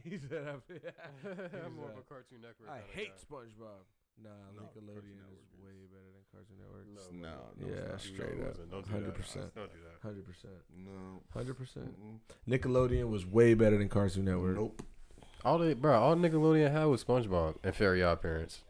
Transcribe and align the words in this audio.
he 0.04 0.18
said, 0.18 0.44
I, 0.46 0.50
I'm 1.64 1.74
more 1.76 1.90
of 1.90 1.98
a 1.98 2.02
Cartoon 2.08 2.40
Network. 2.42 2.68
I 2.70 2.80
hate 2.94 3.12
guy. 3.16 3.24
SpongeBob. 3.36 3.84
Nah, 4.22 4.28
No, 4.54 4.62
Nickelodeon 4.62 5.16
Network 5.16 5.40
is 5.40 5.48
is- 5.48 5.64
way 5.64 5.80
better 5.88 6.10
than 6.12 6.24
Cartoon 6.30 6.58
Network. 6.60 6.86
No, 6.92 7.28
no, 7.28 7.66
Yeah, 7.66 7.94
it's 7.94 8.04
not. 8.04 8.14
straight 8.14 8.38
No, 8.38 8.44
up. 8.44 8.50
it's 8.50 8.58
not. 8.58 8.70
Don't 8.70 8.86
do 8.86 9.06
that. 9.06 9.14
100%. 9.14 9.54
Don't 9.54 9.72
do 9.72 9.78
that. 9.84 10.06
Hundred 10.06 10.26
percent. 10.26 10.52
No. 10.76 11.22
Hundred 11.32 11.54
percent. 11.54 11.94
Nickelodeon 12.48 13.08
was 13.10 13.24
way 13.26 13.54
better 13.54 13.78
than 13.78 13.88
Cartoon 13.88 14.24
Network. 14.26 14.56
Nope. 14.56 14.82
All 15.44 15.58
they, 15.58 15.72
bro, 15.72 15.98
all 15.98 16.16
Nickelodeon 16.16 16.70
had 16.70 16.84
was 16.84 17.02
SpongeBob 17.02 17.56
and 17.64 17.74
Fairy 17.74 18.02
Odd 18.02 18.20
Parents. 18.20 18.60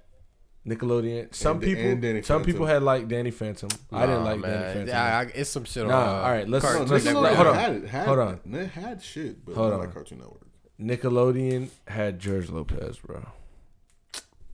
Nickelodeon. 0.67 1.35
Some 1.35 1.57
And- 1.57 1.63
people, 1.65 1.83
and 1.85 2.03
some 2.25 2.41
Phantom. 2.41 2.45
people 2.53 2.67
had 2.67 2.83
like 2.83 3.09
Danny 3.09 3.31
Phantom. 3.33 3.71
I 3.91 4.07
didn't 4.07 4.25
like 4.25 4.39
man. 4.41 4.51
Danny 4.53 4.65
Phantom. 4.75 4.89
Yeah, 4.89 5.19
I, 5.19 5.23
it's 5.35 5.51
some 5.51 5.65
shit 5.65 5.87
Nah, 5.87 5.97
on. 6.01 6.09
Uh, 6.09 6.13
all 6.23 6.31
right, 6.31 6.49
let's- 6.49 6.65
No, 6.65 6.83
let's- 6.85 7.05
Network. 7.05 7.25
Nickelodeon 7.33 7.35
hold 7.35 7.47
on. 7.49 7.55
had 7.57 7.73
it. 7.77 7.89
Had, 7.89 8.07
Hold 8.07 8.19
on. 8.21 8.41
It 8.55 8.67
had 8.69 9.03
shit, 9.03 9.45
but 9.45 9.55
Hold 9.57 9.71
not 9.71 9.75
on. 9.81 9.87
like 9.87 9.95
Cartoon 9.95 10.19
Network. 10.19 10.43
Nickelodeon 10.81 11.69
had 11.87 12.19
George 12.19 12.49
Lopez, 12.51 12.99
bro. 12.99 13.27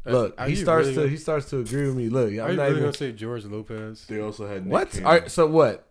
Look, 0.05 0.35
are 0.39 0.47
he 0.47 0.51
you 0.55 0.57
starts 0.63 0.85
really 0.87 0.95
to 0.95 1.01
gonna- 1.01 1.11
he 1.11 1.17
starts 1.17 1.51
to 1.51 1.59
agree 1.59 1.87
with 1.87 1.97
me. 1.97 2.09
Look, 2.09 2.29
I'm 2.29 2.33
you 2.33 2.39
not 2.39 2.47
really 2.57 2.71
even 2.71 2.81
gonna 2.83 2.93
say 2.93 3.13
George 3.13 3.45
Lopez? 3.45 4.07
They 4.07 4.21
also 4.21 4.47
had 4.47 4.65
Nick 4.65 4.73
what. 4.73 4.91
Cannon. 4.91 5.07
All 5.07 5.13
right, 5.13 5.31
so 5.31 5.47
what? 5.47 5.87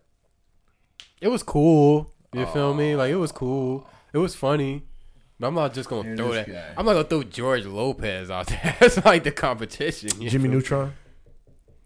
It 1.20 1.28
was 1.28 1.42
cool. 1.42 2.12
You 2.32 2.46
feel 2.46 2.72
me? 2.74 2.96
Like 2.96 3.10
it 3.10 3.16
was 3.16 3.32
cool. 3.32 3.86
It 4.12 4.18
was 4.18 4.34
funny. 4.34 4.84
But 5.38 5.48
I'm 5.48 5.54
not 5.54 5.74
just 5.74 5.88
gonna 5.90 6.08
And 6.08 6.16
throw 6.18 6.32
this 6.32 6.46
that. 6.46 6.52
guy. 6.52 6.74
I'm 6.78 6.86
not 6.86 6.92
gonna 6.94 7.04
throw 7.04 7.22
George 7.24 7.66
Lopez 7.66 8.30
out 8.30 8.46
there. 8.46 8.76
That's 8.80 9.04
like 9.04 9.22
the 9.24 9.32
competition. 9.32 10.10
you 10.20 10.30
Jimmy 10.30 10.44
feel? 10.44 10.52
Neutron. 10.52 10.92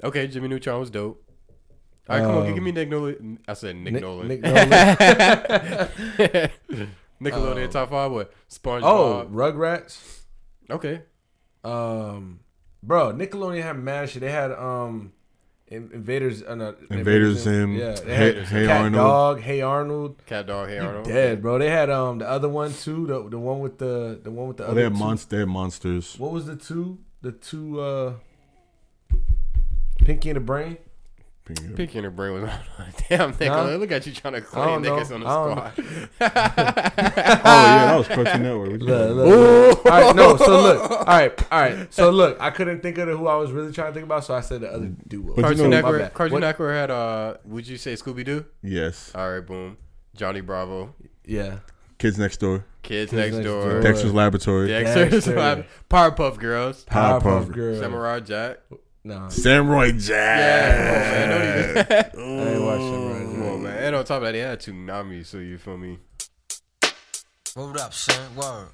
Okay, 0.05 0.27
Jimmy 0.29 0.47
Neutron 0.49 0.79
was 0.81 0.91
dope. 0.91 1.23
All 2.09 2.17
right, 2.17 2.25
come 2.25 2.37
on, 2.39 2.47
Um, 2.47 2.55
give 2.55 2.63
me 2.63 2.73
Nick 2.73 2.89
Nolan. 2.89 3.39
I 3.47 3.55
said 3.55 3.75
Nick, 3.77 3.95
Nick- 3.95 4.03
Nolan. 4.03 4.29
Nick 4.29 4.41
Nolan. 4.41 4.71
Nickelodeon 7.21 7.65
Um, 7.65 7.71
top 7.71 7.91
five. 7.91 8.11
What? 8.13 8.33
SpongeBob. 8.49 8.83
oh, 8.85 9.29
Rugrats. 9.31 10.21
okay. 10.71 11.03
Um, 11.63 12.41
bro, 12.83 13.13
Nickelodeon 13.13 13.63
had 13.63 13.79
mad 13.79 14.09
shit. 14.11 14.21
They 14.23 14.31
had 14.33 14.51
um, 14.53 15.13
Invaders. 15.69 16.43
Uh, 16.43 16.55
no, 16.57 16.75
Invaders 16.91 17.39
Zim. 17.41 17.75
Yeah, 17.77 17.93
they 17.93 18.17
Hey, 18.17 18.35
had 18.35 18.45
hey 18.49 18.67
Cat 18.67 18.81
Arnold. 18.81 18.95
Dog. 18.95 19.41
Hey 19.41 19.61
Arnold. 19.61 20.27
Cat 20.27 20.47
Dog. 20.49 20.69
Hey 20.69 20.77
You 20.77 20.83
Arnold. 20.83 21.05
dead, 21.07 21.41
bro. 21.43 21.59
They 21.59 21.71
had 21.71 21.91
um 21.91 22.19
the 22.19 22.29
other 22.29 22.49
one 22.49 22.73
too. 22.73 23.07
The 23.07 23.29
the 23.29 23.39
one 23.39 23.61
with 23.61 23.79
the 23.79 24.19
the 24.21 24.31
one 24.33 24.49
with 24.49 24.57
the 24.57 24.65
Oh, 24.65 24.69
other. 24.69 24.75
they 24.75 24.83
had 24.83 24.95
two. 24.95 24.99
monster. 24.99 25.37
They 25.37 25.41
had 25.41 25.49
monsters. 25.49 26.19
What 26.19 26.33
was 26.33 26.47
the 26.47 26.57
two? 26.57 26.99
The 27.23 27.31
two 27.33 27.81
uh, 27.81 28.15
Pinky 30.05 30.31
and 30.31 30.37
the 30.39 30.41
Brain. 30.41 30.79
Pinky. 31.55 31.75
Pinky 31.75 31.99
in 31.99 32.05
her 32.05 32.11
brain 32.11 32.33
was 32.43 32.51
damn 33.09 33.31
Nick. 33.31 33.41
Nah. 33.41 33.65
Look 33.77 33.93
at 33.93 34.07
you 34.07 34.13
trying 34.13 34.35
to 34.35 34.39
I 34.39 34.43
claim 34.43 34.83
don't 34.83 34.99
niggas 34.99 35.15
on 35.15 35.21
the 35.21 35.27
I 35.27 35.73
squad. 35.73 36.21
Oh 37.43 37.63
yeah, 37.65 37.87
that 37.87 37.97
was 37.97 38.09
Cartoon 38.09 38.43
Network. 38.43 38.71
What 38.71 38.81
you 38.81 38.87
Look, 38.87 39.17
look, 39.17 39.27
look. 39.85 39.87
All 39.87 40.01
right, 40.01 40.17
no. 40.17 40.37
So 40.37 40.61
look. 40.61 40.91
All 40.91 41.05
right, 41.07 41.53
all 41.53 41.61
right. 41.61 41.93
So 41.95 42.11
look, 42.11 42.41
I 42.41 42.51
couldn't 42.51 42.81
think 42.83 42.99
of 42.99 43.09
who 43.09 43.27
I 43.27 43.37
was 43.37 43.51
really 43.53 43.73
trying 43.73 43.89
to 43.89 43.95
think 43.95 44.05
about, 44.05 44.25
so 44.25 44.35
I 44.35 44.41
said 44.41 44.61
the 44.61 44.71
other 44.73 44.93
duo. 45.09 45.35
But 45.35 45.37
you 45.37 45.43
Cartoon 45.43 45.59
know- 45.59 45.69
My 45.71 45.77
Network. 45.77 46.01
bad. 46.03 46.15
Cartoon 46.15 46.33
What- 46.35 46.41
Network 46.41 46.75
had 46.75 46.91
uh. 46.91 47.35
Would 47.45 47.67
you 47.67 47.77
say 47.77 47.95
Scooby 47.95 48.25
Doo? 48.25 48.45
Yes. 48.63 49.13
All 49.15 49.31
right, 49.33 49.45
boom. 49.45 49.77
Johnny 50.17 50.41
Bravo. 50.41 50.95
Yeah. 51.25 51.59
Kids 51.99 52.19
Next 52.19 52.39
Door. 52.39 52.65
Kids, 52.83 53.11
Kids 53.11 53.13
Next, 53.13 53.37
Next 53.37 53.47
Door. 53.47 53.71
Door. 53.71 53.81
Dexter's 53.83 54.15
Laboratory. 54.15 54.69
Dexter's 54.69 55.11
Dexter. 55.13 55.37
Lab. 55.37 55.67
Powerpuff 55.91 56.39
Girls. 56.39 56.85
Powerpuff 56.87 57.23
Powerpuff 57.23 57.53
Girls. 57.53 57.79
Samurai 57.79 58.21
Jack. 58.21 58.59
No. 59.03 59.29
Samurai 59.31 59.87
Yeah, 59.87 59.93
Jack. 59.99 60.83
come 60.83 60.93
on, 60.93 61.01
man. 61.11 61.29
Don't 61.31 61.43
even. 61.47 62.39
I 62.39 62.53
ain't 62.53 62.63
watched 62.63 62.83
Samurai 62.83 63.21
Come 63.25 63.43
on, 63.49 63.63
man. 63.63 63.77
And 63.85 63.97
on 63.97 64.05
top 64.05 64.17
of 64.19 64.23
that, 64.25 64.35
he 64.35 64.41
had 64.41 64.61
Toonami, 64.61 65.25
so 65.25 65.39
you 65.39 65.57
feel 65.59 65.79
me? 65.79 65.99
Hold 67.57 67.79
up, 67.79 67.95
son. 67.95 68.37
Word. 68.37 68.69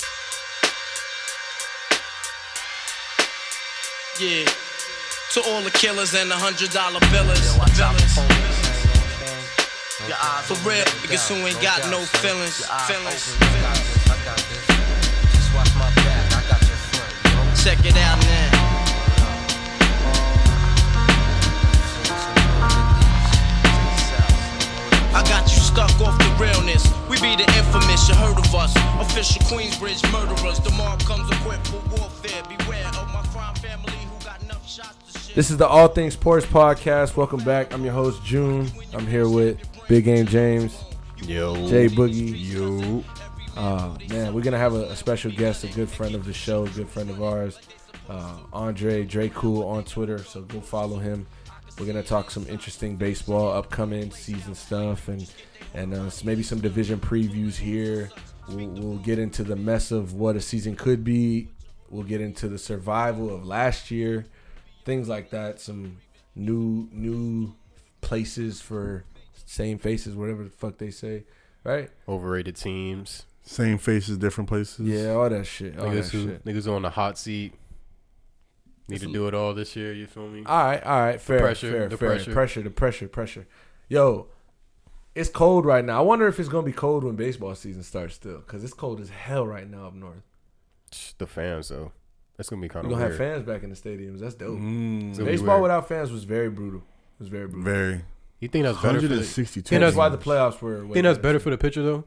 Yeah. 4.19 4.44
To 5.34 5.42
all 5.52 5.60
the 5.62 5.70
killers 5.70 6.14
and 6.14 6.30
the 6.30 6.34
hundred 6.34 6.70
dollar 6.72 7.00
billers. 7.12 7.58
Watch 7.58 7.77
billers. 7.77 8.16
for 8.16 8.25
police, 8.25 8.59
you 8.65 8.88
know 8.88 8.97
what 8.97 9.04
I'm 9.04 9.20
saying? 9.20 10.09
Your 10.09 10.16
eyes 10.16 10.44
For 10.48 10.54
open, 10.54 10.66
real, 10.66 10.84
no 10.84 10.91
niggas 11.04 11.28
doubt, 11.28 11.36
who 11.36 11.47
ain't 11.47 11.60
got 11.62 11.78
doubt, 11.82 11.91
no 11.91 12.00
son. 12.00 12.20
feelings, 12.25 12.56
Your 12.60 12.72
eyes 12.72 12.88
feelings, 12.88 13.22
open, 13.36 13.47
I 13.47 14.16
got 14.25 14.36
this, 14.41 14.65
I 25.16 25.22
got 25.22 25.44
you 25.44 25.62
stuck 25.62 25.99
off 26.03 26.19
the 26.19 26.37
realness. 26.38 26.93
We 27.09 27.19
be 27.22 27.37
the 27.37 27.50
infamous, 27.56 28.06
you 28.06 28.15
heard 28.16 28.37
of 28.37 28.54
us. 28.54 28.77
Official 29.00 29.41
Queensbridge 29.47 30.04
murderers. 30.12 30.60
The 30.60 30.71
mob 30.72 31.00
comes 31.04 31.31
equipped 31.31 31.69
for 31.69 31.81
warfare. 31.88 32.43
Beware 32.43 32.87
of 32.88 33.10
my 33.15 33.22
crime 33.32 33.54
family 33.54 33.94
who 33.94 34.22
got 34.22 34.43
enough 34.43 34.69
shots 34.69 35.15
to 35.15 35.19
shit. 35.19 35.34
This 35.34 35.50
is 35.50 35.56
the 35.56 35.66
All 35.66 35.88
Things 35.88 36.12
Sports 36.12 36.44
Podcast. 36.44 37.16
Welcome 37.16 37.43
back. 37.44 37.72
I'm 37.72 37.82
your 37.82 37.94
host 37.94 38.22
June. 38.27 38.71
I'm 38.93 39.06
here 39.06 39.27
with 39.27 39.59
Big 39.88 40.04
Game 40.04 40.27
James, 40.27 40.84
Yo. 41.25 41.66
Jay 41.66 41.87
Boogie. 41.87 42.34
Yo. 42.37 43.03
Uh, 43.56 43.97
man, 44.10 44.34
we're 44.34 44.43
gonna 44.43 44.59
have 44.59 44.75
a, 44.75 44.83
a 44.91 44.97
special 44.97 45.31
guest, 45.31 45.65
a 45.65 45.69
good 45.69 45.88
friend 45.88 46.15
of 46.15 46.27
the 46.27 46.34
show, 46.34 46.66
a 46.66 46.69
good 46.69 46.91
friend 46.91 47.09
of 47.09 47.22
ours, 47.22 47.59
uh, 48.10 48.37
Andre 48.53 49.03
Dre 49.03 49.31
Cool 49.31 49.66
on 49.66 49.83
Twitter. 49.84 50.19
So 50.19 50.43
go 50.43 50.60
follow 50.60 50.98
him. 50.98 51.27
We're 51.78 51.87
gonna 51.87 52.03
talk 52.03 52.31
some 52.31 52.47
interesting 52.48 52.97
baseball, 52.97 53.53
upcoming 53.53 54.10
season 54.10 54.54
stuff, 54.54 55.09
and 55.09 55.31
and 55.75 55.92
uh, 55.92 56.10
maybe 56.25 56.42
some 56.42 56.60
division 56.60 56.98
previews 56.98 57.56
here. 57.56 58.10
We'll, 58.48 58.69
we'll 58.69 58.98
get 58.98 59.19
into 59.19 59.44
the 59.44 59.56
mess 59.56 59.91
of 59.91 60.15
what 60.15 60.36
a 60.36 60.41
season 60.41 60.76
could 60.76 61.04
be. 61.04 61.48
We'll 61.91 62.04
get 62.04 62.20
into 62.20 62.48
the 62.48 62.59
survival 62.59 63.34
of 63.34 63.47
last 63.47 63.91
year, 63.91 64.26
things 64.84 65.09
like 65.09 65.31
that. 65.31 65.60
Some 65.60 65.98
new 66.34 66.88
new 66.92 67.54
places 68.00 68.60
for 68.60 69.04
same 69.44 69.78
faces, 69.78 70.15
whatever 70.15 70.44
the 70.44 70.50
fuck 70.50 70.78
they 70.78 70.91
say, 70.91 71.25
right? 71.62 71.91
Overrated 72.09 72.56
teams. 72.56 73.26
Same 73.42 73.78
faces, 73.78 74.19
different 74.19 74.48
places. 74.48 74.81
Yeah, 74.88 75.10
all 75.10 75.28
that 75.28 75.47
shit. 75.47 75.78
All 75.78 75.91
that 75.91 76.06
who, 76.06 76.26
shit. 76.26 76.44
niggas 76.44 76.70
on 76.70 76.82
the 76.82 76.91
hot 76.91 77.16
seat. 77.16 77.53
Need 78.88 78.97
It's 78.97 79.04
to 79.04 79.12
do 79.12 79.26
it 79.26 79.34
all 79.34 79.52
this 79.52 79.74
year, 79.74 79.92
you 79.92 80.06
feel 80.06 80.28
me? 80.28 80.44
All 80.47 80.64
right, 80.64 80.82
all 80.84 81.00
right, 81.00 81.20
fair, 81.20 81.41
pressure, 81.41 81.70
fair, 81.72 81.88
the 81.88 81.97
fair. 81.97 82.08
pressure. 82.10 82.32
pressure, 82.32 82.62
the 82.62 82.70
pressure, 82.70 83.08
pressure. 83.08 83.47
Yo, 83.88 84.28
it's 85.14 85.28
cold 85.28 85.64
right 85.66 85.84
now. 85.84 85.98
I 85.98 86.02
wonder 86.02 86.28
if 86.28 86.38
it's 86.38 86.48
gonna 86.48 86.66
be 86.66 86.72
cold 86.72 87.02
when 87.02 87.16
baseball 87.16 87.54
season 87.56 87.82
starts 87.82 88.14
still, 88.14 88.38
because 88.38 88.62
it's 88.62 88.74
cold 88.74 89.00
as 89.00 89.08
hell 89.10 89.47
right 89.47 89.69
now 89.69 89.86
up 89.88 89.94
north. 89.94 90.22
The 91.19 91.26
fans, 91.26 91.69
though. 91.69 91.91
That's 92.36 92.48
going 92.50 92.60
to 92.60 92.64
be 92.64 92.69
kind 92.72 92.86
We're 92.86 92.92
of 92.92 92.98
gonna 92.98 93.08
weird. 93.10 93.20
have 93.20 93.34
fans 93.36 93.47
back 93.47 93.62
in 93.62 93.70
the 93.70 93.76
stadiums. 93.76 94.20
That's 94.20 94.34
dope. 94.34 94.58
Mm, 94.58 95.08
It's 95.10 95.18
Baseball 95.18 95.62
without 95.62 95.88
fans 95.88 96.12
was 96.12 96.24
very 96.24 96.50
brutal. 96.50 96.80
It 96.80 97.20
was 97.20 97.28
very 97.28 97.47
brutal. 97.48 97.64
very. 97.64 98.03
You 98.41 98.48
think 98.48 98.64
that's 98.66 98.76
better 98.82 99.00
for 99.00 99.08
the, 99.08 99.14
162. 99.16 99.62
think 99.70 99.80
That's 99.80 99.97
why 99.97 100.10
the 100.10 100.18
playoffs 100.18 100.60
were. 100.60 100.84
way 100.86 100.92
think 100.92 101.04
that's 101.04 101.18
better 101.18 101.41
for 101.41 101.48
the 101.48 101.56
pitcher, 101.56 101.82
though? 101.82 102.04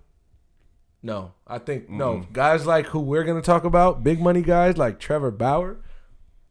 No, 1.01 1.31
I 1.47 1.57
think 1.57 1.89
no 1.89 2.25
guys 2.31 2.67
like 2.67 2.85
who 2.87 2.99
we're 2.99 3.23
gonna 3.23 3.41
talk 3.41 3.63
about, 3.63 4.03
big 4.03 4.19
money 4.21 4.41
guys 4.43 4.77
like 4.77 4.99
Trevor 4.99 5.31
Bauer. 5.31 5.77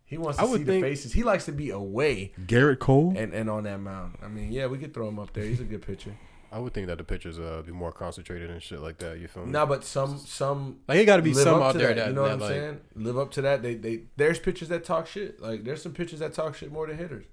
He 0.08 0.16
wants 0.16 0.38
to 0.38 0.44
I 0.44 0.46
would 0.46 0.60
see 0.60 0.64
the 0.64 0.80
faces. 0.80 1.12
He 1.12 1.22
likes 1.22 1.44
to 1.44 1.52
be 1.52 1.70
away 1.70 2.32
Gerrit 2.46 2.78
Cole. 2.78 3.14
and, 3.16 3.34
and 3.34 3.50
on 3.50 3.64
that 3.64 3.78
mound. 3.78 4.16
I 4.22 4.28
mean, 4.28 4.50
yeah, 4.50 4.66
we 4.66 4.78
could 4.78 4.94
throw 4.94 5.06
him 5.08 5.18
up 5.18 5.34
there. 5.34 5.44
He's 5.44 5.60
a 5.60 5.64
good 5.64 5.82
pitcher. 5.82 6.16
I 6.50 6.58
would 6.58 6.72
think 6.72 6.86
that 6.86 6.96
the 6.96 7.04
pitchers 7.04 7.38
uh, 7.38 7.62
be 7.64 7.72
more 7.72 7.92
concentrated 7.92 8.48
and 8.48 8.62
shit 8.62 8.80
like 8.80 8.96
that, 8.98 9.18
you 9.18 9.28
feel 9.28 9.44
me? 9.44 9.52
No, 9.52 9.66
but 9.66 9.84
some 9.84 10.16
some 10.16 10.78
Like, 10.88 10.98
it 10.98 11.04
got 11.04 11.16
to 11.16 11.22
be 11.22 11.34
live 11.34 11.44
some 11.44 11.56
up 11.56 11.62
out 11.62 11.72
to 11.72 11.78
there 11.78 11.88
that, 11.88 11.96
that, 11.96 12.08
you 12.08 12.14
know 12.14 12.22
that 12.22 12.28
what 12.28 12.32
I'm 12.32 12.40
like, 12.40 12.50
saying. 12.50 12.80
Live 12.94 13.18
up 13.18 13.30
to 13.32 13.42
that. 13.42 13.62
They 13.62 13.74
they 13.74 14.04
there's 14.16 14.38
pitchers 14.38 14.68
that 14.68 14.82
talk 14.82 15.06
shit. 15.06 15.42
Like 15.42 15.64
there's 15.64 15.82
some 15.82 15.92
pitchers 15.92 16.20
that 16.20 16.32
talk 16.32 16.54
shit 16.54 16.72
more 16.72 16.86
than 16.86 16.96
hitters. 16.96 17.26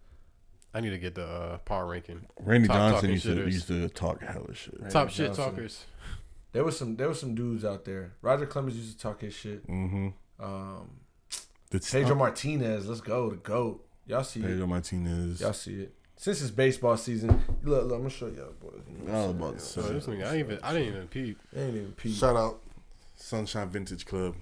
I 0.73 0.81
need 0.81 0.89
to 0.89 0.97
get 0.97 1.15
the 1.15 1.25
uh, 1.25 1.57
power 1.59 1.85
ranking. 1.87 2.25
Randy 2.41 2.67
Top 2.67 2.75
Johnson 2.75 2.95
talking 2.95 3.09
used 3.11 3.23
to, 3.23 3.35
shitters. 3.35 3.45
used 3.53 3.67
to 3.67 3.87
talk 3.87 4.21
hella 4.21 4.53
shit. 4.53 4.75
Randy 4.77 4.91
Top 4.91 5.09
shit 5.09 5.27
Johnson. 5.27 5.45
talkers. 5.45 5.85
There 6.51 6.65
was 6.65 6.77
some 6.77 6.97
there 6.97 7.07
was 7.07 7.17
some 7.17 7.35
dudes 7.35 7.63
out 7.63 7.85
there. 7.85 8.15
Roger 8.21 8.45
Clemens 8.45 8.75
used 8.75 8.97
to 8.97 9.01
talk 9.01 9.21
his 9.21 9.33
shit. 9.33 9.65
Mm-hmm. 9.65 10.09
Um, 10.43 10.89
The 11.69 11.79
Pedro 11.79 12.15
Martinez, 12.15 12.87
let's 12.87 13.01
go 13.01 13.29
the 13.29 13.37
goat. 13.37 13.85
Y'all 14.07 14.23
see 14.23 14.39
it. 14.41 14.47
Pedro 14.47 14.67
Martinez. 14.67 15.41
Y'all 15.41 15.53
see 15.53 15.81
it. 15.81 15.93
Since 16.17 16.41
it's 16.41 16.51
baseball 16.51 16.95
season, 16.95 17.29
look, 17.63 17.83
look 17.83 17.93
I'm 17.93 17.97
gonna 17.97 18.09
show 18.09 18.27
y'all 18.27 18.53
boys. 18.61 18.81
You 18.87 19.07
know 19.07 19.13
I 19.13 19.25
was 19.27 19.31
about 19.31 19.59
to 19.59 19.65
saying? 19.65 19.87
Oh, 19.89 19.93
this 19.93 20.05
nigga, 20.05 20.31
I, 20.31 20.39
even, 20.39 20.59
I 20.63 20.73
didn't 20.73 20.87
even 20.87 21.07
peep. 21.07 21.39
They 21.51 21.63
ain't 21.63 21.75
even 21.75 21.91
peep. 21.91 22.15
Shout 22.15 22.35
out 22.35 22.61
Sunshine 23.15 23.69
Vintage 23.69 24.05
Club. 24.05 24.35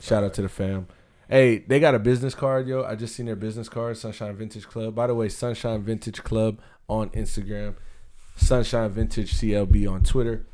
Shout 0.00 0.22
out 0.22 0.34
to 0.34 0.42
the 0.42 0.48
fam. 0.48 0.86
Hey, 1.28 1.58
they 1.58 1.78
got 1.78 1.94
a 1.94 1.98
business 1.98 2.34
card, 2.34 2.66
yo. 2.66 2.82
I 2.82 2.96
just 2.96 3.14
seen 3.14 3.26
their 3.26 3.36
business 3.36 3.68
card, 3.68 3.96
Sunshine 3.96 4.34
Vintage 4.34 4.66
Club. 4.66 4.94
By 4.94 5.06
the 5.06 5.14
way, 5.14 5.28
Sunshine 5.28 5.82
Vintage 5.82 6.22
Club 6.24 6.60
on 6.88 7.08
Instagram, 7.10 7.76
Sunshine 8.36 8.90
Vintage 8.90 9.34
CLB 9.34 9.90
on 9.90 10.02
Twitter. 10.02 10.46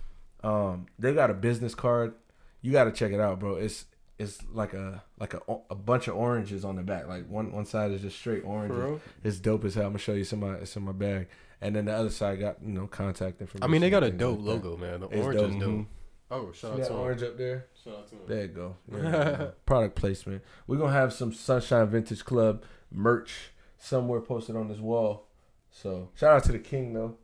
Um, 0.45 0.87
they 0.99 1.15
got 1.15 1.31
a 1.31 1.35
business 1.35 1.75
card. 1.75 2.15
You 2.61 2.73
got 2.73 2.85
to 2.85 2.93
check 2.93 3.13
it 3.13 3.21
out, 3.21 3.41
bro. 3.41 3.57
It's 3.57 3.87
it's 4.19 4.39
like 4.53 4.73
a 4.75 5.03
like 5.19 5.35
a, 5.35 5.41
a 5.71 5.75
bunch 5.75 6.09
of 6.09 6.17
oranges 6.17 6.65
on 6.65 6.77
the 6.77 6.83
back. 6.83 7.07
Like 7.09 7.29
one 7.29 7.53
one 7.53 7.67
side 7.67 7.91
is 7.93 8.01
just 8.03 8.19
straight 8.19 8.45
oranges. 8.45 8.77
real? 8.79 9.01
It's 9.25 9.39
dope 9.39 9.65
as 9.65 9.75
hell. 9.75 9.85
I'm 9.85 9.91
gonna 9.91 9.99
show 9.99 10.13
you 10.15 10.25
some. 10.25 10.43
of 10.43 10.51
my- 10.53 10.59
It's 10.59 10.77
in 10.77 10.83
my 10.85 10.93
bag. 10.93 11.29
And 11.61 11.75
then 11.75 11.87
the 11.87 11.93
other 11.95 12.11
side 12.11 12.39
got 12.41 12.63
you 12.63 12.73
know 12.73 12.87
contact 12.87 13.41
information. 13.41 13.65
I 13.65 13.67
mean, 13.73 13.81
they 13.81 13.91
got 13.91 14.05
a 14.05 14.11
dope 14.11 14.39
like 14.41 14.63
that. 14.63 14.69
logo, 14.69 14.77
man. 14.77 15.01
The 15.01 15.09
It's 15.09 15.25
orange 15.27 15.41
is 15.41 15.51
dope. 15.53 15.61
dope. 15.61 15.71
Mhm. 15.71 15.87
Oh, 16.31 16.53
shout 16.53 16.57
See 16.57 16.67
out 16.69 16.77
that 16.79 16.87
to 16.89 16.93
him. 16.95 16.99
orange 17.01 17.23
up 17.23 17.39
there? 17.39 17.67
Shout 17.85 17.95
out 17.95 18.09
to 18.09 18.15
him. 18.17 18.21
There 18.27 18.43
you 18.43 18.49
go. 18.49 18.77
Yeah. 18.93 19.47
Product 19.65 19.95
placement. 19.97 20.43
We're 20.67 20.77
gonna 20.79 20.93
have 20.93 21.13
some 21.13 21.33
Sunshine 21.33 21.87
Vintage 21.89 22.25
Club 22.25 22.65
merch 22.91 23.53
somewhere 23.79 24.21
posted 24.21 24.57
on 24.57 24.69
this 24.69 24.79
wall. 24.79 25.29
So 25.71 26.11
shout 26.15 26.35
out 26.37 26.45
to 26.45 26.53
the 26.53 26.59
king 26.59 26.93
though. 26.95 27.17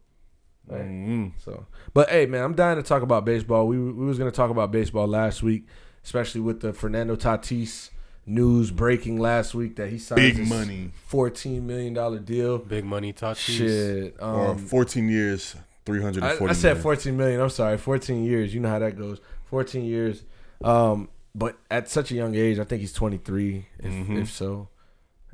Right? 0.69 0.83
Mm. 0.83 1.33
So, 1.39 1.67
but 1.93 2.09
hey, 2.11 2.27
man, 2.27 2.45
I'm 2.45 2.55
dying 2.55 2.77
to 2.77 2.83
talk 2.85 3.03
about 3.03 3.25
baseball. 3.25 3.67
We 3.67 3.79
we 3.79 4.05
was 4.07 4.19
gonna 4.19 4.31
talk 4.31 4.51
about 4.51 4.71
baseball 4.71 5.09
last 5.09 5.43
week, 5.43 5.67
especially 6.05 6.41
with 6.41 6.61
the 6.61 6.73
Fernando 6.73 7.17
Tatis 7.17 7.91
news 8.27 8.71
breaking 8.71 9.19
last 9.19 9.55
week 9.55 9.77
that 9.77 9.89
he 9.91 9.99
signed 9.99 10.21
Big 10.21 10.37
this 10.37 10.49
money. 10.49 10.91
fourteen 11.07 11.67
million 11.67 11.93
dollar 11.95 12.19
deal. 12.19 12.59
Big 12.59 12.85
money 12.85 13.13
Tatis. 13.13 13.37
Shit. 13.37 14.17
or 14.21 14.51
Um, 14.51 14.59
14 14.59 15.09
years, 15.09 15.57
340 15.87 16.47
I, 16.47 16.51
I 16.51 16.53
said 16.53 16.79
14 16.79 17.17
million. 17.17 17.41
I'm 17.41 17.51
sorry, 17.51 17.77
14 17.79 18.25
years. 18.25 18.55
You 18.55 18.61
know 18.61 18.69
how 18.69 18.79
that 18.79 18.97
goes. 18.97 19.21
14 19.47 19.85
years. 19.85 20.23
Um, 20.63 21.09
but 21.35 21.57
at 21.71 21.89
such 21.89 22.11
a 22.13 22.15
young 22.15 22.35
age, 22.37 22.59
I 22.59 22.65
think 22.65 22.81
he's 22.81 22.93
23, 22.93 23.67
if, 23.81 23.93
Mhm. 23.93 24.21
if 24.23 24.31
so. 24.31 24.69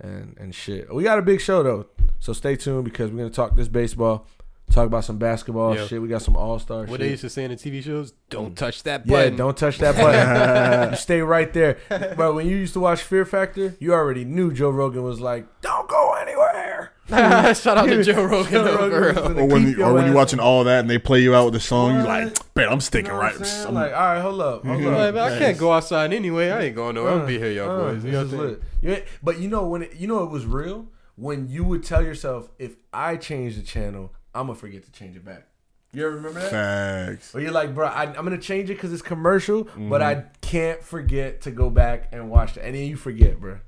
And 0.00 0.36
and 0.38 0.54
shit. 0.54 0.94
We 0.94 1.02
got 1.02 1.18
a 1.18 1.22
big 1.22 1.40
show 1.40 1.62
though, 1.64 1.86
so 2.20 2.32
stay 2.32 2.54
tuned 2.54 2.84
because 2.84 3.10
we're 3.10 3.18
gonna 3.18 3.30
talk 3.30 3.56
this 3.56 3.66
baseball, 3.66 4.26
talk 4.70 4.86
about 4.86 5.04
some 5.04 5.18
basketball 5.18 5.74
Yeah. 5.74 5.86
shit. 5.86 6.00
We 6.02 6.08
got 6.08 6.22
some 6.22 6.36
All 6.36 6.58
Star 6.58 6.84
What 6.84 7.00
they 7.00 7.10
used 7.10 7.22
to 7.22 7.30
say 7.30 7.44
in 7.44 7.50
the 7.50 7.56
TV 7.56 7.82
shows? 7.82 8.12
Don't 8.30 8.56
touch 8.56 8.82
that 8.84 9.06
button. 9.06 9.32
yeah, 9.32 9.38
don't 9.38 9.56
touch 9.56 9.78
that 9.78 9.96
button. 9.96 10.90
you 10.90 10.96
stay 10.96 11.20
right 11.22 11.52
there, 11.52 11.78
But 11.88 12.34
When 12.34 12.46
you 12.46 12.56
used 12.56 12.74
to 12.74 12.80
watch 12.80 13.02
Fear 13.02 13.24
Factor, 13.24 13.74
you 13.80 13.92
already 13.94 14.24
knew 14.24 14.52
Joe 14.52 14.70
Rogan 14.70 15.02
was 15.02 15.20
like, 15.20 15.46
"Don't 15.62 15.88
go 15.88 16.12
anywhere." 16.14 16.92
Shout 17.08 17.78
out 17.78 17.86
to 17.86 18.02
Joe 18.04 18.22
Rogan. 18.24 18.52
Joe 18.52 18.64
Rogan 18.76 18.90
for 18.90 18.90
was 18.90 19.14
real. 19.14 19.14
gonna 19.14 19.40
Or 19.42 19.46
when, 19.46 19.66
you, 19.68 19.82
or 19.82 19.94
when 19.94 20.04
you're 20.06 20.14
watching 20.14 20.40
all 20.40 20.64
that 20.64 20.80
and 20.80 20.90
they 20.90 20.98
play 20.98 21.20
you 21.20 21.34
out 21.34 21.46
with 21.46 21.54
the 21.54 21.60
song, 21.60 21.94
you're 21.94 22.04
like, 22.04 22.54
bet 22.54 22.70
I'm 22.70 22.80
sticking 22.82 23.06
You 23.06 23.12
know 23.12 23.18
right. 23.22 23.34
I'm? 23.34 23.42
I'm- 23.44 23.74
like, 23.74 23.92
all 23.92 23.98
right, 23.98 24.20
hold 24.20 24.40
up, 24.42 24.64
hold 24.66 24.84
I'm 24.84 25.14
like, 25.14 25.14
I 25.32 25.38
can't 25.38 25.56
go 25.58 25.72
outside 25.72 26.12
anyway. 26.12 26.50
I 26.50 26.64
ain't 26.64 26.76
going 26.76 26.94
nowhere. 26.96 27.12
I'm 27.14 27.22
Uh, 27.22 27.26
be 27.26 27.38
here, 27.38 27.50
y'all 27.50 27.70
uh, 27.70 27.92
boys. 27.94 28.04
You 28.04 28.12
know 28.12 28.24
what 28.26 28.32
lit. 28.32 28.62
You 28.82 29.02
but 29.22 29.38
you 29.40 29.48
know 29.48 29.66
when 29.66 29.82
it, 29.84 29.96
you 29.96 30.06
know 30.06 30.22
it 30.22 30.30
was 30.30 30.44
real 30.44 30.86
when 31.16 31.48
you 31.48 31.64
would 31.64 31.82
tell 31.82 32.02
yourself, 32.02 32.48
if 32.58 32.76
I 32.92 33.16
change 33.16 33.56
the 33.56 33.62
channel, 33.62 34.12
I'm 34.34 34.46
gonna 34.46 34.58
forget 34.58 34.84
to 34.84 34.92
change 34.92 35.16
it 35.16 35.24
back. 35.24 35.46
You 35.92 36.04
ever 36.06 36.16
remember 36.16 36.40
that? 36.40 36.50
Facts. 36.50 37.34
Or 37.34 37.40
you're 37.40 37.50
like, 37.50 37.74
bro, 37.74 37.86
I, 37.86 38.04
I'm 38.04 38.24
gonna 38.24 38.36
change 38.38 38.68
it 38.70 38.74
because 38.74 38.92
it's 38.92 39.02
commercial, 39.02 39.64
Mm-hmm. 39.64 39.88
but 39.88 40.02
I 40.02 40.24
can't 40.42 40.82
forget 40.82 41.40
to 41.42 41.50
go 41.50 41.70
back 41.70 42.08
and 42.12 42.30
watch 42.30 42.56
it, 42.56 42.60
and 42.62 42.74
then 42.74 42.84
you 42.86 42.96
forget, 42.96 43.40
bro. 43.40 43.58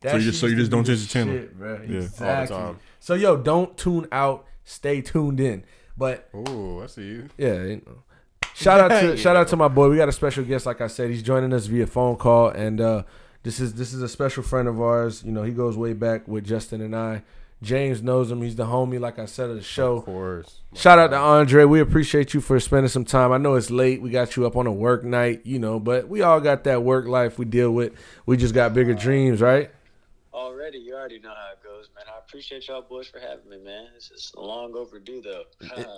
That 0.00 0.12
So 0.12 0.16
you 0.18 0.22
just- 0.24 0.40
so 0.40 0.46
you 0.46 0.56
just 0.56 0.70
don't 0.70 0.84
change 0.84 1.02
the 1.02 1.08
channel? 1.08 1.34
shit, 1.34 1.58
bro. 1.58 1.72
Yeah. 1.72 1.78
All 1.78 1.86
the 1.88 1.96
Exactly. 1.98 2.56
time. 2.56 2.78
So 3.00 3.14
yo, 3.14 3.36
don't 3.36 3.76
tune 3.76 4.08
out. 4.12 4.46
Stay 4.64 5.00
tuned 5.00 5.38
in. 5.40 5.64
But 5.96 6.28
Ooh, 6.34 6.82
I 6.82 6.86
see 6.86 7.02
you. 7.06 7.28
yeah. 7.38 7.62
You 7.62 7.82
know. 7.86 8.02
Shout 8.54 8.80
out 8.80 9.00
to 9.00 9.08
Yeah. 9.10 9.16
shout 9.16 9.36
out 9.36 9.48
to 9.48 9.56
my 9.56 9.68
boy. 9.68 9.88
We 9.90 9.96
got 9.96 10.08
a 10.08 10.12
special 10.12 10.42
guest, 10.44 10.64
like 10.66 10.80
I 10.80 10.86
said. 10.88 11.10
He's 11.10 11.22
joining 11.22 11.52
us 11.52 11.66
via 11.66 11.86
phone 11.86 12.16
call, 12.16 12.48
and 12.48 12.80
uh, 12.80 13.02
this 13.42 13.60
is 13.60 13.74
this 13.74 13.92
is 13.92 14.00
a 14.02 14.08
special 14.08 14.42
friend 14.42 14.66
of 14.68 14.80
ours. 14.80 15.22
You 15.24 15.32
know, 15.32 15.42
he 15.42 15.52
goes 15.52 15.76
way 15.76 15.92
back 15.92 16.26
with 16.26 16.44
Justin 16.44 16.80
and 16.80 16.96
I. 16.96 17.22
James 17.62 18.02
knows 18.02 18.30
him. 18.30 18.42
He's 18.42 18.56
the 18.56 18.66
homie, 18.66 19.00
like 19.00 19.18
I 19.18 19.24
said, 19.24 19.48
of 19.50 19.56
the 19.56 19.62
show. 19.62 19.96
Of 19.96 20.04
course. 20.04 20.60
Shout 20.74 20.98
out 20.98 21.08
to 21.08 21.16
Andre. 21.16 21.64
We 21.64 21.80
appreciate 21.80 22.34
you 22.34 22.40
for 22.40 22.60
spending 22.60 22.88
some 22.90 23.04
time. 23.04 23.32
I 23.32 23.38
know 23.38 23.54
it's 23.54 23.70
late. 23.70 24.02
We 24.02 24.10
got 24.10 24.36
you 24.36 24.46
up 24.46 24.56
on 24.56 24.66
a 24.66 24.72
work 24.72 25.04
night, 25.04 25.40
you 25.44 25.58
know, 25.58 25.80
but 25.80 26.06
we 26.08 26.20
all 26.22 26.40
got 26.40 26.64
that 26.64 26.82
work 26.82 27.06
life 27.06 27.38
we 27.38 27.46
deal 27.46 27.70
with. 27.72 27.94
We 28.26 28.36
just 28.36 28.52
got 28.54 28.74
bigger 28.74 28.92
dreams, 28.94 29.40
right? 29.40 29.70
Already, 30.34 30.78
you 30.78 30.94
already 30.94 31.18
know 31.18 31.30
how 31.30 31.52
it 31.52 31.64
goes, 31.64 31.88
man. 31.96 32.04
I 32.14 32.18
appreciate 32.18 32.68
y'all 32.68 32.82
boys 32.82 33.06
for 33.08 33.18
having 33.20 33.48
me, 33.48 33.56
man. 33.64 33.86
This 33.94 34.10
is 34.10 34.32
long 34.36 34.74
overdue, 34.74 35.22
though. 35.22 35.44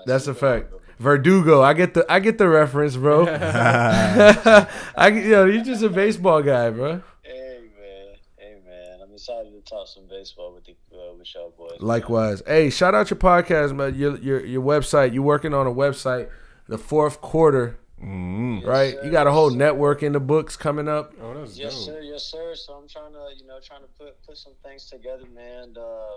That's 0.06 0.28
a 0.28 0.34
fact. 0.34 0.72
Verdugo. 1.00 1.60
I 1.60 1.72
get 1.74 1.94
the 1.94 2.06
I 2.08 2.20
get 2.20 2.38
the 2.38 2.48
reference, 2.48 2.96
bro. 2.96 3.26
I 3.28 5.10
get- 5.10 5.24
yo, 5.24 5.44
you're 5.46 5.64
just 5.64 5.82
a 5.82 5.88
baseball 5.88 6.42
guy, 6.42 6.70
bro. 6.70 7.02
Hey, 7.22 7.58
man. 7.80 8.06
Hey, 8.36 8.56
man. 8.64 9.00
I'm 9.02 9.12
excited 9.28 9.52
to 9.52 9.60
talk 9.70 9.86
some 9.88 10.04
baseball 10.08 10.54
with 10.54 10.64
the 10.64 10.72
uh, 10.96 11.14
with 11.18 11.32
y'all 11.34 11.52
boys. 11.56 11.80
Likewise. 11.80 12.42
Hey, 12.46 12.70
shout 12.70 12.94
out 12.94 13.10
your 13.10 13.18
podcast, 13.18 13.74
man. 13.74 13.94
Your 13.94 14.16
your 14.18 14.44
your 14.44 14.62
website. 14.62 15.12
You're 15.12 15.22
working 15.22 15.54
on 15.54 15.66
a 15.66 15.72
website. 15.72 16.28
The 16.68 16.78
fourth 16.78 17.20
quarter, 17.22 17.78
Mm. 18.02 18.64
right? 18.66 18.94
sir. 18.94 19.04
You 19.04 19.10
got 19.10 19.26
a 19.26 19.32
whole 19.32 19.50
network 19.50 20.02
in 20.02 20.12
the 20.12 20.20
books 20.20 20.54
coming 20.56 20.86
up. 20.86 21.14
Oh, 21.20 21.34
that's 21.34 21.58
Yes, 21.58 21.74
dope. 21.74 21.84
sir. 21.94 22.00
Yes, 22.00 22.24
sir. 22.24 22.54
So 22.54 22.74
I'm 22.74 22.86
trying 22.88 23.12
to, 23.14 23.30
you 23.36 23.46
know, 23.46 23.58
trying 23.60 23.80
to 23.82 23.88
put 23.98 24.22
put 24.26 24.36
some 24.36 24.52
things 24.62 24.88
together, 24.88 25.24
man. 25.34 25.74
Uh, 25.76 25.80
uh, 25.80 26.16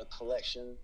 a 0.00 0.04
collection, 0.06 0.76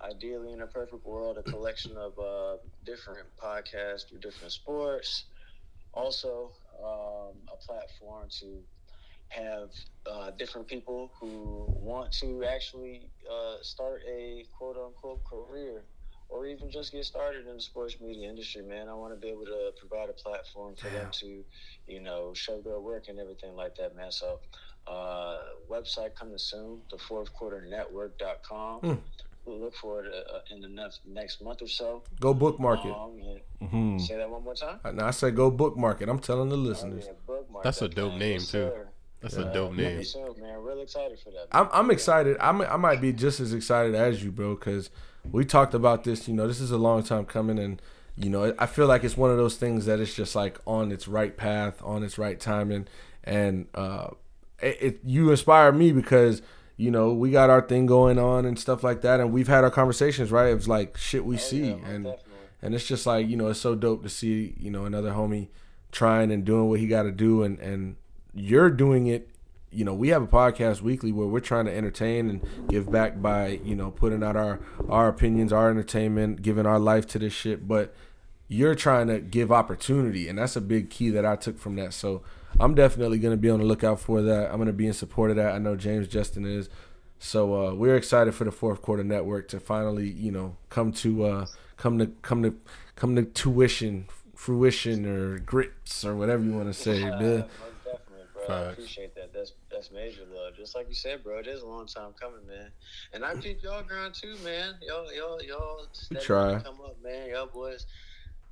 ideally 0.00 0.52
in 0.52 0.62
a 0.62 0.66
perfect 0.66 1.04
world, 1.06 1.36
a 1.38 1.42
collection 1.42 1.96
of 1.96 2.18
uh, 2.18 2.56
different 2.84 3.26
podcasts 3.42 4.08
through 4.08 4.18
different 4.20 4.52
sports. 4.52 5.24
Also, 5.92 6.50
um, 6.82 7.36
a 7.52 7.56
platform 7.64 8.26
to 8.40 8.60
have 9.34 9.70
uh, 10.10 10.30
different 10.32 10.66
people 10.68 11.10
who 11.20 11.66
want 11.68 12.12
to 12.20 12.44
actually 12.44 13.10
uh, 13.30 13.56
start 13.62 14.02
a 14.08 14.44
quote 14.56 14.76
unquote 14.76 15.22
career 15.24 15.82
or 16.28 16.46
even 16.46 16.70
just 16.70 16.90
get 16.92 17.04
started 17.04 17.46
in 17.46 17.54
the 17.54 17.60
sports 17.60 17.96
media 18.00 18.28
industry, 18.28 18.62
man. 18.62 18.88
I 18.88 18.94
want 18.94 19.12
to 19.14 19.20
be 19.20 19.28
able 19.28 19.44
to 19.44 19.70
provide 19.78 20.08
a 20.08 20.14
platform 20.14 20.74
for 20.74 20.88
them 20.88 21.08
to, 21.20 21.44
you 21.86 22.00
know, 22.00 22.32
show 22.34 22.60
their 22.60 22.80
work 22.80 23.08
and 23.08 23.18
everything 23.18 23.54
like 23.54 23.76
that, 23.76 23.94
man. 23.94 24.10
So, 24.10 24.40
uh, 24.86 25.38
website 25.70 26.14
coming 26.14 26.38
soon, 26.38 26.80
the 26.90 26.98
fourth 26.98 27.32
quarter 27.32 27.60
network.com. 27.68 28.80
Hmm. 28.80 28.94
We'll 29.44 29.60
look 29.60 29.74
forward 29.76 30.04
to, 30.10 30.16
uh, 30.34 30.40
in 30.50 30.62
the 30.62 30.68
next, 30.68 31.00
next 31.06 31.42
month 31.42 31.60
or 31.60 31.68
so. 31.68 32.02
Go 32.18 32.32
bookmark 32.32 32.84
it. 32.84 32.90
Um, 32.90 33.20
and 33.20 33.40
Mhm. 33.70 34.00
Say 34.00 34.16
that 34.16 34.28
one 34.28 34.42
more 34.42 34.54
time. 34.54 34.80
Now 34.94 35.06
I 35.06 35.10
said 35.10 35.36
go 35.36 35.50
bookmark 35.50 36.00
it. 36.00 36.08
I'm 36.08 36.18
telling 36.18 36.48
the 36.48 36.56
Oh, 36.56 36.60
listeners. 36.60 37.04
yeah, 37.06 37.12
bookmark 37.26 37.62
That's 37.64 37.82
a 37.82 37.88
dope 37.88 38.12
thing. 38.12 38.18
name, 38.18 38.32
Yes, 38.40 38.50
too. 38.50 38.68
sir. 38.70 38.88
That's 39.24 39.38
Uh, 39.38 39.48
a 39.48 39.54
dope 39.54 39.72
name. 39.72 39.98
yes, 39.98 40.10
sir, 40.10 40.26
man. 40.40 40.62
Real 40.62 40.80
excited 40.80 41.18
for 41.18 41.30
that. 41.30 41.46
I'm. 41.50 41.68
I'm 41.72 41.90
excited. 41.90 42.36
I'm 42.40 42.60
I 42.62 42.76
might 42.76 43.00
be 43.00 43.12
just 43.12 43.40
as 43.40 43.52
excited 43.54 43.94
as 43.94 44.22
you, 44.22 44.30
bro, 44.30 44.54
because 44.54 44.90
we 45.32 45.44
talked 45.46 45.72
about 45.74 46.04
this. 46.04 46.28
You 46.28 46.34
know, 46.34 46.46
this 46.46 46.60
is 46.60 46.70
a 46.70 46.76
long 46.78 47.02
time 47.02 47.24
coming, 47.24 47.58
and 47.58 47.80
you 48.16 48.28
know, 48.30 48.54
I 48.58 48.66
feel 48.66 48.86
like 48.86 49.02
it's 49.02 49.16
one 49.16 49.30
of 49.30 49.36
those 49.38 49.56
things 49.56 49.86
that 49.86 49.98
it's 49.98 50.14
just 50.14 50.34
like 50.36 50.58
on 50.66 50.92
its 50.92 51.08
right 51.08 51.34
path, 51.36 51.80
on 51.82 52.02
its 52.02 52.18
right 52.18 52.38
timing, 52.38 52.86
and 53.24 53.66
uh, 53.74 54.08
it, 54.60 54.76
it 54.80 55.00
you 55.04 55.30
inspire 55.30 55.72
me 55.72 55.90
because 55.90 56.42
you 56.76 56.90
know 56.90 57.12
we 57.14 57.30
got 57.30 57.48
our 57.48 57.62
thing 57.62 57.86
going 57.86 58.18
on 58.18 58.44
and 58.44 58.58
stuff 58.58 58.84
like 58.84 59.00
that, 59.00 59.20
and 59.20 59.32
we've 59.32 59.48
had 59.48 59.64
our 59.64 59.70
conversations, 59.70 60.30
right? 60.30 60.48
It's 60.54 60.68
like 60.68 60.98
shit 60.98 61.24
we 61.24 61.36
Oh, 61.36 61.38
see, 61.38 61.68
yeah, 61.68 61.72
and 61.86 62.04
definitely. 62.04 62.20
and 62.60 62.74
it's 62.74 62.86
just 62.86 63.06
like 63.06 63.26
you 63.26 63.36
know, 63.38 63.48
it's 63.48 63.60
so 63.60 63.74
dope 63.74 64.02
to 64.02 64.10
see 64.10 64.54
you 64.58 64.70
know 64.70 64.84
another 64.84 65.12
homie 65.12 65.48
trying 65.92 66.30
and 66.30 66.44
doing 66.44 66.68
what 66.68 66.78
he 66.80 66.86
got 66.86 67.04
to 67.04 67.10
do, 67.12 67.42
and 67.42 67.58
and 67.60 67.96
you're 68.34 68.70
doing 68.70 69.06
it 69.06 69.28
you 69.74 69.84
know, 69.84 69.92
we 69.92 70.08
have 70.10 70.22
a 70.22 70.26
podcast 70.26 70.82
weekly 70.82 71.10
where 71.10 71.26
we're 71.26 71.40
trying 71.40 71.64
to 71.64 71.76
entertain 71.76 72.30
and 72.30 72.68
give 72.68 72.90
back 72.90 73.20
by, 73.20 73.60
you 73.64 73.74
know, 73.74 73.90
putting 73.90 74.22
out 74.22 74.36
our 74.36 74.60
our 74.88 75.08
opinions, 75.08 75.52
our 75.52 75.68
entertainment, 75.68 76.42
giving 76.42 76.64
our 76.64 76.78
life 76.78 77.06
to 77.08 77.18
this 77.18 77.32
shit. 77.32 77.66
But 77.66 77.92
you're 78.46 78.76
trying 78.76 79.08
to 79.08 79.20
give 79.20 79.50
opportunity, 79.50 80.28
and 80.28 80.38
that's 80.38 80.54
a 80.54 80.60
big 80.60 80.90
key 80.90 81.10
that 81.10 81.26
I 81.26 81.34
took 81.36 81.58
from 81.58 81.74
that. 81.76 81.92
So 81.92 82.22
I'm 82.60 82.74
definitely 82.74 83.18
going 83.18 83.32
to 83.32 83.40
be 83.40 83.50
on 83.50 83.58
the 83.58 83.66
lookout 83.66 83.98
for 83.98 84.22
that. 84.22 84.50
I'm 84.50 84.56
going 84.56 84.68
to 84.68 84.72
be 84.72 84.86
in 84.86 84.92
support 84.92 85.30
of 85.30 85.36
that. 85.36 85.52
I 85.54 85.58
know 85.58 85.76
James 85.76 86.06
Justin 86.06 86.44
is. 86.44 86.68
So 87.18 87.68
uh, 87.68 87.74
we're 87.74 87.96
excited 87.96 88.34
for 88.34 88.44
the 88.44 88.52
fourth 88.52 88.80
quarter 88.80 89.02
network 89.02 89.48
to 89.48 89.60
finally, 89.60 90.08
you 90.08 90.30
know, 90.30 90.56
come 90.68 90.92
to 90.92 91.24
uh, 91.24 91.46
come 91.76 91.98
to 91.98 92.06
come 92.22 92.42
to 92.44 92.54
come 92.94 93.16
to 93.16 93.24
tuition, 93.24 94.06
fruition, 94.36 95.04
or 95.04 95.38
grits, 95.40 96.04
or 96.04 96.14
whatever 96.14 96.44
you 96.44 96.52
want 96.52 96.68
to 96.68 96.74
say. 96.74 97.02
Uh, 98.48 98.52
man. 98.52 98.58
most 98.58 98.64
definitely, 98.64 98.64
bro. 98.64 98.68
I 98.68 98.72
appreciate 98.72 99.14
that. 99.14 99.32
That's 99.32 99.52
that's 99.70 99.90
major 99.90 100.22
love. 100.32 100.56
Just 100.56 100.74
like 100.74 100.88
you 100.88 100.94
said, 100.94 101.22
bro. 101.24 101.38
It 101.38 101.46
is 101.46 101.62
a 101.62 101.66
long 101.66 101.86
time 101.86 102.12
coming, 102.20 102.46
man. 102.46 102.70
And 103.12 103.24
I 103.24 103.34
keep 103.36 103.62
y'all 103.62 103.82
grind 103.82 104.14
too, 104.14 104.36
man. 104.44 104.74
Y'all, 104.86 105.12
y'all, 105.12 105.42
y'all. 105.42 105.86
steady 105.92 106.24
try. 106.24 106.60
Come 106.60 106.80
up, 106.80 106.96
man. 107.02 107.30
Y'all 107.30 107.46
boys 107.46 107.86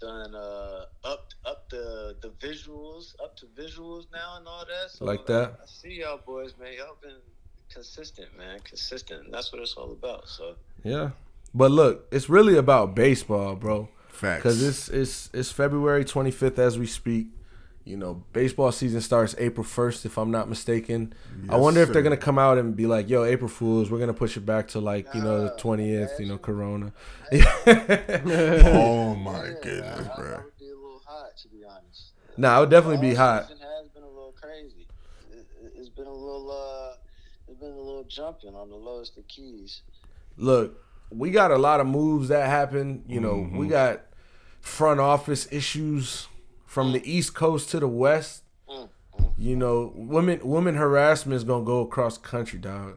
done 0.00 0.34
uh 0.34 0.84
up 1.04 1.28
up 1.44 1.70
the 1.70 2.16
the 2.20 2.30
visuals, 2.44 3.14
up 3.22 3.36
to 3.36 3.46
visuals 3.46 4.06
now 4.12 4.36
and 4.38 4.46
all 4.46 4.64
that. 4.66 4.90
So 4.90 5.04
Like 5.04 5.26
that? 5.26 5.56
I, 5.60 5.62
I 5.62 5.66
see 5.66 6.00
y'all 6.00 6.20
boys, 6.24 6.54
man. 6.60 6.72
Y'all 6.76 6.96
been 7.00 7.20
consistent, 7.72 8.36
man. 8.36 8.60
Consistent. 8.60 9.30
That's 9.30 9.52
what 9.52 9.62
it's 9.62 9.74
all 9.74 9.92
about. 9.92 10.28
So 10.28 10.56
Yeah. 10.82 11.10
But 11.54 11.70
look, 11.70 12.06
it's 12.10 12.28
really 12.28 12.56
about 12.56 12.94
baseball, 12.94 13.54
bro. 13.56 13.88
Facts. 14.08 14.42
Because 14.42 14.62
it's 14.62 14.88
it's 14.88 15.30
it's 15.32 15.52
February 15.52 16.04
25th 16.04 16.58
as 16.58 16.78
we 16.78 16.86
speak. 16.86 17.28
You 17.84 17.96
know, 17.96 18.22
baseball 18.32 18.70
season 18.70 19.00
starts 19.00 19.34
April 19.38 19.64
1st, 19.64 20.06
if 20.06 20.16
I'm 20.16 20.30
not 20.30 20.48
mistaken. 20.48 21.12
I 21.48 21.54
Yes, 21.54 21.60
wonder 21.60 21.80
if 21.80 21.92
they're 21.92 22.02
gonna 22.02 22.16
come 22.16 22.38
out 22.38 22.56
and 22.56 22.76
be 22.76 22.86
like, 22.86 23.08
"Yo, 23.10 23.24
April 23.24 23.48
Fools, 23.48 23.90
we're 23.90 23.98
gonna 23.98 24.14
push 24.14 24.36
it 24.36 24.46
back 24.46 24.68
to 24.68 24.80
like 24.80 25.12
you 25.14 25.20
know 25.20 25.40
the 25.40 25.48
Nah, 25.48 25.56
20th, 25.56 26.20
you 26.20 26.26
know, 26.26 26.38
Corona." 26.38 26.92
Oh 27.32 29.14
my 29.16 29.46
yeah, 29.46 29.54
goodness, 29.62 30.08
I, 30.08 30.12
I, 30.12 30.16
bro. 30.16 30.42
would 30.44 30.58
be 30.58 30.66
a 30.70 30.74
little 30.76 31.02
hot 31.04 31.36
to 31.38 31.48
be 31.48 31.64
honest. 31.64 32.12
nah, 32.36 32.56
it 32.56 32.60
would 32.60 32.70
definitely 32.70 33.08
be 33.08 33.14
hot. 33.14 33.50
It 33.50 33.58
has 33.58 33.88
been 33.88 34.02
a 34.04 34.08
little 34.08 34.34
crazy. 34.40 34.86
It, 35.32 35.46
it- 35.64 35.72
it's 35.76 35.88
been 35.88 36.06
a 36.06 36.12
little, 36.12 36.50
uh, 36.50 36.94
it's 37.48 37.58
been 37.58 37.72
a 37.72 37.76
little 37.80 38.04
jumping 38.04 38.54
on 38.54 38.68
the 38.70 38.76
lowest 38.76 39.16
of 39.18 39.26
keys. 39.26 39.82
Look, 40.36 40.80
we 41.10 41.30
got 41.32 41.50
a 41.50 41.58
lot 41.58 41.80
of 41.80 41.86
moves 41.88 42.28
that 42.28 42.46
happen. 42.48 43.02
You 43.08 43.20
know, 43.20 43.48
we 43.52 43.66
got 43.66 44.02
front 44.60 45.00
office 45.00 45.48
issues 45.52 46.28
from 46.72 46.92
the 46.92 47.02
East 47.04 47.34
Coast 47.34 47.68
to 47.70 47.80
the 47.80 47.86
West, 47.88 48.44
Mm, 48.68 48.88
you 49.36 49.56
know, 49.56 49.92
women 49.94 50.40
women 50.42 50.74
harassment 50.74 51.36
is 51.36 51.44
gonna 51.44 51.64
go 51.64 51.80
across 51.80 52.16
the 52.16 52.26
country, 52.26 52.58
dog. 52.58 52.96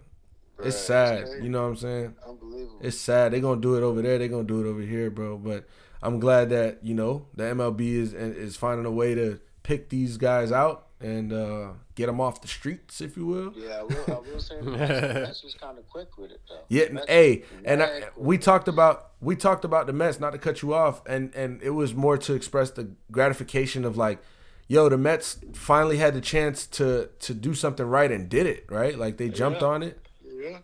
Bruh, 0.58 0.68
It's 0.68 0.78
sad. 0.78 1.26
crazy. 1.26 1.44
You 1.44 1.50
know 1.50 1.64
what 1.64 1.68
I'm 1.70 1.76
saying? 1.76 2.16
Unbelievable. 2.26 2.78
It's 2.82 2.98
sad. 2.98 3.34
They're 3.34 3.42
gonna 3.42 3.60
do 3.60 3.76
it 3.76 3.84
over 3.84 4.02
there. 4.02 4.18
They're 4.18 4.30
gonna 4.30 4.44
do 4.56 4.62
it 4.66 4.70
over 4.70 4.80
here, 4.82 5.10
bro. 5.12 5.38
But 5.38 5.66
I'm 6.02 6.22
glad 6.22 6.50
that 6.52 6.80
you 6.84 6.94
know 6.94 7.26
the 7.36 7.44
MLB 7.44 7.82
is 8.04 8.14
is 8.14 8.56
finding 8.56 8.86
a 8.86 8.92
way 8.92 9.14
to 9.16 9.40
pick 9.64 9.90
these 9.90 10.16
guys 10.16 10.52
out 10.54 10.88
and 11.02 11.34
uh, 11.34 11.70
get 11.96 12.08
them 12.08 12.20
off 12.22 12.42
the 12.42 12.48
streets, 12.48 13.02
if 13.02 13.16
you 13.18 13.26
will. 13.26 13.54
yeah, 13.56 13.80
I 13.80 13.84
will, 13.84 14.04
I 14.08 14.32
will 14.32 14.40
say 14.40 14.56
the 14.62 14.72
Mets, 14.72 15.44
was 15.44 15.56
kind 15.56 15.78
of 15.78 15.88
quick 15.90 16.18
with 16.18 16.32
it 16.32 16.42
though. 16.48 16.60
Yeah, 16.70 16.90
Mets 16.92 17.08
hey, 17.08 17.44
and 17.64 17.82
I, 17.82 18.04
we 18.18 18.38
talked 18.38 18.68
about 18.68 19.12
we 19.22 19.36
talked 19.36 19.66
about 19.66 19.88
the 19.88 19.94
Mets. 19.94 20.20
Not 20.20 20.32
to 20.32 20.38
cut 20.38 20.62
you 20.62 20.74
off, 20.74 21.02
and 21.08 21.34
and 21.36 21.62
it 21.64 21.72
was 21.72 21.94
more 21.94 22.18
to 22.18 22.34
express 22.34 22.70
the 22.72 22.90
gratification 23.12 23.86
of 23.86 23.96
like, 23.98 24.20
yo, 24.68 24.90
the 24.90 24.98
Mets 24.98 25.38
finally 25.54 25.98
had 25.98 26.14
the 26.14 26.22
chance 26.22 26.68
to 26.68 27.10
to 27.20 27.34
do 27.34 27.54
something 27.54 27.86
right 27.86 28.12
and 28.12 28.28
did 28.30 28.46
it 28.46 28.66
right. 28.70 28.98
Like 28.98 29.18
they 29.18 29.30
jumped 29.30 29.62
Yeah. 29.62 29.68
on 29.68 29.84
it, 29.84 30.00
yeah. 30.24 30.58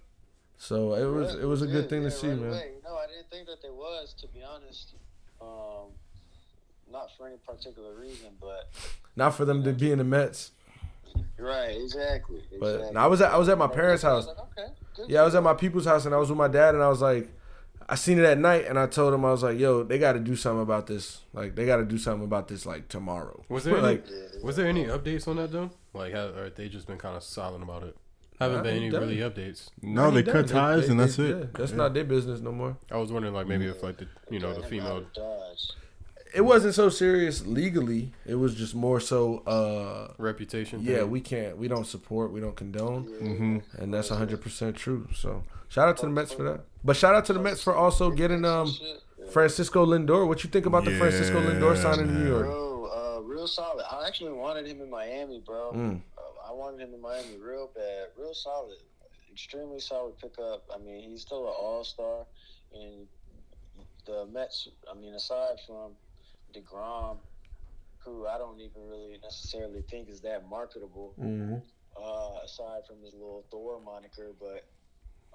so 0.58 0.94
it 0.96 1.06
was 1.06 1.34
Yeah, 1.36 1.42
it 1.42 1.46
was 1.46 1.62
a 1.62 1.68
good 1.68 1.86
yeah, 1.86 1.90
thing 1.90 2.04
yeah, 2.04 2.10
to 2.10 2.16
see, 2.16 2.28
right 2.28 2.40
man. 2.40 2.50
away. 2.50 2.72
No, 2.84 2.98
I 2.98 3.08
didn't 3.08 3.30
think 3.30 3.48
that 3.48 3.62
there 3.62 3.74
was, 3.74 4.14
to 4.22 4.28
be 4.28 4.44
honest. 4.44 4.94
Um, 5.42 5.92
not 6.92 7.08
for 7.18 7.26
any 7.26 7.38
particular 7.38 7.96
reason, 7.96 8.32
but 8.42 8.70
Not 9.16 9.34
for 9.36 9.46
them 9.46 9.64
to 9.64 9.72
be 9.72 9.92
in 9.92 9.98
the 10.00 10.04
Mets. 10.04 10.52
Right, 11.38 11.76
exactly. 11.82 12.42
But 12.60 12.76
exactly. 12.76 12.98
I 12.98 13.08
was 13.08 13.22
at 13.22 13.32
I 13.32 13.38
was 13.38 13.50
at 13.50 13.58
my 13.58 13.66
And 13.66 13.74
parents' 13.74 14.04
I 14.04 14.14
was 14.14 14.26
house. 14.26 14.36
like, 14.38 14.48
okay, 14.58 14.74
good 14.96 15.10
Yeah, 15.10 15.22
I 15.22 15.26
was 15.26 15.36
at 15.36 15.44
my 15.44 15.54
people's 15.54 15.86
house 15.86 16.06
and 16.06 16.14
I 16.14 16.18
was 16.18 16.30
with 16.30 16.38
my 16.38 16.48
dad 16.48 16.76
and 16.76 16.84
I 16.84 16.90
was 16.90 17.02
like, 17.02 17.30
I 17.90 17.96
seen 17.96 18.20
it 18.20 18.26
at 18.26 18.38
night 18.38 18.68
and 18.68 18.80
I 18.80 18.88
told 18.88 19.14
him 19.14 19.26
I 19.26 19.32
was 19.32 19.44
like, 19.44 19.60
yo, 19.60 19.84
they 19.84 19.98
got 20.00 20.14
to 20.14 20.20
do 20.20 20.36
something 20.36 20.62
about 20.62 20.88
this. 20.88 21.22
Like 21.34 21.56
they 21.56 21.66
got 21.66 21.78
to 21.78 21.86
do 21.86 21.98
something 21.98 22.24
about 22.24 22.48
this 22.48 22.66
like 22.66 22.88
tomorrow. 22.88 23.44
Was 23.50 23.64
there 23.66 23.74
any, 23.78 23.84
like 23.86 24.06
was 24.44 24.56
there 24.56 24.68
any 24.68 24.86
updates 24.86 25.28
on 25.28 25.36
that 25.38 25.52
though? 25.52 25.72
Like, 25.94 26.14
have, 26.14 26.36
or 26.38 26.50
they 26.50 26.70
just 26.70 26.88
been 26.88 26.98
kind 26.98 27.18
of 27.18 27.24
silent 27.24 27.64
about 27.64 27.84
it? 27.84 27.96
Haven't 28.40 28.64
been 28.64 28.76
any 28.78 28.90
done. 28.90 29.02
really 29.02 29.18
updates. 29.18 29.70
No, 29.84 30.10
they 30.10 30.24
cut 30.24 30.48
ties 30.48 30.90
and 30.90 31.00
that's 31.00 31.20
it. 31.20 31.38
yeah, 31.38 31.46
that's 31.54 31.72
Yeah. 31.72 31.78
not 31.78 31.94
their 31.94 32.06
business 32.06 32.40
no 32.40 32.52
more. 32.52 32.76
I 32.90 32.98
was 32.98 33.12
wondering, 33.12 33.36
like, 33.36 33.46
maybe 33.48 33.68
if 33.68 33.84
like 33.84 33.98
the 33.98 34.08
you 34.32 34.40
know 34.40 34.50
the 34.54 34.62
him 34.62 34.64
out 34.64 34.70
female. 34.70 35.06
Of 36.32 36.36
Dodge. 36.36 36.38
It 36.38 36.42
wasn't 36.46 36.76
so 36.76 36.90
serious 36.90 37.46
legally. 37.46 38.12
It 38.26 38.36
was 38.36 38.56
just 38.56 38.76
more 38.76 39.00
so. 39.00 39.40
uh 39.40 40.14
reputation. 40.18 40.82
Yeah, 40.82 41.00
thing. 41.00 41.12
we 41.12 41.22
can't. 41.22 41.58
We 41.58 41.68
don't 41.68 41.86
support. 41.86 42.32
We 42.32 42.40
don't 42.40 42.56
condone. 42.56 43.06
Mm-hmm. 43.06 43.82
And 43.82 43.94
that's 43.94 44.10
hundred 44.10 44.42
percent 44.42 44.76
true. 44.76 45.08
So 45.16 45.44
shout 45.70 45.88
out 45.88 45.98
to 45.98 46.06
the 46.06 46.12
Mets 46.12 46.34
for 46.34 46.44
that. 46.44 46.62
But 46.84 46.96
shout 46.96 47.16
out 47.16 47.26
to 47.26 47.34
the 47.34 47.40
Mets 47.40 47.62
for 47.64 47.76
also 47.76 48.12
getting 48.12 48.46
um 48.46 48.74
Francisco 49.32 49.86
Lindor. 49.86 50.28
What 50.28 50.44
you 50.44 50.50
think 50.50 50.66
about 50.66 50.86
the 50.86 50.92
Francisco 50.98 51.40
Lindor 51.42 51.78
signing 51.78 52.08
in 52.08 52.24
New 52.24 52.28
York? 52.30 52.46
Bro, 52.46 52.86
uh, 52.86 53.22
real 53.22 53.48
solid. 53.48 53.86
I 53.90 54.08
actually 54.08 54.34
wanted 54.34 54.68
him 54.68 54.82
in 54.82 54.90
Miami, 54.90 55.42
bro. 55.46 55.72
Mm. 55.74 56.02
Uh, 56.18 56.50
I 56.50 56.54
wanted 56.54 56.82
him 56.82 56.94
in 56.94 57.02
Miami 57.02 57.38
real 57.38 57.70
bad. 57.76 58.08
Real 58.18 58.34
solid. 58.34 58.78
Extremely 59.32 59.80
solid 59.80 60.18
pickup. 60.18 60.64
I 60.74 60.78
mean, 60.80 61.10
he's 61.10 61.22
still 61.22 61.48
an 61.48 61.54
all 61.58 61.84
star. 61.84 62.26
And 62.74 63.08
the 64.06 64.26
Mets, 64.34 64.68
I 64.92 64.96
mean, 64.96 65.14
aside 65.14 65.58
from 65.66 65.92
DeGrom, 66.54 67.18
who 68.00 68.28
I 68.28 68.38
don't 68.38 68.60
even 68.60 68.88
really 68.90 69.18
necessarily 69.22 69.84
think 69.90 70.10
is 70.10 70.22
that 70.22 70.48
marketable, 70.50 71.14
hmm 71.20 71.56
uh, 72.02 72.40
aside 72.46 72.82
from 72.88 73.02
his 73.04 73.14
little 73.14 73.46
Thor 73.52 73.80
moniker, 73.84 74.32
but. 74.40 74.66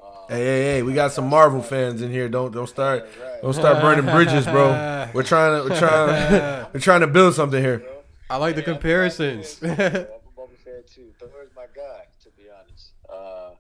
Uh, 0.03 0.27
Hey, 0.29 0.45
hey, 0.45 0.63
hey! 0.77 0.83
We 0.83 0.93
got 0.95 1.13
some 1.13 1.29
Marvel 1.29 1.63
fans 1.63 2.03
in 2.03 2.11
here. 2.11 2.29
Don't 2.29 2.53
don't 2.53 2.67
start 2.69 3.07
Yeah, 3.19 3.25
right. 3.25 3.43
don't 3.43 3.53
start 3.55 3.81
burning 3.81 4.05
bridges, 4.05 4.45
bro. 4.45 5.09
We're 5.15 5.23
trying 5.35 5.63
to 5.63 5.69
we're 5.71 5.79
trying 5.79 6.09
to, 6.33 6.69
we're 6.75 6.81
trying 6.81 7.01
to 7.01 7.07
build 7.07 7.35
something 7.35 7.63
here. 7.63 7.83
I 8.29 8.37
like 8.37 8.57
the 8.57 8.61
Yeah, 8.63 8.69
I'm 8.71 8.75
comparisons. 8.75 9.55
Boba 9.61 9.77
fan, 9.77 9.77
too. 9.77 9.85
I'm 9.87 9.97
a 9.97 10.41
Boba 10.41 10.57
fan 10.65 10.83
too. 10.93 11.13
Thor's 11.19 11.49
my 11.57 11.67
guy, 11.75 12.03
to 12.25 12.31
be 12.37 12.45
honest. 12.51 12.91
Uh, 13.09 13.13
All 13.15 13.57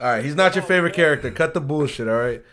right, 0.00 0.24
he's 0.24 0.34
not 0.34 0.54
your 0.56 0.64
favorite 0.64 0.94
character. 0.94 1.30
Cut 1.30 1.54
the 1.54 1.60
bullshit. 1.60 2.08
All 2.08 2.14
right. 2.16 2.42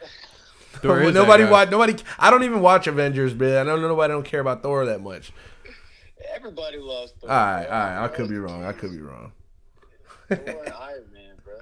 Thor 0.82 1.02
is 1.02 1.14
that 1.14 1.20
nobody 1.20 1.44
guy. 1.46 1.52
watch. 1.52 1.70
Nobody. 1.72 1.96
I 2.20 2.30
don't 2.30 2.44
even 2.44 2.62
watch 2.62 2.88
Avengers, 2.88 3.34
man. 3.36 3.68
I 3.68 3.72
don't 3.72 3.82
know. 3.82 3.88
Nobody 3.90 4.12
don't 4.14 4.24
care 4.26 4.40
about 4.42 4.62
Thor 4.64 4.86
that 4.86 5.02
much. 5.02 5.32
everybody 6.34 6.78
loves 6.78 7.14
Thor. 7.20 7.30
All 7.30 7.36
right, 7.38 7.64
all 7.66 7.70
bro. 7.70 7.78
right. 7.78 8.04
I 8.04 8.08
could 8.10 8.30
be 8.30 8.38
wrong. 8.38 8.64
I 8.66 8.74
could 8.74 8.92
be 8.92 9.00
wrong. 9.02 9.32
Thor 10.30 10.38
and 10.40 10.74
Iron 10.74 11.06
Man, 11.14 11.36
bro. 11.44 11.54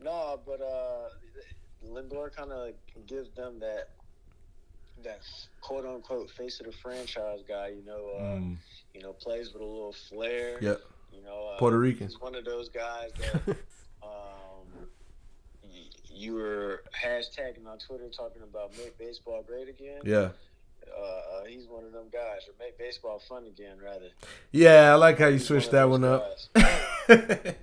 No, 0.00 0.40
but 0.46 0.60
uh, 0.60 1.08
Lindor 1.86 2.34
kind 2.34 2.52
of 2.52 2.72
gives 3.06 3.30
them 3.36 3.58
that 3.60 3.90
that 5.04 5.20
quote 5.60 5.84
unquote 5.86 6.30
face 6.30 6.60
of 6.60 6.66
the 6.66 6.72
franchise 6.72 7.40
guy. 7.46 7.68
You 7.68 7.84
know, 7.86 8.10
uh, 8.18 8.22
Mm. 8.38 8.56
you 8.94 9.02
know, 9.02 9.12
plays 9.12 9.52
with 9.52 9.62
a 9.62 9.64
little 9.64 9.94
flair. 10.08 10.58
Yep. 10.60 10.80
You 11.12 11.22
know, 11.22 11.52
uh, 11.54 11.58
Puerto 11.58 11.78
Rican. 11.78 12.06
He's 12.08 12.20
one 12.20 12.34
of 12.34 12.44
those 12.44 12.68
guys 12.68 13.10
that 13.20 13.34
um, 14.02 14.06
y- 14.67 14.67
you 16.10 16.34
were 16.34 16.82
hashtagging 17.04 17.66
on 17.66 17.78
Twitter 17.78 18.08
talking 18.08 18.42
about 18.42 18.76
make 18.76 18.98
baseball 18.98 19.42
great 19.46 19.68
again. 19.68 20.00
Yeah. 20.04 20.30
Uh, 20.96 21.00
uh, 21.02 21.44
he's 21.46 21.66
one 21.68 21.84
of 21.84 21.92
them 21.92 22.06
guys, 22.12 22.42
or 22.48 22.54
make 22.58 22.78
baseball 22.78 23.20
fun 23.28 23.46
again, 23.46 23.76
rather. 23.82 24.08
Yeah, 24.52 24.90
I 24.92 24.94
like 24.94 25.18
how 25.18 25.26
you 25.26 25.32
He's 25.34 25.46
switched 25.46 25.72
one 25.72 26.00
that 26.00 26.00
one 26.00 26.04
up. 26.04 26.36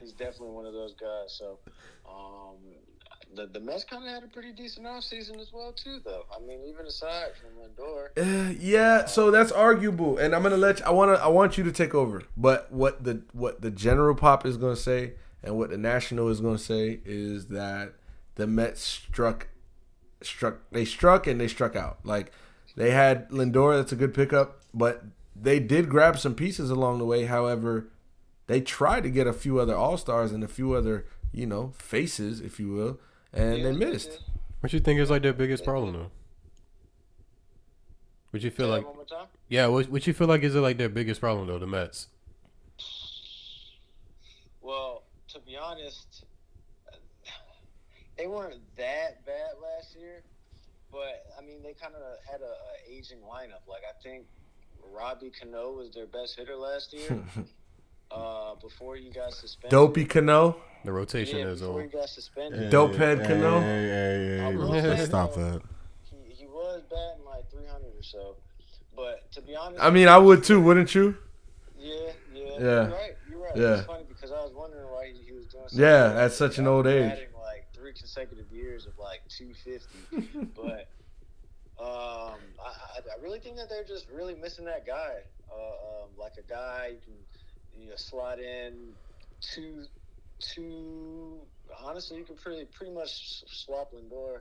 He's 0.00 0.12
definitely 0.12 0.50
one 0.54 0.66
of 0.66 0.72
those 0.72 0.94
guys. 0.94 1.36
So, 1.38 1.58
um, 2.08 2.56
the 3.34 3.46
the 3.46 3.60
Mets 3.60 3.84
kind 3.84 4.02
of 4.04 4.10
had 4.10 4.24
a 4.24 4.28
pretty 4.28 4.52
decent 4.52 4.86
offseason 4.86 5.38
as 5.40 5.52
well, 5.52 5.72
too. 5.72 6.00
Though, 6.04 6.24
I 6.34 6.40
mean, 6.40 6.60
even 6.66 6.86
aside 6.86 7.32
from 7.36 7.50
Lindor, 7.60 8.08
Uh, 8.16 8.54
yeah, 8.58 9.04
so 9.04 9.30
that's 9.30 9.52
arguable, 9.52 10.16
and 10.18 10.34
I'm 10.34 10.42
gonna 10.42 10.56
let 10.56 10.80
you, 10.80 10.86
I 10.86 10.90
want 10.90 11.14
to 11.16 11.22
I 11.22 11.28
want 11.28 11.58
you 11.58 11.64
to 11.64 11.72
take 11.72 11.94
over. 11.94 12.22
But 12.36 12.72
what 12.72 13.04
the 13.04 13.22
what 13.32 13.60
the 13.60 13.70
general 13.70 14.14
pop 14.14 14.46
is 14.46 14.56
gonna 14.56 14.74
say, 14.76 15.12
and 15.42 15.56
what 15.56 15.70
the 15.70 15.78
national 15.78 16.28
is 16.28 16.40
gonna 16.40 16.58
say 16.58 17.00
is 17.04 17.46
that 17.46 17.94
the 18.36 18.46
Mets 18.46 18.80
struck, 18.80 19.48
struck 20.22 20.58
they 20.70 20.84
struck 20.84 21.26
and 21.26 21.40
they 21.40 21.48
struck 21.48 21.76
out. 21.76 21.98
Like 22.04 22.32
they 22.76 22.90
had 22.90 23.28
Lindor, 23.30 23.76
that's 23.76 23.92
a 23.92 23.96
good 23.96 24.14
pickup, 24.14 24.62
but 24.74 25.04
they 25.34 25.60
did 25.60 25.88
grab 25.88 26.18
some 26.18 26.34
pieces 26.34 26.70
along 26.70 26.98
the 26.98 27.04
way. 27.04 27.24
However, 27.26 27.88
they 28.46 28.60
tried 28.60 29.02
to 29.04 29.10
get 29.10 29.26
a 29.26 29.32
few 29.32 29.58
other 29.60 29.74
All 29.74 29.96
Stars 29.96 30.32
and 30.32 30.42
a 30.44 30.48
few 30.48 30.72
other 30.74 31.06
you 31.32 31.46
know 31.46 31.72
faces, 31.78 32.40
if 32.40 32.58
you 32.60 32.72
will, 32.72 33.00
and 33.32 33.58
Yeah, 33.58 33.62
they 33.62 33.72
they 33.72 33.72
missed. 33.72 34.20
What 34.60 34.72
you 34.72 34.80
think 34.80 35.00
is 35.00 35.10
like 35.10 35.22
their 35.22 35.32
biggest 35.32 35.64
problem 35.64 35.92
though? 35.92 36.10
Would 38.32 38.42
you 38.42 38.50
feel 38.50 38.68
Say 38.68 38.70
like 38.70 38.84
one 38.84 38.96
more 38.96 39.04
time? 39.04 39.28
yeah? 39.48 39.66
What, 39.66 39.88
what 39.90 40.06
you 40.06 40.12
feel 40.14 40.26
like 40.28 40.42
is 40.42 40.54
it 40.54 40.60
like 40.60 40.78
their 40.78 40.88
biggest 40.88 41.20
problem 41.20 41.46
though? 41.46 41.58
The 41.58 41.66
Mets. 41.66 42.08
Well, 44.60 45.07
to 45.32 45.40
be 45.40 45.56
honest, 45.56 46.24
they 48.16 48.26
weren't 48.26 48.60
that 48.76 49.24
bad 49.26 49.52
last 49.62 49.96
year, 49.98 50.22
but 50.90 51.26
I 51.38 51.44
mean, 51.44 51.62
they 51.62 51.74
kind 51.74 51.94
of 51.94 52.02
had 52.30 52.40
a, 52.40 52.44
a 52.44 52.96
aging 52.96 53.18
lineup. 53.18 53.66
Like 53.68 53.82
I 53.88 54.00
think 54.02 54.26
Robbie 54.92 55.30
Cano 55.30 55.72
was 55.72 55.90
their 55.92 56.06
best 56.06 56.36
hitter 56.36 56.56
last 56.56 56.92
year. 56.92 57.18
uh, 58.10 58.54
before 58.56 58.96
he 58.96 59.10
got 59.10 59.32
suspended. 59.32 59.70
Dopey 59.70 60.04
Cano. 60.04 60.56
The 60.84 60.92
rotation 60.92 61.38
Yeah, 61.38 61.46
is 61.46 61.60
before 61.60 61.74
all. 61.74 61.80
he 61.80 61.88
got 61.88 62.08
suspended. 62.08 62.60
Hey, 62.62 62.70
Dope 62.70 62.94
head 62.94 63.18
hey, 63.18 63.26
Cano? 63.26 63.60
Hey, 63.60 63.66
hey, 63.66 64.40
I 64.40 64.50
hey, 64.50 64.56
will 64.56 64.68
let's 64.68 65.04
stop 65.06 65.34
that. 65.34 65.60
He, 66.04 66.34
he 66.34 66.46
was 66.46 66.82
batting 66.88 67.24
like 67.24 67.50
300 67.50 67.84
or 67.84 68.02
so. 68.02 68.36
But 68.94 69.30
to 69.32 69.42
be 69.42 69.54
honest, 69.54 69.82
I 69.82 69.90
mean, 69.90 70.08
I 70.08 70.18
would 70.18 70.44
too, 70.44 70.60
wouldn't 70.60 70.94
you? 70.94 71.16
Yeah, 71.78 71.94
yeah. 72.32 72.42
Yeah. 72.42 72.58
You're 72.60 72.88
right. 72.88 73.16
You're 73.28 73.38
right. 73.40 73.56
Yeah. 73.56 73.82
Because 74.20 74.32
I 74.32 74.42
was 74.42 74.52
wondering 74.52 74.88
why 74.90 75.12
he, 75.12 75.32
was 75.32 75.46
doing. 75.46 75.64
Yeah, 75.70 76.08
good. 76.08 76.18
at 76.18 76.32
such 76.32 76.58
an 76.58 76.66
old 76.66 76.86
age. 76.86 77.08
batting, 77.10 77.28
like 77.40 77.66
three 77.72 77.92
consecutive 77.92 78.50
years 78.50 78.86
of 78.86 78.98
like 78.98 79.20
250, 79.28 80.48
but 80.56 80.88
um, 81.80 81.86
I, 82.58 82.66
I, 82.66 82.98
I 83.16 83.22
really 83.22 83.38
think 83.38 83.56
that 83.56 83.68
they're 83.68 83.84
just 83.84 84.08
really 84.10 84.34
missing 84.34 84.64
that 84.64 84.86
guy. 84.86 85.18
Uh, 85.50 86.02
um, 86.04 86.08
like 86.18 86.32
a 86.38 86.42
guy 86.50 86.90
you 86.92 86.98
can 87.04 87.14
you 87.80 87.88
know, 87.90 87.96
slot 87.96 88.40
in 88.40 88.92
two, 89.40 89.84
two. 90.40 91.38
Honestly, 91.80 92.18
you 92.18 92.24
can 92.24 92.36
pretty 92.36 92.64
pretty 92.66 92.92
much 92.92 93.44
swap 93.46 93.92
Lindor 93.92 94.40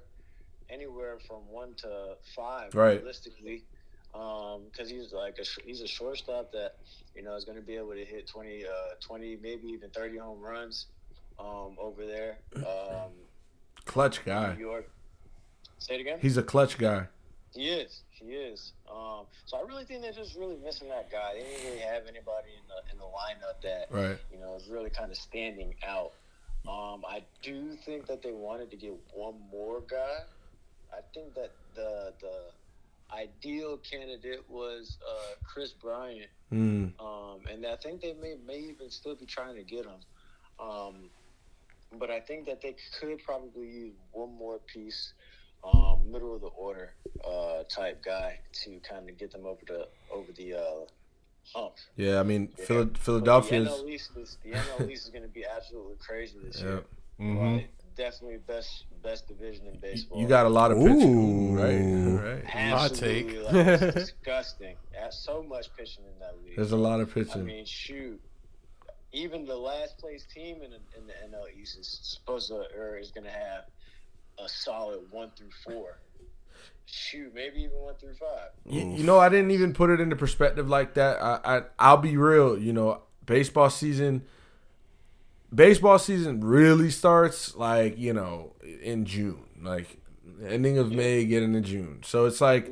anywhere 0.69 1.17
from 1.27 1.47
one 1.49 1.73
to 1.75 2.15
five, 2.35 2.73
Right. 2.73 2.99
realistically. 2.99 3.63
Because 4.71 4.89
he's 4.89 5.13
like 5.13 5.37
a 5.39 5.45
he's 5.63 5.81
a 5.81 5.87
shortstop 5.87 6.51
that 6.53 6.75
you 7.15 7.21
know 7.23 7.35
is 7.35 7.45
going 7.45 7.57
to 7.57 7.63
be 7.63 7.75
able 7.75 7.93
to 7.93 8.03
hit 8.05 8.27
20, 8.27 8.65
uh, 8.65 8.69
20, 9.01 9.37
maybe 9.41 9.67
even 9.67 9.89
thirty 9.91 10.17
home 10.17 10.39
runs 10.41 10.87
um, 11.39 11.75
over 11.79 12.05
there. 12.05 12.37
Um, 12.55 13.11
Clutch 13.85 14.25
guy. 14.25 14.53
New 14.55 14.59
York. 14.65 14.89
Say 15.79 15.95
it 15.95 16.01
again. 16.01 16.17
He's 16.21 16.37
a 16.37 16.43
clutch 16.43 16.77
guy. 16.77 17.05
He 17.53 17.69
is. 17.69 18.01
He 18.09 18.33
is. 18.33 18.73
Um, 18.91 19.25
so 19.45 19.57
I 19.57 19.61
really 19.67 19.85
think 19.85 20.01
they're 20.01 20.11
just 20.11 20.35
really 20.35 20.57
missing 20.63 20.89
that 20.89 21.11
guy. 21.11 21.33
They 21.35 21.41
didn't 21.43 21.65
really 21.65 21.79
have 21.79 22.03
anybody 22.03 22.49
in 22.57 22.65
the 22.67 22.91
in 22.91 22.97
the 22.97 23.05
lineup 23.05 23.61
that 23.63 23.87
Right. 23.91 24.17
you 24.33 24.39
know 24.39 24.55
is 24.55 24.67
really 24.67 24.89
kind 24.89 25.11
of 25.11 25.17
standing 25.17 25.75
out. 25.87 26.13
Um, 26.67 27.05
I 27.07 27.23
do 27.43 27.75
think 27.85 28.07
that 28.07 28.21
they 28.21 28.31
wanted 28.33 28.69
to 28.71 28.77
get 28.77 28.93
one 29.13 29.35
more 29.51 29.81
guy. 29.87 30.17
I 30.91 30.99
think 31.13 31.33
that 31.35 31.51
the 31.75 32.13
the 32.19 32.33
ideal 33.13 33.77
candidate 33.77 34.43
was 34.49 34.97
uh, 35.09 35.35
Kris 35.43 35.71
Bryant, 35.73 36.29
Mm. 36.51 36.93
um, 37.01 37.41
and 37.51 37.65
I 37.65 37.75
think 37.75 37.99
they 38.01 38.13
may 38.13 38.35
may 38.45 38.59
even 38.59 38.89
still 38.89 39.15
be 39.15 39.25
trying 39.25 39.55
to 39.55 39.63
get 39.63 39.85
him. 39.85 39.99
Um, 40.59 41.09
but 41.99 42.09
I 42.09 42.19
think 42.21 42.45
that 42.45 42.61
they 42.61 42.75
could 42.99 43.21
probably 43.23 43.67
use 43.67 43.93
one 44.13 44.33
more 44.33 44.59
piece, 44.59 45.13
um, 45.63 46.09
middle 46.09 46.35
of 46.35 46.41
the 46.41 46.47
order 46.47 46.93
uh, 47.25 47.63
type 47.63 48.01
guy 48.03 48.39
to 48.63 48.79
kind 48.79 49.09
of 49.09 49.17
get 49.17 49.31
them 49.31 49.45
over 49.45 49.59
the 49.67 49.87
over 50.09 50.31
the 50.33 50.53
uh, 50.53 50.85
hump. 51.53 51.73
Yeah, 51.97 52.19
I 52.19 52.23
mean 52.23 52.49
Yeah. 52.57 52.65
Phila- 52.65 52.85
But 52.85 53.41
The 53.41 53.55
NL 53.55 53.89
East 53.89 54.11
is, 54.17 54.37
the 54.43 54.51
NL 54.51 54.89
East 54.89 55.03
is 55.05 55.09
going 55.09 55.23
to 55.23 55.29
be 55.29 55.45
absolutely 55.45 55.95
crazy 55.97 56.39
this 56.43 56.61
year. 56.61 56.83
Mhm. 57.19 57.41
Right? 57.57 57.69
Definitely 57.97 58.37
best 58.45 58.85
best 59.03 59.27
division 59.27 59.65
in 59.67 59.79
baseball. 59.79 60.21
You 60.21 60.27
got 60.27 60.45
a 60.45 60.49
lot 60.49 60.71
of 60.71 60.77
pitching, 60.77 61.57
Ooh. 61.57 62.19
right? 62.19 62.43
Right. 62.45 62.45
Hot 62.71 62.93
take. 62.93 63.35
like, 63.43 63.53
disgusting. 63.93 64.75
There's 64.91 65.15
so 65.15 65.41
much 65.43 65.75
pitching 65.75 66.03
in 66.05 66.19
that 66.19 66.35
league. 66.45 66.55
There's 66.55 66.73
a 66.73 66.77
lot 66.77 66.99
of 66.99 67.11
pitching. 67.13 67.41
I 67.41 67.43
mean, 67.43 67.65
shoot. 67.65 68.21
Even 69.13 69.45
the 69.45 69.55
last 69.55 69.97
place 69.97 70.25
team 70.31 70.57
in, 70.61 70.71
the- 70.71 70.97
in 70.97 71.07
the 71.07 71.13
NL 71.35 71.45
East 71.59 71.79
is 71.79 71.99
supposed 72.03 72.49
to 72.49 72.65
or 72.77 72.97
is 72.97 73.09
going 73.11 73.23
to 73.23 73.31
have 73.31 73.65
a 74.37 74.47
solid 74.47 74.99
one 75.09 75.31
through 75.35 75.49
four. 75.63 75.97
Shoot, 76.85 77.33
maybe 77.33 77.63
even 77.63 77.77
one 77.79 77.95
through 77.95 78.13
five. 78.13 78.49
You, 78.65 78.81
you 78.97 79.03
know, 79.03 79.17
I 79.19 79.29
didn't 79.29 79.51
even 79.51 79.73
put 79.73 79.89
it 79.89 79.99
into 79.99 80.15
perspective 80.15 80.69
like 80.69 80.93
that. 80.93 81.21
I, 81.21 81.39
I 81.43 81.61
I'll 81.79 81.97
be 81.97 82.15
real. 82.15 82.57
You 82.57 82.73
know, 82.73 83.01
baseball 83.25 83.69
season. 83.69 84.23
Baseball 85.53 85.97
season 85.97 86.41
really 86.41 86.89
starts 86.89 87.55
like 87.55 87.97
you 87.97 88.13
know 88.13 88.53
in 88.81 89.05
June, 89.05 89.43
like 89.61 89.97
ending 90.45 90.77
of 90.77 90.91
May, 90.91 91.25
get 91.25 91.43
into 91.43 91.61
June. 91.61 92.01
So 92.03 92.25
it's 92.25 92.41
like 92.41 92.69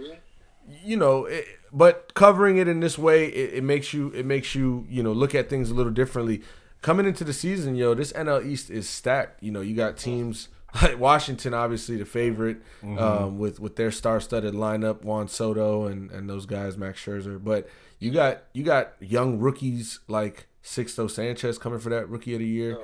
you 0.84 0.98
know, 0.98 1.25
it, 1.25 1.46
but 1.72 2.13
covering 2.13 2.58
it 2.58 2.67
in 2.67 2.79
this 2.79 2.98
way, 2.98 3.25
it, 3.25 3.55
it 3.55 3.63
makes 3.63 3.94
you 3.94 4.10
it 4.10 4.25
makes 4.25 4.55
you 4.55 4.86
you 4.89 5.03
know 5.03 5.12
look 5.12 5.36
at 5.36 5.50
things 5.50 5.70
a 5.70 5.74
little 5.74 5.91
differently. 5.91 6.41
Coming 6.82 7.05
into 7.05 7.24
the 7.24 7.34
season, 7.34 7.75
yo, 7.75 7.94
this 7.94 8.13
NL 8.13 8.46
East 8.46 8.70
is 8.70 8.88
stacked. 8.88 9.41
You 9.41 9.51
know, 9.51 9.62
you 9.62 9.75
got 9.75 9.98
teams 9.98 10.50
like 10.82 11.00
Washington, 11.00 11.53
obviously 11.53 11.98
the 11.98 12.05
favorite, 12.05 12.58
um, 12.84 13.39
with 13.39 13.60
with 13.60 13.75
their 13.75 13.91
star-studded 13.91 14.53
lineup, 14.53 15.01
Juan 15.03 15.27
Soto 15.27 15.86
and 15.86 16.12
and 16.12 16.29
those 16.29 16.46
guys, 16.46 16.77
Max 16.77 17.03
Scherzer. 17.03 17.44
But 17.44 17.70
you 18.00 18.12
got 18.12 18.44
you 18.53 18.63
got 18.63 18.94
young 19.00 19.39
rookies 19.39 20.00
like 20.08 20.48
Sixto 20.65 21.10
Sanchez 21.10 21.57
coming 21.57 21.79
for 21.79 21.89
that 21.89 22.10
Rookie 22.10 22.34
of 22.34 22.39
the 22.39 22.48
Year. 22.48 22.77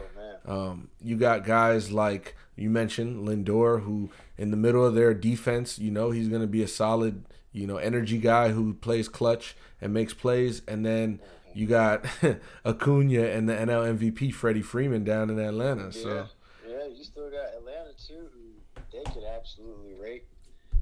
Oh. 0.45 0.71
Um, 0.71 0.89
you 1.01 1.17
got 1.17 1.45
guys 1.45 1.91
like 1.91 2.35
you 2.55 2.69
mentioned 2.69 3.27
Lindor, 3.27 3.83
who 3.83 4.09
in 4.37 4.51
the 4.51 4.57
middle 4.57 4.85
of 4.85 4.95
their 4.95 5.13
defense, 5.13 5.77
you 5.77 5.91
know, 5.91 6.11
he's 6.11 6.27
going 6.27 6.41
to 6.41 6.47
be 6.47 6.63
a 6.63 6.67
solid, 6.67 7.25
you 7.51 7.67
know, 7.67 7.77
energy 7.77 8.17
guy 8.17 8.49
who 8.49 8.73
plays 8.73 9.09
clutch 9.09 9.55
and 9.81 9.93
makes 9.93 10.13
plays. 10.13 10.61
And 10.67 10.85
then 10.85 11.19
you 11.53 11.67
got 11.67 12.05
Acuna 12.65 13.23
and 13.25 13.49
the 13.49 13.53
NL 13.53 13.97
MVP 13.97 14.33
Freddie 14.33 14.61
Freeman 14.61 15.03
down 15.03 15.29
in 15.29 15.39
Atlanta. 15.39 15.85
Yeah. 15.85 15.91
So 15.91 16.27
Yeah, 16.67 16.87
you 16.87 17.03
still 17.03 17.29
got 17.29 17.53
Atlanta 17.57 17.91
too, 17.97 18.29
who 18.33 18.87
they 18.91 19.03
could 19.11 19.23
absolutely 19.25 19.81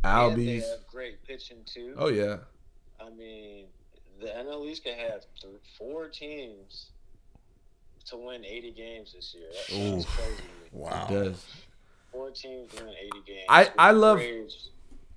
they 0.01 0.09
Albies. 0.09 0.61
have 0.61 0.87
great 0.87 1.23
pitching 1.23 1.57
too. 1.65 1.93
Oh 1.97 2.07
yeah, 2.09 2.37
I 2.99 3.09
mean, 3.09 3.65
the 4.19 4.27
NL 4.27 4.65
East 4.65 4.83
could 4.83 4.93
have 4.95 5.21
th- 5.41 5.53
four 5.77 6.07
teams 6.07 6.87
to 8.05 8.17
win 8.17 8.43
80 8.45 8.71
games 8.71 9.13
this 9.15 9.33
year. 9.37 9.47
That 9.51 9.75
sounds 9.75 10.05
Oof. 10.05 10.17
crazy. 10.17 10.41
Wow. 10.71 11.07
it 11.09 11.13
does. 11.13 11.45
Four 12.11 12.31
teams 12.31 12.73
to 12.73 12.83
win 12.85 12.93
80 12.99 13.09
games. 13.25 13.45
I- 13.49 13.71
I 13.77 13.91
love- 13.91 14.17
Braves. 14.17 14.69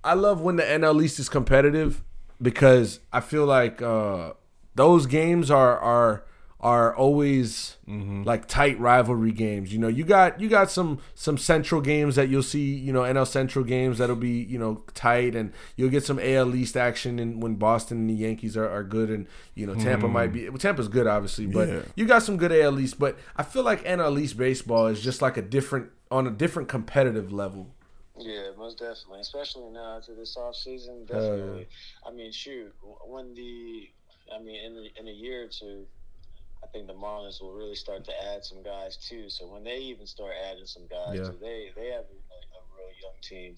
I 0.05 0.15
love 0.15 0.41
when 0.41 0.57
the 0.57 0.65
NL 0.65 1.01
East 1.03 1.19
is 1.21 1.29
competitive 1.29 2.03
because 2.41 2.99
I 3.13 3.21
feel 3.21 3.47
like 3.47 3.81
uh, 3.81 4.33
those 4.75 5.07
games 5.07 5.49
are 5.51 5.79
are 5.79 6.25
are 6.63 6.95
always 6.95 7.77
mm-hmm. 7.89 8.23
like 8.23 8.47
tight 8.47 8.79
rivalry 8.79 9.33
games. 9.33 9.73
You 9.73 9.81
know, 9.81 9.89
you 9.89 10.05
got 10.05 10.41
you 10.41 10.49
got 10.49 10.71
some 10.71 11.01
some 11.15 11.37
central 11.37 11.81
games 11.81 12.15
that 12.15 12.29
you'll 12.29 12.43
see. 12.43 12.75
You 12.75 12.93
know, 12.93 13.01
NL 13.01 13.27
Central 13.27 13.65
games 13.65 13.99
that'll 13.99 14.15
be 14.15 14.43
you 14.43 14.59
know 14.59 14.85
tight, 14.95 15.35
and 15.35 15.53
you'll 15.77 15.91
get 15.91 16.05
some 16.05 16.21
AL 16.21 16.55
East 16.55 16.77
action. 16.77 17.19
And 17.19 17.43
when 17.43 17.57
Boston 17.57 17.99
and 17.99 18.11
the 18.11 18.15
Yankees 18.15 18.57
are, 18.57 18.69
are 18.69 18.85
good, 18.85 19.11
and 19.11 19.27
you 19.55 19.67
know 19.67 19.75
Tampa 19.75 20.07
might 20.07 20.27
mm-hmm. 20.31 20.35
be 20.35 20.49
well, 20.51 20.59
Tampa's 20.59 20.89
good 20.89 21.07
obviously, 21.07 21.47
but 21.47 21.69
Yeah. 21.69 21.83
you 21.97 22.07
got 22.07 22.23
some 22.23 22.37
good 22.37 22.53
AL 22.53 22.79
East. 22.79 22.99
But 22.99 23.19
I 23.37 23.43
feel 23.43 23.65
like 23.65 23.85
NL 23.85 24.21
East 24.21 24.37
baseball 24.37 24.87
is 24.87 25.03
just 25.03 25.21
like 25.21 25.37
a 25.37 25.43
different 25.43 25.91
on 26.13 26.27
a 26.27 26.31
different 26.31 26.69
competitive 26.69 27.33
level. 27.33 27.75
Yeah, 28.19 28.51
most 28.57 28.79
definitely. 28.79 29.21
Especially 29.21 29.71
now 29.71 29.97
after 29.97 30.15
this 30.15 30.37
off 30.37 30.55
season, 30.55 31.07
Hell 31.11 31.23
yeah. 31.23 31.29
definitely. 31.29 31.69
I 32.07 32.13
mean, 32.13 32.31
shoot, 32.31 32.73
when 33.07 33.35
the, 33.35 33.89
I 34.33 34.41
mean, 34.41 34.65
in 34.65 34.75
the, 34.75 34.89
in 35.01 35.09
a 35.09 35.13
year 35.13 35.45
or 35.45 35.49
two, 35.49 35.87
I 36.65 36.69
think 36.69 36.87
the 36.87 36.95
Marlins 36.95 37.41
will 37.41 37.53
really 37.53 37.75
start 37.75 38.05
to 38.05 38.13
add 38.33 38.45
some 38.45 38.63
guys 38.63 38.97
too. 38.97 39.29
So 39.29 39.47
when 39.47 39.65
they 39.65 39.79
even 39.79 40.07
start 40.07 40.33
adding 40.51 40.67
some 40.67 40.87
guys, 40.87 41.19
Yeah. 41.19 41.31
they 41.41 41.71
they 41.77 41.89
have 41.89 42.05
a, 42.05 42.19
a 42.59 42.61
real 42.77 42.93
young 43.03 43.19
team, 43.23 43.57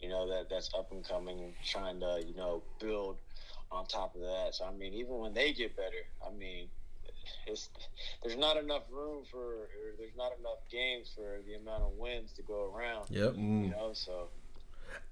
you 0.00 0.08
know 0.08 0.28
that 0.28 0.48
that's 0.48 0.70
up 0.74 0.90
and 0.92 1.06
coming, 1.06 1.40
and 1.40 1.54
trying 1.64 2.00
to 2.00 2.22
you 2.26 2.34
know 2.34 2.62
build 2.80 3.18
on 3.70 3.86
top 3.86 4.14
of 4.14 4.22
that. 4.22 4.54
So 4.54 4.64
I 4.64 4.72
mean, 4.72 4.94
even 4.94 5.18
when 5.18 5.34
they 5.34 5.52
get 5.52 5.76
better, 5.76 6.04
I 6.26 6.30
mean. 6.30 6.68
It's, 7.46 7.68
there's 8.22 8.36
not 8.38 8.56
enough 8.56 8.84
room 8.90 9.24
for, 9.30 9.38
or 9.38 9.68
there's 9.98 10.16
not 10.16 10.32
enough 10.38 10.60
games 10.70 11.12
for 11.14 11.40
the 11.46 11.54
amount 11.54 11.82
of 11.82 11.92
wins 11.92 12.32
to 12.34 12.42
go 12.42 12.72
around. 12.74 13.10
Yep. 13.10 13.34
Mm. 13.34 13.64
You 13.64 13.70
know, 13.70 13.90
so 13.92 14.28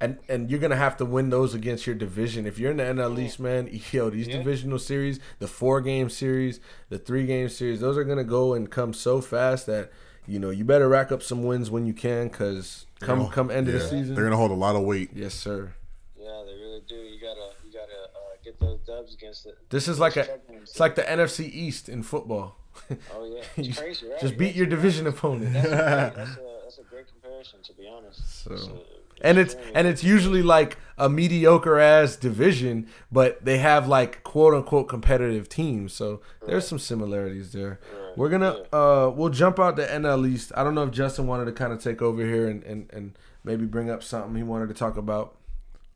and 0.00 0.18
and 0.28 0.50
you're 0.50 0.60
gonna 0.60 0.76
have 0.76 0.96
to 0.98 1.04
win 1.04 1.30
those 1.30 1.54
against 1.54 1.86
your 1.86 1.96
division. 1.96 2.46
If 2.46 2.58
you're 2.58 2.70
in 2.70 2.76
the 2.78 2.84
NL 2.84 3.18
East, 3.18 3.38
man, 3.40 3.68
yo, 3.92 4.10
these 4.10 4.28
Yeah. 4.28 4.38
divisional 4.38 4.78
series, 4.78 5.20
the 5.38 5.48
four 5.48 5.80
game 5.80 6.08
series, 6.10 6.60
the 6.88 6.98
three 6.98 7.26
game 7.26 7.48
series, 7.48 7.80
those 7.80 7.96
are 7.96 8.04
gonna 8.04 8.24
go 8.24 8.54
and 8.54 8.70
come 8.70 8.92
so 8.92 9.20
fast 9.20 9.66
that 9.66 9.90
you 10.26 10.38
know 10.38 10.50
you 10.50 10.64
better 10.64 10.88
rack 10.88 11.12
up 11.12 11.22
some 11.22 11.44
wins 11.44 11.70
when 11.70 11.86
you 11.86 11.94
can, 11.94 12.28
cause 12.30 12.86
come 13.00 13.20
They're 13.20 13.28
come 13.28 13.50
end 13.50 13.68
of 13.68 13.74
the 13.74 13.80
season, 13.80 14.14
They're 14.14 14.24
gonna 14.24 14.36
hold 14.36 14.50
a 14.50 14.54
lot 14.54 14.76
of 14.76 14.82
weight. 14.82 15.10
yes 15.14 15.34
sir. 15.34 15.72
Yeah, 16.18 16.42
they 16.46 16.52
really 16.54 16.82
do. 16.88 16.94
You 16.96 17.20
gotta, 17.20 17.50
you 17.64 17.72
gotta 17.72 17.92
uh, 17.92 18.36
get 18.44 18.58
those 18.58 18.80
dubs 18.80 19.14
against 19.14 19.46
it. 19.46 19.56
This 19.70 19.86
is 19.88 19.98
like 20.00 20.16
a, 20.16 20.24
Struggling 20.24 20.58
it's 20.62 20.80
like 20.80 20.94
the 20.96 21.02
NFC 21.02 21.48
East 21.52 21.88
in 21.88 22.02
football. 22.02 22.56
Oh 22.90 23.24
yeah, 23.24 23.42
it's 23.56 23.78
crazy, 23.78 24.08
right? 24.08 24.20
Just 24.20 24.36
beat 24.36 24.46
That's- 24.46 24.56
your 24.56 24.66
division 24.66 25.06
opponent. 25.06 25.52
That's, 25.54 25.66
a, 25.66 25.70
that's, 25.70 26.18
a, 26.18 26.40
that's 26.64 26.78
a 26.78 26.82
great 26.90 27.06
comparison, 27.08 27.62
to 27.62 27.72
be 27.74 27.86
honest. 27.88 28.44
So- 28.44 28.52
It's 28.52 28.66
a- 28.66 28.95
and 29.20 29.38
it's 29.38 29.54
and 29.74 29.86
it's 29.86 30.04
usually 30.04 30.42
like 30.42 30.78
a 30.98 31.08
mediocre 31.08 31.78
ass 31.78 32.16
division, 32.16 32.88
but 33.12 33.44
they 33.44 33.58
have 33.58 33.86
like 33.86 34.22
quote 34.22 34.54
unquote 34.54 34.88
competitive 34.88 35.48
teams. 35.48 35.92
So 35.92 36.20
there's 36.46 36.66
some 36.66 36.78
similarities 36.78 37.52
there. 37.52 37.80
We're 38.16 38.30
gonna 38.30 38.64
uh 38.72 39.10
we'll 39.14 39.30
jump 39.30 39.58
out 39.58 39.76
the 39.76 39.86
NL 39.86 40.28
East. 40.28 40.52
I 40.56 40.64
don't 40.64 40.74
know 40.74 40.84
if 40.84 40.90
Justin 40.90 41.26
wanted 41.26 41.46
to 41.46 41.52
kind 41.52 41.72
of 41.72 41.82
take 41.82 42.00
over 42.00 42.24
here 42.24 42.48
and, 42.48 42.62
and, 42.64 42.90
and 42.92 43.18
maybe 43.44 43.66
bring 43.66 43.90
up 43.90 44.02
something 44.02 44.34
he 44.34 44.42
wanted 44.42 44.68
to 44.68 44.74
talk 44.74 44.96
about. 44.96 45.36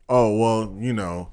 Oh 0.07 0.37
well, 0.37 0.75
you 0.77 0.93
know, 0.93 1.29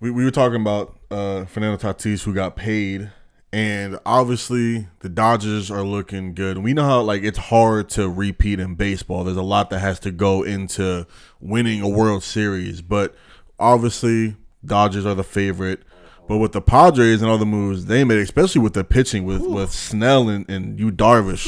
we, 0.00 0.10
we 0.10 0.24
were 0.24 0.30
talking 0.30 0.60
about 0.60 0.98
uh, 1.10 1.44
Fernando 1.46 1.76
Tatis 1.76 2.24
who 2.24 2.34
got 2.34 2.54
paid, 2.56 3.10
and 3.54 4.00
obviously 4.04 4.88
the 4.98 5.08
Dodgers 5.08 5.70
are 5.70 5.84
looking 5.84 6.34
good. 6.34 6.58
We 6.58 6.74
know 6.74 6.82
how 6.82 7.02
like 7.02 7.22
it's 7.22 7.38
hard 7.38 7.88
to 7.90 8.10
repeat 8.10 8.58
in 8.58 8.74
baseball. 8.74 9.22
There's 9.22 9.36
a 9.36 9.42
lot 9.42 9.70
that 9.70 9.78
has 9.78 10.00
to 10.00 10.10
go 10.10 10.42
into 10.42 11.06
winning 11.40 11.80
a 11.80 11.88
World 11.88 12.24
Series, 12.24 12.82
but 12.82 13.14
obviously 13.56 14.34
Dodgers 14.64 15.06
are 15.06 15.14
the 15.14 15.22
favorite. 15.22 15.84
But 16.26 16.38
with 16.38 16.50
the 16.50 16.60
Padres 16.60 17.22
and 17.22 17.30
all 17.30 17.38
the 17.38 17.46
moves 17.46 17.86
they 17.86 18.02
made, 18.02 18.18
especially 18.18 18.60
with 18.60 18.72
the 18.72 18.82
pitching 18.82 19.24
with, 19.24 19.42
with 19.42 19.70
Snell 19.70 20.28
and, 20.28 20.50
and 20.50 20.80
Yu 20.80 20.90
Darvish, 20.90 21.46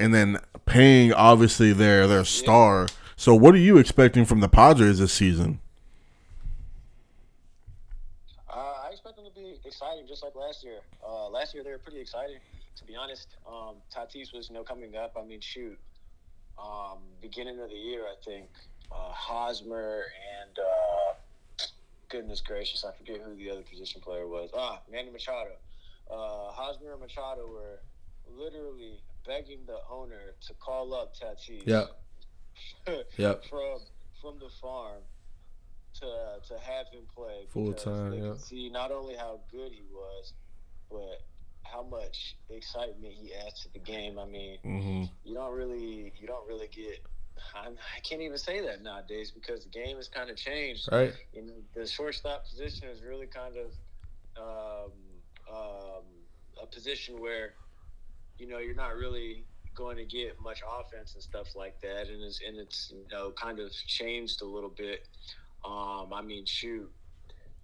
and 0.00 0.14
then 0.14 0.38
paying 0.64 1.12
obviously 1.12 1.74
their 1.74 2.06
their 2.06 2.24
star. 2.24 2.86
So 3.14 3.34
what 3.34 3.54
are 3.54 3.58
you 3.58 3.76
expecting 3.76 4.24
from 4.24 4.40
the 4.40 4.48
Padres 4.48 5.00
this 5.00 5.12
season? 5.12 5.60
Uh, 8.48 8.56
I 8.86 8.88
expect 8.92 9.16
them 9.16 9.26
to 9.26 9.32
be 9.38 9.58
exciting, 9.66 10.06
just 10.08 10.22
like 10.22 10.34
last 10.34 10.64
year. 10.64 10.78
Uh, 11.06 11.28
last 11.28 11.54
year 11.54 11.62
they 11.62 11.70
were 11.70 11.78
pretty 11.78 12.00
exciting, 12.00 12.38
to 12.76 12.84
be 12.84 12.96
honest. 12.96 13.28
Um, 13.46 13.76
Tatis 13.94 14.34
was, 14.34 14.48
you 14.48 14.54
know, 14.54 14.64
coming 14.64 14.96
up. 14.96 15.16
I 15.20 15.24
mean, 15.24 15.40
shoot, 15.40 15.78
um, 16.58 16.98
beginning 17.20 17.60
of 17.60 17.68
the 17.68 17.76
year, 17.76 18.04
I 18.04 18.14
think 18.24 18.48
uh, 18.90 19.12
Hosmer 19.12 20.04
and 20.40 20.58
uh, 20.58 21.64
goodness 22.08 22.40
gracious, 22.40 22.84
I 22.84 22.96
forget 22.96 23.20
who 23.20 23.34
the 23.36 23.50
other 23.50 23.62
position 23.62 24.00
player 24.00 24.26
was. 24.26 24.50
Ah, 24.56 24.80
Manny 24.90 25.10
Machado. 25.10 25.52
Uh, 26.10 26.52
Hosmer 26.52 26.92
and 26.92 27.00
Machado 27.00 27.46
were 27.46 27.80
literally 28.36 29.00
begging 29.26 29.60
the 29.66 29.78
owner 29.90 30.34
to 30.46 30.54
call 30.54 30.94
up 30.94 31.14
Tatis. 31.14 31.62
Yeah. 31.64 31.84
Yep. 33.18 33.44
from 33.50 33.80
from 34.22 34.38
the 34.38 34.48
farm 34.62 35.02
to 36.00 36.06
to 36.48 36.58
have 36.58 36.88
him 36.88 37.02
play 37.14 37.46
full 37.50 37.74
time. 37.74 38.10
They 38.12 38.26
yeah. 38.26 38.36
see 38.38 38.70
not 38.70 38.90
only 38.90 39.14
how 39.14 39.40
good 39.50 39.72
he 39.72 39.82
was, 39.92 40.32
but 40.90 41.22
how 41.62 41.82
much 41.82 42.36
excitement 42.48 43.12
he 43.12 43.32
adds 43.34 43.62
to 43.62 43.72
the 43.72 43.80
game. 43.80 44.18
I 44.18 44.24
mean, 44.26 44.58
Mm-hmm. 44.64 45.04
you 45.24 45.34
don't 45.34 45.52
really 45.52 46.12
you 46.18 46.26
don't 46.26 46.46
really 46.46 46.68
get 46.68 47.00
I'm, 47.54 47.72
I 47.94 48.00
can't 48.00 48.22
even 48.22 48.38
say 48.38 48.60
that 48.62 48.82
nowadays 48.82 49.30
because 49.30 49.64
the 49.64 49.70
game 49.70 49.96
has 49.96 50.08
kind 50.08 50.30
of 50.30 50.36
changed. 50.36 50.88
Right. 50.90 51.12
You 51.32 51.42
know, 51.42 51.52
the 51.74 51.86
shortstop 51.86 52.48
position 52.48 52.88
is 52.88 53.02
really 53.02 53.26
kind 53.26 53.54
of 53.56 53.72
um, 54.38 54.92
um, 55.54 56.02
a 56.62 56.66
position 56.66 57.20
where 57.20 57.54
you 58.38 58.46
know 58.46 58.58
you're 58.58 58.74
not 58.74 58.94
really 58.96 59.44
going 59.74 59.96
to 59.98 60.04
get 60.04 60.40
much 60.40 60.62
offense 60.80 61.14
and 61.14 61.22
stuff 61.22 61.54
like 61.54 61.78
that, 61.82 62.08
and 62.08 62.22
it's 62.22 62.40
and 62.46 62.58
it's 62.58 62.90
you 62.94 63.04
know 63.12 63.30
kind 63.32 63.58
of 63.60 63.70
changed 63.86 64.40
a 64.42 64.46
little 64.46 64.70
bit. 64.70 65.06
Um, 65.64 66.12
I 66.14 66.22
mean, 66.22 66.46
shoot, 66.46 66.90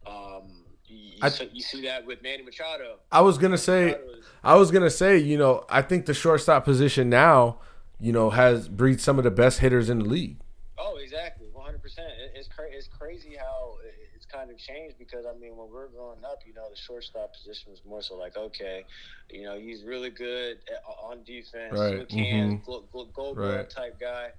um, 0.07 0.65
you, 0.93 1.19
I- 1.23 1.29
see- 1.29 1.51
you 1.53 1.63
see 1.63 1.83
that 1.83 2.05
with 2.07 2.23
Manny 2.23 2.43
Machado. 2.43 2.97
I 3.11 3.21
was 3.21 3.39
gonna 3.39 3.59
say, 3.59 3.91
is- 3.93 4.25
I 4.45 4.57
was 4.57 4.71
gonna 4.71 4.91
say, 4.91 5.19
you 5.19 5.39
know, 5.39 5.65
I 5.69 5.83
think 5.83 6.07
the 6.07 6.15
shortstop 6.15 6.65
position 6.65 7.09
now, 7.09 7.59
you 8.01 8.13
know, 8.13 8.31
has 8.31 8.69
breeds 8.69 9.03
some 9.03 9.19
of 9.19 9.25
the 9.25 9.31
best 9.31 9.61
hitters 9.61 9.89
in 9.89 9.99
the 10.01 10.05
league. 10.05 10.39
Oh, 10.79 10.97
exactly, 10.97 11.47
one 11.53 11.65
hundred 11.67 11.83
percent. 11.83 12.09
It's 12.35 12.49
cra- 12.49 12.71
it's 12.71 12.89
crazy 12.89 13.37
how 13.39 13.77
it's 14.17 14.27
kind 14.27 14.51
of 14.51 14.59
changed 14.59 14.97
because 14.99 15.25
I 15.27 15.39
mean, 15.39 15.57
when 15.57 15.71
we're 15.71 15.89
growing 15.89 16.25
up, 16.25 16.41
you 16.47 16.55
know, 16.55 16.69
the 16.69 16.77
shortstop 16.77 17.33
position 17.35 17.71
was 17.71 17.81
more 17.85 18.03
so 18.03 18.17
like, 18.17 18.37
okay, 18.37 18.85
you 19.31 19.45
know, 19.45 19.57
he's 19.59 19.85
really 19.85 20.11
good 20.11 20.59
at, 20.69 20.83
on 21.05 21.23
defense, 21.25 21.79
Right, 21.79 21.99
good 22.09 22.11
hands, 22.11 22.55
mhm. 22.63 22.67
gold, 22.67 22.89
gold, 22.93 23.13
gold 23.15 23.39
Right. 23.39 23.69
type 23.71 24.01
guy. 24.01 24.31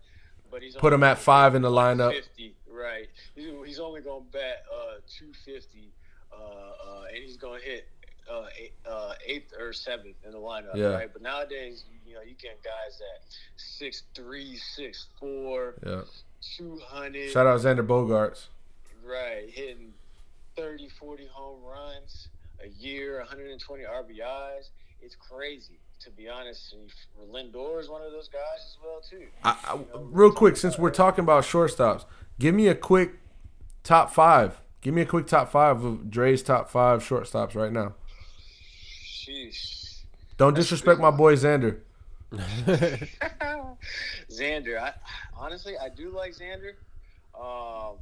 But 0.51 0.61
he's 0.61 0.75
Put 0.75 0.93
him 0.93 1.03
at 1.03 1.17
five 1.17 1.55
in 1.55 1.61
the 1.63 1.71
lineup. 1.71 2.11
150, 2.13 2.55
right? 2.69 3.07
He's, 3.35 3.49
he's 3.65 3.79
only 3.79 4.01
gonna 4.01 4.25
bat 4.31 4.63
uh, 4.71 4.95
two 5.07 5.31
fifty, 5.45 5.91
uh, 6.39 6.43
uh, 6.43 7.04
and 7.13 7.17
he's 7.24 7.38
gonna 7.38 7.60
hit. 7.60 7.88
Uh, 8.32 8.46
eight, 8.58 8.72
uh, 8.89 9.13
eighth 9.28 9.52
or 9.60 9.74
seventh 9.74 10.15
in 10.26 10.32
the 10.32 10.38
lineup, 10.38 10.74
Yeah. 10.76 10.93
right? 10.93 11.12
But 11.12 11.22
nowadays, 11.22 11.84
you 12.08 12.13
know, 12.15 12.22
you 12.22 12.36
get 12.41 12.63
guys 12.63 13.02
at 13.13 13.22
six 13.58 14.04
three, 14.15 14.56
six 14.56 15.08
four, 15.19 15.74
Yeah. 15.86 16.04
200 16.58 17.30
Shout 17.32 17.46
out 17.48 17.60
Xander 17.60 17.86
Bogaerts. 17.86 18.48
right 19.06 19.50
hitting 19.50 19.93
30 20.56 20.88
40 20.89 21.28
home 21.28 21.62
runs 21.63 22.30
a 22.63 22.67
year 22.69 23.17
120 23.19 23.84
rbis 23.84 24.69
it's 25.02 25.15
crazy 25.15 25.80
to 26.00 26.10
be 26.12 26.30
honest 26.30 26.74
and 26.74 26.89
lindor 27.34 27.80
is 27.80 27.89
one 27.89 28.02
of 28.02 28.12
those 28.13 28.30
guys 28.30 28.41
as 28.60 28.78
well 28.84 29.02
too 29.02 29.26
I, 29.43 29.58
I, 29.65 29.80
real 29.98 30.32
quick, 30.32 30.56
since 30.58 30.78
we're 30.78 30.91
talking 30.91 31.24
about 31.24 31.43
shortstops, 31.43 32.06
give 32.39 32.56
me 32.56 32.67
a 32.67 32.76
quick 32.76 33.15
top 33.84 34.13
five. 34.13 34.60
Give 34.84 34.93
me 34.93 35.02
a 35.02 35.06
quick 35.06 35.28
top 35.28 35.50
five 35.50 35.84
of 35.84 36.12
Dre's 36.12 36.43
top 36.43 36.69
five 36.69 37.02
shortstops 37.02 37.56
right 37.56 37.72
now. 37.72 37.96
Sheesh. 39.06 40.02
Don't 40.38 40.54
disrespect 40.54 41.00
my 41.00 41.12
boy 41.12 41.36
Xander. 41.36 41.80
xander 44.32 44.80
i 44.80 44.91
honestly 45.38 45.78
i 45.78 45.88
do 45.88 46.10
like 46.10 46.34
xander 46.34 46.74
um 47.39 47.98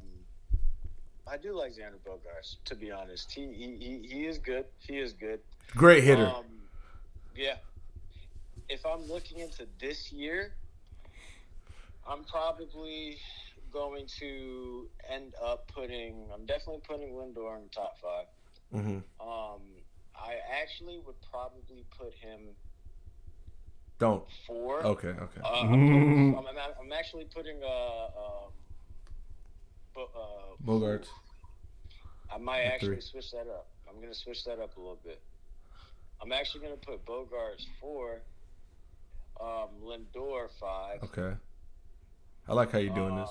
I 1.32 1.38
do 1.38 1.54
like 1.54 1.72
Xander 1.72 2.00
Bogaerts, 2.06 2.58
to 2.66 2.76
be 2.76 2.92
honest. 2.92 3.32
He, 3.32 3.48
he 3.54 3.78
he 3.78 4.06
he 4.06 4.26
is 4.26 4.38
good. 4.38 4.66
He 4.80 5.00
is 5.00 5.14
good. 5.14 5.40
Great 5.78 6.04
hitter. 6.04 6.28
Um, 6.28 6.44
yeah. 7.38 7.56
If 8.68 8.86
I'm 8.86 9.08
looking 9.08 9.40
into 9.40 9.66
this 9.80 10.12
year, 10.12 10.54
I'm 12.06 12.26
probably 12.26 13.18
going 13.72 14.06
to 14.20 14.88
end 15.10 15.34
up 15.44 15.68
putting. 15.74 16.28
I'm 16.34 16.46
definitely 16.46 16.82
putting 16.88 17.10
Lindor 17.14 17.58
in 17.58 17.64
the 17.64 17.70
top 17.74 17.96
5 18.02 18.26
hmm 18.84 18.98
Um, 19.20 19.62
I 20.16 20.36
actually 20.62 21.00
would 21.06 21.16
probably 21.32 21.84
put 21.98 22.14
him 22.14 22.40
Don't. 24.00 24.24
four. 24.48 24.86
Okay. 24.86 25.10
Okay. 25.10 25.42
Uh, 25.44 25.48
I'm, 25.48 25.70
putting- 25.70 26.36
I'm, 26.38 26.48
I'm, 26.48 26.58
I'm 26.82 26.94
actually 26.94 27.26
putting 27.26 27.62
uh, 27.64 28.06
um, 28.06 28.52
uh, 29.98 30.56
Bogaerts. 30.66 31.08
I 32.34 32.38
might 32.38 32.62
actually 32.62 32.96
three. 32.96 33.02
switch 33.02 33.32
that 33.32 33.48
up. 33.48 33.68
I'm 33.90 34.00
gonna 34.00 34.14
switch 34.14 34.46
that 34.46 34.60
up 34.60 34.78
a 34.78 34.80
little 34.80 35.00
bit. 35.04 35.22
I'm 36.22 36.32
actually 36.32 36.62
gonna 36.62 36.78
put 36.78 37.06
Bogaerts 37.06 37.66
four, 37.82 38.22
um, 39.42 39.68
Lindor 39.84 40.48
five. 40.60 41.04
Okay. 41.04 41.36
I 42.48 42.54
like 42.54 42.72
how 42.72 42.78
you're 42.80 42.96
doing 42.96 43.16
this. 43.18 43.30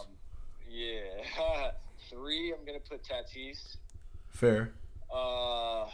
Um, 0.71 0.77
Yeah, 0.77 1.71
three. 2.11 2.53
I'm 2.57 2.65
gonna 2.65 2.79
put 2.81 3.03
Tatis. 3.03 3.77
Fair. 4.29 4.73
Uh, 5.15 5.87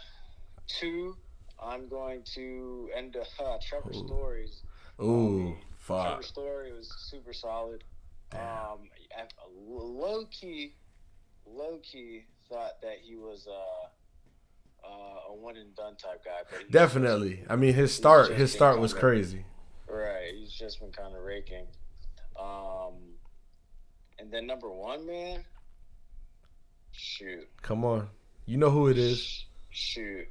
two. 0.66 1.16
I'm 1.58 1.88
going 1.88 2.22
to 2.34 2.90
end 2.94 3.16
uh, 3.16 3.56
Trevor 3.68 3.90
Ooh. 3.94 4.06
Stories. 4.06 4.62
Ooh, 5.02 5.56
Trevor 5.86 6.10
fuck. 6.16 6.22
Story 6.22 6.72
was 6.72 6.92
super 7.10 7.32
solid. 7.32 7.82
Um, 8.32 8.90
I, 9.16 9.22
low 9.58 10.24
key, 10.26 10.74
low 11.46 11.78
key 11.82 12.26
thought 12.50 12.80
that 12.82 12.96
he 13.02 13.16
was 13.16 13.46
uh, 13.48 14.86
uh, 14.86 15.30
a 15.32 15.34
one 15.34 15.56
and 15.56 15.74
done 15.76 15.96
type 15.96 16.24
guy, 16.24 16.58
Definitely. 16.70 17.44
I 17.48 17.56
mean, 17.56 17.72
his 17.74 17.94
start, 17.94 18.32
his 18.32 18.52
start 18.52 18.78
was 18.78 18.92
crazy. 18.92 19.44
right. 19.88 20.32
He's 20.34 20.52
just 20.52 20.80
been 20.80 20.92
kind 20.92 21.14
of 21.14 21.22
raking. 21.22 21.66
Um, 22.38 22.94
and 24.18 24.30
then 24.30 24.46
number 24.46 24.70
one, 24.70 25.06
man. 25.06 25.44
Shoot, 26.92 27.46
Come 27.62 27.84
on, 27.84 28.08
you 28.46 28.56
know 28.56 28.70
who 28.70 28.88
it 28.88 28.96
is. 28.98 29.44
shoot. 29.70 30.26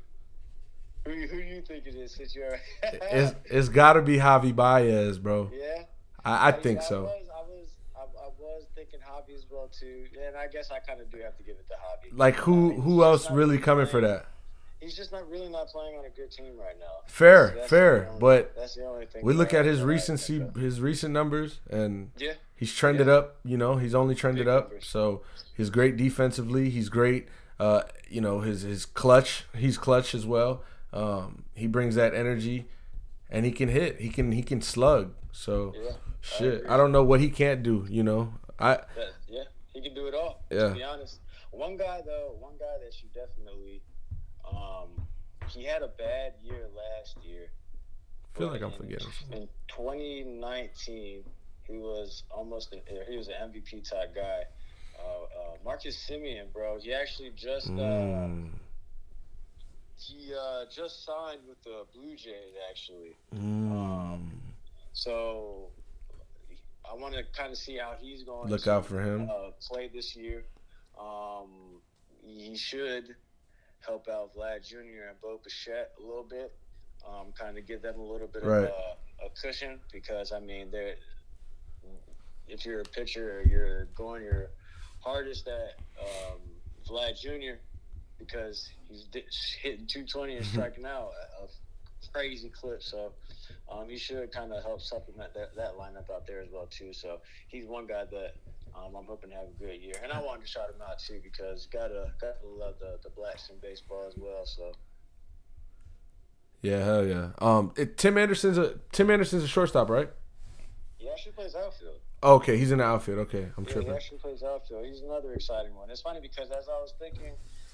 Who 1.06 1.12
who 1.12 1.38
you 1.38 1.62
think 1.62 1.86
it 1.86 1.94
is? 1.94 2.14
Since 2.16 2.36
you're 2.36 2.58
It's 2.84 3.36
it's 3.46 3.70
got 3.70 3.94
to 3.94 4.02
be 4.02 4.18
Javi 4.18 4.56
Baez, 4.56 5.20
bro. 5.20 5.52
yeah. 5.54 5.84
I, 6.24 6.48
I 6.48 6.52
mean, 6.54 6.62
think 6.62 6.80
I 6.80 6.84
so. 6.84 7.04
Was, 7.04 7.12
I 7.30 7.42
was, 7.48 7.68
I, 7.96 8.00
I 8.02 8.30
was 8.40 8.64
thinking 8.74 9.00
Javi 9.02 9.36
as 9.36 9.46
well 9.52 9.68
too, 9.72 10.06
and 10.26 10.36
I 10.36 10.48
guess 10.48 10.72
I 10.72 10.80
kind 10.80 11.00
of 11.00 11.12
do 11.12 11.20
have 11.20 11.38
to 11.38 11.44
give 11.44 11.58
it 11.58 11.68
to 11.68 11.74
Javi. 11.76 12.18
Like 12.18 12.36
who 12.38 12.70
mean, 12.70 12.82
who 12.82 13.04
else 13.04 13.30
really 13.30 13.60
coming 13.60 13.86
for 13.86 14.02
that? 14.02 14.26
He's 14.86 14.96
just 14.96 15.12
not 15.12 15.28
really 15.30 15.50
not 15.50 15.68
playing 15.68 15.98
on 15.98 16.06
a 16.06 16.10
good 16.10 16.30
team 16.32 16.58
right 16.58 16.78
now. 16.80 16.86
Fair, 17.08 17.54
That's 17.56 17.70
fair, 17.70 18.08
only- 18.08 18.20
but 18.20 18.56
that's 18.56 18.76
the 18.76 18.86
only 18.86 19.06
thing. 19.08 19.26
we 19.26 19.34
look 19.34 19.54
at 19.54 19.66
his 19.66 19.82
I 19.82 19.84
recency, 19.84 20.40
think 20.40 20.56
his 20.58 20.80
recent 20.80 21.12
numbers, 21.14 21.60
and 21.70 22.12
Yeah, 22.18 22.34
he's 22.56 22.74
trended 22.74 23.08
Yeah. 23.08 23.14
up. 23.16 23.38
You 23.44 23.58
know, 23.58 23.78
he's 23.78 23.96
only 23.96 24.14
trended 24.16 24.46
Big 24.46 24.54
up. 24.54 24.64
numbers. 24.70 24.88
So 24.88 25.24
he's 25.56 25.70
great 25.72 25.98
defensively. 25.98 26.70
He's 26.70 26.90
great. 26.90 27.28
Uh, 27.60 27.82
you 28.08 28.22
know, 28.22 28.42
his 28.42 28.62
his 28.62 28.86
clutch. 28.86 29.46
He's 29.56 29.78
clutch 29.78 30.14
as 30.14 30.26
well. 30.26 30.64
Um, 30.94 31.46
he 31.56 31.68
brings 31.68 31.96
that 31.96 32.14
energy, 32.14 32.68
and 33.30 33.44
he 33.46 33.52
can 33.52 33.70
hit. 33.70 34.00
He 34.00 34.10
can 34.10 34.32
he 34.34 34.44
can 34.44 34.62
slug. 34.62 35.14
So 35.32 35.74
yeah, 35.76 35.92
shit, 36.22 36.54
agree. 36.60 36.70
I 36.70 36.78
don't 36.78 36.92
know 36.92 37.04
what 37.04 37.20
he 37.22 37.30
can't 37.30 37.64
do. 37.64 37.86
You 37.90 38.04
know, 38.04 38.34
I 38.60 38.80
yeah. 39.28 39.44
He 39.74 39.82
can 39.82 39.94
do 39.94 40.08
it 40.08 40.14
all. 40.14 40.44
Yeah. 40.52 40.70
To 40.70 40.76
be 40.76 40.84
honest, 40.84 41.20
one 41.52 41.76
guy 41.76 42.02
though, 42.06 42.36
one 42.40 42.54
guy 42.58 42.78
that 42.84 42.94
you 43.02 43.10
definitely, 43.14 43.82
um, 44.52 45.08
he 45.48 45.64
had 45.64 45.82
a 45.82 45.88
bad 45.88 46.34
year 46.44 46.68
last 46.76 47.18
year. 47.24 47.48
feel 48.34 48.48
like 48.48 48.62
I'm 48.62 48.72
forgetting. 48.72 49.08
In 49.32 49.48
2019, 49.68 51.24
he 51.64 51.78
was 51.78 52.24
almost 52.30 52.74
a, 52.74 53.06
he 53.10 53.18
was 53.18 53.28
an 53.28 53.52
MVP 53.52 53.90
type 53.90 54.16
guy. 54.16 54.44
Uh, 54.98 55.24
uh, 55.24 55.56
Marcus 55.64 56.08
Semien, 56.10 56.52
bro, 56.54 56.80
he 56.80 56.94
actually 56.94 57.32
just 57.36 57.68
uh, 57.68 57.72
Mm, 57.72 58.50
he 59.98 60.34
uh, 60.34 60.66
just 60.74 61.06
signed 61.06 61.42
with 61.48 61.62
the 61.64 61.86
Blue 61.94 62.16
Jays 62.16 62.56
actually. 62.70 63.16
mm. 63.36 64.20
So 64.94 65.70
I 66.90 66.96
want 66.96 67.14
to 67.16 67.24
kind 67.36 67.52
of 67.52 67.58
see 67.58 67.78
how 67.78 67.96
he's 68.00 68.24
going. 68.24 68.50
Look 68.50 68.64
to, 68.64 68.74
out 68.74 68.86
for 68.86 69.02
him. 69.02 69.30
Uh, 69.30 69.52
play 69.62 69.90
this 69.94 70.16
year. 70.16 70.46
Um, 71.00 71.82
he 72.22 72.56
should 72.56 73.16
help 73.86 74.08
out 74.08 74.36
Vlad 74.36 74.68
Jr. 74.68 75.10
and 75.10 75.22
Bo 75.22 75.40
Bichette 75.44 75.92
a 76.00 76.06
little 76.06 76.24
bit. 76.30 76.54
Um, 77.08 77.28
kind 77.38 77.58
of 77.58 77.68
give 77.68 77.82
them 77.82 78.00
a 78.00 78.04
little 78.04 78.28
bit 78.28 78.44
Right. 78.44 78.64
of 78.64 78.70
a, 79.22 79.26
a 79.26 79.30
cushion 79.42 79.80
because 79.92 80.32
I 80.32 80.40
mean, 80.40 80.72
they're 80.72 80.96
if 82.48 82.66
you're 82.66 82.82
a 82.82 82.86
pitcher, 82.86 83.44
you're 83.50 83.86
going 83.96 84.24
your 84.24 84.50
hardest 85.04 85.48
at 85.48 85.80
um, 86.00 86.40
Vlad 86.88 87.20
Jr. 87.20 87.58
because 88.20 88.70
he's 88.88 89.08
hitting 89.62 89.88
220 89.88 90.38
and 90.38 90.46
striking 90.46 90.86
out 90.86 91.12
a, 91.40 91.44
a 91.46 91.48
crazy 92.14 92.50
clip. 92.50 92.84
So 92.84 93.14
um, 93.72 93.90
he 93.90 93.98
should 93.98 94.32
kind 94.32 94.54
of 94.54 94.64
help 94.64 94.82
supplement 94.82 95.34
that, 95.34 95.56
that 95.56 95.74
lineup 95.76 96.14
out 96.14 96.28
there 96.28 96.42
as 96.42 96.50
well 96.52 96.68
too. 96.68 96.94
So 96.94 97.20
he's 97.48 97.66
one 97.66 97.88
guy 97.88 98.06
that 98.12 98.36
um, 98.78 98.96
I'm 98.96 99.06
hoping 99.06 99.30
to 99.30 99.36
have 99.36 99.48
a 99.48 99.64
good 99.64 99.82
year, 99.82 99.96
and 100.04 100.12
I 100.12 100.22
wanted 100.22 100.42
to 100.42 100.48
shout 100.48 100.70
him 100.70 100.82
out 100.82 101.00
too 101.00 101.20
because 101.24 101.68
gotta 101.72 102.12
gotta 102.20 102.46
love 102.46 102.76
the 102.80 103.00
the 103.04 103.10
blacks 103.10 103.50
in 103.50 103.56
baseball 103.62 104.06
as 104.08 104.16
well. 104.18 104.46
So 104.46 104.72
Yeah, 106.62 106.84
hell 106.84 107.06
yeah. 107.06 107.30
Um, 107.40 107.74
it, 107.78 107.98
Tim 107.98 108.18
Anderson's 108.18 108.58
a 108.58 108.76
Tim 108.92 109.10
Anderson's 109.10 109.44
a 109.44 109.48
shortstop, 109.48 109.90
right? 109.90 110.10
he 110.98 111.10
actually 111.10 111.34
plays 111.34 111.56
outfield. 111.56 112.00
Okay, 112.24 112.58
he's 112.58 112.72
in 112.72 112.80
the 112.80 112.84
outfield. 112.84 113.20
Okay, 113.20 113.48
I'm 113.58 113.66
Yeah, 113.66 113.82
he 113.82 113.90
actually 113.90 114.18
plays 114.18 114.42
outfield. 114.42 114.86
He's 114.86 115.02
another 115.02 115.34
exciting 115.34 115.76
one. 115.76 115.92
It's 115.92 116.02
funny 116.02 116.20
because 116.20 116.50
as 116.50 116.68
I 116.68 116.78
was 116.82 116.94
thinking, 116.98 117.34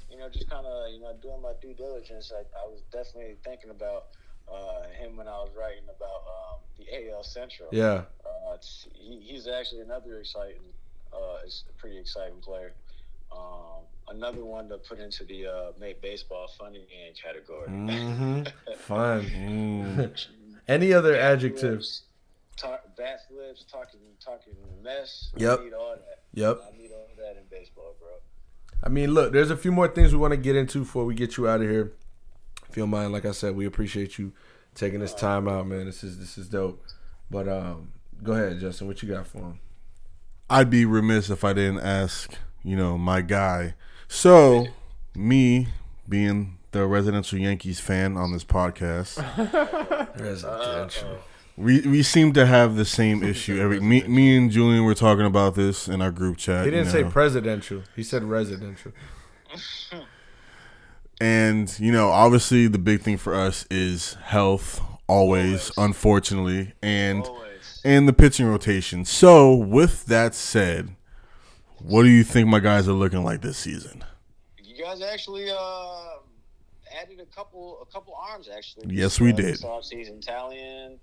you 0.09 0.17
know, 0.17 0.27
just 0.29 0.49
kind 0.49 0.65
of 0.65 0.91
you 0.91 0.99
know 0.99 1.15
doing 1.21 1.41
my 1.41 1.53
due 1.61 1.73
diligence, 1.73 2.31
I, 2.35 2.41
I 2.59 2.67
was 2.67 2.81
definitely 2.91 3.37
thinking 3.45 3.69
about 3.69 4.07
uh, 4.51 4.83
him 4.99 5.15
when 5.15 5.27
I 5.27 5.37
was 5.39 5.51
writing 5.57 5.83
about 5.85 6.27
um, 6.27 6.59
the 6.77 7.11
AL 7.11 7.23
Central. 7.23 7.69
Yeah. 7.71 8.03
Uh, 8.25 8.57
he, 8.93 9.19
he's 9.21 9.47
actually 9.47 9.81
another 9.81 10.19
exciting, 10.19 10.61
uh, 11.13 11.45
is 11.45 11.63
a 11.69 11.73
pretty 11.79 11.97
exciting 11.97 12.39
player. 12.41 12.73
Um, 13.31 13.83
another 14.09 14.43
one 14.43 14.67
to 14.69 14.77
put 14.77 14.99
into 14.99 15.23
the 15.23 15.47
uh, 15.47 15.71
make 15.79 16.01
baseball 16.01 16.47
funny 16.57 16.85
game 16.89 17.13
category. 17.21 17.67
Mm-hmm. 17.69 18.43
Fun. 18.79 19.25
Mm. 19.25 20.17
Any 20.67 20.93
other 20.93 21.13
Bat 21.13 21.21
adjective? 21.21 21.79
flips, 21.79 22.03
Talk, 22.57 22.81
bat 22.97 23.21
flips, 23.27 23.65
talking, 23.71 23.99
talking 24.23 24.53
mess. 24.83 25.31
Yep. 25.37 25.59
I 25.59 25.63
need 25.63 25.73
all 25.73 25.95
that. 25.95 26.19
Yep. 26.33 26.61
I 26.73 26.77
need 26.77 26.91
all 26.91 27.07
that 27.17 27.37
in 27.37 27.43
baseball, 27.49 27.95
bro. 27.99 28.09
I 28.83 28.89
mean, 28.89 29.13
look, 29.13 29.31
there's 29.33 29.49
a 29.51 29.57
few 29.57 29.71
more 29.71 29.87
things 29.87 30.11
we 30.11 30.19
want 30.19 30.31
to 30.31 30.37
get 30.37 30.55
into 30.55 30.79
before 30.79 31.05
we 31.05 31.15
get 31.15 31.37
you 31.37 31.47
out 31.47 31.61
of 31.61 31.69
here. 31.69 31.93
If 32.69 32.77
you 32.77 32.83
don't 32.83 32.89
mind, 32.89 33.11
like 33.13 33.25
I 33.25 33.31
said, 33.31 33.55
we 33.55 33.65
appreciate 33.65 34.17
you 34.17 34.33
taking 34.75 34.99
this 34.99 35.13
time 35.13 35.47
out, 35.47 35.67
man. 35.67 35.85
This 35.85 36.03
is 36.03 36.19
this 36.19 36.37
is 36.37 36.47
dope. 36.47 36.83
But 37.29 37.47
um, 37.47 37.91
go 38.23 38.33
ahead, 38.33 38.59
Justin. 38.59 38.87
What 38.87 39.01
you 39.01 39.09
got 39.09 39.27
for 39.27 39.39
him? 39.39 39.59
I'd 40.51 40.69
be 40.69 40.83
remiss 40.83 41.29
if 41.29 41.45
I 41.45 41.53
didn't 41.53 41.79
ask, 41.79 42.35
you 42.61 42.75
know, 42.75 42.97
my 42.97 43.21
guy. 43.21 43.75
So, 44.09 44.67
me 45.15 45.69
being 46.09 46.57
the 46.71 46.85
residential 46.85 47.39
Yankees 47.39 47.79
fan 47.79 48.17
on 48.17 48.33
this 48.33 48.43
podcast, 48.43 49.17
Residential. 50.19 51.19
we 51.55 51.79
we 51.87 52.03
seem 52.03 52.33
to 52.33 52.45
have 52.45 52.75
the 52.75 52.83
same 52.83 53.23
issue. 53.31 53.61
Every 53.61 53.79
me, 53.79 54.03
me 54.03 54.35
and 54.35 54.51
Julian 54.51 54.83
were 54.83 54.93
talking 54.93 55.25
about 55.25 55.55
this 55.55 55.87
in 55.87 56.01
our 56.01 56.11
group 56.11 56.35
chat. 56.37 56.65
He 56.65 56.71
didn't 56.71 56.87
you 56.87 56.91
say 56.91 57.03
presidential. 57.05 57.83
He 57.95 58.03
said 58.03 58.23
residential. 58.23 58.91
And 61.21 61.73
you 61.79 61.93
know, 61.93 62.09
obviously, 62.09 62.67
the 62.67 62.77
big 62.77 63.01
thing 63.01 63.15
for 63.15 63.33
us 63.33 63.65
is 63.69 64.15
health, 64.15 64.81
always, 65.11 65.71
Always. 65.71 65.71
unfortunately, 65.77 66.73
and 66.81 67.23
Always. 67.25 67.81
and 67.83 68.07
the 68.07 68.13
pitching 68.13 68.45
rotation. 68.47 69.05
So, 69.05 69.53
with 69.53 70.05
that 70.05 70.33
said, 70.33 70.95
what 71.79 72.03
do 72.03 72.09
you 72.09 72.23
think 72.23 72.47
my 72.47 72.59
guys 72.59 72.87
are 72.87 72.93
looking 72.93 73.23
like 73.23 73.41
this 73.41 73.57
season? 73.57 74.03
You 74.63 74.83
guys 74.83 75.01
actually 75.01 75.49
uh, 75.51 76.17
added 77.01 77.19
a 77.19 77.25
couple, 77.35 77.79
a 77.81 77.91
couple 77.91 78.13
arms 78.15 78.49
actually. 78.55 78.95
Yes, 78.95 79.19
we 79.19 79.31
Uh, 79.33 79.35
did. 79.35 79.45
This 79.55 79.63
offseason, 79.63 80.23
Taillon, 80.25 80.97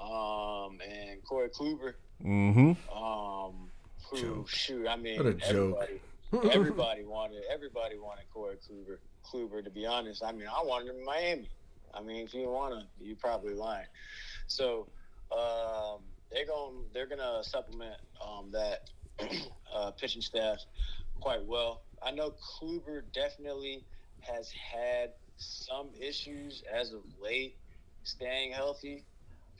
um, 0.00 0.78
and 0.88 1.24
Corey 1.24 1.48
Kluber. 1.48 1.94
Mm-hmm. 2.24 2.72
Um, 2.96 3.70
who 4.10 4.16
Joke. 4.20 4.48
shoot? 4.48 4.86
I 4.88 4.96
mean, 4.96 5.16
What 5.18 5.26
a 5.26 5.34
joke. 5.34 5.78
everybody, 6.32 6.54
everybody 6.54 7.04
wanted, 7.04 7.42
everybody 7.52 7.98
wanted 7.98 8.24
Corey 8.32 8.56
Kluber. 8.56 8.98
Kluber, 9.26 9.62
to 9.62 9.70
be 9.70 9.84
honest, 9.86 10.22
I 10.24 10.32
mean, 10.32 10.46
I 10.48 10.62
wanted 10.64 10.88
him 10.90 10.96
in 11.00 11.04
Miami. 11.04 11.48
I 11.94 12.02
mean, 12.02 12.24
if 12.24 12.34
you 12.34 12.48
want 12.48 12.74
to, 12.74 13.04
you 13.04 13.16
probably 13.16 13.54
lying. 13.54 13.86
So, 14.46 14.88
um, 15.32 16.00
they're 16.30 16.46
going, 16.46 16.84
they're 16.92 17.06
gonna 17.06 17.42
supplement 17.42 17.96
um, 18.26 18.50
that 18.52 18.90
uh, 19.74 19.90
pitching 19.92 20.22
staff 20.22 20.58
quite 21.20 21.44
well. 21.44 21.82
I 22.02 22.10
know 22.10 22.32
Kluber 22.60 23.02
definitely 23.12 23.84
has 24.20 24.50
had 24.50 25.10
some 25.36 25.90
issues 25.98 26.62
as 26.72 26.92
of 26.92 27.00
late 27.22 27.56
staying 28.04 28.52
healthy. 28.52 29.04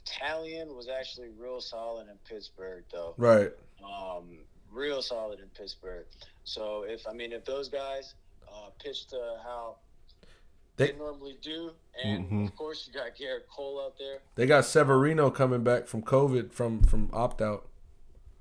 Taillon 0.07 0.75
was 0.75 0.89
actually 0.89 1.29
real 1.39 1.61
solid 1.61 2.09
in 2.09 2.17
Pittsburgh, 2.29 2.85
though 2.93 3.15
Right. 3.19 3.53
um, 3.85 4.39
real 4.73 5.03
solid 5.03 5.41
in 5.41 5.49
Pittsburgh. 5.49 6.07
So 6.45 6.85
if 6.87 7.07
I 7.07 7.13
mean 7.13 7.33
if 7.33 7.45
those 7.45 7.69
guys 7.69 8.15
uh, 8.51 8.71
pitch 8.83 9.07
to 9.09 9.39
how 9.45 9.77
they, 10.79 10.93
They- 10.93 10.97
normally 10.99 11.37
do, 11.43 11.73
and 12.03 12.31
Mhm. 12.31 12.49
of 12.49 12.57
course 12.57 12.87
you 12.89 12.93
got 12.99 13.15
Gerrit 13.17 13.47
Cole 13.55 13.81
out 13.85 13.99
there. 13.99 14.21
They 14.37 14.47
got 14.47 14.65
Severino 14.65 15.31
coming 15.31 15.63
back 15.63 15.87
from 15.87 16.03
COVID 16.03 16.53
from 16.53 16.83
from 16.83 17.11
opt 17.13 17.43
out. 17.43 17.67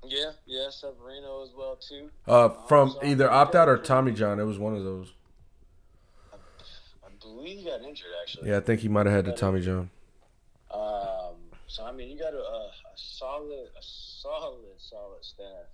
Yeah, 0.04 0.32
yeah, 0.46 0.70
Severino 0.70 1.42
as 1.42 1.50
well 1.54 1.76
too. 1.76 2.10
Uh, 2.26 2.48
from 2.66 2.92
so 2.92 3.04
either 3.04 3.30
opt 3.30 3.54
out 3.54 3.68
or 3.68 3.76
Tommy 3.76 4.12
John. 4.12 4.40
It 4.40 4.44
was 4.44 4.58
one 4.58 4.74
of 4.74 4.84
those. 4.84 5.12
I 6.32 7.08
believe 7.20 7.58
he 7.58 7.64
got 7.64 7.82
injured 7.82 8.08
actually. 8.22 8.48
Yeah, 8.50 8.58
I 8.58 8.60
think 8.60 8.80
he 8.80 8.88
might 8.88 9.06
have 9.06 9.14
had 9.14 9.24
the 9.26 9.32
Tommy 9.32 9.60
John. 9.60 9.90
Um, 10.70 11.34
so 11.66 11.84
I 11.84 11.92
mean, 11.92 12.08
you 12.10 12.18
got 12.18 12.32
a, 12.34 12.38
a, 12.38 12.66
a 12.68 12.72
solid, 12.96 13.68
a 13.76 13.82
solid, 13.82 14.56
solid 14.78 15.22
staff. 15.24 15.66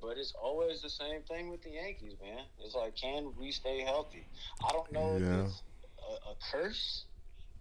But 0.00 0.16
it's 0.16 0.32
always 0.32 0.80
the 0.80 0.88
same 0.88 1.20
thing 1.28 1.50
with 1.50 1.62
the 1.62 1.70
Yankees, 1.72 2.14
man. 2.22 2.44
It's 2.64 2.74
like, 2.74 2.96
can 2.96 3.32
we 3.38 3.52
stay 3.52 3.80
healthy? 3.80 4.26
I 4.66 4.72
don't 4.72 4.90
know 4.90 5.18
Yeah. 5.18 5.40
if 5.42 5.46
it's 5.48 5.62
a, 6.10 6.30
a 6.30 6.34
curse 6.50 7.04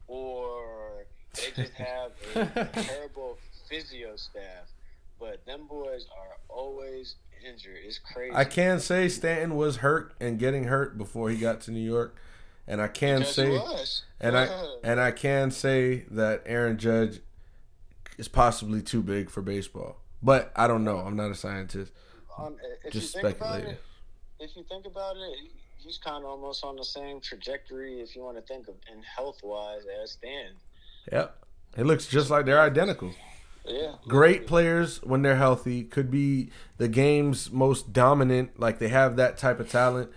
or 0.08 1.06
they 1.36 1.52
just 1.56 1.74
have 1.74 2.12
a 2.36 2.66
terrible 2.74 3.38
physio 3.70 4.16
staff. 4.16 4.68
But 5.20 5.46
them 5.46 5.68
boys 5.68 6.08
are 6.18 6.38
always 6.48 7.16
injured. 7.46 7.78
It's 7.86 8.00
crazy. 8.00 8.34
I 8.34 8.46
can 8.46 8.80
say 8.80 9.10
Stanton 9.10 9.56
was 9.56 9.78
hurt 9.78 10.14
and 10.20 10.40
getting 10.40 10.66
hurt 10.66 10.98
before 10.98 11.30
he 11.30 11.38
got 11.38 11.62
to 11.62 11.72
New 11.72 11.80
York, 11.86 12.16
and 12.68 12.82
I 12.82 12.88
can 12.88 13.20
Because 13.20 13.36
say 13.36 13.50
was. 13.50 14.04
and 14.22 14.38
I 14.38 14.48
and 14.84 15.00
I 15.00 15.12
can 15.12 15.52
say 15.52 16.06
that 16.12 16.42
Aaron 16.46 16.78
Judge 16.78 17.20
is 18.18 18.28
possibly 18.30 18.82
too 18.82 19.02
big 19.02 19.30
for 19.30 19.42
baseball. 19.42 19.98
But 20.24 20.52
I 20.56 20.68
don't 20.68 20.84
know. 20.84 21.00
I'm 21.00 21.16
not 21.18 21.32
a 21.32 21.36
scientist. 21.36 21.92
Um, 22.38 22.56
if 22.86 22.94
Just 22.94 23.16
you 23.16 23.22
think 23.22 23.38
about 23.38 23.60
speculating. 23.60 23.72
it, 23.72 23.82
if 24.40 24.56
you 24.56 24.64
think 24.70 24.86
about 24.86 25.16
it, 25.18 25.52
he's 25.80 25.98
kind 25.98 26.24
of 26.24 26.30
almost 26.30 26.64
on 26.64 26.76
the 26.76 26.84
same 26.84 27.20
trajectory, 27.20 28.00
if 28.02 28.16
you 28.16 28.22
want 28.22 28.38
to 28.38 28.44
think 28.44 28.68
of 28.68 28.76
in 28.94 29.02
health 29.04 29.40
wise, 29.44 29.82
as 30.04 30.12
Stan. 30.12 30.52
Yep. 31.12 31.36
It 31.78 31.86
looks 31.86 32.08
just 32.08 32.30
like 32.30 32.46
they're 32.46 32.62
identical. 32.62 33.12
Yeah, 33.66 33.96
Great 34.08 34.48
players 34.48 35.02
when 35.04 35.22
they're 35.22 35.36
healthy 35.36 35.84
could 35.84 36.10
be 36.10 36.50
the 36.78 36.88
game's 36.88 37.52
most 37.52 37.94
dominant. 37.94 38.60
Like 38.60 38.80
they 38.80 38.88
have 38.88 39.18
that 39.18 39.38
type 39.38 39.60
of 39.60 39.70
talent. 39.70 40.10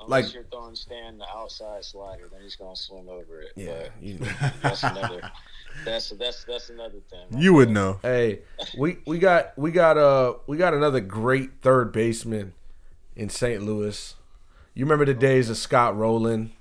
Unless 0.00 0.26
like- 0.26 0.34
you're 0.34 0.44
throwing 0.44 0.76
Stan 0.76 1.18
the 1.18 1.26
outside 1.28 1.82
slider, 1.84 2.28
then 2.30 2.42
he's 2.42 2.56
gonna 2.56 2.76
swing 2.76 3.08
over 3.08 3.40
it. 3.40 3.52
Yeah. 3.56 3.88
You, 4.00 4.18
but 4.18 4.52
that's 4.62 4.82
another. 4.84 5.30
That's 5.84 6.10
that's 6.10 6.44
that's 6.44 6.70
another 6.70 7.00
thing. 7.10 7.40
You 7.40 7.54
would 7.54 7.70
know. 7.70 7.98
hey, 8.02 8.40
we 8.78 8.98
we 9.06 9.18
got 9.18 9.58
we 9.58 9.72
got 9.72 9.98
uh 9.98 10.34
we 10.46 10.56
got 10.56 10.72
another 10.74 11.00
great 11.00 11.62
third 11.62 11.90
baseman 11.90 12.52
in 13.16 13.28
St. 13.28 13.62
Louis. 13.62 14.14
You 14.74 14.84
remember 14.84 15.04
the 15.04 15.14
days 15.14 15.50
of 15.50 15.56
Scott 15.56 15.96
Rolen? 15.96 16.52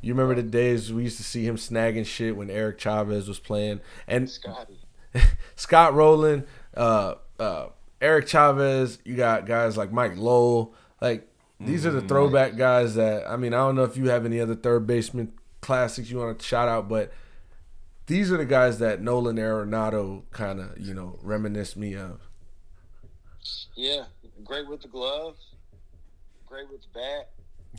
You 0.00 0.14
remember 0.14 0.40
the 0.40 0.48
days 0.48 0.92
we 0.92 1.04
used 1.04 1.16
to 1.16 1.24
see 1.24 1.44
him 1.44 1.56
snagging 1.56 2.06
shit 2.06 2.36
when 2.36 2.48
Eric 2.48 2.78
Chavez 2.78 3.26
was 3.26 3.40
playing, 3.40 3.80
and 4.06 4.30
Scotty. 4.30 4.78
Scott 5.56 5.94
Rolen, 5.94 6.46
uh, 6.76 7.14
uh, 7.40 7.66
Eric 8.00 8.28
Chavez. 8.28 8.98
You 9.04 9.16
got 9.16 9.46
guys 9.46 9.76
like 9.76 9.90
Mike 9.90 10.16
Lowell. 10.16 10.74
Like 11.00 11.28
these 11.58 11.84
are 11.86 11.90
the 11.90 12.02
throwback 12.02 12.56
guys 12.56 12.94
that 12.94 13.28
I 13.28 13.36
mean. 13.36 13.52
I 13.52 13.58
don't 13.58 13.74
know 13.74 13.84
if 13.84 13.96
you 13.96 14.10
have 14.10 14.24
any 14.24 14.40
other 14.40 14.54
third 14.54 14.86
baseman 14.86 15.32
classics 15.60 16.10
you 16.10 16.18
want 16.18 16.38
to 16.38 16.44
shout 16.44 16.68
out, 16.68 16.88
but 16.88 17.12
these 18.06 18.30
are 18.30 18.36
the 18.36 18.44
guys 18.44 18.78
that 18.78 19.02
Nolan 19.02 19.36
Arenado 19.36 20.22
kind 20.30 20.60
of 20.60 20.78
you 20.78 20.94
know 20.94 21.18
reminisce 21.22 21.74
me 21.74 21.96
of. 21.96 22.20
Yeah, 23.74 24.04
great 24.44 24.68
with 24.68 24.82
the 24.82 24.88
glove, 24.88 25.36
great 26.46 26.70
with 26.70 26.82
the 26.82 26.88
bat. 26.94 27.30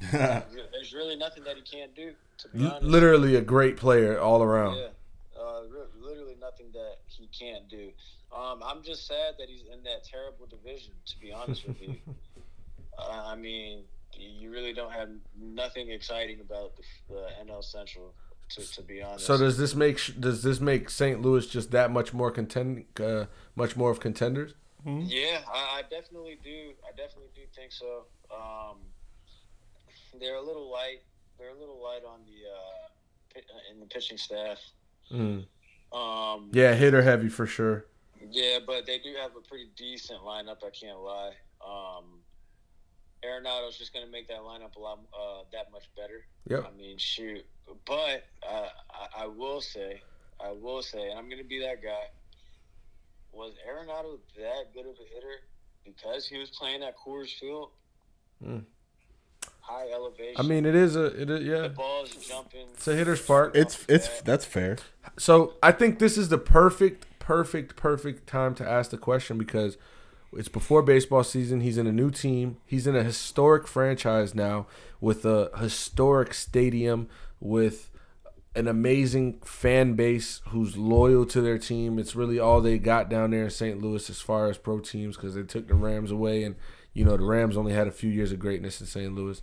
There's 0.12 0.94
really 0.94 1.16
nothing 1.16 1.44
that 1.44 1.56
he 1.56 1.62
can't 1.62 1.96
do. 1.96 2.14
To 2.40 2.48
be 2.50 2.66
honest. 2.66 2.84
literally 2.84 3.36
a 3.36 3.42
great 3.42 3.78
player 3.78 4.20
all 4.20 4.44
around. 4.44 4.78
Yeah, 4.78 4.88
uh, 5.40 5.62
literally 6.00 6.36
nothing 6.40 6.68
that 6.74 6.98
he 7.08 7.28
can't 7.28 7.68
do. 7.68 7.90
Um, 8.36 8.62
I'm 8.64 8.84
just 8.84 9.08
sad 9.08 9.36
that 9.40 9.50
he's 9.50 9.62
in 9.62 9.84
that 9.84 10.04
terrible 10.04 10.46
division. 10.46 10.94
To 11.06 11.20
be 11.20 11.32
honest 11.32 11.68
with 11.68 11.82
you, 11.82 11.96
uh, 13.00 13.24
I 13.26 13.36
mean, 13.36 13.84
you 14.16 14.52
really 14.52 14.74
don't 14.74 14.92
have 14.92 15.10
nothing 15.40 15.90
exciting 15.90 16.42
about 16.42 16.74
the, 16.76 16.84
the 17.16 17.28
NL 17.46 17.64
Central. 17.64 18.14
To, 18.52 18.62
to 18.76 18.82
be 18.82 19.02
honest, 19.02 19.26
So 19.26 19.38
does 19.38 19.58
this 19.58 19.76
make 19.76 20.00
does 20.22 20.42
this 20.42 20.62
make 20.62 20.90
St. 20.90 21.22
Louis 21.22 21.46
just 21.48 21.72
that 21.72 21.92
much 21.92 22.14
more 22.14 22.32
contend 22.32 22.86
uh, 22.98 23.26
much 23.58 23.76
more 23.76 23.92
of 23.92 24.00
contenders? 24.00 24.54
Yeah, 24.86 25.40
I, 25.54 25.80
I 25.80 25.82
definitely 25.90 26.40
do. 26.42 26.72
I 26.88 26.96
definitely 26.96 27.32
do 27.36 27.42
think 27.54 27.74
so. 27.74 28.06
Um, 28.32 28.78
they're 30.20 30.36
a 30.36 30.42
little 30.42 30.72
light. 30.72 31.02
They're 31.38 31.50
a 31.50 31.60
little 31.60 31.82
light 31.82 32.02
on 32.08 32.20
the 32.26 32.50
uh, 32.50 33.40
uh, 33.40 33.72
in 33.72 33.80
the 33.80 33.86
pitching 33.86 34.18
staff. 34.18 34.60
Mm. 35.12 35.46
Um, 35.94 36.50
Yeah, 36.54 36.74
hitter 36.74 37.02
heavy 37.02 37.30
for 37.30 37.46
sure. 37.46 37.86
Yeah, 38.30 38.60
but 38.66 38.86
they 38.86 38.98
do 38.98 39.14
have 39.22 39.36
a 39.36 39.42
pretty 39.42 39.70
decent 39.76 40.22
lineup. 40.22 40.58
I 40.66 40.70
can't 40.70 41.00
lie. 41.00 41.34
Um, 41.66 42.20
Arenado's 43.24 43.78
just 43.78 43.94
going 43.94 44.06
to 44.06 44.12
make 44.12 44.28
that 44.28 44.40
lineup 44.40 44.76
a 44.76 44.80
lot 44.80 45.00
uh, 45.14 45.44
that 45.52 45.72
much 45.72 45.90
better. 45.96 46.26
Yep. 46.50 46.72
I 46.72 46.78
mean, 46.78 46.98
shoot. 46.98 47.46
But 47.86 48.26
uh, 48.48 48.70
I, 48.92 49.24
I 49.24 49.28
will 49.28 49.62
say, 49.62 50.02
I 50.40 50.52
will 50.52 50.82
say, 50.82 51.10
and 51.10 51.18
I'm 51.18 51.30
going 51.30 51.42
to 51.42 51.48
be 51.48 51.60
that 51.62 51.82
guy. 51.82 52.08
Was 53.32 53.54
Arenado 53.70 54.18
that 54.38 54.74
good 54.74 54.88
of 54.88 54.96
a 54.96 55.14
hitter 55.14 55.42
because 55.86 56.28
he 56.28 56.38
was 56.38 56.50
playing 56.50 56.84
at 56.84 56.96
Coors 56.98 57.30
Field? 57.40 57.70
Mm. 58.44 58.64
High 59.68 59.92
elevation. 59.92 60.36
I 60.38 60.44
mean, 60.44 60.66
it 60.66 60.76
is 60.76 60.96
a 60.96 61.06
it 61.06 61.30
is, 61.30 61.40
the 61.40 61.46
yeah. 61.46 61.68
ball's 61.70 62.12
jumping. 62.16 62.68
It's 62.74 62.88
a 62.88 62.96
hitter's 62.96 63.22
park. 63.22 63.52
It's 63.56 63.86
it's 63.88 64.22
that's 64.22 64.46
fair. 64.46 64.78
So 65.18 65.54
I 65.62 65.72
think 65.72 66.00
this 66.00 66.18
is 66.18 66.30
the 66.30 66.38
perfect, 66.38 67.06
perfect, 67.20 67.76
perfect 67.76 68.28
time 68.28 68.56
to 68.56 68.68
ask 68.68 68.92
the 68.92 68.98
question 68.98 69.38
because 69.38 69.78
it's 70.34 70.50
before 70.50 70.82
baseball 70.82 71.24
season. 71.24 71.62
He's 71.62 71.78
in 71.78 71.88
a 71.88 71.92
new 71.92 72.12
team. 72.12 72.58
He's 72.66 72.88
in 72.88 72.96
a 72.96 73.04
historic 73.04 73.68
franchise 73.68 74.36
now 74.36 74.68
with 75.00 75.26
a 75.26 75.52
historic 75.58 76.34
stadium 76.34 77.08
with 77.40 77.92
an 78.56 78.68
amazing 78.68 79.40
fan 79.44 79.94
base 79.94 80.42
who's 80.48 80.76
loyal 80.76 81.26
to 81.28 81.42
their 81.42 81.60
team. 81.60 82.00
It's 82.00 82.16
really 82.16 82.40
all 82.40 82.60
they 82.60 82.80
got 82.80 83.08
down 83.08 83.32
there 83.32 83.46
in 83.46 83.50
St. 83.52 83.82
Louis 83.82 84.10
as 84.10 84.20
far 84.20 84.50
as 84.50 84.58
pro 84.58 84.80
teams 84.80 85.16
because 85.16 85.36
they 85.36 85.44
took 85.44 85.68
the 85.68 85.76
Rams 85.76 86.10
away, 86.10 86.44
and 86.44 86.56
you 86.98 87.06
know 87.06 87.16
the 87.16 87.24
Rams 87.24 87.56
only 87.56 87.74
had 87.74 87.88
a 87.88 87.92
few 87.92 88.10
years 88.10 88.32
of 88.32 88.40
greatness 88.40 88.82
in 88.82 88.88
St. 88.88 89.14
Louis. 89.14 89.40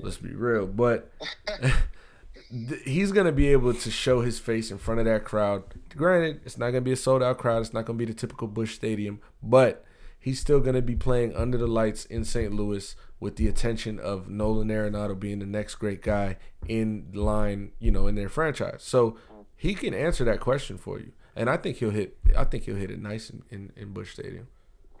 Let's 0.00 0.16
be 0.16 0.34
real, 0.34 0.66
but 0.66 1.12
he's 2.84 3.12
gonna 3.12 3.30
be 3.30 3.48
able 3.48 3.74
to 3.74 3.90
show 3.90 4.22
his 4.22 4.38
face 4.38 4.70
in 4.70 4.78
front 4.78 5.00
of 5.00 5.06
that 5.06 5.22
crowd. 5.22 5.64
Granted, 5.94 6.40
it's 6.46 6.56
not 6.56 6.68
gonna 6.68 6.80
be 6.80 6.92
a 6.92 6.96
sold 6.96 7.22
out 7.22 7.36
crowd. 7.36 7.60
It's 7.60 7.74
not 7.74 7.84
gonna 7.84 7.98
be 7.98 8.06
the 8.06 8.14
typical 8.14 8.48
Busch 8.48 8.74
Stadium, 8.74 9.20
but 9.42 9.84
he's 10.18 10.40
still 10.40 10.60
gonna 10.60 10.80
be 10.80 10.96
playing 10.96 11.36
under 11.36 11.58
the 11.58 11.66
lights 11.66 12.06
in 12.06 12.24
St. 12.24 12.54
Louis 12.54 12.96
with 13.20 13.36
the 13.36 13.48
attention 13.48 14.00
of 14.00 14.30
Nolan 14.30 14.68
Arenado 14.68 15.18
being 15.18 15.40
the 15.40 15.46
next 15.46 15.74
great 15.74 16.00
guy 16.00 16.38
in 16.66 17.10
line, 17.12 17.72
you 17.80 17.90
know, 17.90 18.06
in 18.06 18.14
their 18.14 18.30
franchise. 18.30 18.82
So 18.82 19.18
he 19.54 19.74
can 19.74 19.92
answer 19.92 20.24
that 20.24 20.40
question 20.40 20.78
for 20.78 20.98
you, 20.98 21.12
and 21.36 21.50
I 21.50 21.58
think 21.58 21.76
he'll 21.76 21.90
hit. 21.90 22.16
I 22.34 22.44
think 22.44 22.64
he'll 22.64 22.76
hit 22.76 22.90
it 22.90 23.00
nice 23.00 23.28
in, 23.28 23.42
in, 23.50 23.72
in 23.76 23.92
Busch 23.92 24.14
Stadium. 24.14 24.48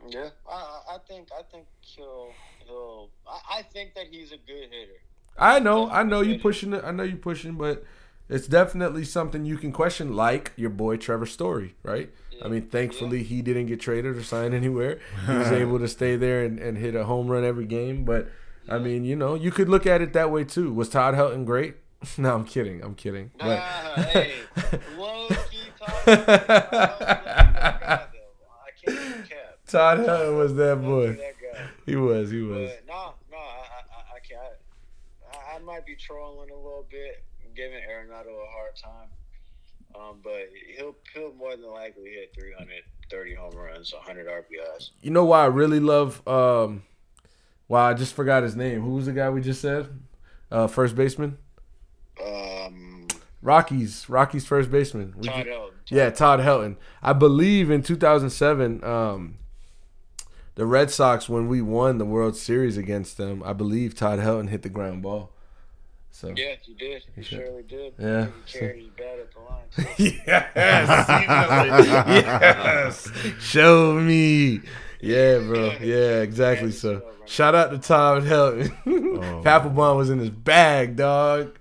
Yeah, 0.08 0.28
I, 0.48 0.52
I- 0.54 0.94
I 0.94 0.98
think 1.08 1.28
I 1.36 1.42
think 1.50 1.66
he'll 1.80 2.30
he'll. 2.66 3.10
I, 3.26 3.58
I 3.58 3.62
think 3.62 3.94
that 3.94 4.06
he's 4.10 4.32
a 4.32 4.36
good 4.36 4.68
hitter. 4.70 5.00
I 5.36 5.58
know, 5.58 5.90
I 5.90 6.02
know 6.04 6.20
you 6.20 6.38
pushing 6.38 6.72
it. 6.74 6.84
I 6.84 6.92
know 6.92 7.02
you 7.02 7.16
pushing, 7.16 7.54
but 7.54 7.84
it's 8.28 8.46
definitely 8.46 9.04
something 9.04 9.44
you 9.44 9.56
can 9.56 9.72
question, 9.72 10.14
like 10.14 10.52
your 10.56 10.70
boy 10.70 10.96
Trevor 10.96 11.26
Story, 11.26 11.74
right? 11.82 12.10
I 12.44 12.48
mean, 12.48 12.62
thankfully 12.68 13.22
he 13.24 13.42
didn't 13.42 13.66
get 13.66 13.80
traded 13.80 14.16
or 14.16 14.22
signed 14.22 14.54
anywhere. 14.54 15.00
He 15.26 15.32
was 15.36 15.50
able 15.52 15.78
to 15.80 15.88
stay 15.88 16.16
there 16.16 16.44
and, 16.44 16.58
and 16.60 16.78
hit 16.78 16.94
a 16.94 17.04
home 17.04 17.26
run 17.28 17.44
every 17.44 17.64
game. 17.66 18.04
But 18.04 18.28
I 18.68 18.78
mean, 18.78 19.04
you 19.04 19.16
know, 19.16 19.34
you 19.34 19.50
could 19.50 19.68
look 19.68 19.86
at 19.86 20.00
it 20.02 20.12
that 20.12 20.30
way 20.30 20.44
too. 20.44 20.72
Was 20.72 20.88
Todd 20.88 21.14
Helton 21.14 21.44
great? 21.44 21.76
no, 22.18 22.34
I'm 22.34 22.44
kidding. 22.44 22.82
I'm 22.82 22.94
kidding. 22.94 23.30
Nah, 23.40 23.46
But 23.96 24.04
hey, 24.06 24.32
low 24.98 25.28
key 25.50 25.68
talk. 25.78 26.06
I 26.06 27.98
can't 28.84 28.98
even 29.00 29.22
cap. 29.24 29.53
Todd 29.66 29.98
Helton 29.98 30.38
was 30.38 30.54
that 30.54 30.82
boy. 30.82 31.12
That. 31.12 31.34
He 31.86 31.96
was. 31.96 32.30
He 32.30 32.40
was. 32.42 32.70
But 32.70 32.84
no, 32.86 33.14
no, 33.30 33.38
I, 33.38 33.40
I, 33.40 34.16
I 34.16 34.20
can't. 34.20 34.40
I, 35.32 35.56
I 35.56 35.58
might 35.60 35.86
be 35.86 35.94
trolling 35.94 36.50
a 36.50 36.54
little 36.54 36.86
bit, 36.90 37.24
giving 37.54 37.78
Arenado 37.78 38.28
a 38.28 38.50
hard 38.50 38.76
time. 38.76 39.08
Um, 39.94 40.18
but 40.22 40.48
he'll 40.76 40.96
he'll 41.12 41.32
more 41.34 41.52
than 41.56 41.70
likely 41.70 42.10
hit 42.10 42.34
330 42.34 43.34
home 43.34 43.54
runs, 43.54 43.92
100 43.92 44.26
RBIs. 44.26 44.90
You 45.02 45.10
know 45.10 45.24
why 45.24 45.42
I 45.44 45.46
really 45.46 45.78
love? 45.80 46.26
Um, 46.26 46.82
wow, 47.68 47.86
I 47.88 47.94
just 47.94 48.14
forgot 48.14 48.42
his 48.42 48.56
name. 48.56 48.80
Who 48.80 48.94
was 48.94 49.06
the 49.06 49.12
guy 49.12 49.30
we 49.30 49.40
just 49.40 49.60
said? 49.60 49.88
Uh, 50.50 50.66
first 50.66 50.96
baseman. 50.96 51.38
Um, 52.24 53.06
Rockies, 53.40 54.08
Rockies 54.08 54.46
first 54.46 54.70
baseman. 54.70 55.14
Todd 55.22 55.46
Helton. 55.46 55.70
yeah, 55.88 56.10
Todd 56.10 56.40
Helton. 56.40 56.76
I 57.02 57.12
believe 57.12 57.70
in 57.70 57.82
2007, 57.82 58.82
um, 58.82 59.38
the 60.56 60.66
Red 60.66 60.90
Sox 60.90 61.28
when 61.28 61.48
we 61.48 61.60
won 61.62 61.98
the 61.98 62.04
World 62.04 62.36
Series 62.36 62.76
against 62.76 63.16
them, 63.16 63.42
I 63.44 63.52
believe 63.52 63.94
Todd 63.94 64.18
Helton 64.20 64.48
hit 64.48 64.62
the 64.62 64.68
ground 64.68 65.02
ball. 65.02 65.30
So 66.10 66.32
Yeah, 66.36 66.54
he 66.62 66.74
did. 66.74 67.02
He 67.16 67.22
should. 67.22 67.38
surely 67.40 67.62
did. 67.64 67.94
Yeah. 67.98 68.26
He 68.46 68.58
carried 68.58 68.82
his 68.82 68.90
bat 68.90 69.18
at 69.18 69.32
the 69.34 69.40
line. 69.40 69.96
too. 69.96 70.20
yes, 70.26 71.48
yes, 73.08 73.10
show 73.42 73.94
me. 73.94 74.60
Yeah, 75.00 75.38
bro. 75.40 75.72
Yeah, 75.80 76.20
exactly. 76.22 76.70
So, 76.70 77.02
shout 77.26 77.54
out 77.54 77.70
to 77.72 77.78
Todd 77.78 78.22
Helton. 78.22 78.70
Papelbon 79.42 79.96
was 79.96 80.10
in 80.10 80.18
his 80.18 80.30
bag, 80.30 80.96
dog. 80.96 81.58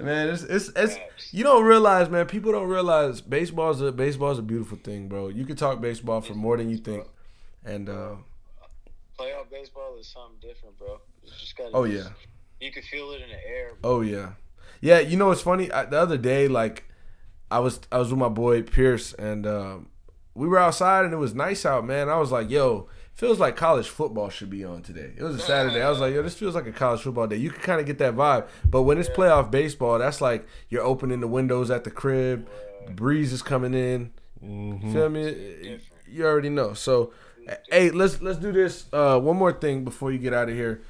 Um, 0.00 0.06
Man, 0.06 0.28
it's 0.28 0.44
it's 0.44 0.70
it's 0.76 0.96
you 1.32 1.42
don't 1.44 1.64
realize, 1.64 2.08
man. 2.08 2.26
People 2.26 2.52
don't 2.52 2.68
realize 2.68 3.20
baseball's 3.20 3.80
a 3.82 3.92
baseball's 3.92 4.38
a 4.38 4.42
beautiful 4.42 4.78
thing, 4.78 5.08
bro. 5.08 5.28
You 5.28 5.44
can 5.44 5.56
talk 5.56 5.80
baseball 5.80 6.20
for 6.20 6.34
more 6.34 6.56
than 6.56 6.70
you 6.70 6.78
think, 6.78 7.04
and 7.68 7.88
uh, 7.88 8.14
playoff 9.18 9.50
baseball 9.50 9.96
is 9.98 10.06
something 10.08 10.38
different, 10.40 10.78
bro. 10.78 11.00
You 11.22 11.30
just 11.38 11.56
gotta. 11.56 11.70
oh 11.74 11.84
yeah, 11.84 12.08
You 12.60 12.72
can 12.72 12.82
feel 12.82 13.12
it 13.12 13.20
in 13.22 13.28
the 13.28 13.48
air. 13.48 13.70
Bro. 13.80 13.90
oh 13.90 14.00
yeah, 14.00 14.30
yeah. 14.80 15.00
You 15.00 15.16
know 15.16 15.26
what's 15.28 15.42
funny? 15.42 15.70
I, 15.70 15.84
the 15.84 15.98
other 15.98 16.18
day, 16.18 16.48
like 16.48 16.84
I 17.50 17.58
was 17.58 17.80
I 17.92 17.98
was 17.98 18.10
with 18.10 18.18
my 18.18 18.28
boy 18.28 18.62
Pierce, 18.62 19.12
and 19.14 19.46
um, 19.46 19.88
we 20.34 20.46
were 20.48 20.58
outside, 20.58 21.04
and 21.04 21.12
it 21.12 21.18
was 21.18 21.34
nice 21.34 21.64
out, 21.66 21.84
man. 21.86 22.08
I 22.08 22.16
was 22.16 22.32
like, 22.32 22.50
yo. 22.50 22.88
Feels 23.14 23.40
like 23.40 23.56
college 23.56 23.88
football 23.88 24.28
should 24.28 24.48
be 24.48 24.64
on 24.64 24.80
today. 24.82 25.10
It 25.16 25.24
was 25.24 25.34
a 25.34 25.40
Saturday. 25.40 25.82
I 25.82 25.90
was 25.90 25.98
like, 25.98 26.14
yo, 26.14 26.22
this 26.22 26.34
feels 26.36 26.54
like 26.54 26.68
a 26.68 26.72
college 26.72 27.00
football 27.00 27.26
day. 27.26 27.34
You 27.34 27.50
can 27.50 27.60
kind 27.60 27.80
of 27.80 27.86
get 27.86 27.98
that 27.98 28.14
vibe. 28.14 28.46
But 28.64 28.82
when 28.82 28.96
it's 28.96 29.08
playoff 29.08 29.50
baseball, 29.50 29.98
that's 29.98 30.20
like 30.20 30.46
you're 30.68 30.84
opening 30.84 31.18
the 31.18 31.26
windows 31.26 31.68
at 31.68 31.82
the 31.82 31.90
crib, 31.90 32.48
the 32.86 32.92
breeze 32.92 33.32
is 33.32 33.42
coming 33.42 33.74
in. 33.74 34.12
Feel 34.40 35.08
me? 35.08 35.80
You 36.06 36.26
already 36.26 36.48
know. 36.48 36.74
So, 36.74 37.12
hey, 37.70 37.90
let's 37.90 38.20
let's 38.22 38.38
do 38.38 38.52
this. 38.52 38.86
Uh, 38.92 39.18
one 39.18 39.36
more 39.36 39.52
thing 39.52 39.84
before 39.84 40.12
you 40.12 40.18
get 40.18 40.32
out 40.32 40.48
of 40.48 40.54
here. 40.54 40.82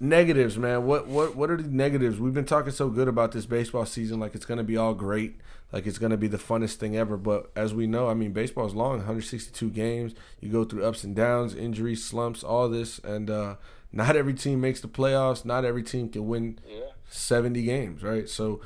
Negatives, 0.00 0.56
man. 0.56 0.86
What 0.86 1.06
what 1.08 1.36
what 1.36 1.50
are 1.50 1.56
the 1.56 1.68
negatives? 1.68 2.18
We've 2.18 2.32
been 2.34 2.46
talking 2.46 2.72
so 2.72 2.88
good 2.88 3.06
about 3.08 3.32
this 3.32 3.46
baseball 3.46 3.84
season, 3.86 4.18
like 4.18 4.34
it's 4.34 4.46
gonna 4.46 4.64
be 4.64 4.76
all 4.76 4.94
great, 4.94 5.36
like 5.72 5.86
it's 5.86 5.98
gonna 5.98 6.16
be 6.16 6.26
the 6.26 6.38
funnest 6.38 6.76
thing 6.76 6.96
ever. 6.96 7.16
But 7.16 7.50
as 7.54 7.74
we 7.74 7.86
know, 7.86 8.08
I 8.08 8.14
mean, 8.14 8.32
baseball 8.32 8.66
is 8.66 8.74
long, 8.74 8.96
162 8.98 9.70
games. 9.70 10.14
You 10.40 10.50
go 10.50 10.64
through 10.64 10.84
ups 10.84 11.04
and 11.04 11.14
downs, 11.14 11.54
injuries, 11.54 12.02
slumps, 12.02 12.42
all 12.42 12.68
this, 12.70 12.98
and 13.00 13.28
uh, 13.28 13.56
not 13.92 14.16
every 14.16 14.34
team 14.34 14.60
makes 14.60 14.80
the 14.80 14.88
playoffs. 14.88 15.44
Not 15.44 15.64
every 15.66 15.82
team 15.82 16.08
can 16.08 16.26
win 16.26 16.58
Yeah. 16.66 16.80
70 17.10 17.62
games, 17.62 18.02
right? 18.02 18.28
So 18.28 18.60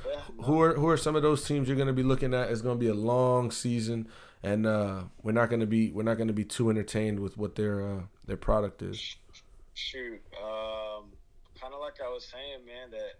who 0.44 0.60
are 0.62 0.74
who 0.74 0.88
are 0.88 0.96
some 0.96 1.16
of 1.16 1.22
those 1.22 1.44
teams 1.44 1.66
you're 1.66 1.76
going 1.76 1.88
to 1.88 1.92
be 1.92 2.04
looking 2.04 2.32
at? 2.32 2.50
It's 2.50 2.62
going 2.62 2.76
to 2.76 2.80
be 2.80 2.88
a 2.88 2.94
long 2.94 3.50
season 3.50 4.08
and 4.42 4.66
uh, 4.66 5.02
we're 5.22 5.32
not 5.32 5.48
going 5.48 5.60
to 5.60 5.66
be 5.66 5.90
we're 5.90 6.02
not 6.02 6.18
to 6.18 6.34
be 6.34 6.44
too 6.44 6.70
entertained 6.70 7.20
with 7.20 7.36
what 7.36 7.54
their 7.56 7.82
uh, 7.82 8.00
their 8.26 8.36
product 8.36 8.82
is. 8.82 9.16
Shoot, 9.74 10.20
um, 10.42 11.04
kind 11.60 11.72
of 11.72 11.80
like 11.80 12.00
I 12.04 12.08
was 12.08 12.24
saying, 12.24 12.66
man, 12.66 12.90
that 12.90 13.14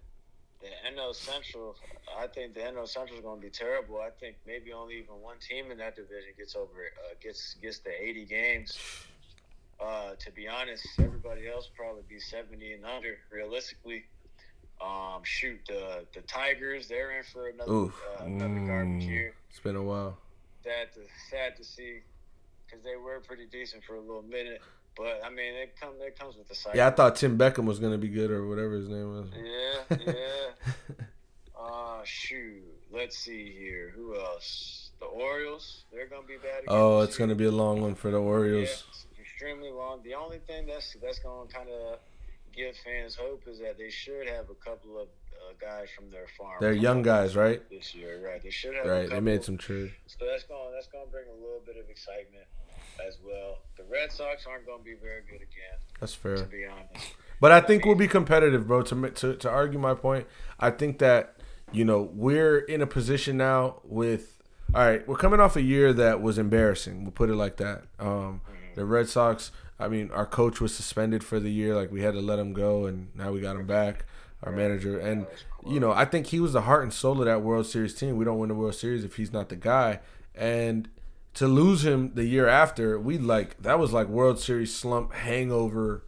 the 0.61 0.69
NL 0.97 1.15
Central, 1.15 1.77
I 2.19 2.27
think 2.27 2.55
the 2.55 2.61
NL 2.61 2.89
Central 2.89 3.19
is 3.19 3.25
going 3.25 3.41
to 3.41 3.47
be 3.47 3.51
terrible. 3.51 4.01
I 4.01 4.11
think 4.11 4.37
maybe 4.47 4.73
only 4.73 4.99
even 4.99 5.15
one 5.21 5.37
team 5.39 5.71
in 5.71 5.79
that 5.79 5.95
division 5.95 6.31
gets 6.37 6.57
over 6.57 6.71
uh, 6.73 7.15
gets 7.23 7.55
gets 7.63 7.79
the 7.79 7.91
80 7.91 8.25
games. 8.25 8.79
Uh, 9.81 10.15
to 10.19 10.33
be 10.33 10.49
honest, 10.49 10.85
everybody 10.99 11.49
else 11.49 11.71
probably 11.77 12.03
be 12.09 12.19
70 12.19 12.73
and 12.73 12.85
under 12.85 13.19
realistically. 13.31 14.05
Um, 14.81 15.23
shoot, 15.23 15.61
the 15.67 16.07
the 16.15 16.21
Tigers, 16.23 16.89
they're 16.89 17.17
in 17.17 17.25
for 17.25 17.49
another 17.49 17.73
Oof. 17.73 18.03
uh, 18.21 18.25
another 18.25 18.67
garbage 18.67 19.05
year. 19.05 19.35
It's 19.51 19.61
been 19.61 19.77
a 19.77 19.83
while. 19.83 20.19
Sad 20.69 20.93
to 20.95 21.01
sad 21.31 21.57
to 21.57 21.65
see 21.65 22.01
because 22.67 22.85
they 22.85 22.97
were 22.97 23.21
pretty 23.21 23.47
decent 23.47 23.85
for 23.85 23.95
a 23.95 24.01
little 24.01 24.23
minute. 24.23 24.61
But 24.97 25.21
I 25.25 25.31
mean, 25.31 25.55
it 25.55 25.75
come 25.81 25.95
it 26.01 26.19
comes 26.19 26.37
with 26.37 26.49
the 26.49 26.55
cycle. 26.55 26.77
Yeah, 26.77 26.89
I 26.89 26.91
thought 26.91 27.17
Tim 27.17 27.39
Beckham 27.39 27.65
was 27.65 27.79
going 27.79 27.93
to 27.93 27.99
be 27.99 28.09
good 28.09 28.31
or 28.31 28.47
whatever 28.49 28.75
his 28.75 28.89
name 28.89 29.11
was. 29.13 29.29
Yeah, 29.37 29.97
yeah. 30.07 31.05
uh 31.59 32.01
shoot. 32.05 32.63
Let's 32.91 33.19
see 33.19 33.53
here. 33.57 33.93
Who 33.95 34.17
else? 34.19 34.91
The 35.01 35.07
Orioles. 35.07 35.85
They're 35.93 36.07
gonna 36.07 36.27
be 36.27 36.37
bad. 36.37 36.65
Again 36.65 36.69
Oh, 36.69 37.01
it's 37.01 37.17
going 37.17 37.31
to 37.31 37.37
be 37.37 37.45
a 37.45 37.51
long 37.53 37.81
one 37.81 37.95
for 37.95 38.11
the 38.11 38.19
Yeah, 38.19 38.25
Orioles. 38.27 38.85
it's 38.91 39.07
extremely 39.21 39.71
long. 39.71 40.03
The 40.03 40.15
only 40.15 40.39
thing 40.39 40.67
that's 40.67 40.97
that's 41.01 41.19
gonna 41.21 41.49
kind 41.49 41.69
of 41.69 41.99
give 42.55 42.75
fans 42.85 43.15
hope 43.15 43.45
is 43.47 43.61
that 43.61 43.79
they 43.79 43.91
should 43.91 44.27
have 44.29 44.51
a 44.51 44.55
couple 44.55 44.99
of 44.99 45.07
uh, 45.49 45.53
guys 45.61 45.89
from 45.97 46.11
their 46.11 46.27
farm. 46.37 46.57
They're 46.61 46.73
young 46.73 47.03
guys, 47.03 47.37
right? 47.37 47.63
This 47.71 47.95
year, 47.95 48.21
right? 48.25 48.43
They 48.43 48.51
should 48.51 48.75
have. 48.75 48.87
Right. 48.87 49.09
They 49.11 49.21
made 49.21 49.45
some 49.45 49.57
trades. 49.59 49.93
So 50.07 50.27
that's 50.31 50.45
going 50.45 50.73
that's 50.75 50.89
going 50.89 51.05
to 51.07 51.11
bring 51.11 51.25
a 51.29 51.35
little 51.35 51.63
bit 51.65 51.77
of 51.77 51.89
excitement 51.91 52.45
as 53.07 53.17
well. 53.25 53.59
The 53.77 53.85
Red 53.85 54.11
Sox 54.13 54.47
aren't 54.47 54.67
going 54.67 54.79
to 54.79 54.85
be 54.85 54.95
very 55.01 55.23
good 55.23 55.37
again, 55.37 55.79
That's 56.01 56.15
fair. 56.15 56.37
to 56.37 56.45
be 56.45 56.65
honest. 56.65 57.13
But 57.41 57.53
I 57.53 57.61
think 57.61 57.85
we'll 57.85 57.95
be 57.95 58.09
competitive, 58.09 58.67
bro. 58.67 58.83
To, 58.83 59.11
to 59.11 59.37
to 59.37 59.49
argue 59.51 59.79
my 59.79 59.95
point, 59.95 60.27
I 60.59 60.71
think 60.71 60.99
that 60.99 61.37
you 61.73 61.85
know 61.85 62.11
we're 62.13 62.59
in 62.59 62.83
a 62.83 62.87
position 62.87 63.37
now 63.37 63.81
with. 63.85 64.35
All 64.75 64.85
right, 64.85 65.07
we're 65.09 65.17
coming 65.17 65.41
off 65.41 65.57
a 65.57 65.63
year 65.63 65.95
that 65.95 66.21
was 66.21 66.37
embarrassing. 66.37 67.03
We'll 67.05 67.13
put 67.13 67.31
it 67.31 67.37
like 67.37 67.57
that. 67.57 67.85
Um, 67.99 68.43
the 68.75 68.85
Red 68.85 69.09
Sox. 69.09 69.51
I 69.81 69.87
mean, 69.89 70.11
our 70.11 70.27
coach 70.27 70.61
was 70.61 70.75
suspended 70.75 71.23
for 71.25 71.39
the 71.41 71.51
year. 71.51 71.75
Like 71.75 71.91
we 71.93 72.03
had 72.03 72.13
to 72.15 72.21
let 72.21 72.39
him 72.39 72.53
go, 72.53 72.85
and 72.87 73.09
now 73.15 73.31
we 73.33 73.41
got 73.41 73.57
him 73.57 73.67
back. 73.67 74.05
Our 74.45 74.53
manager, 74.53 74.99
and 74.99 75.27
you 75.67 75.81
know, 75.81 75.91
I 75.91 76.05
think 76.05 76.29
he 76.29 76.39
was 76.39 76.53
the 76.53 76.61
heart 76.61 76.85
and 76.85 76.93
soul 76.93 77.19
of 77.19 77.27
that 77.27 77.43
World 77.43 77.67
Series 77.67 77.93
team. 77.95 78.17
We 78.17 78.25
don't 78.25 78.39
win 78.39 78.49
the 78.49 78.55
World 78.55 78.77
Series 78.77 79.05
if 79.05 79.17
he's 79.17 79.33
not 79.33 79.49
the 79.49 79.57
guy. 79.57 79.99
And 80.35 80.89
to 81.35 81.49
lose 81.49 81.85
him 81.85 82.13
the 82.15 82.25
year 82.25 82.47
after, 82.47 83.01
we 83.01 83.19
like 83.19 83.61
that 83.63 83.79
was 83.81 83.93
like 83.93 84.07
World 84.07 84.39
Series 84.39 84.75
slump 84.75 85.13
hangover 85.13 86.05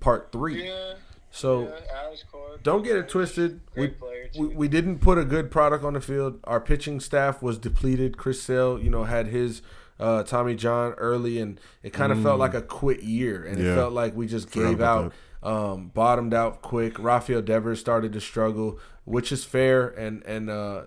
part 0.00 0.30
three. 0.30 0.66
Yeah, 0.66 0.94
So 1.30 1.62
Yeah, 1.62 2.02
Alex 2.02 2.24
don't 2.62 2.82
get 2.82 2.96
it 2.96 3.08
twisted. 3.08 3.60
We, 3.74 3.88
Great 3.88 3.98
player 3.98 4.14
we 4.38 4.46
we 4.48 4.68
didn't 4.68 4.98
put 4.98 5.18
a 5.18 5.24
good 5.24 5.50
product 5.50 5.84
on 5.84 5.94
the 5.94 6.00
field. 6.00 6.40
Our 6.44 6.60
pitching 6.60 7.00
staff 7.00 7.42
was 7.42 7.58
depleted. 7.58 8.16
Chris 8.16 8.42
Sale, 8.42 8.80
you 8.80 8.90
know, 8.90 9.04
had 9.04 9.28
his 9.28 9.62
uh, 10.00 10.22
Tommy 10.24 10.54
John 10.54 10.92
early, 10.94 11.38
and 11.38 11.60
it 11.82 11.92
kind 11.92 12.12
of 12.12 12.22
felt 12.22 12.38
like 12.38 12.54
a 12.54 12.62
quit 12.62 13.02
year, 13.02 13.44
and 13.44 13.60
it 13.60 13.74
felt 13.74 13.92
like 13.92 14.16
we 14.16 14.26
just 14.26 14.50
Forgot 14.50 14.68
gave 14.68 14.74
about 14.74 15.04
out, 15.04 15.12
um, 15.44 15.88
bottomed 15.88 16.34
out 16.34 16.62
quick. 16.62 16.98
Rafael 16.98 17.42
Devers 17.42 17.78
started 17.78 18.12
to 18.14 18.20
struggle, 18.20 18.80
which 19.04 19.30
is 19.30 19.44
fair, 19.44 19.88
and 19.88 20.24
and 20.24 20.50
uh, 20.50 20.84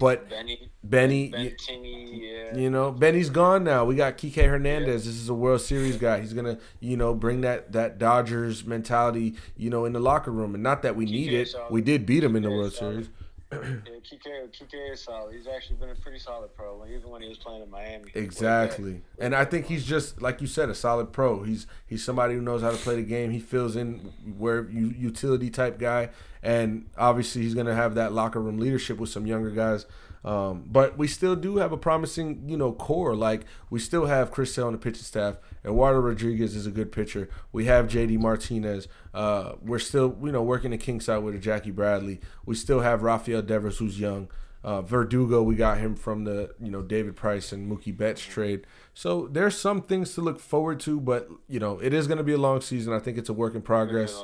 but 0.00 0.30
Benny, 0.30 0.70
Benny, 0.82 1.28
Ben 1.28 1.54
yeah. 1.84 2.56
you 2.56 2.70
know, 2.70 2.90
Benny's 2.90 3.28
gone 3.28 3.64
now. 3.64 3.84
We 3.84 3.96
got 3.96 4.16
Kike 4.16 4.48
Hernandez. 4.48 5.04
This 5.04 5.16
is 5.16 5.28
a 5.28 5.34
World 5.34 5.60
Series 5.60 5.98
guy. 5.98 6.20
He's 6.20 6.32
gonna, 6.32 6.58
you 6.80 6.96
know, 6.96 7.14
bring 7.14 7.42
that 7.42 7.72
that 7.72 7.98
Dodgers 7.98 8.64
mentality, 8.64 9.34
you 9.58 9.68
know, 9.68 9.84
in 9.84 9.92
the 9.92 10.00
locker 10.00 10.30
room. 10.30 10.54
And 10.54 10.62
not 10.62 10.80
that 10.82 10.96
we 10.96 11.04
need 11.04 11.34
it. 11.34 11.48
solid. 11.48 11.70
We 11.70 11.82
did 11.82 12.06
beat 12.06 12.24
him 12.24 12.34
in 12.34 12.44
the 12.44 12.50
World 12.50 12.72
solid. 12.72 12.92
Series. 12.92 13.08
Yeah, 13.52 13.58
Kike, 13.58 14.50
Kike 14.52 14.92
is 14.92 15.00
solid. 15.02 15.34
He's 15.34 15.46
actually 15.46 15.76
been 15.76 15.90
a 15.90 15.94
pretty 15.94 16.18
solid 16.18 16.54
pro, 16.54 16.84
even 16.86 17.10
when 17.10 17.22
he 17.22 17.28
was 17.28 17.38
playing 17.38 17.62
in 17.62 17.70
Miami. 17.70 18.10
Exactly. 18.14 19.02
And 19.18 19.34
I 19.34 19.44
think 19.44 19.66
he's 19.66 19.84
just 19.84 20.22
like 20.22 20.40
you 20.40 20.46
said, 20.46 20.68
a 20.68 20.74
solid 20.74 21.12
pro. 21.12 21.42
He's 21.42 21.66
he's 21.86 22.04
somebody 22.04 22.34
who 22.34 22.40
knows 22.40 22.62
how 22.62 22.70
to 22.70 22.76
play 22.76 22.96
the 22.96 23.02
game. 23.02 23.30
He 23.30 23.40
fills 23.40 23.76
in 23.76 24.12
where 24.38 24.68
you 24.68 24.94
utility 24.96 25.50
type 25.50 25.78
guy, 25.78 26.10
and 26.42 26.88
obviously 26.96 27.42
he's 27.42 27.54
gonna 27.54 27.74
have 27.74 27.94
that 27.96 28.12
locker 28.12 28.40
room 28.40 28.58
leadership 28.58 28.98
with 28.98 29.10
some 29.10 29.26
younger 29.26 29.50
guys. 29.50 29.86
Um, 30.24 30.64
but 30.66 30.98
we 30.98 31.08
still 31.08 31.34
do 31.34 31.56
have 31.56 31.72
a 31.72 31.78
promising, 31.78 32.42
you 32.46 32.56
know, 32.56 32.72
core. 32.72 33.16
Like 33.16 33.42
we 33.70 33.80
still 33.80 34.06
have 34.06 34.30
Chris 34.30 34.54
Sale 34.54 34.66
on 34.66 34.72
the 34.72 34.78
pitching 34.78 35.02
staff. 35.02 35.36
Eduardo 35.64 36.00
Rodriguez 36.00 36.56
is 36.56 36.66
a 36.66 36.70
good 36.70 36.90
pitcher. 36.92 37.28
We 37.52 37.66
have 37.66 37.86
JD 37.86 38.18
Martinez. 38.18 38.88
Uh, 39.12 39.52
we're 39.62 39.78
still, 39.78 40.16
you 40.22 40.32
know, 40.32 40.42
working 40.42 40.70
the 40.70 40.78
kinks 40.78 41.04
side 41.06 41.18
with 41.18 41.34
a 41.34 41.38
Jackie 41.38 41.70
Bradley. 41.70 42.20
We 42.46 42.54
still 42.54 42.80
have 42.80 43.02
Rafael 43.02 43.42
Devers, 43.42 43.78
who's 43.78 44.00
young. 44.00 44.28
Uh, 44.62 44.82
Verdugo, 44.82 45.42
we 45.42 45.54
got 45.54 45.78
him 45.78 45.94
from 45.96 46.24
the 46.24 46.54
you 46.60 46.70
know 46.70 46.82
David 46.82 47.16
Price 47.16 47.50
and 47.50 47.70
Mookie 47.70 47.96
Betts 47.96 48.20
trade. 48.20 48.66
So 48.92 49.26
there's 49.26 49.56
some 49.58 49.80
things 49.80 50.14
to 50.14 50.20
look 50.20 50.38
forward 50.38 50.80
to, 50.80 51.00
but 51.00 51.30
you 51.48 51.58
know 51.58 51.78
it 51.78 51.94
is 51.94 52.06
going 52.06 52.18
to 52.18 52.24
be 52.24 52.34
a 52.34 52.38
long 52.38 52.60
season. 52.60 52.92
I 52.92 52.98
think 52.98 53.16
it's 53.16 53.30
a 53.30 53.32
work 53.32 53.54
in 53.54 53.62
progress. 53.62 54.22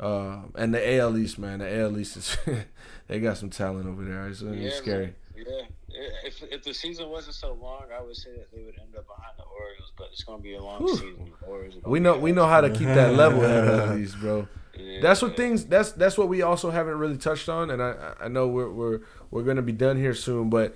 Uh, 0.00 0.42
and 0.56 0.74
the 0.74 0.98
AL 0.98 1.16
East, 1.16 1.38
man, 1.38 1.60
the 1.60 1.80
AL 1.80 1.98
East 1.98 2.16
is 2.16 2.36
they 3.06 3.20
got 3.20 3.36
some 3.38 3.48
talent 3.50 3.86
over 3.86 4.04
there. 4.04 4.26
It's 4.28 4.40
gonna 4.42 4.56
be 4.56 4.62
Yeah, 4.64 4.70
scary. 4.74 5.04
man. 5.06 5.14
Yeah, 5.46 6.00
if 6.24 6.42
if 6.42 6.62
the 6.62 6.74
season 6.74 7.08
wasn't 7.08 7.34
so 7.34 7.54
long, 7.60 7.84
I 7.96 8.02
would 8.02 8.16
say 8.16 8.30
that 8.36 8.50
they 8.52 8.62
would 8.62 8.78
end 8.78 8.96
up 8.96 9.06
behind 9.06 9.34
the 9.36 9.44
Orioles. 9.44 9.92
But 9.96 10.08
it's 10.12 10.24
going 10.24 10.38
to 10.38 10.42
be 10.42 10.54
a 10.54 10.62
long 10.62 10.82
Whew. 10.82 10.96
season. 10.96 11.32
Orioles 11.46 11.74
We 11.84 12.00
know 12.00 12.18
we 12.18 12.32
know 12.32 12.46
how 12.46 12.60
to 12.60 12.70
keep 12.70 12.88
that 12.88 13.14
level 13.14 13.40
head 13.40 13.68
at 13.68 13.94
least, 13.96 14.18
bro. 14.18 14.48
Yeah, 14.76 15.00
That's 15.02 15.20
what 15.20 15.32
yeah. 15.32 15.36
things. 15.36 15.66
That's 15.66 15.92
that's 15.92 16.16
what 16.16 16.28
we 16.28 16.42
also 16.42 16.70
haven't 16.70 16.98
really 16.98 17.18
touched 17.18 17.48
on, 17.48 17.70
and 17.70 17.82
I 17.82 18.14
I 18.20 18.28
know 18.28 18.48
we're 18.48 18.70
we're 18.70 19.00
we're 19.30 19.42
gonna 19.42 19.62
be 19.62 19.72
done 19.72 19.96
here 19.96 20.14
soon, 20.14 20.48
but 20.48 20.74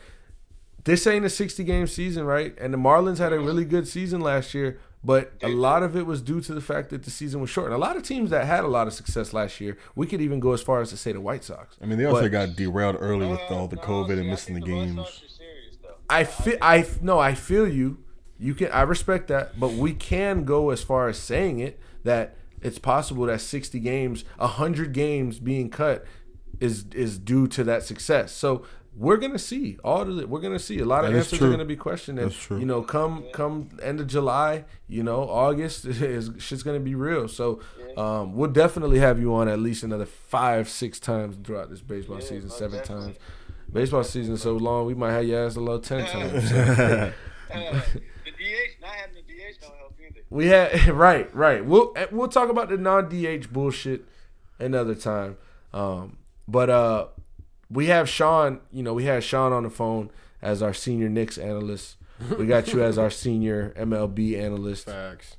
this 0.85 1.07
ain't 1.07 1.25
a 1.25 1.31
sixty 1.31 1.65
game 1.65 1.87
season, 1.87 2.25
right? 2.25 2.55
And 2.59 2.75
the 2.75 2.79
Marlins 2.79 3.19
had 3.19 3.33
a 3.33 3.37
mm-hmm. 3.37 3.47
really 3.47 3.65
good 3.65 3.89
season 3.89 4.21
last 4.21 4.55
year, 4.55 4.79
but 5.05 5.33
a 5.43 5.49
lot 5.49 5.83
of 5.83 5.97
it 5.97 6.05
was 6.07 6.21
due 6.23 6.41
to 6.41 6.53
the 6.55 6.61
fact 6.61 6.91
that 6.91 7.05
the 7.05 7.11
season 7.11 7.41
was 7.41 7.49
short. 7.51 7.67
And 7.67 7.75
a 7.75 7.79
lot 7.79 7.97
of 7.97 8.03
teams 8.03 8.31
that 8.31 8.45
had 8.47 8.65
a 8.65 8.69
lot 8.69 8.87
of 8.87 8.93
success 8.93 9.33
last 9.33 9.61
year, 9.61 9.77
we 9.95 10.07
could 10.07 10.21
even 10.21 10.41
go 10.41 10.53
as 10.53 10.63
far 10.63 10.81
as 10.81 10.91
to 10.91 10.97
say 10.97 11.13
the 11.13 11.21
White 11.21 11.45
Sox. 11.45 11.77
I 11.83 11.87
mean, 11.87 11.99
they 11.99 12.05
also 12.07 12.23
But- 12.23 12.33
got 12.33 12.57
derailed 12.57 12.97
early 12.99 13.27
with 13.29 13.41
all 13.51 13.69
the 13.69 13.77
No, 13.77 13.83
COVID 13.83 14.07
see, 14.09 14.13
and 14.15 14.21
I 14.23 14.31
missing 14.31 14.55
the 14.55 14.61
think 14.61 14.73
Red 14.73 14.85
games. 14.87 14.97
Sox 14.97 15.09
are 15.25 15.29
serious. 15.29 15.77
I 16.11 16.25
feel 16.25 16.57
I 16.61 16.87
no, 17.03 17.19
I 17.19 17.35
feel 17.35 17.69
you. 17.69 17.99
You 18.39 18.55
can 18.55 18.71
I 18.73 18.83
respect 18.83 19.29
that, 19.29 19.59
but 19.59 19.73
we 19.73 19.93
can 19.95 20.45
go 20.45 20.71
as 20.71 20.83
far 20.83 21.09
as 21.09 21.19
saying 21.19 21.59
it 21.61 21.79
that 22.05 22.37
it's 22.63 22.79
possible 22.79 23.27
that 23.27 23.41
60 23.41 23.79
games, 23.81 24.25
100 24.39 24.93
games 24.93 25.39
being 25.39 25.69
cut 25.71 26.05
is 26.61 26.85
is 26.95 27.19
due 27.19 27.47
to 27.49 27.65
that 27.65 27.83
success. 27.83 28.33
So 28.33 28.63
we're 28.97 29.19
gonna 29.19 29.39
see 29.39 29.77
all 29.85 30.03
of 30.03 30.19
it. 30.19 30.29
We're 30.29 30.41
gonna 30.41 30.59
see 30.59 30.79
a 30.79 30.85
lot 30.85 31.05
of 31.05 31.13
That 31.13 31.19
is 31.19 31.25
answers 31.27 31.39
true. 31.39 31.49
are 31.49 31.51
gonna 31.51 31.65
be 31.65 31.77
questioned. 31.77 32.19
And 32.19 32.31
That's 32.31 32.41
true. 32.41 32.59
you 32.59 32.67
know, 32.67 32.83
come 32.83 33.25
come 33.33 33.69
end 33.83 34.01
of 34.01 34.07
July, 34.07 34.65
you 34.89 35.03
know, 35.03 35.29
August 35.29 35.85
is 35.87 36.31
shit's 36.39 36.63
gonna 36.63 36.81
be 36.81 36.95
real. 36.95 37.29
So 37.29 37.61
um, 37.97 38.35
we'll 38.35 38.51
definitely 38.51 38.99
have 38.99 39.21
you 39.21 39.35
on 39.35 39.49
at 39.49 39.59
least 39.59 39.83
another 39.83 40.07
five, 40.07 40.69
six 40.69 40.99
times 40.99 41.37
throughout 41.45 41.71
this 41.71 41.81
baseball 41.83 42.19
Yeah, 42.21 42.27
season, 42.27 42.51
seven 42.51 42.79
definitely. 42.79 43.05
times. 43.13 43.19
Baseball 43.73 44.05
season 44.05 44.35
is 44.35 44.43
so 44.43 44.55
long, 44.57 44.87
we 44.87 44.95
might 44.95 45.13
have 45.13 45.25
your 45.25 45.45
ass 45.47 45.57
a 45.57 45.61
little 45.61 45.81
ten 45.81 46.07
times. 46.07 47.13
Uh, 47.49 47.81
the 48.25 48.33
DH, 48.33 48.81
not 48.81 48.91
having 48.91 49.15
the 49.15 49.23
DH 49.23 49.61
don't 49.63 49.77
help 49.77 49.95
either. 50.05 50.21
We 50.31 50.47
had 50.49 50.89
right, 50.89 51.33
right. 51.33 51.65
We'll 51.65 51.95
we'll 52.11 52.27
talk 52.27 52.49
about 52.51 52.69
the 52.69 52.77
non 52.77 53.09
DH 53.09 53.53
bullshit 53.53 54.05
another 54.59 54.97
time. 54.97 55.37
Um, 55.73 56.19
but 56.49 56.69
uh, 56.69 57.07
we 57.71 57.87
have 57.87 58.09
Sean. 58.09 58.61
You 58.73 58.83
know, 58.83 58.95
we 58.95 59.05
had 59.05 59.23
Sean 59.25 59.53
on 59.53 59.63
the 59.65 59.71
phone 59.71 60.11
as 60.43 60.63
our 60.63 60.75
senior 60.75 61.09
Knicks 61.09 61.39
analyst. 61.39 61.97
We 62.39 62.47
got 62.47 62.73
you 62.73 62.83
as 62.83 62.97
our 62.97 63.11
senior 63.11 63.75
MLB 63.77 64.39
analyst. 64.39 64.87
Facts. 64.87 65.37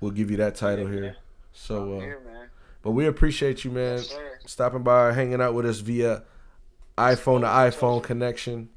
We'll 0.00 0.10
give 0.10 0.30
you 0.30 0.36
that 0.38 0.54
title 0.56 0.86
here. 0.86 1.16
So, 1.52 1.98
uh, 1.98 2.00
here, 2.00 2.20
man. 2.24 2.48
but 2.82 2.92
we 2.92 3.06
appreciate 3.06 3.64
you, 3.64 3.70
man, 3.70 3.98
Yes, 3.98 4.16
stopping 4.46 4.82
by, 4.82 5.12
hanging 5.12 5.40
out 5.40 5.54
with 5.54 5.66
us 5.66 5.80
via 5.80 6.22
iPhone 6.96 7.40
to 7.40 7.46
iPhone 7.46 8.02
connection. 8.02 8.68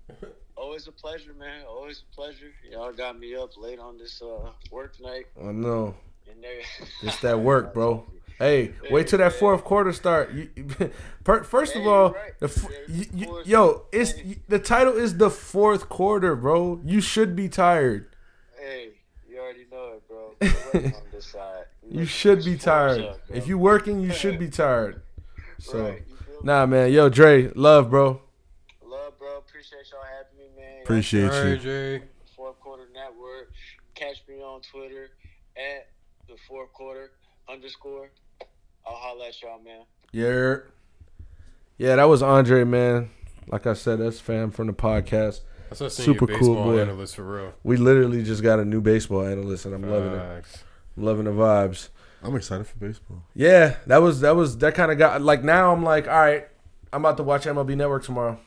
Always 0.56 0.88
a 0.88 0.91
pleasure, 0.91 1.34
man. 1.34 1.64
Always 1.68 2.04
a 2.12 2.16
pleasure. 2.16 2.52
Y'all 2.72 2.91
got 2.93 3.20
me 3.20 3.36
up 3.36 3.56
late 3.58 3.80
on 3.80 3.97
this 3.97 4.22
uh, 4.22 4.49
work 4.72 4.99
night. 4.99 5.26
I 5.39 5.52
know. 5.52 5.95
And 6.28 6.43
It's 7.04 7.20
that 7.22 7.39
work, 7.39 7.74
bro. 7.74 8.06
Hey, 8.42 8.74
wait 8.89 9.08
till 9.08 9.20
that 9.20 9.34
fourth 9.34 9.64
quarter 9.64 9.94
start. 9.94 10.34
You, 10.34 10.50
first 11.44 11.76
of 11.76 11.86
all, 11.86 12.16
the 12.39 12.48
f- 12.48 12.66
you- 12.88 13.06
you- 13.14 13.42
yo, 13.46 13.86
it's 13.92 14.14
the 14.48 14.58
title 14.58 14.98
is 14.98 15.18
the 15.18 15.30
fourth 15.30 15.89
quarter, 15.89 16.36
bro. 16.36 16.82
You 16.84 17.02
should 17.02 17.36
be 17.36 17.48
tired. 17.50 18.08
hey, 18.60 18.94
you 19.30 19.38
already 19.39 19.66
know 19.72 19.94
it, 19.94 20.08
bro. 20.08 20.34
We're 20.42 20.50
working 20.74 20.94
on 20.96 21.02
this 21.12 21.28
side. 21.28 21.66
We 21.84 22.00
You 22.00 22.06
should 22.06 22.44
be 22.44 22.58
tired. 22.58 23.02
up. 23.02 23.20
If 23.30 23.48
you 23.48 23.60
working, 23.60 24.00
you 24.02 24.12
should 24.12 24.39
be 24.39 24.50
tired. 24.50 25.02
So, 25.60 25.84
Right, 25.84 26.02
you 26.10 26.16
feel 26.16 26.34
me? 26.38 26.39
nah, 26.46 26.66
man. 26.66 26.92
Yo, 26.92 27.08
Dre, 27.10 27.52
love, 27.54 27.92
bro. 27.92 28.20
Love, 28.84 29.20
bro. 29.20 29.38
Appreciate 29.38 29.82
y'all 29.92 30.02
having 30.02 30.39
me, 30.39 30.60
man. 30.60 30.82
Appreciate 30.82 31.26
All 31.30 31.39
right, 31.44 31.50
you. 31.52 31.58
Jay. 32.00 32.04
Fourth 32.36 32.60
Quarter 32.60 32.88
Network. 32.92 33.52
Catch 33.94 34.24
me 34.28 34.42
on 34.42 34.62
Twitter 34.62 35.10
at 35.56 35.89
the 36.28 36.34
fourth 36.48 36.74
quarter 36.74 37.12
underscore. 37.48 38.10
I'll 38.86 38.95
holla 38.95 39.27
at 39.27 39.41
y'all, 39.41 39.59
man. 39.63 39.82
Yeah, 40.11 40.57
yeah. 41.77 41.95
That 41.95 42.05
was 42.05 42.21
Andre, 42.21 42.63
man. 42.63 43.09
Like 43.47 43.67
I 43.67 43.73
said, 43.73 43.99
that's 43.99 44.19
fam 44.19 44.51
from 44.51 44.67
the 44.67 44.73
podcast. 44.73 45.41
That's 45.69 45.82
us 45.82 45.95
Super 45.95 46.25
Super 46.27 46.39
cool 46.39 46.55
cool 46.55 46.63
boy. 46.65 46.82
analyst 46.82 47.15
for 47.15 47.23
real. 47.23 47.53
We 47.63 47.77
literally 47.77 48.23
just 48.23 48.43
got 48.43 48.59
a 48.59 48.65
new 48.65 48.82
baseball 48.82 49.25
analyst, 49.25 49.65
and 49.65 49.73
I'm 49.73 49.89
loving 49.89 50.13
it. 50.13 50.45
I'm 50.97 51.03
loving 51.03 51.25
the 51.25 51.32
vibes. 51.32 51.89
I'm 52.23 52.36
excited 52.36 52.67
for 52.67 52.77
baseball. 52.77 53.23
Yeah, 53.34 53.77
that 53.88 53.97
was 53.97 54.21
that 54.21 54.36
was 54.36 54.57
that 54.59 54.75
kind 54.75 54.91
of 54.91 54.97
got 54.97 55.21
like 55.21 55.43
now 55.43 55.71
I'm 55.73 55.84
like, 55.84 56.07
all 56.07 56.19
right, 56.19 56.47
I'm 56.93 57.01
about 57.03 57.17
to 57.17 57.23
watch 57.23 57.45
MLB 57.45 57.75
Network 57.75 58.03
tomorrow. 58.03 58.39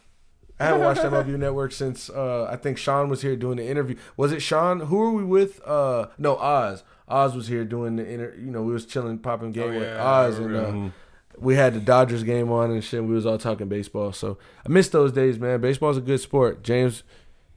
I 0.61 0.67
haven't 0.67 0.83
watched 0.83 1.01
MLB 1.03 1.37
Network 1.39 1.73
since 1.73 2.09
uh, 2.11 2.45
I 2.45 2.57
think 2.57 2.79
Sean 2.79 3.09
was 3.09 3.23
here 3.23 3.35
doing 3.37 3.57
the 3.57 3.67
interview. 3.67 3.97
Was 4.17 4.31
it 4.31 4.41
Sean? 4.41 4.81
Who 4.81 4.97
were 4.97 5.11
we 5.13 5.25
with? 5.25 5.61
Uh, 5.67 6.09
no, 6.19 6.37
Oz. 6.37 6.85
Oz 7.09 7.35
was 7.35 7.47
here 7.49 7.65
doing 7.65 7.97
the 7.97 8.07
inter. 8.07 8.35
You 8.39 8.51
know, 8.51 8.63
we 8.63 8.73
was 8.73 8.87
chilling, 8.87 9.19
popping 9.19 9.53
game 9.53 9.75
Oh, 9.75 9.79
with 9.79 9.99
Oz, 9.99 10.39
and 10.39 10.57
uh, 10.57 10.91
we 11.39 11.55
had 11.57 11.75
the 11.75 11.81
Dodgers 11.81 12.23
game 12.23 12.51
on 12.51 12.71
and 12.71 12.83
shit. 12.83 13.05
We 13.05 13.15
was 13.15 13.27
all 13.27 13.39
talking 13.39 13.69
baseball. 13.69 14.13
So 14.13 14.39
I 14.65 14.69
miss 14.71 14.89
those 14.89 15.13
days, 15.13 15.39
man. 15.39 15.61
Baseball's 15.61 15.99
a 15.99 16.01
good 16.01 16.21
sport. 16.21 16.63
James, 16.63 17.03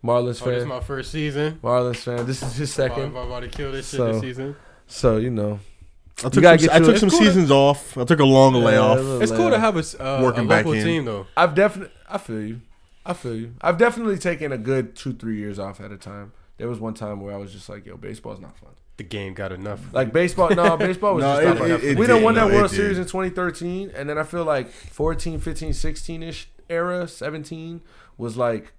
Marlins 0.04 0.42
Oh, 0.46 0.50
this 0.50 0.62
is 0.62 0.66
my 0.66 0.80
first 0.82 1.12
season. 1.12 1.60
Marlins 1.64 1.98
fan. 1.98 2.26
This 2.26 2.42
is 2.44 2.56
his 2.56 2.74
second. 2.74 3.04
I'm 3.04 3.14
second. 3.14 3.28
about 3.28 3.40
to 3.42 3.48
kill 3.50 3.72
this 3.72 3.90
shit 3.90 3.98
So, 3.98 4.12
this 4.14 4.22
season. 4.22 4.56
So 4.88 5.18
you 5.18 5.30
know, 5.30 5.60
I 6.24 6.30
took 6.30 6.44
some, 6.44 6.70
I 6.72 6.80
took 6.80 6.98
some 6.98 7.10
cool 7.10 7.20
to- 7.20 7.26
seasons 7.26 7.52
off. 7.52 7.98
I 7.98 8.04
took 8.04 8.20
a 8.20 8.26
long 8.26 8.56
Yeah, 8.56 8.62
layoff. 8.64 8.98
a 8.98 9.02
little 9.02 9.22
It's 9.22 9.32
cool 9.32 9.40
layoff. 9.46 9.54
to 9.54 9.60
have 9.60 9.76
a, 9.76 9.80
s- 9.80 9.96
uh, 10.00 10.04
a 10.04 10.24
Working 10.24 10.48
back 10.48 10.66
local 10.66 10.80
in. 10.80 10.86
team 10.86 11.06
though. 11.06 11.28
I've 11.38 11.56
definitely, 11.56 11.94
I 12.10 12.18
feel 12.18 12.42
you. 12.42 12.62
I 13.06 13.14
feel 13.14 13.36
you. 13.36 13.54
I've 13.62 13.78
definitely 13.78 14.18
taken 14.18 14.52
a 14.52 14.58
good 14.58 14.96
two, 14.96 15.14
three 15.14 15.38
years 15.38 15.58
off 15.60 15.80
at 15.80 15.92
a 15.94 15.98
time. 15.98 16.34
There 16.58 16.68
was 16.68 16.80
one 16.80 16.94
time 16.94 17.22
where 17.22 17.34
I 17.34 17.38
was 17.38 17.54
just 17.54 17.70
like, 17.70 17.86
"Yo, 17.86 17.96
baseball's 17.98 18.40
not 18.42 18.58
fun." 18.58 18.72
The 18.98 19.04
game 19.04 19.34
got 19.36 19.52
enough. 19.52 19.80
Like 19.94 20.12
baseball, 20.12 20.50
no, 20.50 20.76
baseball 20.78 21.16
was 21.16 21.22
No, 21.24 21.42
just 21.42 21.62
it- 21.62 21.68
not 21.68 21.70
it- 21.70 21.84
it 21.84 21.98
we 21.98 22.08
done 22.08 22.18
did. 22.18 22.24
won 22.26 22.36
that 22.36 22.48
No, 22.48 22.50
it 22.50 22.56
World 22.56 22.70
did. 22.72 22.76
Series 22.76 22.98
in 22.98 23.04
2013, 23.06 23.92
and 23.96 24.10
then 24.10 24.18
I 24.18 24.24
feel 24.24 24.44
like 24.44 24.70
14, 24.72 25.40
15, 25.40 25.74
16 25.74 26.24
ish 26.24 26.50
era, 26.70 27.08
17 27.08 27.82
was 28.18 28.38
like, 28.38 28.74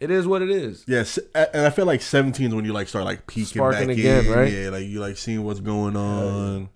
it 0.00 0.10
is 0.10 0.26
what 0.26 0.42
it 0.42 0.50
is. 0.50 0.84
Yes, 0.86 1.18
and 1.34 1.66
I 1.66 1.70
feel 1.70 1.86
like 1.86 2.02
17 2.02 2.46
is 2.48 2.54
when 2.54 2.64
you 2.64 2.72
like 2.72 2.88
start 2.88 3.04
like 3.04 3.26
peeking 3.26 3.46
Sparking 3.46 3.88
back 3.88 3.96
again, 3.98 4.26
in. 4.26 4.32
right? 4.32 4.52
Yeah, 4.52 4.68
like 4.70 4.86
you 4.86 5.00
like 5.00 5.16
seeing 5.16 5.42
what's 5.44 5.60
going 5.60 5.96
on. 5.96 6.68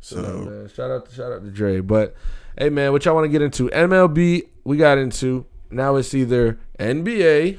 So, 0.00 0.16
So 0.22 0.22
man, 0.50 0.68
shout 0.68 0.90
out, 0.90 1.08
to, 1.08 1.14
shout 1.14 1.32
out 1.32 1.42
to 1.44 1.50
Dre. 1.50 1.80
But 1.80 2.14
hey, 2.58 2.70
man, 2.70 2.92
what 2.92 3.04
y'all 3.04 3.14
want 3.14 3.24
to 3.24 3.28
get 3.28 3.40
into? 3.42 3.68
MLB, 3.70 4.48
we 4.64 4.76
got 4.76 4.98
into. 4.98 5.46
Now 5.70 5.96
it's 5.96 6.12
either 6.14 6.58
NBA 6.78 7.58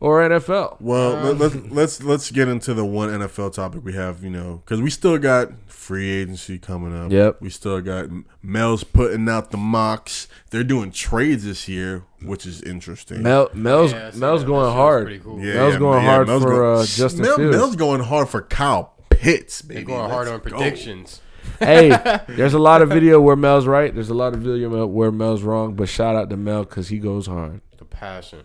or 0.00 0.20
NFL. 0.28 0.76
Well, 0.80 1.14
let, 1.32 1.38
let's 1.38 1.54
let's 1.70 2.02
let's 2.02 2.30
get 2.30 2.48
into 2.48 2.74
the 2.74 2.84
one 2.84 3.08
NFL 3.08 3.54
topic 3.54 3.84
we 3.84 3.92
have. 3.94 4.22
You 4.22 4.30
know, 4.30 4.62
because 4.64 4.80
we 4.82 4.90
still 4.90 5.18
got 5.18 5.50
free 5.66 6.10
agency 6.10 6.58
coming 6.58 6.96
up. 6.96 7.12
Yep. 7.12 7.40
We 7.40 7.48
still 7.50 7.80
got 7.80 8.06
Mel's 8.42 8.84
putting 8.84 9.28
out 9.28 9.50
the 9.52 9.56
mocks. 9.56 10.26
They're 10.50 10.64
doing 10.64 10.90
trades 10.90 11.44
this 11.44 11.68
year, 11.68 12.04
which 12.22 12.44
is 12.46 12.60
interesting. 12.62 13.22
Mel, 13.22 13.48
Mel's 13.54 13.92
Yeah, 13.92 14.10
Mel's 14.14 14.40
that. 14.42 14.46
going 14.46 14.64
That 14.64 14.70
shit 14.70 14.70
was 14.70 14.72
hard. 14.74 15.22
cool. 15.22 15.40
Yeah, 15.44 15.54
Mel's 15.54 15.76
going 15.76 16.02
yeah, 16.02 16.10
hard 16.10 16.26
Mel's 16.26 16.42
for 16.42 16.50
go- 16.50 16.74
uh, 16.74 16.84
Justin 16.86 17.22
Mel- 17.22 17.36
Fields. 17.36 17.56
Mel's 17.56 17.76
going 17.76 18.00
hard 18.02 18.28
for 18.28 18.42
Kyle 18.42 18.94
Pitts, 19.10 19.62
baby. 19.62 19.74
They're 19.84 19.84
going 19.96 20.10
hard 20.10 20.26
Let's 20.28 20.44
on 20.44 20.50
go. 20.50 20.56
predictions. 20.58 21.20
hey, 21.60 21.88
there's 22.28 22.54
a 22.54 22.58
lot 22.58 22.82
of 22.82 22.88
video 22.88 23.20
where 23.20 23.36
Mel's 23.36 23.66
right. 23.66 23.94
There's 23.94 24.10
a 24.10 24.14
lot 24.14 24.34
of 24.34 24.40
video 24.40 24.86
where 24.86 25.12
Mel's 25.12 25.42
wrong. 25.42 25.74
But 25.74 25.88
shout 25.88 26.16
out 26.16 26.28
to 26.30 26.36
Mel 26.36 26.64
because 26.64 26.88
he 26.88 26.98
goes 26.98 27.26
hard. 27.28 27.60
The 27.78 27.84
passion. 27.84 28.42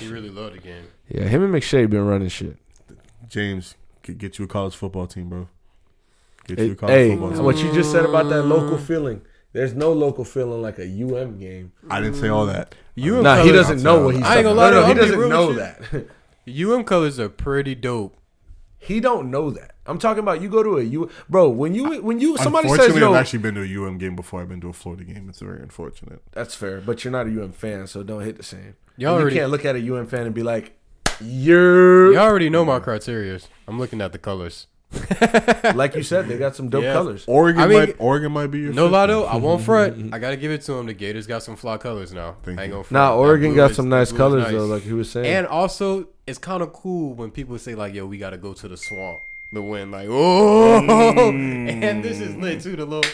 He 0.00 0.08
really 0.08 0.30
loved 0.30 0.56
the 0.56 0.60
game. 0.60 0.84
Yeah, 1.08 1.24
him 1.24 1.42
and 1.44 1.54
McShay 1.54 1.88
been 1.88 2.06
running 2.06 2.28
shit. 2.28 2.56
James, 3.28 3.74
get, 4.02 4.18
get 4.18 4.38
you 4.38 4.44
a 4.44 4.48
college 4.48 4.74
football 4.74 5.06
team, 5.06 5.28
bro. 5.28 5.48
Get 6.46 6.58
you 6.58 6.72
a 6.72 6.74
college 6.74 6.94
hey, 6.94 7.10
football 7.10 7.30
team. 7.32 7.44
what 7.44 7.58
you 7.58 7.72
just 7.72 7.92
said 7.92 8.04
about 8.04 8.28
that 8.28 8.42
local 8.42 8.78
feeling. 8.78 9.22
There's 9.52 9.74
no 9.74 9.92
local 9.92 10.24
feeling 10.24 10.62
like 10.62 10.78
a 10.78 10.84
UM 10.84 11.38
game. 11.38 11.72
I 11.90 12.00
didn't 12.00 12.16
say 12.16 12.28
all 12.28 12.46
that. 12.46 12.74
UM 12.98 13.22
Nah, 13.22 13.42
he 13.42 13.52
doesn't 13.52 13.82
know 13.82 14.04
what 14.04 14.14
he's 14.14 14.24
I 14.24 14.38
ain't 14.38 14.46
talking 14.46 14.56
gonna 14.56 14.60
lie 14.60 14.68
about. 14.68 14.80
No, 14.80 14.80
no, 14.80 14.88
he 14.88 14.94
doesn't 14.94 15.28
know 15.28 15.46
with 15.48 15.92
you. 15.92 16.08
that. 16.46 16.72
UM 16.74 16.84
colors 16.84 17.20
are 17.20 17.28
pretty 17.28 17.74
dope. 17.74 18.16
He 18.82 18.98
don't 18.98 19.30
know 19.30 19.50
that. 19.50 19.76
I'm 19.86 19.98
talking 19.98 20.20
about 20.22 20.42
you 20.42 20.48
go 20.48 20.62
to 20.62 20.78
a 20.78 20.82
U 20.82 21.08
bro, 21.28 21.48
when 21.48 21.74
you 21.74 22.02
when 22.02 22.18
you 22.18 22.36
somebody 22.36 22.68
says 22.68 22.78
Unfortunately, 22.78 23.00
yo 23.00 23.12
I've 23.14 23.20
actually 23.20 23.38
been 23.38 23.54
to 23.54 23.62
a 23.62 23.86
UM 23.86 23.98
game 23.98 24.16
before. 24.16 24.42
I've 24.42 24.48
been 24.48 24.60
to 24.60 24.68
a 24.68 24.72
Florida 24.72 25.04
game. 25.04 25.28
It's 25.28 25.40
very 25.40 25.62
unfortunate. 25.62 26.20
that's 26.32 26.54
fair, 26.54 26.80
but 26.80 27.04
you're 27.04 27.12
not 27.12 27.26
a 27.26 27.30
UM 27.30 27.52
fan, 27.52 27.86
so 27.86 28.02
don't 28.02 28.22
hit 28.22 28.36
the 28.36 28.42
same. 28.42 28.74
Y'all 28.96 29.20
you 29.20 29.34
can't 29.34 29.50
look 29.50 29.64
at 29.64 29.76
a 29.76 29.94
UM 29.94 30.06
fan 30.06 30.26
and 30.26 30.34
be 30.34 30.42
like, 30.42 30.76
you're 31.20 32.12
You 32.12 32.18
already 32.18 32.50
know 32.50 32.64
my 32.64 32.80
criteria. 32.80 33.38
I'm 33.68 33.78
looking 33.78 34.00
at 34.00 34.12
the 34.12 34.18
colors. 34.18 34.66
like 35.74 35.94
you 35.94 36.02
said, 36.02 36.28
they 36.28 36.36
got 36.38 36.54
some 36.56 36.68
dope 36.68 36.84
Yeah. 36.84 36.92
colors. 36.92 37.24
Oregon 37.26 37.62
I 37.62 37.66
mean, 37.66 37.78
might 37.78 37.96
Oregon 37.98 38.32
might 38.32 38.48
be 38.48 38.60
your 38.60 38.72
No 38.72 38.84
fifth 38.86 38.92
lie 38.92 39.00
one. 39.00 39.08
though, 39.08 39.24
I 39.24 39.36
won't 39.36 39.62
front. 39.70 40.12
I 40.14 40.18
gotta 40.18 40.36
give 40.36 40.50
it 40.50 40.62
to 40.62 40.72
them. 40.74 40.86
The 40.86 40.94
Gators 40.94 41.26
got 41.26 41.42
some 41.42 41.56
fly 41.56 41.78
colors 41.78 42.12
now. 42.12 42.36
Thank 42.42 42.58
I 42.58 42.64
ain't 42.64 42.72
gonna 42.72 42.84
front. 42.84 42.92
Nah, 42.92 43.16
Oregon 43.16 43.54
got 43.54 43.70
is- 43.70 43.76
some 43.76 43.88
nice 43.88 44.12
colors 44.12 44.44
nice. 44.44 44.52
though, 44.52 44.66
like 44.66 44.82
he 44.82 44.92
was 44.92 45.10
saying. 45.10 45.26
And 45.26 45.46
also, 45.46 46.06
it's 46.26 46.38
kind 46.38 46.62
of 46.62 46.72
cool 46.72 47.14
when 47.14 47.30
people 47.30 47.58
say 47.58 47.74
like, 47.74 47.94
"Yo, 47.94 48.06
we 48.06 48.18
gotta 48.18 48.38
go 48.38 48.52
to 48.52 48.68
the 48.68 48.76
swamp 48.76 49.20
The 49.52 49.62
win." 49.62 49.90
Like, 49.90 50.08
oh, 50.10 50.80
mm. 51.32 51.82
and 51.82 52.04
this 52.04 52.20
is 52.20 52.36
lit 52.36 52.60
too. 52.60 52.76
The 52.76 52.84
little. 52.84 53.10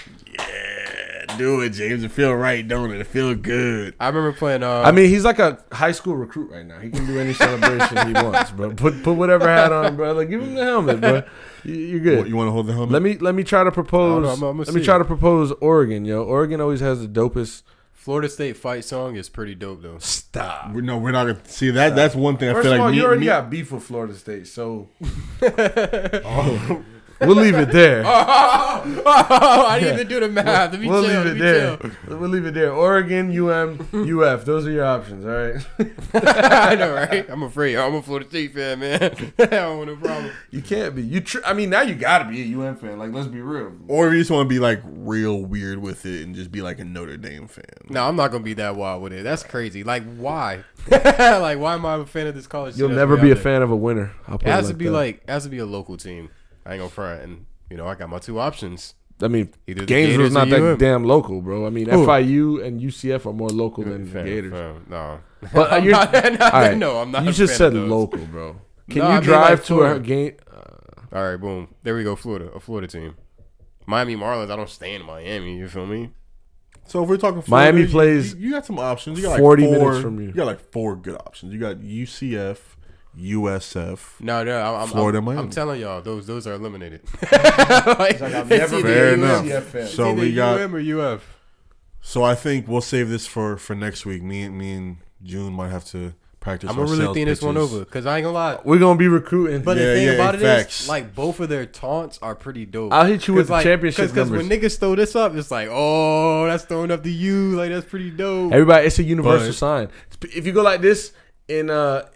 Yeah, 1.38 1.46
do 1.46 1.60
it, 1.60 1.70
James. 1.70 2.02
It 2.04 2.10
feel 2.10 2.34
right, 2.34 2.66
don't 2.66 2.90
it? 2.90 3.00
It 3.00 3.06
feel 3.06 3.34
good. 3.34 3.94
I 4.00 4.08
remember 4.08 4.32
playing. 4.32 4.62
Uh, 4.62 4.82
I 4.82 4.92
mean, 4.92 5.08
he's 5.08 5.24
like 5.24 5.38
a 5.38 5.62
high 5.72 5.92
school 5.92 6.16
recruit 6.16 6.50
right 6.50 6.66
now. 6.66 6.78
He 6.78 6.90
can 6.90 7.06
do 7.06 7.18
any 7.18 7.32
celebration 7.32 8.06
he 8.08 8.12
wants, 8.12 8.50
bro. 8.50 8.72
Put 8.74 9.02
put 9.02 9.14
whatever 9.14 9.48
hat 9.48 9.72
on, 9.72 9.96
bro. 9.96 10.12
Like 10.12 10.30
give 10.30 10.42
him 10.42 10.54
the 10.54 10.64
helmet, 10.64 11.00
bro. 11.00 11.22
You- 11.64 11.74
You're 11.74 12.00
good. 12.00 12.18
What, 12.18 12.28
you 12.28 12.36
want 12.36 12.48
to 12.48 12.52
hold 12.52 12.66
the 12.66 12.72
helmet? 12.72 12.92
Let 12.92 13.02
me 13.02 13.16
let 13.18 13.34
me 13.34 13.44
try 13.44 13.64
to 13.64 13.72
propose. 13.72 14.24
I 14.24 14.28
don't 14.28 14.40
know, 14.40 14.46
I'm- 14.48 14.58
I'm 14.58 14.64
let 14.64 14.74
me 14.74 14.80
see. 14.80 14.84
try 14.86 14.98
to 14.98 15.04
propose 15.04 15.52
Oregon, 15.60 16.04
yo. 16.04 16.22
Oregon 16.22 16.60
always 16.60 16.80
has 16.80 17.00
the 17.00 17.08
dopest. 17.08 17.62
Florida 17.92 18.28
State 18.28 18.56
fight 18.56 18.84
song 18.84 19.16
is 19.16 19.28
pretty 19.28 19.54
dope 19.54 19.82
though. 19.82 19.98
Stop. 19.98 20.72
We- 20.72 20.80
No, 20.82 20.96
we're 20.98 21.10
not 21.10 21.26
gonna 21.26 21.40
see 21.44 21.70
that. 21.72 21.94
That's 21.96 22.14
one 22.14 22.36
thing 22.38 22.48
I 22.48 22.52
First 22.54 22.64
feel 22.64 22.72
of 22.74 22.78
like. 22.78 22.84
all, 22.86 22.90
me, 22.92 22.96
you 22.96 23.04
already 23.04 23.20
me- 23.20 23.26
got 23.26 23.50
beef 23.50 23.70
with 23.72 23.82
Florida 23.82 24.14
State, 24.14 24.46
so 24.46 24.88
we'll 27.20 27.36
leave 27.36 27.56
it 27.56 27.70
there. 27.72 28.02
I 28.06 29.78
didn't 29.80 29.94
even 29.94 30.08
do 30.08 30.20
the 30.20 30.28
math. 30.28 30.72
Let 30.72 30.80
me 30.80 30.88
We'll 30.88 31.02
chill, 31.04 31.10
leave 31.22 31.24
let 31.24 31.26
it 31.26 31.34
me 31.34 31.40
there. 31.40 31.76
chill. 31.76 32.18
We'll 32.18 32.28
leave 32.30 32.46
it 32.46 32.54
there. 32.54 32.72
Oregon, 32.72 33.30
UM, 33.36 33.80
UF. 33.92 34.44
Those 34.44 34.66
are 34.66 34.70
your 34.70 34.84
options. 34.84 35.24
All 35.24 35.30
right. 35.30 35.66
I 36.14 36.74
know, 36.74 36.94
right? 37.10 37.28
I'm 37.28 37.42
afraid. 37.42 37.76
I'm 37.76 37.94
a 37.94 38.02
Florida 38.02 38.28
State 38.28 38.54
fan, 38.54 38.80
man. 38.80 39.02
I 39.38 39.44
don't 39.46 39.78
want 39.78 39.90
no 39.90 39.96
problem. 39.96 40.32
you 40.50 40.62
can't 40.62 40.94
be. 40.94 41.02
You. 41.02 41.20
Tr- 41.20 41.38
I 41.44 41.52
mean, 41.54 41.70
now 41.70 41.82
you 41.82 41.94
got 41.94 42.18
to 42.18 42.24
be 42.26 42.42
a 42.52 42.58
UM 42.58 42.76
fan. 42.76 42.98
Like, 42.98 43.12
let's 43.12 43.28
be 43.28 43.40
real. 43.40 43.72
or 43.88 44.08
if 44.08 44.12
you 44.14 44.18
just 44.20 44.30
want 44.30 44.46
to 44.46 44.48
be 44.48 44.58
like 44.58 44.80
real 44.84 45.42
weird 45.44 45.78
with 45.78 46.06
it 46.06 46.24
and 46.24 46.34
just 46.34 46.50
be 46.52 46.62
like 46.62 46.78
a 46.78 46.84
Notre 46.84 47.16
Dame 47.16 47.48
fan. 47.48 47.64
No, 47.88 48.04
I'm 48.06 48.16
not 48.16 48.30
gonna 48.30 48.44
be 48.44 48.54
that 48.54 48.76
wild 48.76 49.02
with 49.02 49.12
it. 49.12 49.22
That's 49.24 49.42
crazy. 49.42 49.82
Like, 49.84 50.04
why? 50.16 50.64
like, 50.90 51.58
why 51.58 51.74
am 51.74 51.84
I 51.86 51.94
a 51.96 52.04
fan 52.06 52.26
of 52.26 52.34
this 52.34 52.46
college? 52.46 52.76
You'll 52.76 52.88
never 52.90 53.16
way 53.16 53.22
be 53.22 53.30
a 53.30 53.34
there? 53.34 53.42
fan 53.42 53.62
of 53.62 53.70
a 53.70 53.76
winner. 53.76 54.12
I'll 54.26 54.38
put 54.38 54.48
It 54.48 54.50
has 54.50 54.64
like 54.66 54.74
to 54.74 54.78
be 54.78 54.84
that. 54.86 54.92
like, 54.92 55.16
it 55.24 55.30
has 55.30 55.44
to 55.44 55.50
be 55.50 55.58
a 55.58 55.66
local 55.66 55.96
team. 55.96 56.30
I 56.68 56.72
ain't 56.74 56.80
gonna 56.80 56.90
front, 56.90 57.22
and 57.22 57.46
you 57.70 57.76
know, 57.76 57.86
I 57.88 57.94
got 57.96 58.08
my 58.10 58.18
two 58.18 58.38
options. 58.38 58.94
I 59.20 59.26
mean, 59.26 59.52
Either 59.66 59.80
the 59.80 59.86
Gaines 59.86 60.16
was 60.16 60.16
Gators 60.16 60.32
not 60.34 60.48
that 60.50 60.62
UM. 60.72 60.78
damn 60.78 61.04
local, 61.04 61.40
bro. 61.42 61.66
I 61.66 61.70
mean, 61.70 61.88
Who? 61.88 62.06
FIU 62.06 62.64
and 62.64 62.80
UCF 62.80 63.26
are 63.26 63.32
more 63.32 63.48
local 63.48 63.82
than 63.82 64.04
the 64.04 64.10
Fan- 64.10 64.24
Gators. 64.26 64.52
fan- 64.52 64.84
no, 64.88 65.18
But 65.52 65.72
uh, 65.72 65.74
I'm 65.76 65.82
you're, 65.84 65.92
not- 65.92 66.12
not- 66.38 66.40
all 66.54 66.60
right, 66.60 66.76
no, 66.76 66.98
I'm 66.98 67.10
not. 67.10 67.24
You 67.24 67.30
a 67.30 67.32
just 67.32 67.52
fan 67.54 67.58
said 67.58 67.66
of 67.68 67.72
those. 67.82 67.90
local, 67.90 68.24
bro. 68.26 68.56
Can 68.90 68.98
No, 69.00 69.04
you 69.08 69.10
I 69.10 69.14
mean, 69.16 69.22
drive 69.24 69.50
like 69.50 69.64
to 69.64 69.74
a 69.74 69.76
Florida. 69.78 70.00
game? 70.00 70.32
All 71.12 71.24
right, 71.30 71.36
boom. 71.36 71.68
There 71.82 71.96
we 71.96 72.04
go. 72.04 72.14
Florida, 72.14 72.50
a 72.52 72.60
Florida 72.60 72.86
team. 72.86 73.16
Miami 73.86 74.14
Marlins. 74.14 74.50
I 74.50 74.56
don't 74.56 74.68
stay 74.68 74.94
in 74.94 75.04
Miami. 75.04 75.56
You 75.56 75.66
feel 75.68 75.86
me? 75.86 76.10
So 76.86 77.02
if 77.02 77.08
we're 77.08 77.16
talking 77.16 77.42
Florida, 77.42 77.72
Miami 77.72 77.88
plays 77.90 78.34
You, 78.34 78.48
you 78.48 78.50
got 78.52 78.66
some 78.66 78.78
options. 78.78 79.18
You 79.18 79.24
got 79.24 79.30
like 79.32 79.40
40 79.40 79.64
four, 79.64 79.72
minutes 79.78 80.00
from 80.02 80.20
you. 80.20 80.26
You 80.28 80.32
got 80.32 80.46
like 80.46 80.60
four 80.72 80.96
good 80.96 81.16
options. 81.16 81.52
You 81.52 81.58
got 81.58 81.78
UCF, 81.78 82.58
USF. 83.16 84.20
No, 84.20 84.44
no. 84.44 84.60
I'm, 84.60 84.82
I'm, 84.82 84.88
Florida, 84.88 85.18
I'm, 85.18 85.24
Miami. 85.24 85.40
I'm 85.42 85.50
telling 85.50 85.80
y'all, 85.80 86.00
those 86.02 86.26
those 86.26 86.46
are 86.46 86.54
eliminated. 86.54 87.02
like, 87.22 88.20
I've 88.20 88.48
never 88.48 88.54
either 88.54 88.68
been 88.68 88.82
Fair 88.82 89.12
UM 89.14 89.22
enough. 89.22 89.44
UCF. 89.44 89.86
So 89.88 90.12
we 90.14 90.34
got. 90.34 90.60
UM 90.60 90.74
or 90.74 90.80
UF. 91.14 91.36
So 92.00 92.22
I 92.22 92.34
think 92.34 92.68
we'll 92.68 92.80
save 92.80 93.08
this 93.08 93.26
for 93.26 93.56
for 93.56 93.74
next 93.74 94.06
week. 94.06 94.22
Me 94.22 94.42
and 94.42 94.56
me 94.56 94.72
and 94.72 94.96
June 95.22 95.52
might 95.52 95.70
have 95.70 95.84
to 95.86 96.14
practice. 96.40 96.70
I'm 96.70 96.76
gonna 96.76 96.86
really 96.88 97.02
sales 97.04 97.14
think 97.14 97.26
this 97.26 97.42
one 97.42 97.56
over 97.56 97.80
because 97.80 98.06
I 98.06 98.18
ain't 98.18 98.24
gonna 98.24 98.34
lie. 98.34 98.58
We're 98.64 98.78
gonna 98.78 98.98
be 98.98 99.08
recruiting. 99.08 99.62
But 99.62 99.76
Yeah, 99.76 99.86
the 99.86 99.94
thing 99.94 100.06
yeah, 100.06 100.12
about 100.12 100.34
it 100.36 100.42
is, 100.42 100.46
facts. 100.62 100.88
like 100.88 101.14
both 101.14 101.40
of 101.40 101.48
their 101.48 101.66
taunts 101.66 102.18
are 102.22 102.36
pretty 102.36 102.64
dope. 102.66 102.92
I'll 102.92 103.04
hit 103.04 103.26
you 103.26 103.34
with 103.34 103.42
'Cause, 103.44 103.48
the 103.48 103.52
like, 103.54 103.64
championship 103.64 104.08
Because 104.10 104.30
when 104.30 104.48
niggas 104.48 104.78
throw 104.78 104.94
this 104.94 105.16
up, 105.16 105.34
it's 105.34 105.50
like, 105.50 105.68
oh, 105.70 106.46
that's 106.46 106.64
throwing 106.64 106.92
up 106.92 107.02
to 107.02 107.10
you. 107.10 107.56
Like 107.56 107.70
that's 107.70 107.84
pretty 107.86 108.10
dope. 108.10 108.52
Everybody, 108.52 108.86
it's 108.86 108.98
a 109.00 109.02
universal 109.02 109.48
But- 109.48 109.54
sign. 109.56 109.88
If 110.22 110.46
you 110.46 110.52
go 110.52 110.62
like 110.62 110.80
this 110.80 111.12
in 111.48 111.68
uh 111.68 112.06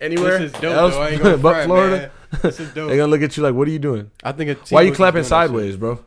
anywhere 0.00 0.38
this 0.38 0.52
is 0.54 0.60
dope 0.60 0.72
else 0.74 0.94
though. 0.94 1.02
I 1.02 1.08
ain't 1.10 1.22
gonna 1.22 1.36
but 1.38 1.52
front, 1.52 1.66
Florida, 1.66 1.96
man. 1.96 2.40
This 2.42 2.60
is 2.60 2.72
they're 2.74 2.86
gonna 2.88 3.06
look 3.06 3.22
at 3.22 3.36
you 3.36 3.42
like, 3.42 3.54
"What 3.54 3.68
are 3.68 3.70
you 3.70 3.78
doing? 3.78 4.10
I 4.22 4.32
think. 4.32 4.50
a 4.50 4.54
team 4.54 4.62
Why 4.76 4.82
are 4.82 4.84
you 4.84 4.92
clapping 4.92 5.22
doing 5.22 5.30
that 5.30 5.42
shit. 5.42 5.48
sideways, 5.48 5.76
bro?" 5.76 6.04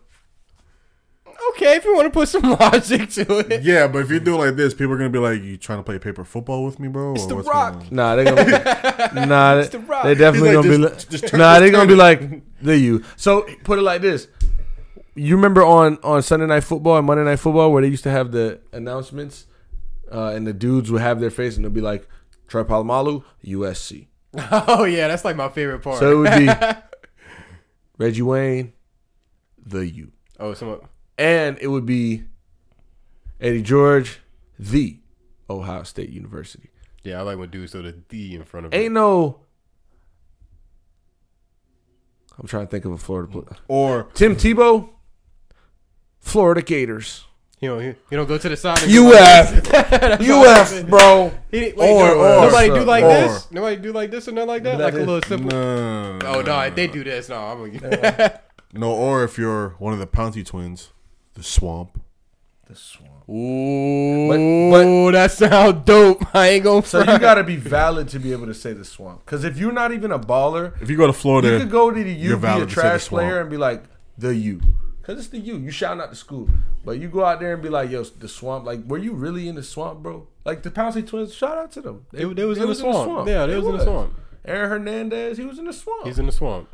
Okay, 1.55 1.75
if 1.75 1.85
you 1.85 1.93
want 1.95 2.05
to 2.05 2.09
put 2.09 2.29
some 2.29 2.41
logic 2.59 3.09
to 3.11 3.39
it. 3.39 3.63
Yeah, 3.63 3.87
but 3.87 3.99
if 3.99 4.09
you 4.11 4.19
do 4.19 4.35
it 4.35 4.37
like 4.37 4.55
this, 4.55 4.73
people 4.73 4.93
are 4.93 4.97
gonna 4.97 5.09
be 5.09 5.19
like, 5.19 5.41
"You 5.41 5.57
trying 5.57 5.79
to 5.79 5.83
play 5.83 5.99
paper 5.99 6.23
football 6.23 6.63
with 6.63 6.79
me, 6.79 6.87
bro?" 6.87 7.13
It's 7.13 7.23
or 7.25 7.27
The 7.29 7.35
what's 7.35 7.47
Rock. 7.47 7.73
going 7.73 7.85
on? 7.87 7.95
Nah, 7.95 8.15
they're 8.15 8.25
gonna. 8.25 9.25
nah, 9.27 9.55
they, 9.55 9.67
The 9.67 9.79
Rock. 9.79 10.03
they 10.03 10.15
definitely 10.15 10.55
like, 10.55 10.65
gonna 10.65 10.89
just- 10.89 11.09
be. 11.09 11.11
just 11.11 11.23
Like, 11.23 11.31
turn- 11.31 11.39
nah, 11.39 11.51
just 11.53 11.59
they're 11.61 11.71
gonna 11.71 11.81
turn 11.83 11.87
be 11.89 11.95
like 11.95 12.41
the 12.61 12.77
you. 12.77 13.03
So 13.17 13.45
put 13.63 13.77
it 13.79 13.83
like 13.83 14.01
this. 14.01 14.27
You 15.15 15.35
remember 15.35 15.63
on 15.63 15.97
on 16.03 16.21
Sunday 16.23 16.47
Night 16.47 16.61
Football 16.63 16.97
and 16.97 17.05
Monday 17.05 17.23
Night 17.23 17.35
Football 17.39 17.71
where 17.71 17.81
they 17.81 17.87
used 17.89 18.03
to 18.03 18.09
have 18.11 18.31
the 18.31 18.59
announcements, 18.71 19.45
uh, 20.11 20.29
and 20.29 20.47
the 20.47 20.53
dudes 20.53 20.89
would 20.91 21.01
have 21.01 21.19
their 21.19 21.29
face 21.29 21.55
and 21.55 21.63
they'll 21.65 21.71
be 21.71 21.81
like, 21.81 22.07
"Troy 22.53 22.63
Polamalu, 22.63 23.23
USC." 23.43 24.07
Oh 24.51 24.83
yeah, 24.83 25.07
that's 25.07 25.25
like 25.25 25.35
my 25.35 25.49
favorite 25.49 25.79
part. 25.79 25.97
So 25.97 26.11
it 26.11 26.15
would 26.15 26.37
be 26.37 26.49
Reggie 27.97 28.21
Wayne, 28.21 28.73
the 29.65 29.87
U, 29.87 30.11
oh, 30.39 30.53
some 30.53 30.79
and 31.17 31.57
it 31.59 31.67
would 31.67 31.87
be 31.87 32.25
Eddie 33.41 33.63
George, 33.63 34.19
the 34.59 34.99
Ohio 35.49 35.81
State 35.81 36.09
University. 36.11 36.69
yeah, 37.03 37.17
I 37.17 37.21
like 37.23 37.39
when 37.39 37.49
dudes 37.49 37.71
throw 37.71 37.81
the 37.81 37.91
D 37.91 38.35
in 38.35 38.43
front 38.43 38.67
of 38.67 38.73
it. 38.73 38.77
Ain't 38.77 38.93
no. 38.93 39.39
I'm 42.39 42.47
trying 42.47 42.67
to 42.67 42.71
think 42.71 42.85
of 42.85 42.91
a 42.91 42.97
Florida 42.97 43.31
player. 43.31 43.57
Or 43.67 44.09
Tim 44.13 44.35
Tebow, 44.35 44.89
Florida 46.19 46.61
Gators. 46.61 47.25
You 47.63 47.69
know, 47.69 47.79
he, 47.79 47.93
he 48.09 48.15
don't 48.17 48.27
go 48.27 48.37
to 48.37 48.49
the 48.49 48.57
side. 48.57 48.83
and 48.83 48.91
go 48.91 49.03
like 49.09 49.55
UF, 49.55 49.63
this. 49.63 49.67
That's 49.71 50.29
all 50.29 50.45
I'm 50.45 50.83
UF, 50.83 50.87
bro. 50.89 51.31
He, 51.49 51.59
wait, 51.59 51.75
Or- 51.77 52.07
no, 52.09 52.19
or- 52.19 52.45
nobody 52.47 52.67
do 52.67 52.83
like 52.83 53.03
or- 53.05 53.07
this. 53.07 53.51
Nobody 53.51 53.75
do 53.77 53.93
like 53.93 54.11
this 54.11 54.27
or 54.27 54.33
nothing 54.33 54.47
like 54.49 54.63
that. 54.63 54.79
Like 54.79 54.93
Like 54.93 55.01
a 55.01 55.05
little 55.05 55.21
simple. 55.21 55.49
no, 55.51 56.19
Oh 56.25 56.41
no, 56.41 56.69
they 56.71 56.87
do 56.87 57.05
this. 57.05 57.29
No, 57.29 57.37
I'm 57.37 57.77
gonna. 57.79 58.39
no, 58.73 58.91
or 58.91 59.23
if 59.23 59.37
you're 59.37 59.69
one 59.79 59.93
of 59.93 59.99
the 59.99 60.07
Pouncey 60.07 60.45
twins, 60.45 60.89
the 61.35 61.43
Swamp. 61.43 62.01
The 62.67 62.75
swamp. 62.75 63.29
Ooh, 63.29 64.27
But- 64.29 65.11
that 65.13 65.31
sound 65.31 65.85
dope. 65.85 66.35
I 66.35 66.49
ain't 66.49 66.65
gonna. 66.65 66.85
So 66.85 66.99
you 66.99 67.17
got 67.17 67.35
to 67.35 67.43
be 67.45 67.55
valid 67.55 68.09
to 68.09 68.19
be 68.19 68.33
able 68.33 68.47
to 68.47 68.53
say 68.53 68.73
the 68.73 68.83
swamp. 68.83 69.23
Because 69.25 69.45
if 69.45 69.57
you're 69.57 69.71
not 69.71 69.93
even 69.93 70.11
a 70.11 70.19
baller, 70.19 70.81
If 70.81 70.89
you 70.89 70.97
go 70.97 71.07
to 71.07 71.13
Florida, 71.13 71.51
you 71.51 71.59
could 71.59 71.71
go 71.71 71.91
to 71.91 72.03
the 72.03 72.11
U, 72.11 72.29
you're 72.29 72.37
be 72.37 72.45
a 72.45 72.49
valid 72.49 72.67
to 72.69 72.73
trash 72.73 73.07
player, 73.07 73.39
and 73.39 73.49
be 73.49 73.55
like 73.55 73.83
the 74.17 74.35
U. 74.35 74.61
Because 75.03 75.19
it's 75.19 75.27
the 75.27 75.39
U. 75.39 75.57
You 75.57 75.69
shout 75.69 75.99
out 75.99 76.11
the 76.11 76.15
school. 76.15 76.47
But 76.85 76.97
you 76.97 77.09
go 77.09 77.25
out 77.25 77.41
there 77.41 77.53
and 77.53 77.61
be 77.61 77.67
like, 77.67 77.91
yo, 77.91 78.03
the 78.03 78.29
swamp. 78.29 78.65
Like, 78.65 78.85
were 78.85 78.97
you 78.97 79.11
really 79.11 79.49
in 79.49 79.55
the 79.55 79.63
swamp, 79.63 80.01
bro? 80.01 80.27
Like 80.45 80.63
the 80.63 80.71
Pouncey 80.71 81.05
twins, 81.05 81.35
shout 81.35 81.57
out 81.57 81.71
to 81.73 81.81
them. 81.81 82.05
They, 82.13 82.23
they 82.23 82.45
was 82.45 82.57
in 82.57 82.69
the 82.69 82.75
swamp. 82.75 83.27
Yeah, 83.27 83.45
they, 83.45 83.57
was, 83.57 83.65
in 83.65 83.77
the 83.77 83.83
swamp. 83.83 84.13
Aaron 84.45 84.69
Hernandez, 84.69 85.37
he 85.37 85.45
was 85.45 85.59
in 85.59 85.65
the 85.65 85.73
swamp. 85.73 86.05
He's 86.05 86.19
in 86.19 86.25
the 86.25 86.31
swamp. 86.31 86.69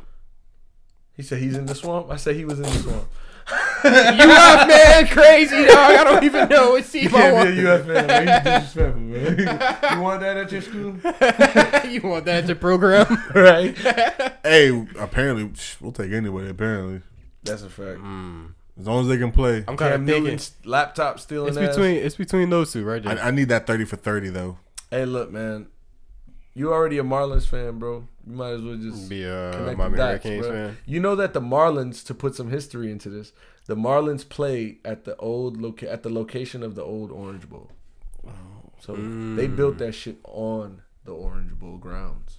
he 1.16 1.24
said 1.24 1.38
he's 1.38 1.56
in 1.56 1.66
the 1.66 1.74
swamp. 1.74 2.08
I 2.08 2.16
said 2.16 2.36
he 2.36 2.44
was 2.44 2.60
in 2.60 2.66
the 2.66 2.70
swamp. 2.70 3.08
UF 3.52 4.68
man, 4.68 5.06
crazy 5.08 5.64
dog. 5.64 5.76
I 5.76 6.04
don't 6.04 6.22
even 6.22 6.48
know 6.48 6.70
what 6.70 6.84
team 6.86 7.14
I 7.14 7.32
want. 7.32 7.48
UF 7.48 7.86
fan, 7.86 8.06
man. 8.06 8.28
You 8.28 8.50
disrespectful, 8.50 9.00
man. 9.00 9.38
you 9.96 10.00
want 10.00 10.20
that 10.20 10.36
at 10.36 10.52
your 10.52 10.62
school? 10.62 10.94
you 11.90 12.00
want 12.02 12.24
that 12.26 12.44
at 12.44 12.46
your 12.46 12.56
program? 12.56 13.06
right. 13.34 13.76
Hey, 14.44 14.86
apparently 14.98 15.50
we'll 15.80 15.92
take 15.92 16.12
anybody. 16.12 16.48
Apparently, 16.48 17.02
That's 17.42 17.62
a 17.62 17.70
fact. 17.70 18.00
Mm. 18.00 18.52
as 18.78 18.86
long 18.86 19.02
as 19.02 19.08
they 19.08 19.18
can 19.18 19.32
play. 19.32 19.58
I'm 19.66 19.76
kind 19.76 19.92
Cam 19.92 20.00
of 20.02 20.06
thinking 20.06 20.24
Newton's 20.24 20.52
laptop 20.64 21.20
stealing 21.20 21.48
it's 21.48 21.56
ass. 21.56 21.76
between 21.76 21.96
it's 21.96 22.16
between 22.16 22.50
those 22.50 22.72
two 22.72 22.84
right 22.84 23.02
there. 23.02 23.18
I, 23.18 23.28
I 23.28 23.30
need 23.30 23.48
that 23.48 23.66
thirty 23.66 23.84
for 23.84 23.96
thirty 23.96 24.28
though. 24.28 24.58
Hey, 24.90 25.04
look, 25.04 25.30
man. 25.30 25.68
You 26.52 26.72
already 26.72 26.98
a 26.98 27.04
Marlins 27.04 27.46
fan, 27.46 27.78
bro. 27.78 28.08
You 28.26 28.34
might 28.34 28.50
as 28.50 28.62
well 28.62 28.76
just 28.76 29.08
Be 29.08 29.24
a 29.24 29.52
connect 29.52 29.78
Miami 29.78 29.96
dots, 29.96 30.24
Hurricanes 30.24 30.46
bro. 30.46 30.52
fan. 30.52 30.76
You 30.84 31.00
know 31.00 31.14
that 31.14 31.32
the 31.32 31.40
Marlins, 31.40 32.04
to 32.06 32.14
put 32.14 32.34
some 32.34 32.50
history 32.50 32.90
into 32.90 33.08
this, 33.08 33.32
the 33.66 33.76
Marlins 33.76 34.28
play 34.28 34.78
at 34.84 35.04
the 35.04 35.16
old 35.16 35.60
loca- 35.60 35.90
at 35.90 36.02
the 36.02 36.10
location 36.10 36.62
of 36.62 36.74
the 36.74 36.82
old 36.82 37.12
Orange 37.12 37.48
Bowl. 37.48 37.70
Wow. 38.22 38.32
So 38.80 38.94
they 38.94 39.46
mm. 39.46 39.56
built 39.56 39.78
that 39.78 39.92
shit 39.92 40.16
on 40.24 40.82
the 41.04 41.12
Orange 41.12 41.52
Bowl 41.54 41.76
grounds. 41.76 42.38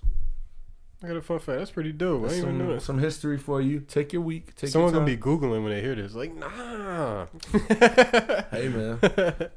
I 1.03 1.07
got 1.07 1.15
a 1.17 1.21
fun 1.21 1.39
fact. 1.39 1.57
That's 1.57 1.71
pretty 1.71 1.91
dope. 1.93 2.25
I 2.25 2.27
didn't 2.29 2.43
even 2.43 2.57
know 2.67 2.77
Some, 2.79 2.99
history 2.99 3.37
for 3.39 3.59
you. 3.61 3.79
Take 3.79 4.13
your 4.13 4.21
week. 4.21 4.55
Take 4.55 4.69
Someone's 4.69 4.93
your 4.93 5.01
gonna 5.01 5.11
be 5.11 5.21
googling 5.21 5.63
when 5.63 5.71
they 5.71 5.81
hear 5.81 5.95
this. 5.95 6.13
Like, 6.13 6.35
nah. 6.35 7.25
Hey 8.51 8.67
man. 8.69 8.99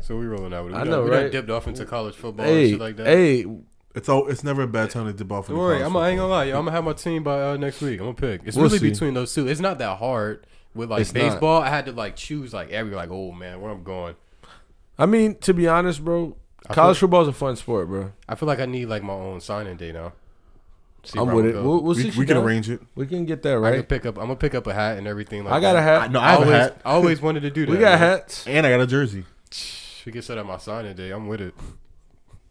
so 0.00 0.16
we 0.16 0.26
rolling 0.26 0.52
out 0.52 0.64
with 0.64 0.74
it. 0.74 0.76
We 0.76 0.80
I 0.80 0.84
done- 0.84 0.90
know, 0.90 1.02
we 1.04 1.10
done 1.10 1.22
right? 1.22 1.32
dipped 1.32 1.50
off 1.50 1.66
into 1.68 1.84
college 1.86 2.14
football 2.14 2.46
and 2.46 2.70
shit 2.70 2.78
like 2.80 2.96
that. 2.96 3.06
hey. 3.06 3.46
It's 3.94 4.08
all. 4.08 4.26
It's 4.28 4.42
never 4.42 4.62
a 4.62 4.66
bad 4.66 4.88
time 4.88 5.04
to 5.04 5.12
dip 5.12 5.30
off. 5.30 5.48
Don't 5.48 5.54
into 5.56 5.60
worry, 5.66 5.78
college 5.80 5.90
I'm, 5.90 5.96
I 5.98 6.08
ain't 6.08 6.18
gonna 6.18 6.32
lie, 6.32 6.44
yo. 6.44 6.58
I'm 6.58 6.64
gonna 6.64 6.74
have 6.76 6.84
my 6.84 6.94
team 6.94 7.22
by 7.22 7.42
uh, 7.50 7.56
next 7.58 7.82
week. 7.82 8.00
I'm 8.00 8.06
gonna 8.06 8.14
pick. 8.14 8.40
It's 8.46 8.56
We'll 8.56 8.64
really 8.66 8.78
see. 8.78 8.88
between 8.88 9.12
those 9.12 9.34
two. 9.34 9.46
It's 9.46 9.60
not 9.60 9.76
that 9.80 9.98
hard 9.98 10.46
with 10.74 10.90
like 10.90 11.02
It's 11.02 11.12
not. 11.12 11.20
baseball. 11.20 11.60
I 11.60 11.68
had 11.68 11.84
to 11.84 11.92
like 11.92 12.16
choose 12.16 12.54
like 12.54 12.70
every 12.70 12.94
like, 12.94 13.10
oh 13.10 13.32
man, 13.32 13.60
where 13.60 13.70
I'm 13.70 13.82
going. 13.84 14.14
I 14.98 15.04
mean, 15.04 15.36
to 15.40 15.52
be 15.52 15.68
honest, 15.68 16.02
bro, 16.02 16.38
I 16.66 16.72
college 16.72 16.96
feel- 16.96 17.00
football 17.08 17.20
is 17.22 17.28
a 17.28 17.32
fun 17.34 17.54
sport, 17.56 17.88
bro. 17.88 18.12
I 18.26 18.34
feel 18.34 18.46
like 18.46 18.60
I 18.60 18.66
need 18.66 18.86
like 18.86 19.02
my 19.02 19.12
own 19.12 19.42
signing 19.42 19.76
day 19.76 19.92
now. 19.92 20.14
See 21.04 21.18
I'm 21.18 21.26
with 21.32 21.46
it. 21.46 21.54
We'll, 21.54 21.82
we'll 21.82 21.96
We, 21.96 22.04
we 22.04 22.10
can 22.26 22.36
down. 22.36 22.44
arrange 22.44 22.70
it. 22.70 22.80
We 22.94 23.06
can 23.06 23.24
get 23.26 23.42
that 23.42 23.58
right. 23.58 23.68
I 23.68 23.70
right. 23.70 23.76
can 23.78 23.84
pick 23.86 24.06
up. 24.06 24.16
I'm 24.18 24.24
gonna 24.24 24.36
pick 24.36 24.54
up 24.54 24.66
a 24.68 24.72
hat 24.74 24.98
and 24.98 25.06
everything. 25.08 25.44
like 25.44 25.52
I 25.54 25.60
got 25.60 25.72
that. 25.72 25.78
a 25.78 25.82
hat. 25.82 26.10
no, 26.12 26.20
I 26.20 26.30
have 26.30 26.40
a 26.40 26.44
always, 26.44 26.56
hat. 26.60 26.80
I 26.84 26.90
always 26.92 27.20
wanted 27.20 27.40
to 27.40 27.50
do 27.50 27.66
that. 27.66 27.72
we 27.72 27.78
got 27.78 27.98
man. 27.98 27.98
hats. 27.98 28.46
And 28.46 28.64
I 28.66 28.70
got 28.70 28.80
a 28.80 28.86
jersey. 28.86 29.24
We 30.06 30.12
can 30.12 30.22
set 30.22 30.38
up 30.38 30.46
my 30.46 30.58
signing 30.58 30.94
day. 30.94 31.10
I'm 31.10 31.26
with 31.28 31.40
it. 31.40 31.54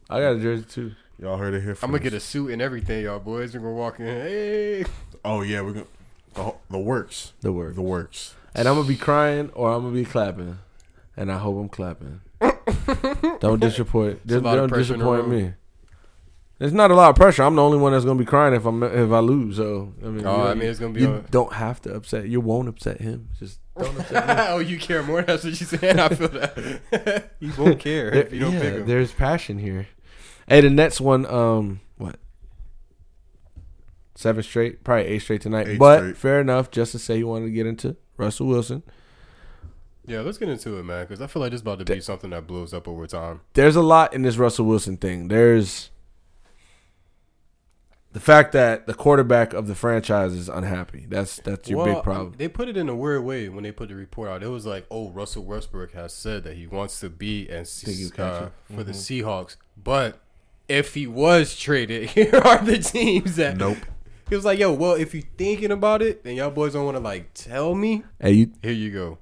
I 0.10 0.20
got 0.20 0.32
a 0.36 0.40
jersey 0.40 0.66
too. 0.66 0.92
Y'all 1.20 1.38
heard 1.38 1.54
it 1.54 1.62
here. 1.62 1.76
First. 1.76 1.84
I'm 1.84 1.92
gonna 1.92 2.04
get 2.04 2.14
a 2.14 2.20
suit 2.20 2.52
and 2.52 2.62
everything, 2.62 3.04
y'all 3.06 3.20
boys. 3.20 3.54
We're 3.54 3.60
gonna 3.62 3.74
walk 3.74 4.00
in. 4.00 4.06
Hey, 4.08 4.86
Oh 5.24 5.42
yeah, 5.44 5.62
we're 5.62 5.74
gonna. 5.74 5.86
The, 6.34 6.44
whole- 6.44 6.62
the 6.70 6.80
works. 6.80 7.34
The 7.42 7.52
word. 7.54 7.76
The 7.76 7.82
works. 7.82 8.36
And 8.56 8.68
I'm 8.68 8.76
gonna 8.76 8.88
be 8.88 8.96
crying 8.98 9.50
or 9.54 9.72
I'm 9.72 9.84
gonna 9.84 9.94
be 9.96 10.04
clapping, 10.04 10.60
and 11.16 11.32
I 11.32 11.38
hope 11.38 11.58
I'm 11.58 11.70
clapping. 11.70 12.22
don't 13.40 13.60
disappoint. 13.62 14.20
a 14.30 14.40
lot 14.40 14.58
of 14.58 14.62
Don't 14.64 14.70
pressure 14.70 14.94
in 14.94 15.00
disappoint 15.00 15.28
room. 15.28 15.44
me. 15.46 15.54
There's 16.62 16.74
not 16.74 16.92
a 16.92 16.94
lot 16.94 17.10
of 17.10 17.16
pressure. 17.16 17.42
I'm 17.42 17.56
the 17.56 17.64
only 17.64 17.80
one 17.80 17.92
that's 17.92 18.06
gonna 18.06 18.20
be 18.20 18.24
crying 18.26 18.54
if 18.54 18.66
I'm 18.68 18.84
if 18.84 19.12
I 19.12 19.18
lose. 19.20 19.56
So 19.58 19.94
I 20.04 20.06
mean, 20.10 20.24
Oh, 20.28 20.44
you, 20.44 20.50
I 20.50 20.54
mean, 20.54 20.70
it's 20.70 20.80
gonna 20.80 20.94
be 20.94 21.02
You 21.02 21.08
on- 21.08 21.26
don't 21.32 21.54
have 21.54 21.82
to 21.82 21.94
upset. 21.96 22.28
You 22.28 22.40
won't 22.40 22.68
upset 22.70 23.02
him. 23.02 23.30
Just 23.40 23.60
don't 23.76 24.00
upset 24.00 24.28
me. 24.28 24.44
oh, 24.50 24.60
you 24.60 24.78
care 24.78 25.02
more? 25.02 25.24
That's 25.24 25.44
what 25.44 25.60
you 25.60 25.66
saying. 25.66 26.00
I 26.00 26.10
feel 26.10 26.28
that. 26.28 27.32
you 27.40 27.52
won't 27.58 27.80
care 27.80 28.12
There- 28.12 28.22
if 28.28 28.32
you 28.32 28.42
don't 28.42 28.54
yeah, 28.54 28.60
pick 28.62 28.74
him. 28.76 28.86
there's 28.86 29.12
passion 29.12 29.58
here. 29.58 29.88
Hey, 30.48 30.62
the 30.62 30.70
Nets 30.70 31.02
won. 31.02 31.26
Um, 31.26 31.80
what? 31.98 32.18
Seven 34.16 34.44
straight, 34.44 34.84
probably 34.84 35.06
eight 35.06 35.20
straight 35.20 35.42
tonight. 35.42 35.68
Eight 35.68 35.80
but 35.80 35.98
straight. 36.00 36.18
fair 36.18 36.42
enough. 36.42 36.70
Just 36.70 36.92
to 36.92 37.00
say, 37.00 37.18
he 37.18 37.24
wanted 37.24 37.46
to 37.46 37.52
get 37.52 37.66
into 37.66 37.96
Russell 38.18 38.48
Wilson. 38.48 38.84
Yeah, 40.06 40.22
let's 40.22 40.38
get 40.38 40.50
into 40.50 40.78
it, 40.78 40.84
man, 40.84 41.06
because 41.06 41.22
I 41.22 41.28
feel 41.28 41.42
like 41.42 41.52
this 41.52 41.62
about 41.62 41.80
to 41.80 41.86
be 41.86 42.02
something 42.02 42.32
that 42.32 42.46
blows 42.46 42.74
up 42.74 42.88
over 42.88 43.06
time. 43.08 43.42
there's 43.54 43.76
a 43.76 43.82
lot 43.82 44.14
in 44.14 44.24
this 44.24 44.36
Russell 44.38 44.66
Wilson 44.66 44.98
thing. 44.98 45.28
There's 45.28 45.91
the 48.14 48.20
fact 48.20 48.52
that 48.54 48.88
the 48.88 48.94
quarterback 48.94 49.54
of 49.54 49.68
the 49.68 49.76
franchise 49.76 50.34
is 50.34 50.50
unhappy. 50.50 51.06
That's 51.08 51.38
that's 51.38 51.70
your 51.70 51.84
Well, 51.84 51.96
big 51.96 52.04
problem. 52.04 52.34
They 52.38 52.48
put 52.48 52.68
it 52.68 52.76
in 52.78 52.90
a 52.90 52.96
weird 52.96 53.24
way 53.24 53.48
when 53.50 53.64
they 53.64 53.72
put 53.72 53.90
the 53.90 53.96
report 53.96 54.30
out. 54.30 54.44
It 54.44 54.50
was 54.50 54.66
like, 54.66 54.86
oh, 54.92 55.10
Russell 55.10 55.44
Westbrook 55.46 55.94
has 55.94 56.14
said 56.14 56.44
that 56.44 56.56
he 56.58 56.68
wants 56.68 57.00
to 57.00 57.10
be 57.10 57.48
and 57.50 57.68
Think 57.68 57.98
he'll 57.98 58.10
catch 58.10 58.42
uh, 58.44 58.50
for 58.76 58.84
the 58.84 58.92
Mm-hmm. 58.92 59.28
Seahawks, 59.28 59.56
but 59.82 60.20
if 60.68 60.94
he 60.94 61.08
was 61.08 61.56
traded, 61.58 62.10
here 62.12 62.36
are 62.44 62.64
the 62.64 62.78
teams 62.80 63.36
that. 63.38 63.58
Nope. 63.58 63.78
He 64.30 64.36
was 64.36 64.46
like, 64.46 64.60
yo, 64.60 64.72
well, 64.72 64.94
if 64.94 65.14
you're 65.14 65.24
thinking 65.38 65.72
about 65.72 66.02
it, 66.02 66.22
and 66.24 66.36
y'all 66.38 66.52
boys 66.52 66.72
don't 66.74 66.86
want 66.86 66.96
to 66.96 67.04
like 67.04 67.34
tell 67.34 67.76
me, 67.76 68.04
hey, 68.20 68.32
you 68.32 68.52
here 68.62 68.72
you 68.72 68.90
go. 68.92 69.18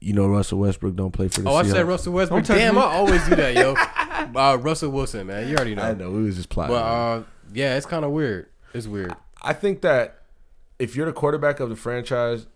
you 0.00 0.14
know 0.14 0.26
Russell 0.26 0.58
Westbrook 0.60 0.96
don't 0.96 1.12
play 1.12 1.28
for 1.28 1.42
the 1.42 1.50
Oh, 1.50 1.56
I 1.56 1.62
said 1.64 1.86
Russell 1.86 2.14
Westbrook. 2.14 2.44
Damn, 2.44 2.76
me. 2.76 2.80
I 2.80 2.84
always 2.84 3.22
do 3.28 3.36
that, 3.36 3.54
yo. 3.54 3.74
uh, 4.40 4.56
Russell 4.58 4.90
Wilson, 4.92 5.26
man, 5.26 5.46
you 5.46 5.56
already 5.56 5.74
know. 5.74 5.82
I 5.82 5.92
know 5.92 6.10
we 6.10 6.22
was 6.22 6.36
just 6.36 6.48
plotting. 6.48 6.74
But 6.74 6.82
uh, 6.82 7.22
yeah, 7.52 7.76
it's 7.76 7.86
kind 7.86 8.04
of 8.04 8.10
weird. 8.12 8.48
It's 8.74 8.86
weird. 8.86 9.14
I 9.42 9.52
think 9.52 9.80
that 9.82 10.22
if 10.78 10.96
you're 10.96 11.06
the 11.06 11.12
quarterback 11.12 11.60
of 11.60 11.68
the 11.68 11.76
franchise, 11.76 12.46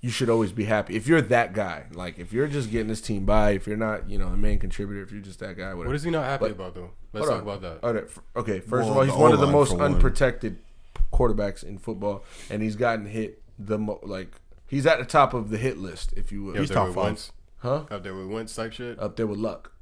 you 0.00 0.08
should 0.10 0.30
always 0.30 0.52
be 0.52 0.64
happy. 0.64 0.96
If 0.96 1.06
you're 1.06 1.20
that 1.20 1.52
guy, 1.52 1.84
like 1.92 2.18
if 2.18 2.32
you're 2.32 2.46
just 2.48 2.70
getting 2.70 2.88
this 2.88 3.00
team 3.02 3.24
by, 3.26 3.50
if 3.52 3.66
you're 3.66 3.76
not, 3.76 4.08
you 4.08 4.16
know, 4.18 4.30
the 4.30 4.36
main 4.36 4.58
contributor, 4.58 5.02
if 5.02 5.12
you're 5.12 5.20
just 5.20 5.40
that 5.40 5.56
guy, 5.58 5.68
whatever. 5.74 5.88
What 5.88 5.96
is 5.96 6.02
he 6.02 6.10
not 6.10 6.24
happy 6.24 6.44
But- 6.46 6.50
about 6.52 6.74
though? 6.74 6.90
Let's 7.12 7.26
talk 7.26 7.36
on. 7.38 7.42
about 7.42 7.60
that. 7.62 7.78
All 7.82 7.92
right, 7.92 8.04
okay, 8.36 8.60
first 8.60 8.88
of 8.88 8.96
all, 8.96 9.02
he's 9.02 9.12
one 9.12 9.32
of 9.32 9.40
the 9.40 9.46
most 9.48 9.72
for 9.72 9.78
one. 9.78 9.94
unprotected 9.94 10.58
quarterbacks 11.12 11.64
in 11.64 11.76
football, 11.76 12.22
and 12.48 12.62
he's 12.62 12.76
gotten 12.76 13.04
hit 13.06 13.42
the 13.58 13.78
mo- 13.78 13.98
like 14.04 14.32
he's 14.68 14.86
at 14.86 15.00
the 15.00 15.04
top 15.04 15.34
of 15.34 15.50
the 15.50 15.58
hit 15.58 15.76
list, 15.76 16.12
if 16.16 16.30
you 16.30 16.44
will. 16.44 16.54
Yeah, 16.54 16.60
He's 16.60 16.70
up 16.70 16.74
there 16.74 16.80
top 16.82 16.86
with 16.86 16.94
five. 16.94 17.04
Wentz. 17.04 17.32
huh? 17.58 17.84
Up 17.90 18.02
there 18.04 18.14
with 18.14 18.28
Wentz 18.28 18.54
type 18.54 18.72
shit. 18.72 18.96
Up 19.00 19.16
there 19.16 19.26
with 19.26 19.38
luck. 19.40 19.72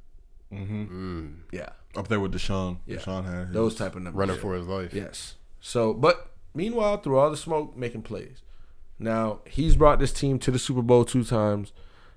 Mm-hmm. 0.51 1.27
Yeah, 1.51 1.69
Up 1.95 2.07
there 2.07 2.19
with 2.19 2.33
Deshaun. 2.33 2.77
Yeah. 2.85 2.97
Deshaun 2.97 3.25
had 3.25 3.47
his- 3.47 3.53
those 3.53 3.75
type 3.75 3.95
of 3.95 4.03
numbers. 4.03 4.17
Running 4.19 4.37
for 4.37 4.53
his 4.55 4.67
life. 4.67 4.93
Yes. 4.93 5.35
So, 5.59 5.93
but 5.93 6.31
meanwhile, 6.53 6.97
through 6.97 7.17
all 7.17 7.31
the 7.31 7.37
smoke, 7.37 7.75
making 7.75 8.03
plays. 8.03 8.41
Now 8.99 9.39
he's 9.45 9.75
brought 9.75 9.99
this 9.99 10.13
team 10.13 10.39
to 10.39 10.51
the 10.51 10.59
Super 10.59 10.81
Bowl 10.81 11.05
two 11.05 11.23
times. 11.23 11.73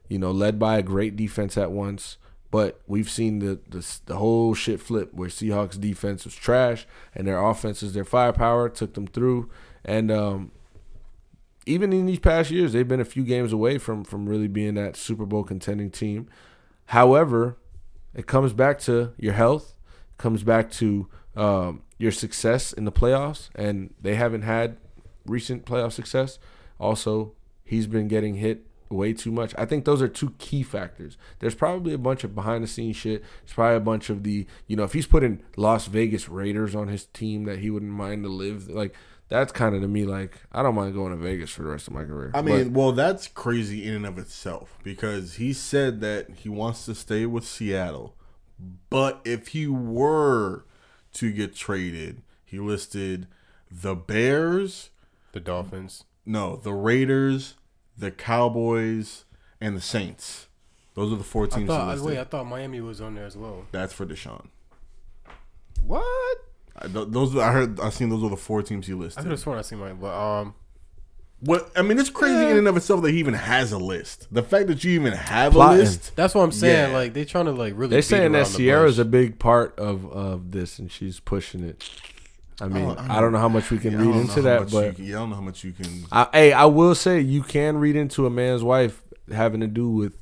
You 0.09 0.19
know, 0.19 0.31
led 0.31 0.59
by 0.59 0.77
a 0.79 0.83
great 0.83 1.17
defense 1.17 1.57
at 1.57 1.71
once. 1.73 2.19
But 2.51 2.83
we've 2.87 3.09
seen 3.09 3.39
the 3.39 3.61
the, 3.67 3.87
the 4.07 4.17
whole 4.17 4.53
shit 4.53 4.79
flip 4.81 5.15
where 5.15 5.31
Seahawks 5.31 5.81
defense 5.81 6.25
was 6.25 6.35
trash 6.35 6.87
and 7.15 7.27
their 7.27 7.43
offenses, 7.43 7.95
their 7.95 8.05
firepower 8.05 8.69
took 8.69 8.93
them 8.93 9.07
through. 9.07 9.49
And 9.87 10.11
um, 10.11 10.53
even 11.65 11.93
in 11.95 12.05
these 12.07 12.19
past 12.19 12.51
years, 12.51 12.73
they've 12.75 12.87
been 12.87 13.01
a 13.01 13.07
few 13.07 13.23
games 13.25 13.53
away 13.55 13.79
from 13.79 14.05
from 14.05 14.29
really 14.29 14.49
being 14.49 14.75
that 14.75 14.97
Super 14.97 15.25
Bowl 15.25 15.45
contending 15.45 15.91
team. 15.91 16.29
However, 16.87 17.57
it 18.15 18.27
comes 18.27 18.53
back 18.53 18.79
to 18.81 19.13
your 19.17 19.33
health, 19.33 19.75
comes 20.19 20.43
back 20.43 20.71
to 20.73 21.09
um, 21.37 21.83
your 21.99 22.13
success 22.13 22.73
in 22.73 22.85
the 22.85 22.93
playoffs, 22.93 23.49
and 23.55 23.95
they 24.01 24.15
haven't 24.15 24.43
had 24.43 24.77
recent 25.27 25.65
playoff 25.65 25.93
success. 25.93 26.39
Also, 26.79 27.33
he's 27.65 27.87
been 27.87 28.09
getting 28.09 28.37
hit 28.37 28.67
way 28.91 29.13
too 29.13 29.33
much. 29.33 29.55
I 29.57 29.65
think 29.65 29.85
those 29.85 30.03
are 30.03 30.09
two 30.09 30.35
key 30.39 30.63
factors. 30.63 31.17
There's 31.39 31.55
probably 31.55 31.95
a 31.95 31.99
bunch 31.99 32.25
of 32.25 32.35
behind 32.35 32.63
the 32.63 32.69
scenes 32.69 32.97
shit. 32.97 33.23
There's 33.45 33.55
probably 33.55 33.77
a 33.77 33.81
bunch 33.81 34.11
of 34.11 34.23
the, 34.23 34.47
you 34.67 34.77
know, 34.77 34.85
if 34.85 34.93
he's 34.93 35.07
putting 35.07 35.43
Las 35.57 35.87
Vegas 35.87 36.29
Raiders 36.29 36.75
on 36.75 36.89
his 36.89 37.07
team 37.07 37.45
that 37.45 37.61
he 37.61 37.71
wouldn't 37.71 37.93
mind 37.93 38.25
to 38.25 38.29
live, 38.29 38.69
like 38.69 38.95
that's 39.33 39.53
kind 39.53 39.75
of 39.75 39.81
to 39.83 39.89
me 39.89 40.05
like 40.05 40.33
I 40.53 40.63
don't 40.63 40.75
mind 40.75 40.95
going 40.95 41.11
to 41.11 41.17
Vegas 41.17 41.51
for 41.51 41.63
the 41.63 41.69
rest 41.71 41.89
of 41.89 41.95
my 41.95 42.05
career. 42.05 42.31
I 42.35 42.43
But- 42.43 42.45
mean, 42.45 42.73
well, 42.73 42.93
that's 42.93 43.27
crazy 43.29 43.87
in 43.87 43.95
and 43.95 44.07
of 44.07 44.19
itself 44.19 44.79
because 44.83 45.35
he 45.35 45.53
said 45.53 46.01
that 46.01 46.31
he 46.37 46.49
wants 46.49 46.85
to 46.87 46.95
stay 46.95 47.27
with 47.27 47.45
Seattle, 47.45 48.15
but 48.91 49.21
if 49.25 49.49
he 49.49 49.67
were 49.67 50.65
to 51.15 51.33
get 51.33 51.55
traded, 51.55 52.23
he 52.45 52.59
listed 52.59 53.27
the 53.71 53.95
Bears, 53.95 54.91
The 55.33 55.41
Dolphins. 55.41 56.05
no, 56.27 56.57
the 56.57 56.73
Raiders, 56.75 57.55
the 57.97 58.11
Cowboys, 58.11 59.25
and 59.61 59.77
the 59.77 59.81
Saints. 59.81 60.47
Those 60.95 61.11
are 61.13 61.17
the 61.17 61.25
four 61.25 61.45
I 61.45 61.49
teams 61.49 61.61
he 61.63 61.67
thought. 61.69 61.89
listed. 61.89 62.07
Wait, 62.07 62.19
I 62.19 62.25
thought 62.25 62.47
Miami 62.47 62.81
was 62.83 63.01
on 63.01 63.15
there 63.15 63.25
as 63.25 63.37
well. 63.37 63.65
That's 63.73 63.95
for 63.95 64.05
Deshaun. 64.05 64.49
What? 65.83 66.39
I, 66.77 66.89
th- 66.89 67.09
those 67.11 67.37
I 67.37 67.53
heard. 67.53 67.79
I 67.81 67.91
seen 67.91 68.09
those 68.09 68.23
were 68.23 68.31
the 68.31 68.37
four 68.37 68.63
teams 68.63 68.87
he 68.87 68.95
listed. 68.95 69.21
I 69.21 69.23
could 69.23 69.31
listed. 69.31 69.31
have 69.31 69.41
sworn 69.43 69.59
I 69.59 69.63
seen 69.63 69.79
Miami, 69.79 69.99
but 70.01 70.15
um, 70.15 70.55
What 71.41 71.71
I 71.77 71.83
mean, 71.83 71.99
it's 71.99 72.09
crazy 72.11 72.35
in 72.51 72.57
and 72.57 72.69
of 72.69 72.77
itself 72.77 73.03
that 73.03 73.11
he 73.11 73.19
even 73.19 73.35
has 73.35 73.73
a 73.73 73.79
list. 73.79 74.29
The 74.33 74.43
fact 74.43 74.69
that 74.69 74.83
you 74.85 74.93
even 74.93 75.13
have 75.13 75.53
Plotting. 75.53 75.81
a 75.81 75.83
list. 75.83 76.17
that's 76.17 76.35
what 76.35 76.43
I'm 76.43 76.53
saying. 76.53 76.91
Yeah. 76.93 76.97
Like 76.97 77.13
they're 77.15 77.25
trying 77.25 77.45
to 77.47 77.53
like 77.53 77.75
really. 77.77 77.91
They're 77.91 77.99
beat 77.99 78.05
saying 78.07 78.33
that 78.33 78.39
around 78.43 78.53
the 78.53 78.59
Ciara's 78.59 78.97
bush. 78.97 79.03
a 79.03 79.05
big 79.05 79.39
part 79.39 79.79
of 79.79 80.11
of 80.13 80.51
this, 80.53 80.79
and 80.79 80.91
she's 80.91 81.21
pushing 81.21 81.63
it. 81.65 81.89
I 82.61 82.69
mean, 82.69 82.85
don't- 82.87 82.99
I 82.99 83.19
I 83.19 83.21
don't 83.21 83.33
know 83.33 83.39
how 83.39 83.49
much 83.49 83.71
we 83.71 83.79
can 83.79 83.93
Yeah, 83.93 83.99
read 84.07 84.15
into 84.17 84.43
that, 84.43 84.61
much 84.61 84.73
you 84.73 84.81
but 84.81 84.97
can- 84.97 85.05
yeah, 85.05 85.17
I 85.17 85.19
don't 85.21 85.31
know 85.31 85.37
how 85.37 85.43
much 85.43 85.65
you 85.65 85.73
can. 85.73 86.05
I, 86.13 86.29
hey, 86.33 86.53
I 86.53 86.65
will 86.67 86.95
say 86.95 87.21
you 87.21 87.43
can 87.43 87.79
read 87.79 87.97
into 87.97 88.25
a 88.27 88.31
man's 88.31 88.63
wife 88.63 89.03
having 89.33 89.61
to 89.61 89.67
do 89.67 89.89
with 89.89 90.17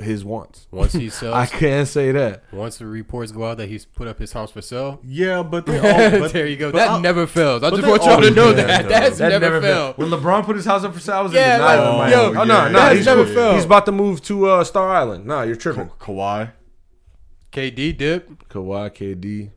his 0.00 0.24
wants. 0.24 0.68
Once 0.70 0.92
he 0.92 1.08
sells, 1.10 1.34
I 1.34 1.46
can't 1.46 1.88
say 1.88 2.12
that. 2.12 2.44
once 2.52 2.78
the 2.78 2.86
reports 2.86 3.32
go 3.32 3.44
out 3.44 3.56
that 3.58 3.68
he's 3.68 3.84
put 3.84 4.06
up 4.06 4.18
his 4.18 4.32
house 4.32 4.50
for 4.52 4.62
sale, 4.62 5.00
Yeah, 5.02 5.42
but 5.42 5.68
all, 5.68 5.80
but, 5.82 6.32
there 6.32 6.46
you 6.46 6.56
go. 6.56 6.70
but 6.70 6.78
That 6.78 6.90
I- 6.90 7.00
never 7.00 7.26
fails. 7.26 7.62
I 7.64 7.70
just 7.70 7.82
want 7.86 8.02
y'all 8.04 8.20
to 8.20 8.30
know 8.30 8.52
that. 8.52 8.66
that, 8.68 8.82
though. 8.84 8.88
That's 8.88 9.18
That 9.18 9.28
never, 9.30 9.44
never 9.46 9.60
failed. 9.60 9.98
When 9.98 10.08
LeBron 10.10 10.44
put 10.44 10.54
his 10.56 10.64
house 10.64 10.84
up 10.84 10.94
for 10.94 11.00
sale, 11.00 11.16
I 11.16 11.20
was 11.22 11.32
Yeah, 11.32 11.54
in 11.54 11.60
denial. 11.60 11.98
like, 11.98 12.12
in 12.12 12.18
my 12.18 12.22
yo, 12.22 12.28
oh 12.28 12.44
no, 12.44 12.54
yeah, 12.66 12.68
no, 12.70 12.78
yeah, 12.78 12.94
he's, 12.94 13.06
never 13.06 13.24
yeah. 13.26 13.34
failed. 13.34 13.54
he's 13.56 13.64
about 13.64 13.86
to 13.86 13.92
move 13.92 14.22
to 14.22 14.46
uh, 14.48 14.64
Star 14.64 14.88
Island. 14.94 15.26
Nah, 15.26 15.42
you're 15.42 15.56
tripping. 15.56 15.88
Ka- 15.88 15.94
Kawhi. 16.12 16.52
KD 17.52 17.96
dip. 17.96 18.48
Kawhi, 18.48 18.90
KD. 18.90 19.50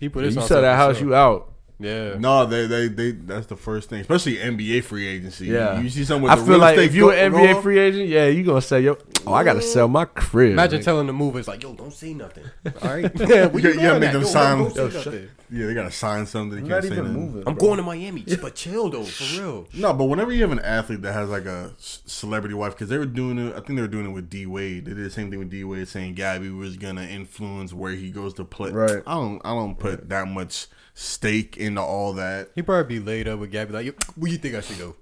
He 0.00 0.08
put 0.10 0.20
You 0.20 0.26
his 0.26 0.34
house 0.36 0.48
sell 0.48 0.60
that 0.62 0.76
house, 0.76 0.98
sale. 0.98 1.06
you 1.08 1.14
out. 1.14 1.52
Yeah. 1.78 2.16
No, 2.18 2.46
they, 2.46 2.66
they, 2.66 2.88
they. 2.88 3.10
That's 3.10 3.46
the 3.48 3.56
first 3.56 3.90
thing, 3.90 4.00
especially 4.00 4.36
NBA 4.36 4.82
free 4.84 5.06
agency. 5.06 5.48
Yeah. 5.48 5.78
you 5.80 5.90
see 5.90 6.04
something 6.04 6.22
with 6.22 6.32
I 6.32 6.36
the 6.36 6.42
feel 6.42 6.50
real 6.52 6.60
like 6.60 6.78
if 6.78 6.94
you 6.94 7.02
go- 7.02 7.10
an 7.10 7.32
NBA 7.34 7.54
up, 7.56 7.62
free 7.62 7.78
agent, 7.78 8.08
yeah, 8.08 8.26
you 8.28 8.44
gonna 8.44 8.62
say, 8.62 8.80
yo, 8.80 8.96
oh, 9.26 9.34
I 9.34 9.44
gotta 9.44 9.60
sell 9.60 9.86
my 9.86 10.06
crib. 10.06 10.52
Imagine 10.52 10.80
nigga. 10.80 10.84
telling 10.84 11.06
the 11.06 11.12
movers 11.12 11.46
like, 11.46 11.62
"Yo, 11.62 11.74
don't 11.74 11.92
say 11.92 12.14
nothing." 12.14 12.44
All 12.82 12.88
right. 12.88 13.04
Yeah, 13.20 13.48
gotta- 13.48 13.58
you 13.60 13.74
gotta 13.74 14.00
make 14.00 14.12
them 14.12 14.24
sign- 14.24 14.58
Don't, 14.58 14.74
Yo, 14.74 14.88
shut- 14.88 15.14
Yeah, 15.50 15.66
they 15.66 15.74
gotta 15.74 15.90
sign 15.90 16.24
something. 16.24 16.60
I'm 16.60 16.64
You 16.64 16.70
not 16.70 16.82
can't 16.82 16.94
say 16.94 16.98
even 17.00 17.12
moving. 17.12 17.42
I'm 17.46 17.54
bro. 17.56 17.66
going 17.68 17.76
to 17.76 17.82
Miami, 17.82 18.24
but 18.40 18.54
chill 18.54 18.88
though, 18.88 19.02
for 19.04 19.40
real. 19.42 19.68
No, 19.74 19.92
but 19.92 20.04
whenever 20.04 20.32
you 20.32 20.40
have 20.42 20.52
an 20.52 20.60
athlete 20.60 21.02
that 21.02 21.12
has 21.12 21.28
like 21.28 21.44
a 21.44 21.72
celebrity 21.78 22.54
wife, 22.54 22.72
because 22.72 22.88
they 22.88 22.96
were 22.98 23.04
doing 23.04 23.38
it, 23.38 23.50
I 23.52 23.56
think 23.60 23.76
they 23.76 23.82
were 23.82 23.86
doing 23.88 24.06
it 24.06 24.12
with 24.12 24.30
D 24.30 24.46
Wade. 24.46 24.86
They 24.86 24.94
did 24.94 25.04
the 25.04 25.10
same 25.10 25.28
thing 25.28 25.38
with 25.40 25.50
D 25.50 25.62
Wade, 25.62 25.86
saying 25.88 26.14
Gabby 26.14 26.48
was 26.48 26.78
gonna 26.78 27.02
influence 27.04 27.74
where 27.74 27.92
he 27.92 28.10
goes 28.10 28.32
to 28.34 28.44
play. 28.46 28.70
Right. 28.70 29.02
I 29.06 29.14
don't, 29.14 29.42
I 29.44 29.50
don't 29.54 29.78
put 29.78 30.08
that 30.08 30.26
much 30.28 30.68
stake 30.98 31.58
into 31.58 31.80
all 31.82 32.14
that. 32.14 32.48
He 32.54 32.62
probably 32.62 32.98
be 32.98 33.04
laid 33.04 33.28
up 33.28 33.38
with 33.38 33.52
Gabby 33.52 33.72
like, 33.74 33.86
"Yo, 33.86 33.92
where 34.16 34.32
you 34.32 34.38
think 34.38 34.54
I 34.54 34.60
should 34.62 34.78
go? 34.78 34.96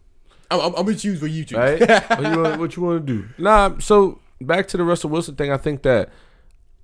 I'm, 0.50 0.60
I'm, 0.60 0.66
I'm 0.74 0.84
gonna 0.84 0.96
choose 0.96 1.22
where 1.22 1.30
you 1.30 1.44
choose." 1.44 1.56
right? 1.56 1.80
what 2.10 2.22
you 2.22 2.42
want? 2.42 2.60
What 2.60 2.76
you 2.76 2.82
want 2.82 3.06
to 3.06 3.12
do? 3.14 3.28
Nah. 3.38 3.78
So 3.78 4.18
back 4.40 4.66
to 4.68 4.76
the 4.76 4.82
Russell 4.84 5.08
Wilson 5.10 5.36
thing. 5.36 5.52
I 5.52 5.56
think 5.56 5.82
that 5.82 6.10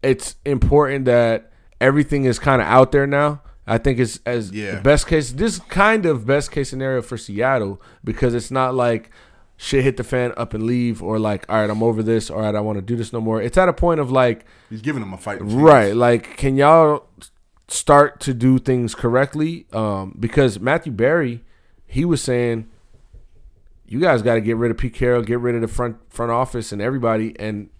it's 0.02 0.36
important 0.46 1.04
that 1.06 1.52
everything 1.80 2.24
is 2.24 2.38
kind 2.38 2.62
of 2.62 2.68
out 2.68 2.92
there 2.92 3.06
now. 3.06 3.42
I 3.66 3.78
think 3.78 3.98
it's 3.98 4.20
as 4.24 4.52
Yeah. 4.52 4.76
the 4.76 4.80
best 4.80 5.06
case. 5.08 5.32
This 5.32 5.58
kind 5.58 6.06
of 6.06 6.24
best 6.24 6.50
case 6.52 6.70
scenario 6.70 7.02
for 7.02 7.18
Seattle 7.18 7.82
because 8.04 8.32
it's 8.32 8.50
not 8.50 8.74
like 8.74 9.10
shit 9.56 9.84
hit 9.84 9.96
the 9.96 10.04
fan 10.04 10.32
up 10.36 10.54
and 10.54 10.64
leave 10.64 11.02
or 11.02 11.18
like 11.18 11.44
all 11.48 11.60
right 11.60 11.68
I'm 11.68 11.82
over 11.82 12.02
this 12.02 12.30
all 12.30 12.40
right 12.40 12.54
I 12.54 12.60
want 12.60 12.78
to 12.78 12.82
do 12.82 12.96
this 12.96 13.12
no 13.12 13.20
more. 13.20 13.42
It's 13.42 13.58
at 13.58 13.68
a 13.68 13.72
point 13.74 14.00
of 14.00 14.10
like 14.10 14.46
He's 14.70 14.80
giving 14.80 15.02
him 15.02 15.12
a 15.12 15.18
fight. 15.18 15.38
Right. 15.42 15.94
Like, 15.94 16.36
can 16.38 16.56
y'all 16.56 17.06
start 17.72 18.20
to 18.20 18.34
do 18.34 18.58
things 18.58 18.94
correctly? 18.94 19.66
Um, 19.72 20.16
because 20.18 20.60
Matthew 20.60 20.92
Berry, 20.92 21.44
he 21.86 22.04
was 22.04 22.22
saying, 22.22 22.68
you 23.86 23.98
guys 23.98 24.22
got 24.22 24.34
to 24.34 24.40
get 24.40 24.56
rid 24.56 24.70
of 24.70 24.78
Pete 24.78 24.94
Carroll, 24.94 25.22
get 25.22 25.40
rid 25.40 25.54
of 25.54 25.60
the 25.60 25.68
front 25.68 25.96
front 26.10 26.30
office 26.30 26.70
and 26.72 26.80
everybody, 26.80 27.34
and 27.40 27.70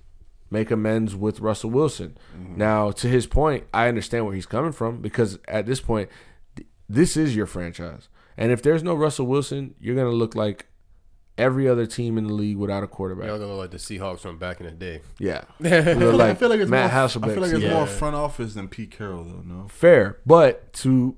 make 0.51 0.71
amends 0.73 1.15
with 1.15 1.39
Russell 1.41 1.71
Wilson. 1.71 2.19
Now, 2.57 2.91
to 2.91 3.07
his 3.07 3.27
point, 3.29 3.65
I 3.73 3.87
understand 3.87 4.27
where 4.27 4.35
he's 4.35 4.47
coming 4.47 4.73
from 4.73 5.01
because 5.01 5.39
at 5.47 5.67
this 5.67 5.81
point, 5.81 6.09
th- 6.57 6.69
this 6.89 7.17
is 7.17 7.37
your 7.37 7.47
franchise, 7.47 8.09
and 8.37 8.51
if 8.51 8.61
there's 8.61 8.83
no 8.83 8.95
Russell 8.95 9.27
Wilson, 9.27 9.75
you're 9.81 9.95
gonna 9.95 10.11
look 10.11 10.35
like 10.35 10.67
every 11.41 11.69
other 11.69 11.87
team 11.87 12.19
in 12.19 12.27
the 12.27 12.33
league 12.33 12.57
without 12.57 12.83
a 12.83 12.87
quarterback. 12.87 13.27
Y'all 13.27 13.39
gonna 13.39 13.51
look 13.51 13.59
like 13.59 13.71
the 13.71 13.77
Seahawks 13.79 14.21
from 14.21 14.39
back 14.39 14.61
in 14.61 14.67
the 14.67 14.73
day. 14.73 15.01
Yeah, 15.19 15.43
I 15.65 15.83
feel, 15.95 16.13
like, 16.13 16.31
I 16.31 16.35
feel 16.35 16.49
like 16.51 16.61
it's 16.61 16.71
Matt 16.71 16.93
more. 16.93 17.03
Hasselbeck. 17.09 17.31
I 17.31 17.35
feel 17.35 17.43
like 17.43 17.53
it's 17.53 17.63
Yeah. 17.63 17.75
more 17.75 17.87
front 17.87 18.15
office 18.17 18.55
than 18.55 18.69
Pete 18.69 18.91
Carroll, 18.91 19.25
though. 19.25 19.43
No. 19.45 19.67
fair. 19.69 20.19
But 20.27 20.73
to 20.75 21.17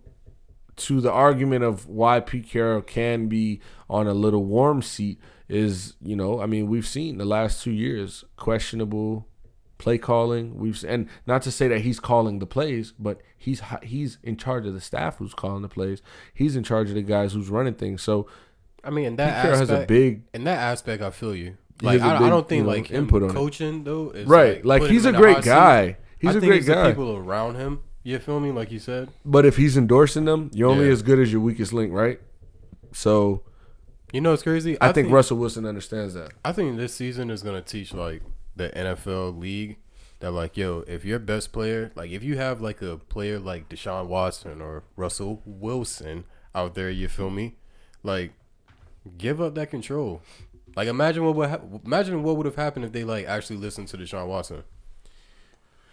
to 0.76 1.00
the 1.02 1.12
argument 1.12 1.64
of 1.64 1.86
why 1.86 2.20
Pete 2.20 2.48
Carroll 2.48 2.80
can 2.82 3.26
be 3.28 3.60
on 3.90 4.06
a 4.06 4.14
little 4.14 4.44
warm 4.44 4.80
seat 4.80 5.20
is, 5.48 5.94
you 6.00 6.16
know, 6.16 6.40
I 6.40 6.46
mean, 6.46 6.66
we've 6.66 6.86
seen 6.86 7.18
the 7.18 7.26
last 7.26 7.62
two 7.62 7.72
years 7.72 8.24
questionable 8.36 9.28
play 9.76 9.98
calling. 9.98 10.56
We've 10.56 10.74
s- 10.76 10.84
and 10.84 11.08
not 11.26 11.42
to 11.42 11.50
say 11.50 11.68
that 11.68 11.80
he's 11.82 12.00
calling 12.00 12.38
the 12.38 12.46
plays, 12.46 12.92
but 12.98 13.20
he's 13.36 13.60
he's 13.82 14.18
in 14.22 14.36
charge 14.36 14.66
of 14.66 14.72
the 14.74 14.80
staff 14.80 15.18
who's 15.18 15.34
calling 15.34 15.60
the 15.62 15.68
plays. 15.68 16.00
He's 16.32 16.56
in 16.56 16.62
charge 16.64 16.88
of 16.88 16.94
the 16.94 17.02
guys 17.02 17.32
who's 17.34 17.50
running 17.50 17.74
things. 17.74 18.00
So 18.02 18.26
I 18.84 18.90
mean, 18.90 19.04
in 19.06 19.16
that 19.16 19.42
Carroll 19.42 19.60
aspect, 19.60 19.70
has 19.70 19.84
a 19.84 19.86
big 19.86 20.22
in 20.34 20.44
that 20.44 20.58
aspect, 20.58 21.02
I 21.02 21.10
feel 21.10 21.34
you. 21.34 21.56
Like, 21.82 22.00
I, 22.00 22.16
I 22.16 22.18
big, 22.18 22.28
don't 22.28 22.48
think 22.48 22.58
you 22.60 22.64
know, 22.64 22.68
like 22.70 22.90
input 22.90 23.22
on 23.24 23.30
it. 23.30 23.32
coaching 23.32 23.84
though. 23.84 24.10
Is 24.10 24.26
right. 24.28 24.64
Like 24.64 24.80
putting 24.82 24.94
he's 24.94 25.04
a 25.06 25.12
great 25.12 25.42
guy. 25.42 25.96
He's 26.18 26.34
I 26.34 26.38
a 26.38 26.40
think 26.40 26.50
great 26.52 26.66
guy. 26.66 26.90
people 26.90 27.16
around 27.16 27.56
him. 27.56 27.80
You 28.04 28.18
feel 28.18 28.40
me? 28.40 28.50
Like 28.52 28.70
you 28.72 28.78
said. 28.78 29.10
But 29.24 29.44
if 29.46 29.56
he's 29.56 29.76
endorsing 29.76 30.24
them, 30.24 30.50
you're 30.52 30.68
only 30.68 30.86
Yeah. 30.86 30.92
as 30.92 31.02
good 31.02 31.18
as 31.18 31.30
your 31.32 31.40
weakest 31.40 31.72
link, 31.72 31.92
right? 31.92 32.20
So 32.92 33.42
You 34.12 34.20
know, 34.20 34.32
it's 34.32 34.42
crazy. 34.42 34.76
I, 34.80 34.92
think, 34.92 35.10
Russell 35.10 35.38
Wilson 35.38 35.64
understands 35.64 36.12
that. 36.14 36.32
I 36.44 36.52
think 36.52 36.76
this 36.76 36.94
season 36.94 37.30
is 37.30 37.42
gonna 37.42 37.62
teach 37.62 37.94
like 37.94 38.22
the 38.54 38.68
NFL 38.70 39.38
league 39.38 39.78
that 40.20 40.30
like, 40.32 40.56
yo, 40.56 40.84
if 40.86 41.04
your 41.04 41.18
best 41.18 41.52
player, 41.52 41.90
like 41.94 42.10
if 42.10 42.22
you 42.22 42.36
have 42.36 42.60
like 42.60 42.82
a 42.82 42.98
player 42.98 43.38
like 43.38 43.68
Deshaun 43.68 44.06
Watson 44.06 44.60
or 44.60 44.82
Russell 44.96 45.40
Wilson 45.46 46.24
out 46.54 46.74
there, 46.74 46.90
you 46.90 47.08
feel 47.08 47.30
me? 47.30 47.56
Like, 48.02 48.32
give 49.18 49.40
up 49.40 49.54
that 49.56 49.70
control. 49.70 50.22
Like, 50.74 50.88
imagine 50.88 51.24
what 51.24 51.34
would 51.36 51.50
ha- 51.50 51.60
imagine 51.84 52.22
what 52.22 52.36
would 52.36 52.46
have 52.46 52.56
happened 52.56 52.84
if 52.84 52.92
they 52.92 53.04
like 53.04 53.26
actually 53.26 53.56
listened 53.56 53.88
to 53.88 53.98
Deshaun 53.98 54.26
Watson. 54.26 54.62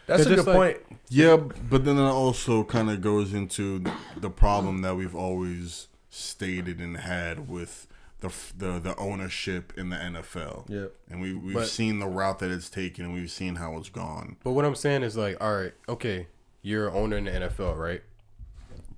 That's 0.05 0.26
a 0.26 0.36
good 0.36 0.45
like- 0.47 0.55
point. 0.55 0.99
Yeah, 1.10 1.36
but 1.38 1.86
then 1.86 1.97
it 1.97 2.01
also 2.01 2.64
kind 2.64 2.89
of 2.89 3.01
goes 3.01 3.34
into 3.34 3.84
the 4.18 4.30
problem 4.30 4.82
that 4.82 4.95
we've 4.95 5.16
always 5.16 5.88
stated 6.10 6.80
and 6.80 6.97
had 6.97 7.47
with 7.49 7.88
the 8.22 8.32
the 8.57 8.80
the 8.80 8.95
ownership 8.97 9.74
in 9.78 9.89
the 9.89 9.95
NFL. 9.97 10.70
Yep. 10.70 10.93
and 11.10 11.22
we 11.22 11.34
we've 11.34 11.53
But- 11.55 11.68
seen 11.68 11.99
the 11.99 12.07
route 12.07 12.39
that 12.39 12.49
it's 12.51 12.70
taken, 12.70 13.05
and 13.05 13.14
we've 13.14 13.30
seen 13.32 13.55
how 13.55 13.76
it's 13.78 13.89
gone. 13.89 14.38
But 14.43 14.51
what 14.51 14.66
I'm 14.66 14.76
saying 14.76 15.03
is 15.03 15.16
like, 15.18 15.38
all 15.43 15.55
right, 15.55 15.74
okay, 15.88 16.28
you're 16.62 16.88
an 16.88 16.95
owner 16.95 17.18
in 17.18 17.26
the 17.26 17.32
NFL, 17.32 17.76
right? 17.78 18.01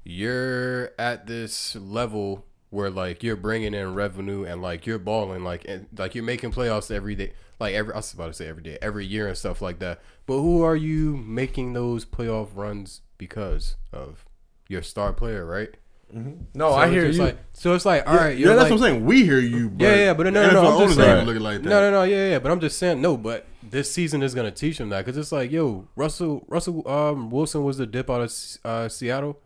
You're 0.04 0.92
at 0.98 1.28
this 1.28 1.76
level 1.76 2.46
where 2.72 2.90
like 2.90 3.22
you're 3.22 3.36
bringing 3.36 3.74
in 3.76 3.94
revenue 3.94 4.44
and 4.44 4.62
like 4.62 4.86
you're 4.88 4.98
balling, 5.00 5.44
like 5.44 5.66
and 5.68 5.88
like 5.98 6.16
you're 6.16 6.24
making 6.24 6.52
playoffs 6.52 6.90
every 6.90 7.14
day, 7.16 7.34
like 7.60 7.76
every 7.76 7.94
I 7.94 7.98
was 7.98 8.12
about 8.14 8.28
to 8.28 8.34
say 8.34 8.48
every 8.48 8.64
day, 8.64 8.78
every 8.82 9.06
year 9.06 9.28
and 9.28 9.38
stuff 9.38 9.62
like 9.62 9.78
that. 9.80 10.02
But 10.26 10.42
who 10.42 10.64
are 10.64 10.76
you 10.76 11.16
making 11.18 11.74
those 11.74 12.04
playoff 12.04 12.48
runs 12.56 13.02
because 13.20 13.76
of? 13.94 14.26
Your 14.68 14.82
star 14.82 15.12
player, 15.12 15.46
right? 15.46 15.76
No, 16.14 16.70
So 16.70 16.76
I 16.76 16.90
hear 16.90 17.06
you. 17.06 17.22
Like, 17.22 17.38
so 17.52 17.74
it's 17.74 17.86
like, 17.86 18.08
all 18.08 18.16
right, 18.16 18.38
yeah, 18.38 18.48
that's 18.56 18.70
like, 18.70 18.80
what 18.80 18.88
I'm 18.88 18.94
saying. 18.94 19.06
We 19.06 19.26
hear 19.26 19.40
you. 19.40 19.70
But 19.70 19.84
Yeah, 19.84 19.96
yeah, 19.96 20.14
but 20.14 20.24
no, 20.24 20.30
no, 20.30 20.50
no, 20.50 20.78
I'm 20.78 20.88
just 20.88 20.96
saying- 20.98 21.26
looking 21.26 21.42
like 21.42 21.62
that. 21.62 21.68
No, 21.70 21.82
no, 21.82 21.92
no, 21.92 22.04
yeah, 22.04 22.30
yeah. 22.30 22.40
But 22.40 22.54
I'm 22.54 22.62
just 22.62 22.78
saying, 22.78 23.02
no. 23.02 23.18
But 23.18 23.48
this 23.62 23.92
season 23.92 24.24
is 24.24 24.34
gonna 24.34 24.50
teach 24.50 24.80
him 24.80 24.88
that 24.88 25.04
because 25.06 25.18
it's 25.18 25.34
like, 25.34 25.52
yo, 25.52 25.90
Russell, 25.98 26.46
Russell 26.48 26.88
um, 26.88 27.30
Wilson 27.32 27.66
was 27.66 27.80
the 27.80 27.86
dip 27.86 28.10
out 28.10 28.22
of 28.22 28.34
uh, 28.64 28.88
Seattle. 28.88 29.40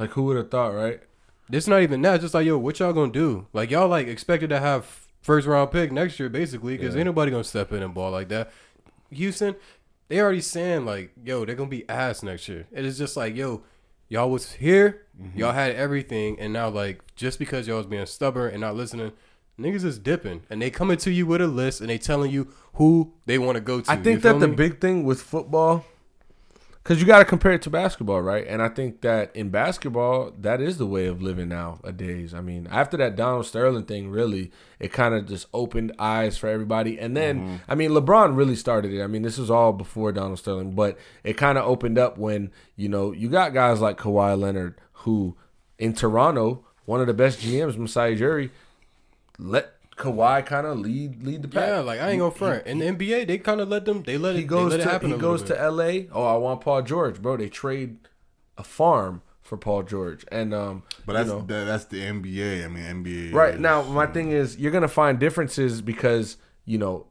like 0.00 0.10
who 0.10 0.24
would 0.24 0.36
have 0.36 0.50
thought, 0.50 0.74
right? 0.74 1.00
It's 1.50 1.66
not 1.66 1.82
even 1.82 2.02
that. 2.02 2.16
It's 2.16 2.22
just 2.22 2.34
like, 2.34 2.46
yo, 2.46 2.58
what 2.58 2.78
y'all 2.78 2.92
gonna 2.92 3.12
do? 3.12 3.46
Like 3.52 3.70
y'all 3.70 3.88
like 3.88 4.06
expected 4.08 4.50
to 4.50 4.60
have 4.60 5.06
first 5.20 5.46
round 5.46 5.70
pick 5.70 5.92
next 5.92 6.18
year, 6.18 6.28
basically, 6.28 6.76
because 6.76 6.96
ain't 6.96 7.06
nobody 7.06 7.30
gonna 7.30 7.44
step 7.44 7.72
in 7.72 7.82
and 7.82 7.94
ball 7.94 8.10
like 8.10 8.28
that. 8.28 8.52
Houston, 9.10 9.54
they 10.08 10.20
already 10.20 10.40
saying 10.40 10.84
like, 10.84 11.12
yo, 11.24 11.44
they're 11.44 11.54
gonna 11.54 11.68
be 11.68 11.88
ass 11.88 12.22
next 12.22 12.48
year. 12.48 12.66
It 12.72 12.84
is 12.84 12.98
just 12.98 13.16
like, 13.16 13.36
yo, 13.36 13.62
y'all 14.08 14.30
was 14.30 14.52
here, 14.52 15.02
mm-hmm. 15.20 15.38
y'all 15.38 15.52
had 15.52 15.74
everything, 15.74 16.38
and 16.38 16.52
now 16.52 16.68
like 16.68 17.02
just 17.16 17.38
because 17.38 17.66
y'all 17.66 17.78
was 17.78 17.86
being 17.86 18.06
stubborn 18.06 18.52
and 18.52 18.60
not 18.60 18.74
listening. 18.74 19.12
Niggas 19.58 19.84
is 19.84 19.98
dipping, 19.98 20.42
and 20.50 20.60
they 20.60 20.70
coming 20.70 20.98
to 20.98 21.10
you 21.10 21.24
with 21.24 21.40
a 21.40 21.46
list, 21.46 21.80
and 21.80 21.88
they 21.88 21.96
telling 21.96 22.30
you 22.30 22.52
who 22.74 23.14
they 23.24 23.38
want 23.38 23.56
to 23.56 23.60
go 23.62 23.80
to. 23.80 23.90
I 23.90 23.96
think 23.96 24.20
that 24.22 24.38
the 24.38 24.48
big 24.48 24.80
thing 24.80 25.04
with 25.04 25.22
football, 25.22 25.86
because 26.86 27.00
you 27.00 27.06
got 27.06 27.18
to 27.18 27.24
compare 27.24 27.50
it 27.50 27.62
to 27.62 27.68
basketball, 27.68 28.22
right? 28.22 28.46
And 28.46 28.62
I 28.62 28.68
think 28.68 29.00
that 29.00 29.34
in 29.34 29.50
basketball, 29.50 30.32
that 30.38 30.60
is 30.60 30.78
the 30.78 30.86
way 30.86 31.06
of 31.06 31.20
living 31.20 31.48
nowadays. 31.48 32.32
I 32.32 32.40
mean, 32.40 32.68
after 32.70 32.96
that 32.98 33.16
Donald 33.16 33.44
Sterling 33.44 33.86
thing, 33.86 34.08
really, 34.08 34.52
it 34.78 34.92
kind 34.92 35.12
of 35.12 35.26
just 35.26 35.48
opened 35.52 35.92
eyes 35.98 36.38
for 36.38 36.46
everybody. 36.48 36.96
And 36.96 37.16
then, 37.16 37.40
mm-hmm. 37.40 37.56
I 37.68 37.74
mean, 37.74 37.90
LeBron 37.90 38.36
really 38.36 38.54
started 38.54 38.92
it. 38.92 39.02
I 39.02 39.08
mean, 39.08 39.22
this 39.22 39.36
was 39.36 39.50
all 39.50 39.72
before 39.72 40.12
Donald 40.12 40.38
Sterling, 40.38 40.76
but 40.76 40.96
it 41.24 41.32
kind 41.36 41.58
of 41.58 41.64
opened 41.64 41.98
up 41.98 42.18
when, 42.18 42.52
you 42.76 42.88
know, 42.88 43.10
you 43.10 43.28
got 43.28 43.52
guys 43.52 43.80
like 43.80 43.98
Kawhi 43.98 44.40
Leonard, 44.40 44.80
who 44.92 45.36
in 45.80 45.92
Toronto, 45.92 46.64
one 46.84 47.00
of 47.00 47.08
the 47.08 47.14
best 47.14 47.40
GMs, 47.40 47.76
Masai 47.76 48.14
Ujiri, 48.14 48.50
let 49.40 49.72
Kawhi 49.96 50.44
kind 50.44 50.66
of 50.66 50.78
lead 50.78 51.22
lead 51.22 51.42
the 51.42 51.48
pack. 51.48 51.68
yeah, 51.68 51.80
like 51.80 52.00
I 52.00 52.10
ain't 52.10 52.18
gonna 52.20 52.30
front. 52.30 52.66
In 52.66 52.78
the 52.78 52.86
NBA, 52.86 53.26
they 53.26 53.38
kind 53.38 53.60
of 53.60 53.68
let 53.68 53.84
them. 53.86 54.02
They 54.02 54.18
let 54.18 54.34
it. 54.36 54.40
He 54.40 54.44
goes 54.44 54.72
they 54.72 54.78
let 54.78 54.84
to 54.84 54.88
it 54.90 54.92
happen. 54.92 55.08
he 55.08 55.14
a 55.14 55.16
little 55.16 55.30
goes 55.32 55.42
bit. 55.42 55.48
to 55.54 55.60
L.A. 55.60 56.08
Oh, 56.12 56.24
I 56.24 56.36
want 56.36 56.60
Paul 56.60 56.82
George, 56.82 57.20
bro. 57.22 57.36
They 57.36 57.48
trade 57.48 57.96
a 58.58 58.64
farm 58.64 59.22
for 59.42 59.56
Paul 59.56 59.84
George, 59.84 60.24
and 60.30 60.52
um, 60.52 60.82
But 61.06 61.12
you 61.12 61.18
that's 61.18 61.28
know, 61.30 61.40
that, 61.46 61.64
that's 61.64 61.84
the 61.86 62.00
NBA. 62.02 62.64
I 62.64 62.68
mean, 62.68 63.04
NBA. 63.04 63.32
right 63.32 63.54
is- 63.54 63.60
now. 63.60 63.82
My 63.84 64.06
thing 64.06 64.32
is, 64.32 64.58
you're 64.58 64.72
gonna 64.72 64.88
find 64.88 65.18
differences 65.18 65.80
because 65.82 66.36
you 66.66 66.76
know 66.78 67.06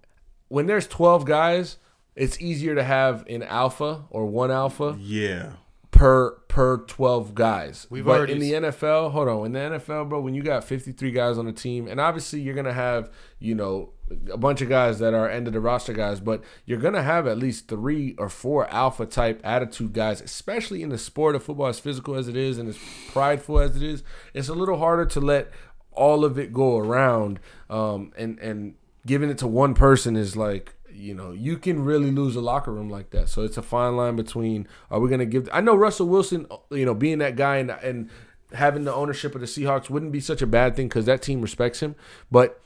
when 0.49 0.67
there's 0.67 0.85
12 0.87 1.25
guys, 1.25 1.77
it's 2.15 2.39
easier 2.39 2.75
to 2.75 2.83
have 2.83 3.25
an 3.27 3.41
alpha 3.41 4.03
or 4.11 4.25
one 4.27 4.51
alpha 4.51 4.95
Yeah. 4.99 5.53
Per 5.95 6.31
per 6.49 6.77
12 6.77 7.33
guys. 7.33 7.87
We've 7.89 8.05
but 8.05 8.17
already 8.17 8.33
in 8.33 8.39
the 8.39 8.51
NFL, 8.53 9.11
hold 9.11 9.27
on, 9.27 9.45
in 9.47 9.51
the 9.53 9.79
NFL, 9.79 10.09
bro, 10.09 10.19
when 10.19 10.35
you 10.35 10.43
got 10.43 10.63
53 10.63 11.11
guys 11.11 11.37
on 11.37 11.45
the 11.45 11.53
team, 11.53 11.87
and 11.87 11.99
obviously 11.99 12.41
you're 12.41 12.53
gonna 12.53 12.73
have, 12.73 13.09
you 13.39 13.55
know, 13.55 13.91
a 14.31 14.37
bunch 14.37 14.61
of 14.61 14.69
guys 14.69 14.99
that 14.99 15.13
are 15.13 15.27
end 15.29 15.47
of 15.47 15.53
the 15.53 15.59
roster 15.59 15.93
guys, 15.93 16.19
but 16.19 16.43
you're 16.65 16.79
gonna 16.79 17.01
have 17.01 17.27
at 17.27 17.37
least 17.37 17.69
three 17.69 18.13
or 18.17 18.27
four 18.27 18.69
alpha 18.69 19.05
type 19.05 19.39
attitude 19.43 19.93
guys, 19.93 20.21
especially 20.21 20.83
in 20.83 20.89
the 20.89 20.97
sport 20.97 21.33
of 21.33 21.43
football, 21.43 21.67
as 21.67 21.79
physical 21.79 22.15
as 22.15 22.27
it 22.27 22.35
is 22.35 22.57
and 22.57 22.67
as 22.67 22.77
prideful 23.07 23.59
as 23.59 23.75
it 23.77 23.83
is. 23.83 24.03
It's 24.33 24.49
a 24.49 24.53
little 24.53 24.77
harder 24.77 25.05
to 25.05 25.21
let 25.21 25.49
all 25.91 26.25
of 26.25 26.37
it 26.37 26.51
go 26.51 26.77
around, 26.77 27.39
um, 27.69 28.11
and 28.17 28.37
and 28.39 28.75
giving 29.05 29.29
it 29.29 29.37
to 29.37 29.47
one 29.47 29.73
person 29.73 30.17
is 30.17 30.35
like 30.35 30.74
you 30.95 31.13
know 31.13 31.31
you 31.31 31.57
can 31.57 31.83
really 31.83 32.11
lose 32.11 32.35
a 32.35 32.41
locker 32.41 32.71
room 32.71 32.89
like 32.89 33.11
that. 33.11 33.29
So 33.29 33.43
it's 33.43 33.57
a 33.57 33.61
fine 33.61 33.95
line 33.95 34.15
between 34.15 34.67
are 34.89 34.99
we 34.99 35.09
going 35.09 35.19
to 35.19 35.25
give 35.25 35.49
i 35.51 35.61
know 35.61 35.75
russell 35.75 36.07
wilson 36.07 36.47
you 36.71 36.85
know 36.85 36.93
being 36.93 37.19
that 37.19 37.35
guy 37.35 37.57
and, 37.57 37.69
and 37.71 38.09
having 38.53 38.83
the 38.83 38.93
ownership 38.93 39.35
of 39.35 39.41
the 39.41 39.47
seahawks 39.47 39.89
wouldn't 39.89 40.11
be 40.11 40.19
such 40.19 40.41
a 40.41 40.47
bad 40.47 40.75
thing 40.75 40.87
because 40.87 41.05
that 41.05 41.21
team 41.21 41.41
respects 41.41 41.81
him. 41.81 41.95
But 42.31 42.61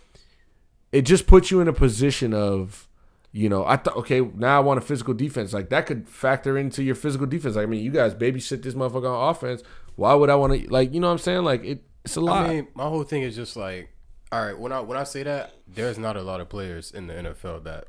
it 0.91 1.03
just 1.03 1.27
puts 1.27 1.51
you 1.51 1.61
in 1.61 1.67
a 1.67 1.73
position 1.73 2.33
of 2.33 2.87
you 3.31 3.47
know 3.47 3.63
i 3.63 3.77
thought 3.77 3.95
okay 3.95 4.21
now 4.21 4.57
i 4.57 4.59
want 4.59 4.77
a 4.77 4.81
physical 4.81 5.13
defense. 5.13 5.53
Like 5.53 5.69
that 5.69 5.85
could 5.85 6.09
factor 6.09 6.57
into 6.57 6.83
your 6.83 6.95
physical 6.95 7.27
defense. 7.27 7.55
Like, 7.55 7.63
i 7.63 7.65
mean 7.67 7.83
you 7.83 7.91
guys 7.91 8.15
babysit 8.15 8.63
this 8.63 8.73
motherfucker 8.73 9.09
on 9.09 9.29
offense. 9.29 9.61
Why 9.95 10.13
would 10.13 10.29
i 10.29 10.35
want 10.35 10.53
to 10.53 10.69
like 10.69 10.93
you 10.93 10.99
know 10.99 11.07
what 11.07 11.13
i'm 11.13 11.19
saying? 11.19 11.43
Like 11.43 11.63
it, 11.63 11.83
it's 12.05 12.15
a 12.15 12.21
lot. 12.21 12.45
I 12.45 12.53
mean, 12.55 12.67
my 12.73 12.87
whole 12.87 13.03
thing 13.03 13.23
is 13.23 13.35
just 13.35 13.55
like, 13.55 13.89
all 14.31 14.43
right, 14.43 14.57
when 14.57 14.71
I 14.71 14.79
when 14.79 14.97
I 14.97 15.03
say 15.03 15.23
that, 15.23 15.53
there's 15.67 15.99
not 15.99 16.17
a 16.17 16.21
lot 16.21 16.39
of 16.39 16.49
players 16.49 16.91
in 16.91 17.07
the 17.07 17.13
NFL 17.13 17.65
that 17.65 17.87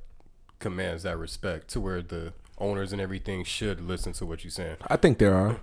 commands 0.61 1.03
that 1.03 1.17
respect 1.19 1.67
to 1.69 1.81
where 1.81 2.01
the 2.03 2.33
owners 2.59 2.93
and 2.93 3.01
everything 3.01 3.43
should 3.43 3.81
listen 3.81 4.13
to 4.13 4.25
what 4.27 4.45
you're 4.45 4.51
saying. 4.51 4.77
i 4.89 4.97
think 4.97 5.19
there 5.19 5.35
are 5.35 5.57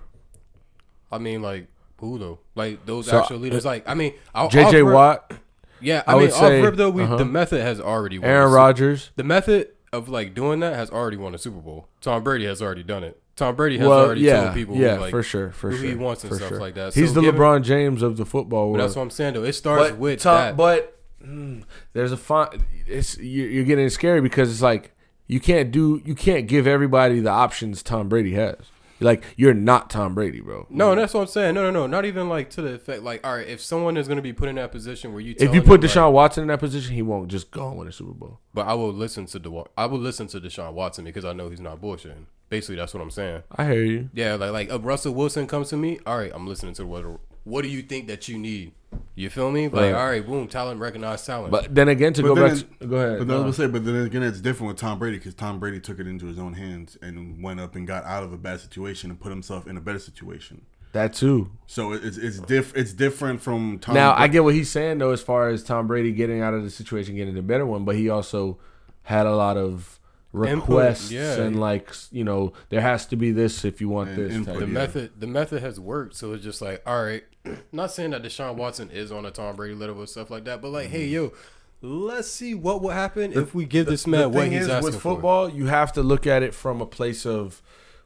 I 1.10 1.16
mean, 1.18 1.40
like 1.40 1.68
who 1.98 2.18
though? 2.18 2.38
Like 2.54 2.84
those 2.84 3.06
So, 3.06 3.18
actual 3.20 3.38
leaders. 3.38 3.64
Like 3.64 3.88
I 3.88 3.94
mean, 3.94 4.12
I'll, 4.34 4.50
jj 4.50 4.66
off 4.66 4.72
rip- 4.74 4.86
watt 4.86 5.32
Yeah, 5.80 6.02
I, 6.06 6.12
I 6.12 6.14
mean, 6.14 6.22
would 6.24 6.32
off 6.32 6.38
say- 6.38 6.60
rip 6.62 6.74
though, 6.76 6.90
we 6.90 7.02
uh-huh. 7.04 7.16
the 7.16 7.24
method 7.24 7.62
has 7.62 7.80
already 7.80 8.18
won. 8.18 8.28
aaron 8.28 8.52
rodgers 8.52 9.10
The 9.16 9.24
method 9.24 9.68
of 9.92 10.08
like 10.10 10.34
doing 10.34 10.60
that 10.60 10.74
has 10.74 10.90
already 10.90 11.16
won 11.16 11.34
a 11.34 11.38
Super 11.38 11.60
Bowl. 11.60 11.88
Tom 12.02 12.22
Brady 12.22 12.44
has 12.44 12.60
already 12.60 12.82
done 12.82 13.04
it. 13.04 13.18
Tom 13.36 13.54
Brady 13.56 13.78
has 13.78 13.86
well, 13.88 14.00
already 14.00 14.20
yeah, 14.22 14.42
told 14.42 14.54
people, 14.54 14.76
yeah, 14.76 14.96
who, 14.96 15.00
like, 15.02 15.10
for 15.12 15.22
sure, 15.22 15.50
for 15.52 15.70
who 15.70 15.76
sure, 15.78 15.86
he 15.86 15.94
wants 15.94 16.24
and 16.24 16.30
for 16.30 16.36
stuff 16.36 16.48
sure. 16.50 16.60
like 16.60 16.74
that. 16.74 16.92
He's 16.92 17.08
So 17.10 17.14
the 17.14 17.20
given- 17.22 17.40
LeBron 17.40 17.62
James 17.62 18.02
of 18.02 18.16
the 18.18 18.26
football 18.26 18.66
But 18.66 18.72
world. 18.72 18.80
that's 18.80 18.96
what 18.96 19.02
I'm 19.02 19.10
saying 19.10 19.34
though. 19.34 19.44
It 19.44 19.52
starts 19.54 19.90
but 19.90 19.98
with 19.98 20.20
Tom- 20.20 20.36
that. 20.36 20.56
but 20.58 20.97
mm, 21.28 21.64
there's 21.92 22.12
a 22.12 22.16
fine. 22.16 22.64
It's 22.86 23.18
you're, 23.18 23.48
you're 23.48 23.64
getting 23.64 23.88
scary 23.90 24.20
because 24.20 24.50
it's 24.50 24.62
like 24.62 24.92
you 25.26 25.40
can't 25.40 25.70
do, 25.70 26.00
you 26.04 26.14
can't 26.14 26.46
give 26.46 26.66
everybody 26.66 27.20
the 27.20 27.30
options 27.30 27.82
Tom 27.82 28.08
Brady 28.08 28.34
has. 28.34 28.56
Like 29.00 29.22
you're 29.36 29.54
not 29.54 29.90
Tom 29.90 30.14
Brady, 30.14 30.40
bro. 30.40 30.66
No, 30.70 30.94
that's 30.94 31.14
what 31.14 31.20
I'm 31.20 31.26
saying. 31.28 31.54
No, 31.54 31.62
no, 31.62 31.70
no. 31.70 31.86
Not 31.86 32.04
even 32.04 32.28
like 32.28 32.50
to 32.50 32.62
the 32.62 32.74
effect. 32.74 33.02
Like, 33.02 33.24
all 33.24 33.36
right, 33.36 33.46
if 33.46 33.60
someone 33.60 33.96
is 33.96 34.08
going 34.08 34.16
to 34.16 34.22
be 34.22 34.32
put 34.32 34.48
in 34.48 34.56
that 34.56 34.72
position 34.72 35.12
where 35.12 35.20
you, 35.20 35.36
If 35.38 35.54
you 35.54 35.62
put 35.62 35.80
Deshaun 35.80 36.06
like, 36.06 36.14
Watson 36.14 36.42
in 36.42 36.48
that 36.48 36.58
position, 36.58 36.94
he 36.94 37.02
won't 37.02 37.28
just 37.28 37.50
go 37.52 37.68
and 37.68 37.78
win 37.78 37.86
a 37.86 37.92
Super 37.92 38.12
Bowl. 38.12 38.40
but 38.52 38.66
I 38.66 38.74
will 38.74 38.92
listen 38.92 39.26
to 39.26 39.38
the 39.38 39.64
I 39.76 39.86
will 39.86 40.00
listen 40.00 40.26
to 40.28 40.40
Deshaun 40.40 40.72
Watson 40.72 41.04
because 41.04 41.24
I 41.24 41.32
know 41.32 41.48
he's 41.48 41.60
not 41.60 41.80
bullshitting. 41.80 42.24
Basically, 42.48 42.76
that's 42.76 42.94
what 42.94 43.02
I'm 43.02 43.10
saying. 43.10 43.42
I 43.54 43.66
hear 43.66 43.84
you. 43.84 44.10
Yeah, 44.14 44.34
like 44.34 44.50
like 44.50 44.70
if 44.70 44.84
Russell 44.84 45.14
Wilson 45.14 45.46
comes 45.46 45.68
to 45.68 45.76
me, 45.76 46.00
all 46.04 46.18
right, 46.18 46.32
I'm 46.34 46.46
listening 46.46 46.74
to 46.74 46.86
what 46.86 47.04
what 47.48 47.62
do 47.62 47.68
you 47.68 47.82
think 47.82 48.06
that 48.08 48.28
you 48.28 48.38
need? 48.38 48.72
You 49.14 49.28
feel 49.30 49.50
me? 49.50 49.64
Like, 49.68 49.72
Right. 49.74 49.92
all 49.94 50.06
right, 50.06 50.26
boom, 50.26 50.48
talent, 50.48 50.80
recognize 50.80 51.26
talent. 51.26 51.50
But 51.50 51.74
then 51.74 51.88
again, 51.88 52.12
to 52.14 52.22
But 52.22 52.28
go 52.28 52.34
back, 52.36 52.56
it- 52.58 52.80
to, 52.80 52.86
go 52.86 52.96
ahead. 52.96 53.18
But 53.18 53.26
no. 53.28 53.42
I 53.42 53.46
was 53.46 53.56
say, 53.56 53.66
but 53.66 53.84
then 53.84 53.96
again, 53.96 54.22
it's 54.22 54.40
different 54.40 54.68
with 54.68 54.76
Tom 54.80 54.98
Brady 54.98 55.18
because 55.18 55.34
Tom 55.34 55.58
Brady 55.58 55.80
took 55.80 55.98
it 55.98 56.06
into 56.06 56.26
his 56.26 56.38
own 56.38 56.54
hands 56.54 56.96
and 57.02 57.42
went 57.42 57.60
up 57.60 57.74
and 57.74 57.86
got 57.86 58.04
out 58.04 58.22
of 58.22 58.32
a 58.32 58.38
bad 58.38 58.60
situation 58.60 59.10
and 59.10 59.20
put 59.20 59.30
himself 59.30 59.66
in 59.66 59.76
a 59.76 59.80
better 59.80 59.98
situation. 59.98 60.62
that 60.92 61.12
too. 61.12 61.50
So 61.66 61.92
it's 61.92 62.16
it's 62.16 62.38
diff 62.40 62.74
it's 62.74 62.92
different 62.94 63.42
from 63.42 63.78
Tom. 63.78 63.94
Now 63.94 64.14
Bra- 64.14 64.22
I 64.22 64.28
get 64.28 64.42
what 64.44 64.54
he's 64.54 64.70
saying 64.70 64.98
though, 64.98 65.10
as 65.10 65.20
far 65.20 65.48
as 65.50 65.62
Tom 65.62 65.86
Brady 65.86 66.12
getting 66.12 66.40
out 66.40 66.54
of 66.54 66.62
the 66.64 66.70
situation, 66.70 67.14
getting 67.14 67.36
a 67.36 67.42
better 67.42 67.66
one, 67.66 67.84
but 67.84 67.94
he 67.96 68.08
also 68.08 68.58
had 69.02 69.26
a 69.26 69.36
lot 69.36 69.56
of 69.58 69.98
requests 70.32 71.10
yeah. 71.10 71.36
and 71.40 71.58
like 71.58 71.90
you 72.12 72.22
know 72.24 72.52
there 72.68 72.80
has 72.80 73.06
to 73.06 73.16
be 73.16 73.32
this 73.32 73.64
if 73.64 73.80
you 73.80 73.88
want 73.88 74.10
And 74.10 74.18
this. 74.18 74.32
input, 74.34 74.54
the 74.60 74.66
yeah. 74.66 74.72
method 74.72 75.10
the 75.18 75.26
method 75.26 75.62
has 75.62 75.78
worked, 75.80 76.14
so 76.16 76.32
it's 76.32 76.44
just 76.44 76.62
like, 76.62 76.82
all 76.86 77.02
right, 77.02 77.24
not 77.72 77.90
saying 77.90 78.10
that 78.10 78.22
Deshaun 78.22 78.56
Watson 78.56 78.90
is 78.90 79.12
on 79.12 79.26
a 79.26 79.30
Tom 79.30 79.56
Brady 79.56 79.74
level 79.74 80.02
or 80.02 80.06
stuff 80.06 80.30
like 80.30 80.44
that, 80.44 80.62
but 80.62 80.70
like, 80.70 80.88
hey, 80.88 81.06
mm-hmm. 81.06 81.14
yo, 81.14 81.32
let's 81.80 82.30
see 82.30 82.54
what 82.54 82.82
will 82.82 82.90
happen 82.90 83.32
if 83.32 83.54
we 83.54 83.64
give 83.64 83.86
this 83.86 84.06
man 84.06 84.22
the 84.22 84.28
what 84.28 84.48
he's 84.48 84.62
is 84.62 84.68
asking 84.68 84.84
with 84.84 84.94
for. 84.94 85.14
football, 85.14 85.48
you 85.48 85.66
have 85.66 85.92
to 85.92 86.02
look 86.02 86.26
at 86.26 86.42
it 86.42 86.54
from 86.54 86.80
a 86.80 86.86
place 86.86 87.24
of 87.24 87.62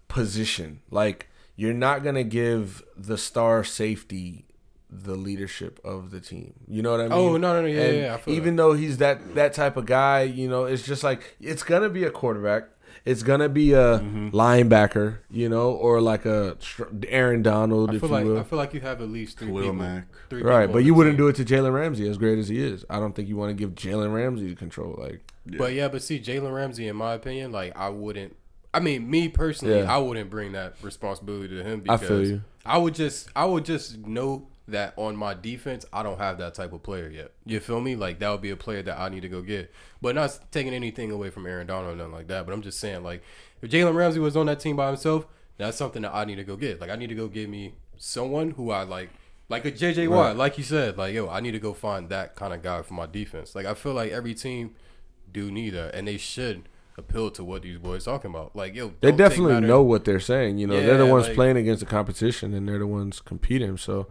position. 0.08 0.80
Like 0.90 1.28
you're 1.56 1.74
not 1.74 2.02
gonna 2.02 2.24
give 2.24 2.82
the 2.96 3.18
star 3.18 3.64
safety 3.64 4.46
the 4.90 5.16
leadership 5.16 5.80
of 5.84 6.10
the 6.10 6.20
team. 6.20 6.52
You 6.68 6.82
know 6.82 6.90
what 6.90 7.00
I 7.00 7.04
oh, 7.04 7.08
mean? 7.08 7.28
Oh, 7.28 7.36
no, 7.38 7.54
no, 7.54 7.62
no, 7.62 7.66
yeah, 7.66 7.82
And 7.82 7.96
yeah, 7.96 8.16
feel 8.18 8.34
even 8.34 8.56
though 8.56 8.74
he's 8.74 8.98
that 8.98 9.34
that 9.34 9.54
type 9.54 9.76
of 9.76 9.86
guy, 9.86 10.22
you 10.22 10.48
know, 10.48 10.64
it's 10.64 10.82
just 10.82 11.02
like 11.02 11.36
it's 11.40 11.62
gonna 11.62 11.88
be 11.88 12.04
a 12.04 12.10
quarterback. 12.10 12.64
It's 13.04 13.22
gonna 13.22 13.48
be 13.48 13.72
a 13.72 13.98
Mm-hmm. 13.98 14.28
linebacker, 14.30 15.18
you 15.30 15.48
know, 15.48 15.72
or 15.72 16.00
like 16.00 16.24
a 16.24 16.56
Aaron 17.08 17.42
Donald, 17.42 17.90
I 17.90 17.94
if 17.94 18.00
feel 18.00 18.08
you 18.10 18.14
like 18.14 18.24
will. 18.26 18.38
I 18.38 18.42
feel 18.44 18.58
like 18.58 18.74
you 18.74 18.80
have 18.80 19.00
at 19.02 19.08
least 19.08 19.38
three 19.38 19.48
Khalil 19.48 19.62
people. 19.62 19.74
Mack. 19.74 20.06
Three 20.30 20.42
Right, 20.42 20.62
people 20.66 20.74
but 20.74 20.84
you 20.84 20.94
wouldn't 20.94 21.16
team. 21.18 21.24
do 21.26 21.28
it 21.28 21.36
to 21.36 21.44
Jalen 21.44 21.72
Ramsey, 21.74 22.08
as 22.08 22.16
great 22.18 22.38
as 22.38 22.48
he 22.48 22.62
is. 22.62 22.84
I 22.88 22.98
don't 23.00 23.14
think 23.14 23.28
you 23.28 23.36
want 23.36 23.50
to 23.50 23.54
give 23.54 23.74
Jalen 23.74 24.14
Ramsey 24.14 24.54
control. 24.54 24.94
Like, 24.98 25.20
But 25.46 25.72
yeah, 25.72 25.88
but 25.88 26.02
see, 26.02 26.20
Jalen 26.20 26.54
Ramsey, 26.54 26.86
in 26.86 26.96
my 26.96 27.14
opinion, 27.14 27.50
like 27.52 27.76
I 27.76 27.88
wouldn't. 27.88 28.36
I 28.74 28.80
mean, 28.80 29.10
me 29.10 29.28
personally, 29.28 29.80
Yeah. 29.80 29.92
I 29.94 29.98
wouldn't 29.98 30.30
bring 30.30 30.52
that 30.52 30.74
responsibility 30.80 31.48
to 31.56 31.62
him 31.62 31.80
I 31.88 31.96
because 31.96 32.08
feel 32.08 32.26
you. 32.26 32.42
I 32.64 32.78
would 32.78 32.94
just, 32.94 33.28
I 33.36 33.44
would 33.44 33.64
just 33.64 33.98
know 34.06 34.46
that 34.72 34.94
on 34.96 35.16
my 35.16 35.32
defense, 35.34 35.86
I 35.92 36.02
don't 36.02 36.18
have 36.18 36.38
that 36.38 36.54
type 36.54 36.72
of 36.72 36.82
player 36.82 37.08
yet. 37.08 37.32
You 37.46 37.60
feel 37.60 37.80
me? 37.80 37.96
Like 37.96 38.18
that 38.18 38.30
would 38.30 38.42
be 38.42 38.50
a 38.50 38.56
player 38.56 38.82
that 38.82 38.98
I 38.98 39.08
need 39.08 39.20
to 39.22 39.28
go 39.28 39.40
get. 39.40 39.72
But 40.00 40.14
not 40.14 40.38
taking 40.50 40.74
anything 40.74 41.10
away 41.10 41.30
from 41.30 41.46
Aaron 41.46 41.66
Donald 41.66 41.94
or 41.94 41.96
nothing 41.96 42.12
like 42.12 42.28
that. 42.28 42.44
But 42.44 42.52
I'm 42.52 42.62
just 42.62 42.78
saying, 42.80 43.02
like, 43.02 43.22
if 43.62 43.70
Jalen 43.70 43.94
Ramsey 43.94 44.20
was 44.20 44.36
on 44.36 44.46
that 44.46 44.60
team 44.60 44.76
by 44.76 44.88
himself, 44.88 45.26
that's 45.56 45.76
something 45.76 46.02
that 46.02 46.14
I 46.14 46.24
need 46.24 46.36
to 46.36 46.44
go 46.44 46.56
get. 46.56 46.80
Like, 46.80 46.90
I 46.90 46.96
need 46.96 47.08
to 47.08 47.14
go 47.14 47.28
get 47.28 47.48
me 47.48 47.74
someone 47.96 48.50
who 48.52 48.70
I 48.70 48.82
like. 48.82 49.10
Like 49.48 49.66
a 49.66 49.72
JJ 49.72 50.08
Watt, 50.08 50.36
like 50.36 50.56
you 50.56 50.64
said, 50.64 50.96
like 50.96 51.12
yo, 51.12 51.28
I 51.28 51.40
need 51.40 51.50
to 51.50 51.58
go 51.58 51.74
find 51.74 52.08
that 52.08 52.36
kind 52.36 52.54
of 52.54 52.62
guy 52.62 52.80
for 52.80 52.94
my 52.94 53.04
defense. 53.04 53.54
Like 53.54 53.66
I 53.66 53.74
feel 53.74 53.92
like 53.92 54.10
every 54.10 54.32
team 54.32 54.74
do 55.30 55.50
need 55.50 55.70
that, 55.70 55.94
and 55.94 56.08
they 56.08 56.16
should 56.16 56.70
appeal 56.96 57.30
to 57.32 57.44
what 57.44 57.62
these 57.62 57.76
boys 57.76 58.04
talking 58.04 58.30
about. 58.30 58.56
Like 58.56 58.74
yo, 58.74 58.94
they 59.00 59.12
definitely 59.12 59.60
know 59.60 59.82
what 59.82 60.06
they're 60.06 60.20
saying. 60.20 60.56
You 60.56 60.66
know, 60.68 60.80
they're 60.80 60.96
the 60.96 61.04
ones 61.06 61.26
like- 61.26 61.34
playing 61.34 61.58
against 61.58 61.80
the 61.80 61.86
competition, 61.86 62.54
and 62.54 62.66
they're 62.66 62.78
the 62.78 62.86
ones 62.86 63.20
competing. 63.20 63.76
So 63.76 64.06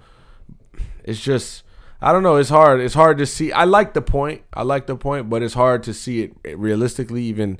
it's 1.03 1.19
just, 1.21 1.63
I 2.01 2.11
don't 2.13 2.23
know. 2.23 2.37
It's 2.37 2.49
hard. 2.49 2.79
It's 2.81 2.93
hard 2.95 3.17
to 3.19 3.25
see. 3.25 3.51
I 3.51 3.63
like 3.65 3.93
the 3.93 4.01
point. 4.01 4.41
I 4.53 4.63
like 4.63 4.87
the 4.87 4.95
point, 4.95 5.29
but 5.29 5.41
it's 5.43 5.53
hard 5.53 5.83
to 5.83 5.93
see 5.93 6.31
it 6.43 6.57
realistically, 6.57 7.23
even 7.23 7.59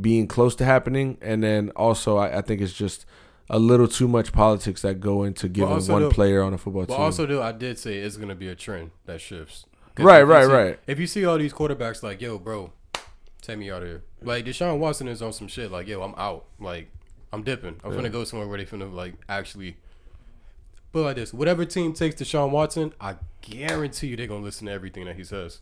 being 0.00 0.26
close 0.26 0.54
to 0.56 0.64
happening. 0.64 1.18
And 1.20 1.42
then 1.42 1.70
also, 1.76 2.16
I, 2.16 2.38
I 2.38 2.40
think 2.42 2.60
it's 2.60 2.72
just 2.72 3.04
a 3.50 3.58
little 3.58 3.88
too 3.88 4.08
much 4.08 4.32
politics 4.32 4.82
that 4.82 5.00
go 5.00 5.24
into 5.24 5.48
giving 5.48 5.84
one 5.86 6.10
player 6.10 6.42
on 6.42 6.54
a 6.54 6.58
football 6.58 6.86
But 6.86 6.94
team. 6.94 7.02
also, 7.02 7.26
though, 7.26 7.42
I 7.42 7.52
did 7.52 7.78
say 7.78 7.98
it's 7.98 8.16
gonna 8.16 8.34
be 8.34 8.48
a 8.48 8.54
trend 8.54 8.92
that 9.04 9.20
shifts. 9.20 9.66
Right, 9.98 10.22
right, 10.22 10.46
see- 10.46 10.52
right. 10.52 10.78
If 10.86 10.98
you 10.98 11.06
see 11.06 11.26
all 11.26 11.36
these 11.36 11.52
quarterbacks, 11.52 12.02
like 12.02 12.22
yo, 12.22 12.38
bro, 12.38 12.72
take 13.42 13.58
me 13.58 13.70
out 13.70 13.82
of 13.82 13.88
here. 13.88 14.02
Like 14.22 14.46
Deshaun 14.46 14.78
Watson 14.78 15.06
is 15.08 15.20
on 15.20 15.34
some 15.34 15.48
shit. 15.48 15.70
Like 15.70 15.86
yo, 15.86 16.00
I'm 16.02 16.14
out. 16.16 16.46
Like 16.58 16.90
I'm 17.30 17.42
dipping. 17.42 17.78
I'm 17.84 17.94
gonna 17.94 18.08
go 18.08 18.24
somewhere 18.24 18.48
where 18.48 18.56
they 18.58 18.64
finna 18.64 18.90
like 18.92 19.14
actually. 19.28 19.76
But 20.92 21.02
like 21.02 21.16
this, 21.16 21.32
whatever 21.32 21.64
team 21.64 21.92
takes 21.94 22.20
Deshaun 22.20 22.50
Watson, 22.50 22.92
I 23.00 23.16
guarantee 23.40 24.08
you 24.08 24.16
they're 24.16 24.26
gonna 24.26 24.44
listen 24.44 24.66
to 24.66 24.72
everything 24.72 25.04
that 25.06 25.16
he 25.16 25.24
says. 25.24 25.60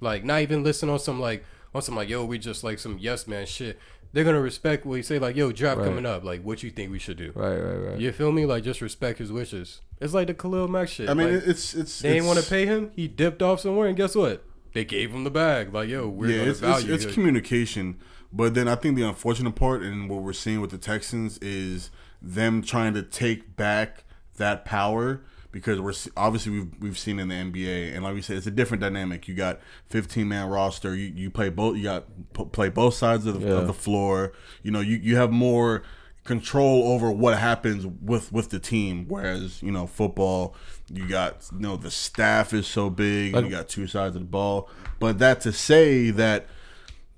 Like 0.00 0.24
not 0.24 0.40
even 0.42 0.62
listen 0.64 0.88
on 0.88 0.98
some 0.98 1.20
like 1.20 1.44
on 1.74 1.82
some 1.82 1.94
like 1.96 2.08
yo, 2.08 2.24
we 2.24 2.38
just 2.38 2.64
like 2.64 2.78
some 2.78 2.96
yes 2.98 3.26
man 3.26 3.46
shit. 3.46 3.78
They're 4.12 4.24
gonna 4.24 4.40
respect 4.40 4.84
what 4.86 4.94
he 4.96 5.02
say. 5.02 5.18
Like 5.18 5.36
yo, 5.36 5.52
draft 5.52 5.78
Right. 5.78 5.86
coming 5.86 6.06
up. 6.06 6.24
Like 6.24 6.42
what 6.42 6.62
you 6.62 6.70
think 6.70 6.90
we 6.90 6.98
should 6.98 7.18
do. 7.18 7.32
right, 7.34 7.56
right, 7.58 7.76
right. 7.76 7.98
You 8.00 8.10
feel 8.12 8.32
me? 8.32 8.46
Like 8.46 8.64
just 8.64 8.80
respect 8.80 9.18
his 9.18 9.30
wishes. 9.30 9.82
It's 10.00 10.14
like 10.14 10.26
the 10.28 10.34
Khalil 10.34 10.66
Mack 10.66 10.88
shit. 10.88 11.10
I 11.10 11.14
mean, 11.14 11.34
Like, 11.34 11.46
it's 11.46 11.74
it's 11.74 12.00
they 12.00 12.08
ain't 12.08 12.16
it's- 12.24 12.26
want 12.34 12.44
to 12.44 12.48
pay 12.50 12.64
him. 12.66 12.90
He 12.96 13.06
dipped 13.06 13.42
off 13.42 13.60
somewhere, 13.60 13.86
and 13.86 13.96
guess 13.96 14.14
what? 14.16 14.42
They 14.72 14.84
gave 14.84 15.10
him 15.12 15.24
the 15.24 15.30
bag. 15.30 15.74
Like 15.74 15.88
yo, 15.90 16.08
we're 16.08 16.28
yeah, 16.30 16.36
it's, 16.42 16.48
it's, 16.50 16.60
value. 16.60 16.94
it's 16.94 17.04
it. 17.04 17.12
communication. 17.12 17.98
But 18.32 18.54
then 18.54 18.66
I 18.68 18.76
think 18.76 18.96
the 18.96 19.02
unfortunate 19.02 19.54
part 19.56 19.82
and 19.82 20.08
what 20.08 20.22
we're 20.22 20.32
seeing 20.32 20.60
with 20.60 20.70
the 20.70 20.78
Texans 20.78 21.36
is 21.38 21.90
them 22.22 22.62
trying 22.62 22.94
to 22.94 23.02
take 23.02 23.56
back 23.56 24.04
that 24.40 24.64
power 24.66 25.22
because 25.52 25.80
we're 25.80 25.94
obviously 26.16 26.52
we've 26.52 26.68
we've 26.80 26.98
seen 26.98 27.18
in 27.18 27.28
the 27.28 27.34
NBA 27.34 27.94
and 27.94 28.04
like 28.04 28.14
we 28.14 28.22
said 28.22 28.36
it's 28.36 28.46
a 28.46 28.50
different 28.50 28.80
dynamic. 28.82 29.26
You 29.28 29.34
got 29.34 29.60
15 29.88 30.28
man 30.28 30.48
roster. 30.48 30.94
You, 30.94 31.12
you 31.14 31.30
play 31.30 31.48
both. 31.48 31.76
You 31.76 31.84
got 31.84 32.04
p- 32.34 32.44
play 32.46 32.68
both 32.68 32.94
sides 32.94 33.24
of 33.26 33.40
the, 33.40 33.46
Yeah. 33.48 33.54
of 33.54 33.66
the 33.66 33.72
floor. 33.72 34.32
You 34.62 34.70
know 34.72 34.80
you 34.80 34.96
you 34.96 35.16
have 35.16 35.30
more 35.32 35.82
control 36.24 36.92
over 36.92 37.10
what 37.10 37.38
happens 37.38 37.86
with 37.86 38.30
with 38.32 38.50
the 38.50 38.58
team. 38.60 39.06
Whereas 39.08 39.62
you 39.62 39.72
know 39.72 39.86
football, 39.86 40.54
you 40.92 41.08
got 41.08 41.48
you 41.52 41.60
know 41.60 41.76
the 41.76 41.90
staff 41.90 42.52
is 42.52 42.66
so 42.66 42.90
big. 42.90 43.34
and 43.34 43.46
you 43.46 43.52
got 43.52 43.68
two 43.68 43.86
sides 43.86 44.14
of 44.16 44.22
the 44.22 44.28
ball. 44.28 44.68
But 45.00 45.18
that 45.18 45.40
to 45.42 45.52
say 45.52 46.10
that, 46.12 46.46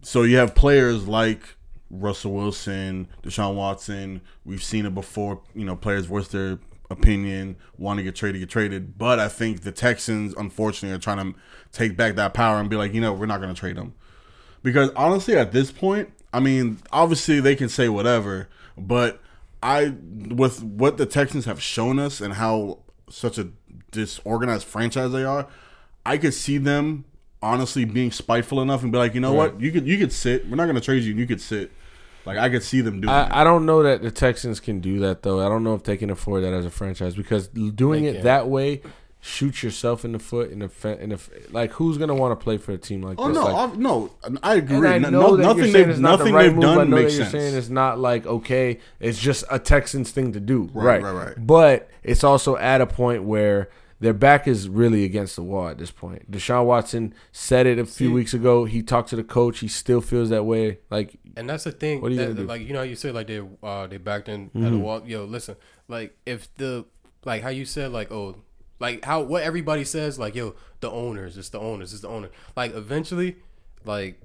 so 0.03 0.23
you 0.23 0.37
have 0.39 0.55
players 0.55 1.07
like 1.07 1.57
Russell 1.91 2.33
Wilson, 2.33 3.09
Deshaun 3.23 3.57
Watson. 3.57 4.23
We've 4.47 4.62
seen 4.62 4.87
it 4.87 4.95
before. 4.95 5.43
You 5.55 5.66
know, 5.66 5.77
players 5.77 6.07
voice 6.07 6.29
their 6.29 6.59
opinion, 6.93 7.57
want 7.76 7.99
to 7.99 8.05
get 8.05 8.14
traded, 8.14 8.40
get 8.40 8.51
traded. 8.51 8.97
But 8.99 9.18
I 9.18 9.28
think 9.28 9.62
the 9.62 9.72
Texans, 9.72 10.34
unfortunately, 10.36 10.95
are 10.95 11.01
trying 11.01 11.32
to 11.32 11.38
take 11.72 11.97
back 11.97 12.14
that 12.16 12.34
power 12.34 12.61
and 12.61 12.70
be 12.70 12.76
like, 12.76 12.95
you 12.95 13.01
know, 13.01 13.12
we're 13.12 13.26
not 13.26 13.40
going 13.40 13.53
to 13.53 13.59
trade 13.59 13.76
them. 13.76 13.95
Because 14.62 14.90
honestly, 14.95 15.36
at 15.36 15.53
this 15.53 15.72
point, 15.72 16.12
I 16.32 16.40
mean, 16.40 16.78
obviously 16.93 17.40
they 17.40 17.57
can 17.57 17.68
say 17.68 17.88
whatever, 17.88 18.49
but 18.78 19.20
I, 19.62 19.95
with 20.28 20.62
what 20.62 20.97
the 20.97 21.07
Texans 21.07 21.45
have 21.47 21.61
shown 21.61 21.99
us 21.99 22.20
and 22.20 22.34
how 22.34 22.78
such 23.09 23.38
a 23.38 23.49
disorganized 23.90 24.66
franchise 24.66 25.12
they 25.12 25.24
are, 25.24 25.49
I 26.07 26.18
could 26.18 26.34
see 26.34 26.59
them 26.59 27.05
honestly 27.43 27.84
being 27.84 28.12
spiteful 28.12 28.62
enough 28.62 28.82
and 28.82 28.93
be 28.93 28.99
like, 28.99 29.14
you 29.14 29.20
know 29.20 29.32
what, 29.32 29.61
you 29.61 29.72
could 29.72 29.86
you 29.86 29.99
could 29.99 30.12
sit. 30.12 30.49
We're 30.49 30.57
not 30.57 30.64
going 30.64 30.76
to 30.76 30.80
trade 30.80 31.03
you. 31.03 31.11
And 31.11 31.20
you 31.20 31.26
could 31.26 31.40
sit. 31.40 31.72
Like 32.25 32.39
I 32.39 32.49
could 32.51 32.62
see 32.62 32.81
them 32.81 33.01
doing. 33.01 33.07
that. 33.12 33.35
I, 33.35 33.41
I 33.41 33.45
don't 33.45 33.66
know 33.66 33.83
that 33.83 34.03
the 34.03 34.11
Texans 34.11 34.61
can 34.61 34.81
do 34.81 35.01
that 35.01 35.23
though. 35.23 35.45
I 35.45 35.49
don't 35.49 35.64
know 35.64 35.75
if 35.75 35.83
they 35.83 35.97
can 35.97 36.11
afford 36.11 36.45
that 36.45 36.53
as 36.53 36.64
a 36.64 36.70
franchise 36.70 37.14
because 37.16 37.49
doing 37.49 38.05
They 38.05 38.09
it 38.11 38.12
can't. 38.12 38.25
that 38.25 38.49
way 38.49 38.83
shoots 39.25 39.62
yourself 39.62 40.05
in 40.05 40.11
the 40.11 40.18
foot 40.18 40.51
in 40.51 40.59
the 40.59 40.68
fe- 40.68 40.99
in 41.01 41.11
the 41.11 41.14
f- 41.14 41.31
like 41.53 41.70
who's 41.73 41.97
gonna 41.97 42.14
want 42.14 42.39
to 42.39 42.43
play 42.43 42.59
for 42.59 42.73
a 42.73 42.77
team 42.79 43.03
like 43.03 43.20
Oh 43.20 43.29
this? 43.29 43.37
no, 43.37 43.45
Like, 43.45 43.70
I, 43.70 43.75
no, 43.77 44.11
I 44.43 44.55
and 44.57 44.62
agree. 44.73 44.89
I 44.89 44.99
No- 44.99 45.11
know 45.11 45.20
no- 45.20 45.37
that 45.37 45.43
you're 45.43 45.55
nothing 45.55 45.62
saying 45.64 45.73
they've 45.75 45.89
it's 45.91 45.99
not 46.01 46.11
the 46.11 46.25
nothing 46.25 46.35
right 46.35 46.43
they've 46.43 46.55
move. 46.57 46.64
I 46.64 46.75
done 46.75 46.91
know 46.91 46.97
that 46.97 47.03
makes 47.03 47.16
you're 47.16 47.25
sense. 47.27 47.33
saying 47.45 47.55
it's 47.55 47.68
not 47.68 47.99
like 48.01 48.27
okay, 48.27 48.79
it's 48.99 49.18
just 49.20 49.45
a 49.51 49.59
Texans 49.61 50.11
thing 50.11 50.33
to 50.33 50.41
do, 50.41 50.68
Right, 50.75 51.01
right? 51.01 51.14
right, 51.14 51.27
right. 51.29 51.47
But 51.47 51.89
it's 52.03 52.25
also 52.25 52.57
at 52.57 52.81
a 52.81 52.87
point 52.87 53.23
where 53.23 53.68
their 54.03 54.13
back 54.13 54.47
is 54.47 54.69
really 54.69 55.05
against 55.05 55.37
the 55.37 55.43
wall 55.43 55.69
at 55.69 55.79
this 55.79 55.91
point. 55.91 56.31
Deshaun 56.31 56.67
Watson 56.67 57.15
said 57.33 57.67
it 57.67 57.79
a 57.79 57.85
few 57.87 58.09
See- 58.09 58.13
weeks 58.13 58.35
ago. 58.35 58.65
He 58.67 58.83
talked 58.83 59.09
to 59.11 59.17
the 59.17 59.25
coach. 59.25 59.61
He 59.61 59.69
still 59.69 60.01
feels 60.01 60.29
that 60.31 60.45
way. 60.45 60.81
Like 60.91 61.19
And 61.37 61.49
that's 61.49 61.65
the 61.65 61.73
thing. 61.73 62.01
What 62.03 62.11
are 62.13 62.15
you 62.15 62.27
that- 62.27 62.35
do? 62.37 62.43
Like 62.45 62.63
you 62.67 62.73
know, 62.75 62.81
how 62.81 62.85
you 62.85 62.97
said 62.97 63.15
like 63.15 63.29
they 63.29 63.41
uh 63.63 63.87
they 63.87 63.97
backed 63.99 64.29
in 64.29 64.47
at 64.47 64.53
Mm-hmm. 64.53 64.71
the 64.73 64.79
wall. 64.79 65.03
Yo, 65.07 65.25
listen, 65.25 65.57
like 65.89 66.17
if 66.27 66.53
the 66.57 66.85
like 67.25 67.43
how 67.43 67.49
you 67.51 67.65
said 67.65 67.93
like 67.93 68.11
oh 68.13 68.37
like 68.81 69.05
how 69.05 69.23
what 69.23 69.43
everybody 69.45 69.85
says 69.85 70.19
like 70.19 70.35
yo 70.35 70.55
the 70.81 70.91
owners 70.91 71.39
it's 71.39 71.51
the 71.51 71.61
owners 71.61 71.93
it's 71.93 72.03
the 72.03 72.09
owner 72.09 72.29
like 72.57 72.75
eventually 72.75 73.37
like 73.85 74.21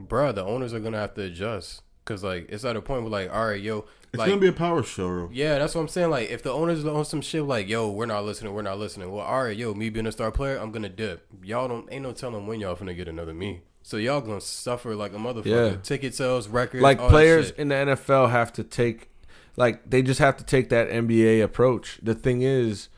bruh 0.00 0.34
the 0.34 0.44
owners 0.44 0.74
are 0.74 0.80
gonna 0.80 0.98
have 0.98 1.14
to 1.14 1.22
adjust 1.22 1.82
because 2.04 2.22
like 2.24 2.46
it's 2.48 2.64
at 2.64 2.76
a 2.76 2.82
point 2.82 3.02
where 3.02 3.10
like 3.10 3.32
all 3.34 3.46
right 3.46 3.60
yo 3.60 3.84
It's 4.12 4.18
like 4.18 4.28
gonna 4.28 4.40
be 4.40 4.48
a 4.48 4.52
power 4.52 4.82
show. 4.82 5.28
yeah, 5.32 5.58
that's 5.58 5.74
what 5.74 5.80
I'm 5.82 5.88
saying. 5.88 6.10
Like, 6.10 6.30
if 6.30 6.42
the 6.42 6.50
owners 6.52 6.84
on 6.84 7.04
some 7.04 7.20
shit, 7.22 7.44
like, 7.44 7.68
yo, 7.68 7.90
we're 7.90 8.06
not 8.06 8.24
listening, 8.24 8.52
we're 8.54 8.60
not 8.62 8.78
listening. 8.78 9.10
Well, 9.10 9.24
all 9.24 9.44
right, 9.44 9.56
yo, 9.56 9.72
me 9.74 9.88
being 9.90 10.06
a 10.06 10.12
star 10.12 10.30
player, 10.30 10.58
I'm 10.58 10.70
gonna 10.72 10.88
dip. 10.90 11.26
Y'all 11.42 11.66
don't 11.68 11.88
ain't 11.92 12.02
no 12.02 12.12
telling 12.12 12.46
when 12.46 12.60
y'all 12.60 12.76
finna 12.76 12.94
get 12.94 13.08
another 13.08 13.32
me. 13.32 13.62
So 13.82 13.96
y'all 13.96 14.20
gonna 14.20 14.40
suffer 14.40 14.94
like 14.94 15.12
a 15.12 15.16
motherfucker. 15.16 15.72
Yeah. 15.72 15.76
Ticket 15.82 16.14
sales, 16.14 16.46
records, 16.48 16.82
like 16.82 16.98
all 16.98 17.06
that 17.08 17.10
players 17.12 17.50
in 17.52 17.68
the 17.68 17.74
NFL 17.74 18.30
have 18.30 18.52
to 18.54 18.64
take 18.64 19.08
like 19.56 19.88
they 19.88 20.02
just 20.02 20.20
have 20.20 20.36
to 20.36 20.44
take 20.44 20.68
that 20.70 20.88
NBA 20.90 21.42
approach. 21.42 21.98
The 22.02 22.14
thing 22.14 22.42
is, 22.42 22.88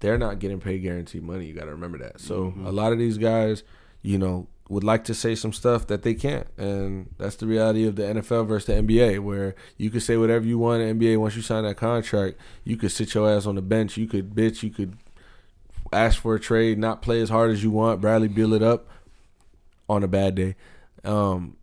they're 0.00 0.18
not 0.18 0.38
getting 0.40 0.58
paid 0.60 0.78
guaranteed 0.82 1.22
money. 1.22 1.46
You 1.46 1.54
got 1.54 1.66
to 1.66 1.70
remember 1.72 1.98
that. 1.98 2.20
So 2.20 2.44
Mm-hmm. 2.46 2.66
a 2.66 2.72
lot 2.72 2.92
of 2.92 2.98
these 2.98 3.18
guys, 3.18 3.62
you 4.02 4.18
know, 4.18 4.48
would 4.72 4.84
like 4.84 5.04
to 5.04 5.14
say 5.14 5.34
some 5.34 5.52
stuff 5.52 5.86
that 5.88 6.02
they 6.02 6.14
can't, 6.14 6.46
and 6.56 7.10
that's 7.18 7.36
the 7.36 7.46
reality 7.46 7.86
of 7.86 7.96
the 7.96 8.04
NFL 8.04 8.46
versus 8.46 8.66
the 8.66 8.72
NBA, 8.72 9.18
where 9.18 9.54
you 9.76 9.90
could 9.90 10.02
say 10.02 10.16
whatever 10.16 10.46
you 10.46 10.58
want 10.58 10.80
in 10.80 10.98
the 10.98 11.06
NBA. 11.06 11.18
Once 11.18 11.36
you 11.36 11.42
sign 11.42 11.64
that 11.64 11.76
contract, 11.76 12.38
you 12.64 12.78
could 12.78 12.90
sit 12.90 13.12
your 13.12 13.28
ass 13.28 13.44
on 13.44 13.56
the 13.56 13.62
bench. 13.62 13.98
You 13.98 14.06
could 14.06 14.34
bitch. 14.34 14.62
You 14.62 14.70
could 14.70 14.96
ask 15.92 16.18
for 16.18 16.34
a 16.34 16.40
trade, 16.40 16.78
not 16.78 17.02
play 17.02 17.20
as 17.20 17.28
hard 17.28 17.50
as 17.50 17.62
you 17.62 17.70
want. 17.70 18.00
Bradley 18.00 18.28
Beal 18.28 18.54
it 18.54 18.62
up 18.62 18.88
on 19.90 20.02
a 20.02 20.08
bad 20.08 20.34
day. 20.34 20.56
Um, 21.04 21.58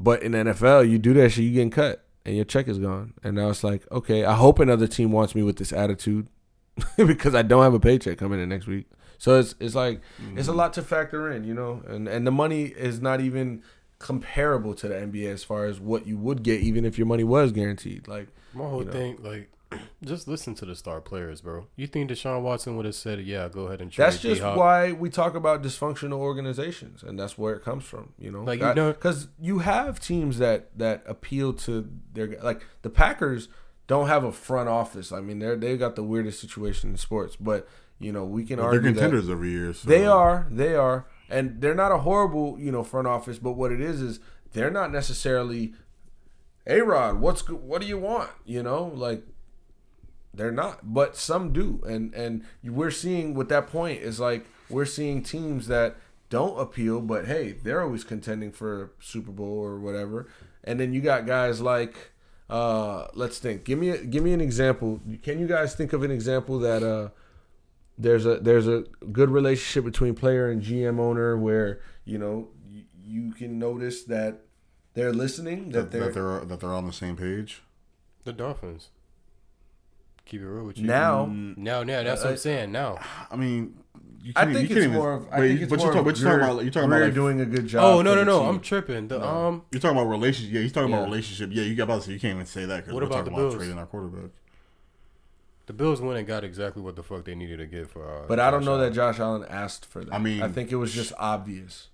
but 0.00 0.24
in 0.24 0.32
the 0.32 0.38
NFL, 0.38 0.90
you 0.90 0.98
do 0.98 1.14
that 1.14 1.30
shit, 1.30 1.44
you 1.44 1.52
getting 1.52 1.70
cut, 1.70 2.04
and 2.26 2.34
your 2.34 2.44
check 2.44 2.66
is 2.66 2.80
gone. 2.80 3.14
And 3.22 3.36
now 3.36 3.50
it's 3.50 3.62
like, 3.62 3.88
okay, 3.92 4.24
I 4.24 4.34
hope 4.34 4.58
another 4.58 4.88
team 4.88 5.12
wants 5.12 5.36
me 5.36 5.44
with 5.44 5.58
this 5.58 5.72
attitude 5.72 6.26
because 6.96 7.36
I 7.36 7.42
don't 7.42 7.62
have 7.62 7.74
a 7.74 7.80
paycheck 7.80 8.18
coming 8.18 8.40
in 8.40 8.48
next 8.48 8.66
week. 8.66 8.86
So 9.20 9.38
it's 9.38 9.54
it's 9.60 9.74
like 9.74 10.00
it's 10.34 10.48
a 10.48 10.50
mm-hmm. 10.50 10.58
lot 10.58 10.72
to 10.72 10.82
factor 10.82 11.30
in, 11.30 11.44
you 11.44 11.52
know, 11.52 11.82
and 11.86 12.08
and 12.08 12.26
the 12.26 12.30
money 12.30 12.64
is 12.64 13.02
not 13.02 13.20
even 13.20 13.62
comparable 13.98 14.74
to 14.74 14.88
the 14.88 14.94
NBA 14.94 15.30
as 15.30 15.44
far 15.44 15.66
as 15.66 15.78
what 15.78 16.06
you 16.06 16.16
would 16.16 16.42
get, 16.42 16.62
even 16.62 16.86
if 16.86 16.96
your 16.96 17.06
money 17.06 17.22
was 17.22 17.52
guaranteed. 17.52 18.08
Like, 18.08 18.28
My 18.54 18.64
whole 18.64 18.78
you 18.78 18.86
know. 18.86 18.92
thing, 18.92 19.18
like, 19.20 19.50
just 20.02 20.26
listen 20.26 20.54
to 20.54 20.64
the 20.64 20.74
star 20.74 21.02
players, 21.02 21.42
bro. 21.42 21.66
You 21.76 21.86
think 21.86 22.10
Deshaun 22.10 22.40
Watson 22.40 22.78
would 22.78 22.86
have 22.86 22.94
said, 22.94 23.20
"Yeah, 23.20 23.50
go 23.50 23.66
ahead 23.66 23.82
and 23.82 23.92
trade"? 23.92 24.06
That's 24.06 24.18
just 24.22 24.40
D-Hop? 24.40 24.56
why 24.56 24.92
we 24.92 25.10
talk 25.10 25.34
about 25.34 25.62
dysfunctional 25.62 26.14
organizations, 26.14 27.02
and 27.02 27.20
that's 27.20 27.36
where 27.36 27.54
it 27.54 27.62
comes 27.62 27.84
from. 27.84 28.14
You 28.18 28.32
know, 28.32 28.42
Like, 28.42 28.60
you 28.60 28.72
know- 28.72 28.92
because 28.94 29.28
you 29.38 29.58
have 29.58 30.00
teams 30.00 30.38
that 30.38 30.76
that 30.78 31.02
appeal 31.06 31.52
to 31.52 31.86
their 32.14 32.38
like 32.42 32.64
the 32.80 32.90
Packers 32.90 33.50
don't 33.86 34.06
have 34.06 34.24
a 34.24 34.32
front 34.32 34.70
office. 34.70 35.12
I 35.12 35.20
mean, 35.20 35.40
they're 35.40 35.56
they 35.56 35.76
got 35.76 35.94
the 35.94 36.04
weirdest 36.04 36.40
situation 36.40 36.90
in 36.90 36.96
sports, 36.96 37.36
but 37.36 37.68
you 38.00 38.10
know 38.10 38.24
we 38.24 38.44
can 38.44 38.58
argue. 38.58 38.80
They're 38.80 38.88
argue 38.88 38.92
that 38.94 39.00
contenders 39.00 39.30
every 39.30 39.50
year. 39.50 39.72
So. 39.72 39.88
they 39.88 40.06
are, 40.06 40.48
they 40.50 40.74
are, 40.74 41.06
and 41.28 41.60
they're 41.60 41.74
not 41.74 41.92
a 41.92 41.98
horrible 41.98 42.58
you 42.58 42.72
know 42.72 42.82
front 42.82 43.06
office. 43.06 43.38
But 43.38 43.52
what 43.52 43.70
it 43.70 43.80
is 43.80 44.00
is 44.00 44.20
they're 44.52 44.70
not 44.70 44.90
necessarily. 44.90 45.74
A 46.66 46.82
Rod, 46.82 47.20
what's 47.20 47.48
what 47.48 47.80
do 47.80 47.86
you 47.86 47.98
want? 47.98 48.30
You 48.44 48.62
know, 48.62 48.92
like 48.94 49.24
they're 50.32 50.52
not, 50.52 50.94
but 50.94 51.16
some 51.16 51.52
do, 51.52 51.80
and 51.86 52.14
and 52.14 52.44
we're 52.62 52.90
seeing 52.90 53.34
with 53.34 53.48
that 53.48 53.66
point 53.66 54.00
is 54.00 54.20
like 54.20 54.46
we're 54.68 54.84
seeing 54.84 55.22
teams 55.22 55.66
that 55.66 55.96
don't 56.28 56.58
appeal, 56.60 57.00
but 57.00 57.26
hey, 57.26 57.52
they're 57.52 57.82
always 57.82 58.04
contending 58.04 58.52
for 58.52 58.84
a 58.84 58.88
Super 59.00 59.32
Bowl 59.32 59.58
or 59.58 59.78
whatever, 59.78 60.28
and 60.62 60.78
then 60.78 60.92
you 60.92 61.00
got 61.00 61.26
guys 61.26 61.60
like, 61.60 62.12
uh, 62.48 63.08
let's 63.14 63.38
think, 63.38 63.64
give 63.64 63.78
me 63.78 63.90
a, 63.90 64.04
give 64.04 64.22
me 64.22 64.32
an 64.32 64.40
example. 64.40 65.00
Can 65.22 65.40
you 65.40 65.48
guys 65.48 65.74
think 65.74 65.92
of 65.92 66.04
an 66.04 66.12
example 66.12 66.60
that 66.60 66.82
uh, 66.84 67.08
there's 68.00 68.26
a 68.26 68.38
there's 68.38 68.66
a 68.66 68.84
good 69.12 69.30
relationship 69.30 69.84
between 69.84 70.14
player 70.14 70.50
and 70.50 70.62
GM 70.62 70.98
owner 70.98 71.36
where 71.36 71.80
you 72.04 72.18
know 72.18 72.48
you, 72.68 72.84
you 73.04 73.32
can 73.32 73.58
notice 73.58 74.04
that 74.04 74.40
they're 74.94 75.12
listening, 75.12 75.70
that 75.70 75.90
that, 75.90 75.90
they're 75.92 76.04
that 76.06 76.14
they're 76.14 76.44
that 76.46 76.60
they're 76.60 76.74
on 76.74 76.86
the 76.86 76.92
same 76.92 77.16
page. 77.16 77.62
the 78.24 78.32
Dolphins. 78.32 78.88
Keep 80.26 80.42
it 80.42 80.46
real 80.48 80.64
with 80.64 80.78
you. 80.78 80.86
now. 80.86 81.26
now, 81.56 81.82
now, 81.82 82.02
that's 82.04 82.20
what 82.22 82.28
Uh, 82.28 82.32
I'm 82.32 82.36
saying. 82.36 82.70
Now, 82.72 82.98
I 83.32 83.36
mean, 83.36 83.74
you 84.22 84.32
I 84.36 84.44
can't, 84.44 84.54
think 84.54 84.70
you 84.70 84.76
it's 84.76 84.84
can't 84.84 84.94
more 84.94 85.14
even, 85.16 85.26
of. 85.26 85.32
I 85.34 85.40
wait, 85.40 85.48
think 85.48 85.60
it's 85.62 85.70
but 85.70 85.78
more 85.78 85.86
you're 85.86 85.94
talking, 85.94 86.10
of 86.12 86.18
you're 86.20 86.30
talking 86.30 86.44
about 86.50 86.62
you're 86.62 86.70
talking 86.72 86.88
about 86.88 87.02
like, 87.02 87.14
doing 87.14 87.40
a 87.40 87.46
good 87.46 87.66
job. 87.66 87.82
oh 87.82 88.02
no, 88.02 88.14
no, 88.14 88.22
no, 88.22 88.38
team. 88.40 88.48
I'm 88.48 88.60
tripping. 88.60 89.08
The 89.08 89.26
um, 89.26 89.62
you're 89.72 89.80
talking 89.80 89.96
about 89.98 90.08
relationship. 90.08 90.54
Yeah, 90.54 90.60
you're 90.60 90.70
talking 90.70 90.90
Yeah. 90.90 90.96
about 90.98 91.06
relationship. 91.06 91.50
Yeah, 91.52 91.62
you 91.64 91.74
got 91.74 91.84
about 91.84 92.02
to 92.02 92.06
say 92.06 92.12
you 92.12 92.20
can't 92.20 92.34
even 92.34 92.46
say 92.46 92.64
that 92.66 92.76
because 92.84 92.94
we're 92.94 93.02
about 93.02 93.16
talking 93.26 93.34
the 93.34 93.40
about 93.46 93.56
trading 93.58 93.78
our 93.78 93.86
quarterback. 93.86 94.30
The 95.70 95.74
Bills 95.74 96.00
went 96.00 96.18
and 96.18 96.26
got 96.26 96.42
exactly 96.42 96.82
what 96.82 96.96
the 96.96 97.02
fuck 97.04 97.24
they 97.24 97.36
needed 97.36 97.58
to 97.58 97.66
get 97.66 97.88
for. 97.88 98.04
Uh, 98.04 98.26
But 98.26 98.40
I 98.40 98.50
don't 98.50 98.64
know 98.64 98.72
Allen. 98.74 98.88
that 98.88 98.90
Josh 98.92 99.20
Allen 99.20 99.44
asked 99.48 99.86
for 99.86 100.04
that. 100.04 100.12
I 100.12 100.18
mean- 100.18 100.42
I 100.42 100.48
think 100.48 100.72
it 100.72 100.76
was 100.76 100.92
just 100.92 101.12
obvious. 101.16 101.86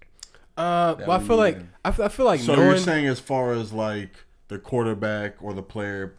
Uh, 0.56 0.94
well, 1.00 1.10
I 1.10 1.18
feel 1.22 1.36
like 1.36 1.56
needed. 1.56 1.68
I 1.84 1.90
feel, 1.90 2.08
feel 2.08 2.24
like 2.24 2.40
So 2.40 2.54
knowing. 2.54 2.68
you're 2.68 2.78
saying 2.78 3.06
as 3.06 3.20
far 3.20 3.52
as 3.52 3.74
like 3.74 4.12
the 4.48 4.58
quarterback 4.58 5.34
or 5.42 5.52
the 5.52 5.62
player, 5.62 6.14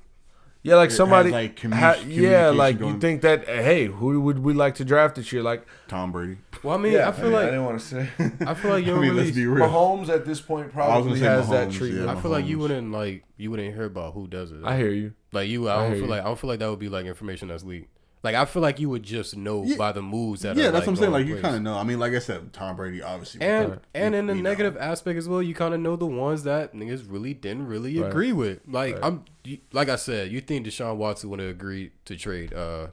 Yeah, 0.68 0.76
like 0.76 0.91
somebody. 0.91 1.32
has, 1.32 1.34
like, 1.34 1.55
commu- 1.59 1.74
ha- 1.74 1.93
yeah, 2.05 2.49
communication 2.49 2.57
like 2.57 2.80
you 2.80 2.99
think 2.99 3.22
that. 3.22 3.45
Hey, 3.45 3.86
who 3.86 4.20
would 4.22 4.39
we 4.39 4.53
like 4.53 4.76
to 4.76 4.86
draft 4.86 5.15
this 5.15 5.32
year? 5.32 5.41
Like, 5.43 5.65
Tom 5.88 6.11
Brady. 6.11 6.38
well, 6.63 6.76
I 6.78 6.82
mean, 6.82 6.97
I 6.99 7.11
feel 7.11 7.30
like 7.30 7.43
I 7.43 7.51
didn't 7.51 7.65
want 7.65 7.80
to 7.80 7.86
say. 7.86 8.09
I 8.45 8.53
feel 8.53 8.72
like 8.72 8.86
you 8.88 8.95
I 8.95 8.99
mean, 8.99 9.09
really. 9.11 9.24
let's 9.26 9.36
be 9.36 9.45
real. 9.47 9.68
Mahomes 9.68 10.09
at 10.09 10.26
this 10.26 10.41
point 10.41 10.72
probably 10.74 11.20
say 11.20 11.26
has 11.26 11.49
that 11.49 11.70
Mahomes, 11.70 11.74
treatment. 11.78 12.09
I 12.09 12.20
feel 12.22 12.32
like 12.32 12.45
you 12.45 12.59
wouldn't 12.59 12.91
like 12.91 13.24
you 13.38 13.49
wouldn't 13.51 13.74
hear 13.74 13.86
about 13.86 14.13
who 14.13 14.28
does 14.28 14.51
it. 14.51 14.59
I 14.63 14.78
hear 14.78 14.91
you. 14.91 15.13
Like 15.32 15.47
you, 15.49 15.68
I 15.70 15.76
I 15.76 15.84
don't 15.84 15.91
feel 15.93 16.01
you. 16.01 16.07
like 16.07 16.22
I 16.22 16.26
don't 16.26 16.39
feel 16.39 16.49
like 16.49 16.59
that 16.59 16.70
would 16.70 16.80
be 16.80 16.89
like 16.89 17.05
information 17.05 17.47
that's 17.49 17.63
leaked. 17.63 17.89
Like 18.28 18.36
I 18.36 18.43
feel 18.45 18.61
like 18.61 18.80
you 18.80 18.89
would 18.89 19.03
just 19.03 19.38
know 19.38 19.63
Yeah. 19.63 19.78
by 19.78 19.91
the 19.93 20.01
moves 20.01 20.41
that. 20.41 20.57
Yeah, 20.57 20.65
are, 20.67 20.71
that's 20.71 20.86
like, 20.86 20.88
what 20.88 20.91
I'm 20.91 20.95
saying. 20.97 21.11
going 21.11 21.23
Like 21.28 21.36
you 21.36 21.41
kind 21.41 21.55
of 21.55 21.61
know. 21.61 21.75
I 21.78 21.84
mean, 21.84 21.97
like 21.97 22.11
I 22.13 22.19
said, 22.19 22.51
Tom 22.51 22.75
Brady 22.75 23.01
obviously. 23.01 23.39
And 23.41 23.69
Right. 23.69 23.80
and 23.95 24.13
in 24.15 24.28
the 24.28 24.34
We 24.34 24.41
know. 24.41 24.49
negative 24.49 24.75
aspect 24.78 25.17
as 25.17 25.30
well, 25.30 25.41
you 25.41 25.53
kind 25.55 25.73
of 25.73 25.80
know 25.80 25.95
the 25.95 26.05
ones 26.05 26.43
that 26.43 26.73
niggas 26.73 27.05
really 27.09 27.34
didn't 27.34 27.67
really 27.67 27.97
Right. 27.99 28.09
agree 28.09 28.34
with. 28.34 28.59
Like 28.67 28.95
Right. 28.95 29.03
I'm, 29.05 29.23
like 29.71 29.88
I 29.88 29.95
said, 29.95 30.32
you 30.32 30.41
think 30.41 30.65
Deshaun 30.67 30.97
Watson 30.97 31.30
would 31.30 31.39
have 31.39 31.49
agreed 31.49 31.91
to 32.05 32.17
trade 32.17 32.53
uh 32.53 32.88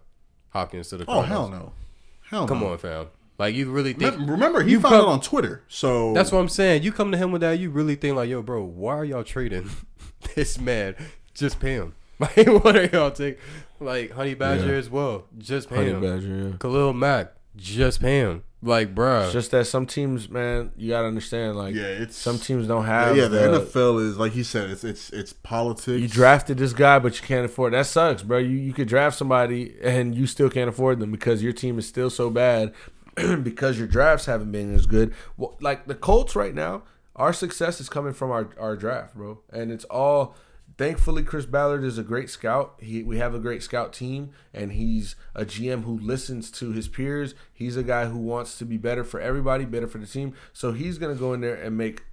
Hopkins 0.50 0.88
to 0.90 0.98
the? 0.98 1.04
oh 1.04 1.14
Cardinals. 1.22 1.28
hell 1.28 1.48
no, 1.60 1.72
hell 2.30 2.46
Come 2.46 2.60
no. 2.60 2.68
on, 2.72 2.78
fam. 2.78 3.06
Like 3.36 3.56
you 3.56 3.72
really 3.72 3.92
think? 3.94 4.12
Remember, 4.12 4.32
remember 4.32 4.62
he 4.62 4.70
you 4.70 4.80
found 4.80 4.94
come- 4.94 5.04
it 5.06 5.08
on 5.08 5.20
Twitter. 5.20 5.62
So 5.66 6.14
That's 6.14 6.30
what 6.30 6.38
I'm 6.38 6.48
saying. 6.48 6.84
You 6.84 6.92
come 6.92 7.10
to 7.10 7.18
him 7.18 7.32
with 7.32 7.40
that, 7.40 7.58
you 7.58 7.70
really 7.70 7.96
think 7.96 8.14
like, 8.14 8.28
yo, 8.30 8.40
bro, 8.42 8.62
why 8.62 8.94
are 8.94 9.04
y'all 9.04 9.24
trading 9.24 9.68
this 10.36 10.60
man? 10.60 10.94
Just 11.34 11.58
pay 11.58 11.72
him. 11.72 11.94
Like, 12.20 12.46
what 12.64 12.76
are 12.76 12.84
y'all 12.86 13.10
take? 13.10 13.38
Like 13.80 14.12
Honey 14.12 14.34
Badger 14.34 14.66
Yeah. 14.72 14.78
as 14.78 14.88
well. 14.88 15.24
Just 15.36 15.68
pay 15.68 15.76
Honey 15.76 15.90
him. 15.90 16.00
Badger, 16.00 16.48
yeah. 16.50 16.56
Khalil 16.58 16.92
Mack. 16.92 17.32
Just 17.56 18.00
pay 18.00 18.18
him. 18.20 18.42
Like, 18.62 18.94
bruh. 18.94 19.24
It's 19.24 19.32
just 19.32 19.50
that 19.50 19.66
some 19.66 19.84
teams, 19.84 20.30
man, 20.30 20.72
you 20.76 20.90
gotta 20.90 21.06
understand. 21.08 21.56
Like, 21.56 21.74
Yeah, 21.74 21.82
it's- 21.82 22.16
some 22.16 22.38
teams 22.38 22.66
don't 22.66 22.84
have. 22.86 23.16
yeah, 23.16 23.24
the 23.28 23.38
the- 23.38 23.60
NFL 23.60 23.98
is 24.08 24.16
like 24.16 24.32
he 24.32 24.42
said, 24.42 24.70
it's 24.70 24.84
it's 24.84 25.10
it's 25.10 25.32
politics. 25.32 26.00
You 26.00 26.08
drafted 26.08 26.56
this 26.58 26.72
guy, 26.72 26.98
but 26.98 27.20
you 27.20 27.26
can't 27.26 27.44
afford. 27.44 27.74
That 27.74 27.86
sucks, 27.86 28.22
bro. 28.22 28.38
You 28.38 28.56
you 28.56 28.72
could 28.72 28.88
draft 28.88 29.16
somebody 29.18 29.76
and 29.82 30.14
you 30.14 30.26
still 30.26 30.48
can't 30.50 30.68
afford 30.68 30.98
them 31.00 31.10
because 31.10 31.42
your 31.42 31.52
team 31.52 31.78
is 31.78 31.86
still 31.86 32.10
so 32.10 32.30
bad 32.30 32.72
because 33.42 33.78
your 33.78 33.86
drafts 33.88 34.26
haven't 34.26 34.50
been 34.52 34.74
as 34.74 34.86
good. 34.86 35.12
Well, 35.36 35.56
like 35.60 35.86
the 35.86 35.94
Colts 35.94 36.34
right 36.36 36.54
now 36.54 36.82
our 37.16 37.32
success 37.32 37.80
is 37.80 37.88
coming 37.88 38.12
from 38.12 38.32
our, 38.32 38.48
our 38.58 38.74
draft, 38.76 39.14
bro. 39.14 39.38
And 39.52 39.70
it's 39.70 39.84
all 39.84 40.34
thankfully 40.76 41.22
Chris 41.22 41.46
Ballard 41.46 41.84
is 41.84 41.98
a 41.98 42.02
great 42.02 42.30
scout. 42.30 42.74
He 42.80 43.02
we 43.02 43.18
have 43.18 43.34
a 43.34 43.38
great 43.38 43.62
scout 43.62 43.92
team 43.92 44.30
and 44.52 44.72
he's 44.72 45.16
a 45.34 45.44
GM 45.44 45.84
who 45.84 45.98
listens 45.98 46.50
to 46.52 46.72
his 46.72 46.88
peers. 46.88 47.34
He's 47.52 47.76
a 47.76 47.82
guy 47.82 48.06
who 48.06 48.18
wants 48.18 48.58
to 48.58 48.64
be 48.64 48.76
better 48.76 49.04
for 49.04 49.20
everybody, 49.20 49.64
better 49.64 49.88
for 49.88 49.98
the 49.98 50.06
team. 50.06 50.34
So 50.52 50.72
he's 50.72 50.98
going 50.98 51.14
to 51.14 51.20
go 51.20 51.32
in 51.32 51.40
there 51.40 51.54
and 51.54 51.76
make 51.76 52.04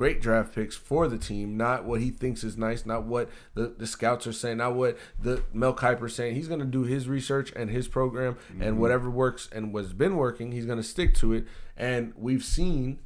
great 0.00 0.22
draft 0.22 0.54
picks 0.54 0.76
for 0.76 1.08
the 1.08 1.18
team, 1.18 1.58
not 1.58 1.84
what 1.84 2.00
he 2.00 2.08
thinks 2.08 2.42
is 2.42 2.56
nice, 2.56 2.86
not 2.86 3.04
what 3.04 3.28
the, 3.52 3.74
the 3.76 3.86
scouts 3.86 4.26
are 4.26 4.32
saying, 4.32 4.56
not 4.56 4.74
what 4.74 4.96
the 5.20 5.42
Mel 5.52 5.74
Kiper's 5.74 6.14
saying. 6.14 6.36
He's 6.36 6.48
going 6.48 6.60
to 6.60 6.64
do 6.64 6.84
his 6.84 7.06
research 7.06 7.52
and 7.54 7.68
his 7.68 7.86
program, 7.86 8.38
and 8.48 8.60
mm-hmm. 8.62 8.78
whatever 8.78 9.10
works 9.10 9.50
and 9.52 9.74
what's 9.74 9.92
been 9.92 10.16
working, 10.16 10.52
he's 10.52 10.64
going 10.64 10.78
to 10.78 10.82
stick 10.82 11.14
to 11.16 11.34
it. 11.34 11.46
And 11.76 12.14
we've 12.16 12.42
seen 12.42 13.00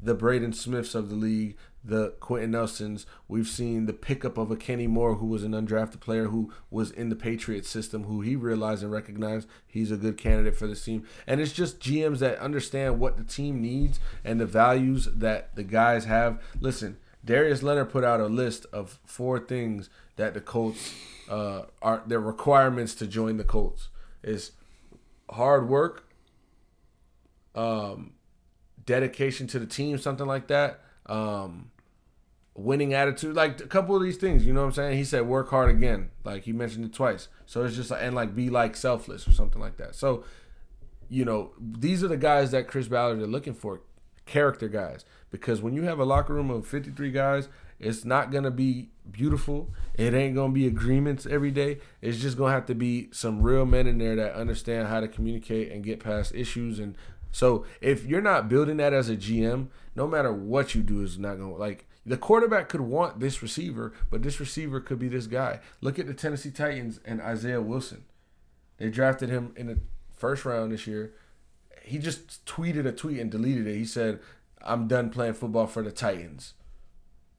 the 0.00 0.14
Braden 0.14 0.54
Smiths 0.54 0.94
of 0.94 1.10
the 1.10 1.16
league, 1.16 1.54
the 1.84 2.10
Quenton 2.20 2.50
Nelsons. 2.50 3.06
We've 3.28 3.48
seen 3.48 3.86
the 3.86 3.92
pickup 3.92 4.36
of 4.36 4.50
a 4.50 4.56
Kenny 4.56 4.86
Moore, 4.86 5.16
who 5.16 5.26
was 5.26 5.44
an 5.44 5.52
undrafted 5.52 6.00
player 6.00 6.26
who 6.26 6.52
was 6.70 6.90
in 6.90 7.08
the 7.08 7.16
Patriots 7.16 7.68
system, 7.68 8.04
who 8.04 8.20
he 8.20 8.36
realized 8.36 8.82
and 8.82 8.92
recognized 8.92 9.48
he's 9.66 9.90
a 9.90 9.96
good 9.96 10.18
candidate 10.18 10.56
for 10.56 10.66
this 10.66 10.84
team. 10.84 11.04
And 11.26 11.40
it's 11.40 11.52
just 11.52 11.80
GMs 11.80 12.18
that 12.18 12.38
understand 12.38 13.00
what 13.00 13.16
the 13.16 13.24
team 13.24 13.60
needs 13.60 14.00
and 14.24 14.40
the 14.40 14.46
values 14.46 15.08
that 15.14 15.54
the 15.56 15.64
guys 15.64 16.04
have. 16.04 16.42
Listen, 16.60 16.98
Darius 17.24 17.62
Leonard 17.62 17.90
put 17.90 18.04
out 18.04 18.20
a 18.20 18.26
list 18.26 18.66
of 18.72 18.98
four 19.04 19.38
things 19.38 19.90
that 20.16 20.34
the 20.34 20.40
Colts 20.40 20.94
uh, 21.28 21.62
are 21.82 22.02
their 22.06 22.20
requirements 22.20 22.94
to 22.96 23.06
join 23.06 23.36
the 23.36 23.44
Colts 23.44 23.88
is 24.22 24.52
hard 25.30 25.68
work, 25.68 26.08
um, 27.54 28.12
dedication 28.84 29.46
to 29.48 29.58
the 29.58 29.66
team, 29.66 29.98
something 29.98 30.26
like 30.26 30.48
that. 30.48 30.80
Um, 31.08 31.70
winning 32.58 32.92
attitude, 32.92 33.36
like 33.36 33.60
a 33.60 33.66
couple 33.66 33.94
of 33.94 34.02
these 34.02 34.16
things. 34.16 34.44
You 34.44 34.52
know 34.52 34.60
what 34.60 34.66
I'm 34.66 34.72
saying? 34.72 34.98
He 34.98 35.04
said 35.04 35.26
work 35.26 35.48
hard 35.50 35.70
again, 35.70 36.10
like 36.24 36.44
he 36.44 36.52
mentioned 36.52 36.84
it 36.84 36.92
twice. 36.92 37.28
So 37.46 37.64
it's 37.64 37.76
just 37.76 37.90
and 37.90 38.14
like 38.14 38.34
be 38.34 38.50
like 38.50 38.76
selfless 38.76 39.26
or 39.26 39.32
something 39.32 39.60
like 39.60 39.76
that. 39.78 39.94
So 39.94 40.24
you 41.08 41.24
know 41.24 41.52
these 41.58 42.02
are 42.02 42.08
the 42.08 42.16
guys 42.16 42.50
that 42.50 42.68
Chris 42.68 42.88
Ballard 42.88 43.20
are 43.20 43.26
looking 43.26 43.54
for, 43.54 43.80
character 44.26 44.68
guys. 44.68 45.04
Because 45.30 45.62
when 45.62 45.74
you 45.74 45.82
have 45.82 45.98
a 45.98 46.04
locker 46.04 46.34
room 46.34 46.50
of 46.50 46.66
53 46.66 47.10
guys, 47.10 47.48
it's 47.78 48.04
not 48.04 48.32
gonna 48.32 48.50
be 48.50 48.90
beautiful. 49.10 49.70
It 49.94 50.14
ain't 50.14 50.34
gonna 50.34 50.52
be 50.52 50.66
agreements 50.66 51.26
every 51.26 51.50
day. 51.50 51.78
It's 52.02 52.18
just 52.18 52.36
gonna 52.36 52.52
have 52.52 52.66
to 52.66 52.74
be 52.74 53.08
some 53.12 53.40
real 53.40 53.66
men 53.66 53.86
in 53.86 53.98
there 53.98 54.16
that 54.16 54.34
understand 54.34 54.88
how 54.88 55.00
to 55.00 55.08
communicate 55.08 55.70
and 55.70 55.84
get 55.84 56.00
past 56.00 56.34
issues. 56.34 56.78
And 56.78 56.96
so 57.38 57.64
if 57.80 58.04
you're 58.04 58.20
not 58.20 58.48
building 58.48 58.78
that 58.78 58.92
as 58.92 59.08
a 59.08 59.16
GM, 59.16 59.68
no 59.94 60.08
matter 60.08 60.32
what 60.32 60.74
you 60.74 60.82
do, 60.82 61.02
is 61.02 61.20
not 61.20 61.38
gonna 61.38 61.54
like 61.54 61.86
the 62.04 62.16
quarterback 62.16 62.68
could 62.68 62.80
want 62.80 63.20
this 63.20 63.42
receiver, 63.42 63.92
but 64.10 64.24
this 64.24 64.40
receiver 64.40 64.80
could 64.80 64.98
be 64.98 65.06
this 65.06 65.28
guy. 65.28 65.60
Look 65.80 66.00
at 66.00 66.08
the 66.08 66.14
Tennessee 66.14 66.50
Titans 66.50 66.98
and 67.04 67.20
Isaiah 67.20 67.62
Wilson. 67.62 68.06
They 68.78 68.90
drafted 68.90 69.28
him 69.28 69.52
in 69.54 69.68
the 69.68 69.78
first 70.10 70.44
round 70.44 70.72
this 70.72 70.88
year. 70.88 71.14
He 71.84 71.98
just 71.98 72.44
tweeted 72.44 72.86
a 72.86 72.90
tweet 72.90 73.20
and 73.20 73.30
deleted 73.30 73.68
it. 73.68 73.76
He 73.76 73.84
said, 73.84 74.18
"I'm 74.60 74.88
done 74.88 75.08
playing 75.08 75.34
football 75.34 75.68
for 75.68 75.84
the 75.84 75.92
Titans." 75.92 76.54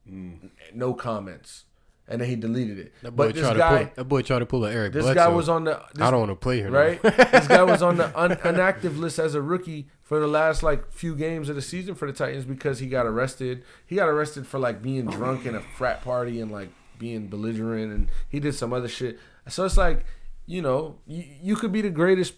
Mm. 0.09 0.51
No 0.73 0.93
comments, 0.93 1.65
and 2.09 2.19
then 2.19 2.27
he 2.27 2.35
deleted 2.35 2.79
it. 2.79 2.93
That 3.03 3.11
boy 3.15 3.27
But 3.27 3.35
this 3.35 3.43
tried 3.43 3.57
guy, 3.57 3.79
to 3.79 3.85
pull, 3.85 3.93
that 3.95 4.03
boy 4.05 4.21
tried 4.23 4.39
to 4.39 4.45
pull 4.45 4.65
an 4.65 4.73
Eric. 4.73 4.91
this 4.93 5.03
Bledsoe. 5.03 5.15
guy 5.15 5.27
was 5.29 5.47
on 5.47 5.63
the. 5.63 5.81
This, 5.93 6.01
I 6.03 6.11
don't 6.11 6.19
want 6.19 6.31
to 6.31 6.35
play 6.35 6.59
him. 6.59 6.73
right? 6.73 7.01
this 7.01 7.47
guy 7.47 7.63
was 7.63 7.81
on 7.81 7.95
the 7.97 8.19
un- 8.19 8.37
inactive 8.43 8.97
list 8.99 9.19
as 9.19 9.35
a 9.35 9.41
rookie 9.41 9.87
for 10.03 10.19
the 10.19 10.27
last 10.27 10.63
like 10.63 10.91
few 10.91 11.15
games 11.15 11.47
of 11.49 11.55
the 11.55 11.61
season 11.61 11.95
for 11.95 12.05
the 12.07 12.13
Titans 12.13 12.43
because 12.45 12.79
he 12.79 12.87
got 12.87 13.05
arrested. 13.05 13.63
He 13.85 13.95
got 13.95 14.09
arrested 14.09 14.45
for 14.47 14.59
like 14.59 14.81
being 14.81 15.05
drunk 15.05 15.45
in 15.45 15.55
a 15.55 15.61
frat 15.61 16.03
party 16.03 16.41
and 16.41 16.51
like 16.51 16.69
being 16.97 17.27
belligerent, 17.27 17.93
and 17.93 18.09
he 18.27 18.39
did 18.39 18.55
some 18.55 18.73
other 18.73 18.87
shit. 18.89 19.19
So 19.47 19.63
it's 19.65 19.77
like, 19.77 20.05
you 20.45 20.61
know, 20.61 20.97
you, 21.07 21.23
you 21.41 21.55
could 21.55 21.71
be 21.71 21.81
the 21.81 21.89
greatest 21.89 22.33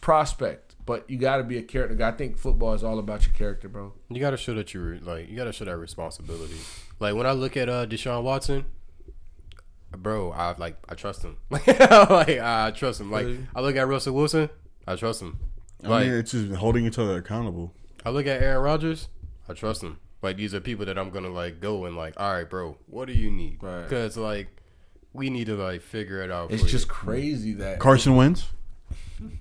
prospect, 0.00 0.74
but 0.86 1.08
you 1.10 1.18
got 1.18 1.36
to 1.38 1.42
be 1.44 1.58
a 1.58 1.62
character 1.62 1.94
guy. 1.94 2.08
I 2.08 2.12
think 2.12 2.38
football 2.38 2.72
is 2.74 2.84
all 2.84 2.98
about 2.98 3.26
your 3.26 3.34
character, 3.34 3.68
bro. 3.68 3.92
You 4.08 4.20
gotta 4.20 4.36
show 4.36 4.54
that 4.54 4.72
you're 4.74 4.98
like 5.00 5.28
you 5.28 5.36
gotta 5.36 5.52
show 5.52 5.64
that 5.64 5.76
responsibility. 5.76 6.56
Like 7.00 7.14
when 7.14 7.26
I 7.26 7.32
look 7.32 7.56
at 7.56 7.68
uh 7.68 7.86
Deshaun 7.86 8.22
Watson, 8.22 8.64
bro, 9.96 10.32
I 10.32 10.54
like 10.58 10.76
I 10.88 10.94
trust 10.94 11.22
him. 11.22 11.36
like 11.50 11.68
I 11.68 12.72
trust 12.74 13.00
him. 13.00 13.10
Like 13.10 13.26
I 13.54 13.60
look 13.60 13.76
at 13.76 13.86
Russell 13.86 14.14
Wilson, 14.14 14.48
I 14.86 14.96
trust 14.96 15.22
him. 15.22 15.38
I 15.84 15.88
Like 15.88 16.06
mean, 16.06 16.14
it's 16.14 16.30
just 16.32 16.52
holding 16.54 16.86
each 16.86 16.98
other 16.98 17.16
accountable. 17.18 17.72
I 18.04 18.10
look 18.10 18.26
at 18.26 18.42
Aaron 18.42 18.62
Rodgers, 18.62 19.08
I 19.48 19.52
trust 19.54 19.82
him. 19.82 19.98
Like 20.22 20.36
these 20.36 20.54
are 20.54 20.60
people 20.60 20.86
that 20.86 20.96
I'm 20.98 21.10
gonna 21.10 21.30
like 21.30 21.60
go 21.60 21.84
and 21.84 21.96
like, 21.96 22.14
all 22.16 22.32
right, 22.32 22.48
bro, 22.48 22.76
what 22.86 23.06
do 23.08 23.12
you 23.14 23.30
need? 23.30 23.58
Right. 23.62 23.82
Because 23.82 24.16
like 24.16 24.48
we 25.12 25.28
need 25.30 25.46
to 25.46 25.56
like 25.56 25.82
figure 25.82 26.22
it 26.22 26.30
out. 26.30 26.50
It's 26.52 26.62
for 26.62 26.66
you. 26.68 26.72
just 26.72 26.88
crazy 26.88 27.54
that 27.54 27.78
Carson 27.80 28.14
Wentz. 28.16 28.46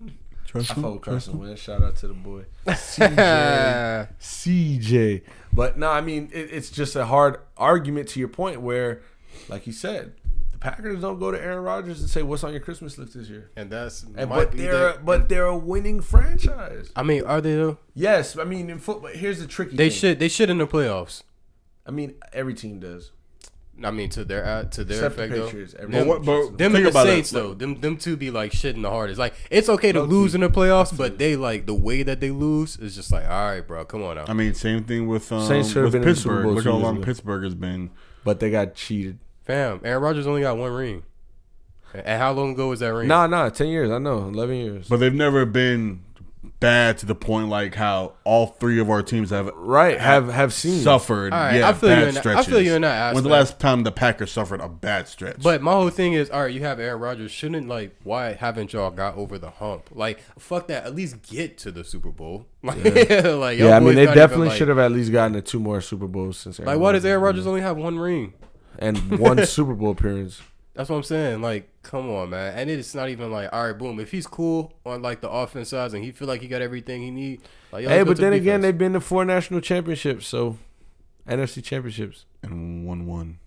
Trust 0.46 0.72
I 0.72 0.74
him. 0.74 0.84
fuck 0.84 0.94
with 0.96 1.02
Carson 1.04 1.40
Wentz. 1.40 1.62
Shout 1.62 1.82
out 1.82 1.96
to 1.98 2.08
the 2.10 2.14
boy. 2.14 2.44
CJ. 2.68 4.08
CJ. 4.20 5.22
But 5.54 5.78
no, 5.78 5.90
I 5.90 6.02
mean, 6.02 6.30
it, 6.34 6.50
it's 6.52 6.70
just 6.70 6.96
a 6.96 7.06
hard 7.06 7.38
argument 7.58 8.10
to 8.10 8.20
your 8.20 8.28
point 8.28 8.60
where, 8.62 9.02
like 9.48 9.66
you 9.66 9.72
said, 9.74 10.14
the 10.21 10.21
Packers 10.62 11.02
don't 11.02 11.20
go 11.20 11.32
to 11.32 11.42
Aaron 11.42 11.64
Rodgers 11.64 12.00
and 12.00 12.10
say, 12.10 12.22
"What's 12.24 12.44
on 12.44 12.52
your 12.52 12.62
Christmas 12.62 12.98
list 12.98 13.16
this 13.16 13.28
year?" 13.30 13.50
and 13.58 13.70
that's 13.70 14.04
And, 14.16 14.30
but 14.30 14.52
they're 14.54 14.94
the- 14.94 15.00
but 15.04 15.28
they're 15.28 15.46
a 15.46 15.58
winning 15.58 16.00
franchise. 16.02 16.92
I 16.96 17.04
mean, 17.04 17.24
are 17.26 17.42
they 17.42 17.56
though? 17.56 17.80
Yes, 17.94 18.38
I 18.38 18.44
mean 18.46 18.70
in 18.70 18.78
football. 18.80 19.10
Here's 19.12 19.40
the 19.40 19.48
tricky. 19.48 19.76
They 19.76 19.90
thing. 19.90 19.98
should 19.98 20.20
they 20.20 20.28
should 20.30 20.50
in 20.50 20.60
the 20.60 20.68
playoffs. 20.68 21.24
I 21.86 21.92
mean, 21.92 22.14
every 22.32 22.54
team 22.54 22.80
does. 22.80 23.12
I 23.84 23.90
mean, 23.90 24.10
to 24.12 24.24
their 24.24 24.46
uh, 24.46 24.64
to 24.66 24.84
their 24.84 24.98
Except 24.98 25.16
effect 25.16 25.34
though. 25.34 25.46
Patriots. 25.46 25.74
Every 25.80 25.92
Them, 25.96 26.08
But 26.08 26.22
what- 26.22 26.26
but 26.26 26.58
them 26.60 26.74
think 26.74 26.76
and 26.76 26.86
the 26.86 26.90
about 26.92 27.08
it. 27.08 27.10
Saints 27.10 27.30
though, 27.32 27.54
them 27.56 27.82
them 27.82 27.98
two 27.98 28.16
be 28.16 28.30
like 28.30 28.52
shitting 28.52 28.84
the 28.84 28.90
hardest. 28.92 29.18
Like 29.18 29.34
it's 29.50 29.68
okay 29.70 29.92
to 29.92 30.04
lose 30.04 30.36
in 30.36 30.42
the 30.42 30.50
playoffs, 30.50 30.96
but 30.96 31.18
they 31.18 31.36
like 31.36 31.66
the 31.66 31.74
way 31.74 32.04
that 32.04 32.20
they 32.20 32.30
lose 32.30 32.78
is 32.78 32.96
just 32.96 33.12
like, 33.12 33.24
all 33.28 33.48
right, 33.50 33.62
bro, 33.68 33.84
come 33.86 34.04
on 34.04 34.18
now. 34.18 34.26
I 34.28 34.34
mean, 34.34 34.54
same 34.54 34.84
thing 34.84 35.08
with 35.08 35.32
um, 35.32 35.48
Saints 35.48 35.74
have 35.74 35.86
with 35.86 35.94
been 35.94 36.04
in 36.04 36.08
Pittsburgh. 36.08 36.46
Look 36.46 36.64
how 36.66 36.74
long. 36.74 37.02
Pittsburgh 37.02 37.44
has 37.46 37.56
been. 37.56 37.90
But 38.24 38.40
they 38.40 38.52
got 38.52 38.76
cheated. 38.76 39.18
Fam, 39.52 39.82
Aaron 39.84 40.02
Rodgers 40.02 40.28
only 40.28 40.42
got 40.42 40.58
one 40.58 40.72
ring. 40.72 41.04
And 41.94 42.22
how 42.22 42.32
long 42.32 42.54
ago 42.54 42.70
was 42.70 42.80
that 42.80 42.94
ring? 42.94 43.10
Nah, 43.10 43.28
nah, 43.28 43.50
ten 43.50 43.68
years. 43.68 43.92
I 43.92 43.98
know, 43.98 44.20
eleven 44.20 44.56
years. 44.56 44.88
But 44.88 45.02
they've 45.02 45.14
never 45.14 45.46
been 45.46 46.04
bad 46.62 46.98
to 47.00 47.06
the 47.06 47.16
point 47.16 47.50
like 47.50 47.76
how 47.76 48.14
all 48.24 48.48
three 48.48 48.80
of 48.80 48.90
our 48.90 49.04
teams 49.04 49.30
have 49.32 49.48
right, 49.56 50.00
have 50.00 50.30
have 50.30 50.54
seen. 50.54 50.80
suffered. 50.80 51.34
All 51.34 51.40
right, 51.40 51.58
yeah, 51.58 51.68
I 51.68 51.74
feel 51.74 51.90
you 51.90 51.96
bad 51.96 52.08
in 52.08 52.14
that- 52.14 52.26
I 52.28 52.44
feel 52.44 52.62
you 52.62 52.76
in 52.76 52.84
that 52.84 53.14
When's 53.14 53.24
the 53.24 53.30
last 53.30 53.60
time 53.60 53.84
the 53.84 53.92
Packers 53.92 54.32
suffered 54.32 54.62
a 54.62 54.70
bad 54.70 55.10
stretch? 55.10 55.44
But 55.44 55.62
my 55.62 55.74
whole 55.74 55.90
thing 55.90 56.14
is, 56.14 56.30
all 56.30 56.44
right, 56.44 56.54
you 56.54 56.62
have 56.62 56.80
Aaron 56.80 57.02
Rodgers. 57.02 57.32
Shouldn't 57.32 57.68
like 57.68 57.94
why 58.04 58.34
haven't 58.34 58.72
y'all 58.72 58.90
got 58.92 59.18
over 59.18 59.38
the 59.38 59.50
hump? 59.50 59.90
Like 59.92 60.22
fuck 60.40 60.68
that. 60.70 60.86
At 60.86 60.96
least 60.96 61.22
get 61.24 61.58
to 61.60 61.72
the 61.72 61.84
Super 61.84 62.12
Bowl. 62.12 62.46
Like, 62.64 62.86
yeah, 62.86 63.22
like 63.36 63.58
yeah, 63.58 63.76
I 63.76 63.80
mean, 63.80 63.96
they 63.96 64.06
definitely 64.06 64.26
even, 64.36 64.48
like- 64.50 64.58
should 64.60 64.68
have 64.70 64.78
at 64.78 64.92
least 64.94 65.12
gotten 65.12 65.34
to 65.34 65.42
two 65.42 65.60
more 65.60 65.82
Super 65.82 66.08
Bowls 66.08 66.38
since. 66.38 66.58
Like, 66.60 66.80
why 66.80 66.94
does 66.94 67.04
Aaron 67.04 67.22
Rodgers 67.22 67.48
only 67.48 67.60
have 67.62 67.76
one 67.76 67.98
ring? 68.00 68.34
And 68.80 69.20
one 69.20 69.46
Super 69.46 69.74
Bowl 69.74 69.92
appearance? 69.92 70.42
That's 70.74 70.90
what 70.90 70.96
I'm 70.96 71.04
saying. 71.04 71.42
Like, 71.42 71.70
come 71.84 72.10
on, 72.10 72.30
man. 72.30 72.58
And 72.58 72.70
it's 72.70 72.96
not 72.96 73.10
even 73.10 73.30
like, 73.32 73.50
all 73.52 73.68
right, 73.68 73.78
boom. 73.78 74.00
If 74.00 74.12
he's 74.12 74.26
cool 74.26 74.74
on 74.86 75.02
like 75.02 75.20
the 75.22 75.30
offense 75.30 75.70
side 75.70 75.94
and 75.94 76.04
he 76.04 76.12
feel 76.12 76.28
like 76.30 76.42
he 76.42 76.48
got 76.48 76.62
everything 76.62 77.02
he 77.02 77.12
need, 77.12 77.42
like, 77.72 77.86
Hey, 77.86 78.04
but 78.04 78.18
then 78.18 78.32
the 78.32 78.38
again, 78.38 78.62
they've 78.62 78.78
been 78.78 78.94
to 78.94 79.02
four 79.02 79.26
national 79.26 79.60
championships, 79.60 80.26
so 80.28 80.58
NFC 81.28 81.62
championships. 81.64 82.26
and 82.42 82.86
one 82.88 83.06
one. 83.06 83.40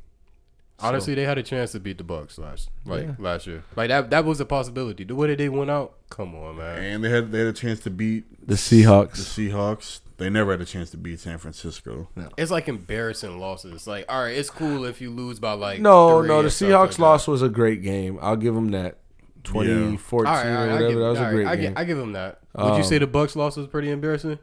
honestly 0.80 1.14
they 1.14 1.22
had 1.24 1.38
a 1.38 1.42
chance 1.42 1.72
to 1.72 1.80
beat 1.80 1.96
the 1.98 2.04
Bucks 2.04 2.36
last 2.36 2.68
like 2.84 3.18
last 3.18 3.46
year. 3.46 3.64
Like 3.74 3.88
that 3.88 4.10
that 4.10 4.24
was 4.26 4.38
a 4.40 4.44
possibility. 4.44 5.04
The 5.04 5.14
way 5.14 5.28
that 5.28 5.38
they 5.38 5.48
went 5.48 5.70
out, 5.70 5.94
come 6.10 6.34
on, 6.34 6.56
man. 6.58 6.82
And 6.82 7.04
they 7.04 7.08
had 7.10 7.32
they 7.32 7.38
had 7.38 7.48
a 7.48 7.52
chance 7.54 7.80
to 7.80 7.90
beat 7.90 8.24
The 8.46 8.54
Seahawks. 8.54 9.34
the 9.34 9.48
Seahawks. 9.50 10.00
They 10.16 10.30
never 10.30 10.52
had 10.52 10.60
a 10.60 10.64
chance 10.64 10.90
to 10.90 10.96
beat 10.96 11.18
San 11.20 11.38
Francisco. 11.38 12.08
It's 12.38 12.50
like 12.52 12.68
embarrassing 12.68 13.38
losses. 13.40 13.86
Like, 13.86 14.04
all 14.08 14.22
right, 14.22 14.36
it's 14.36 14.48
cool 14.50 14.84
if 14.84 15.00
you 15.00 15.10
lose 15.10 15.40
by 15.40 15.52
like 15.54 15.80
No, 15.80 16.20
three 16.20 16.28
no, 16.28 16.42
the 16.42 16.48
Seahawks 16.48 16.90
like 16.90 16.98
loss 17.00 17.26
was 17.26 17.42
a 17.42 17.48
great 17.48 17.82
game. 17.82 18.18
I'll 18.22 18.36
give 18.36 18.54
them 18.54 18.70
that. 18.70 18.98
2014 19.42 20.24
That. 20.24 20.30
All 20.30 20.34
right, 20.34 20.46
all 20.46 20.54
right, 20.56 20.64
or 20.64 20.72
whatever. 20.72 20.88
give, 20.90 20.98
that 21.00 21.08
was 21.08 21.18
all 21.18 21.24
a 21.24 21.26
right, 21.26 21.34
great 21.34 21.46
I, 21.46 21.56
game. 21.56 21.64
give, 21.72 21.78
I 21.78 21.84
give 21.84 21.98
him 21.98 22.12
that. 22.12 22.38
Would 22.56 22.76
you 22.76 22.84
say 22.84 22.96
Um, 22.96 23.00
the 23.00 23.06
Bucks 23.08 23.36
loss 23.36 23.56
was 23.56 23.66
pretty 23.66 23.90
embarrassing? 23.90 24.38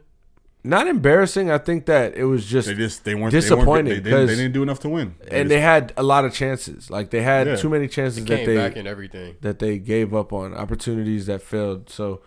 Not 0.64 0.86
embarrassing. 0.86 1.50
I 1.50 1.58
think 1.58 1.86
that 1.86 2.14
it 2.16 2.24
was 2.24 2.46
just, 2.46 2.68
They 2.68 2.74
just 2.74 3.04
they 3.04 3.16
weren't 3.16 3.32
Disappointed, 3.32 4.04
They, 4.04 4.12
weren't, 4.12 4.28
they, 4.28 4.34
didn't, 4.34 4.36
didn't 4.38 4.52
do 4.52 4.62
enough 4.62 4.78
to 4.80 4.88
win. 4.88 5.16
They 5.20 5.40
and 5.40 5.48
just- 5.48 5.48
they 5.48 5.60
had 5.60 5.92
a 5.96 6.04
lot 6.04 6.24
of 6.24 6.32
chances. 6.32 6.88
Like 6.90 7.10
they 7.10 7.22
had 7.22 7.46
Yeah. 7.48 7.56
too 7.56 7.68
many 7.68 7.88
chances 7.88 8.24
that 8.24 8.36
Came 8.36 8.46
they 8.46 8.56
back 8.56 8.76
and 8.76 8.86
everything. 8.86 9.36
that 9.40 9.58
they 9.58 9.78
gave 9.78 10.14
up 10.14 10.32
on 10.32 10.54
opportunities 10.54 11.26
that 11.26 11.42
failed. 11.42 11.90
So 11.90 12.20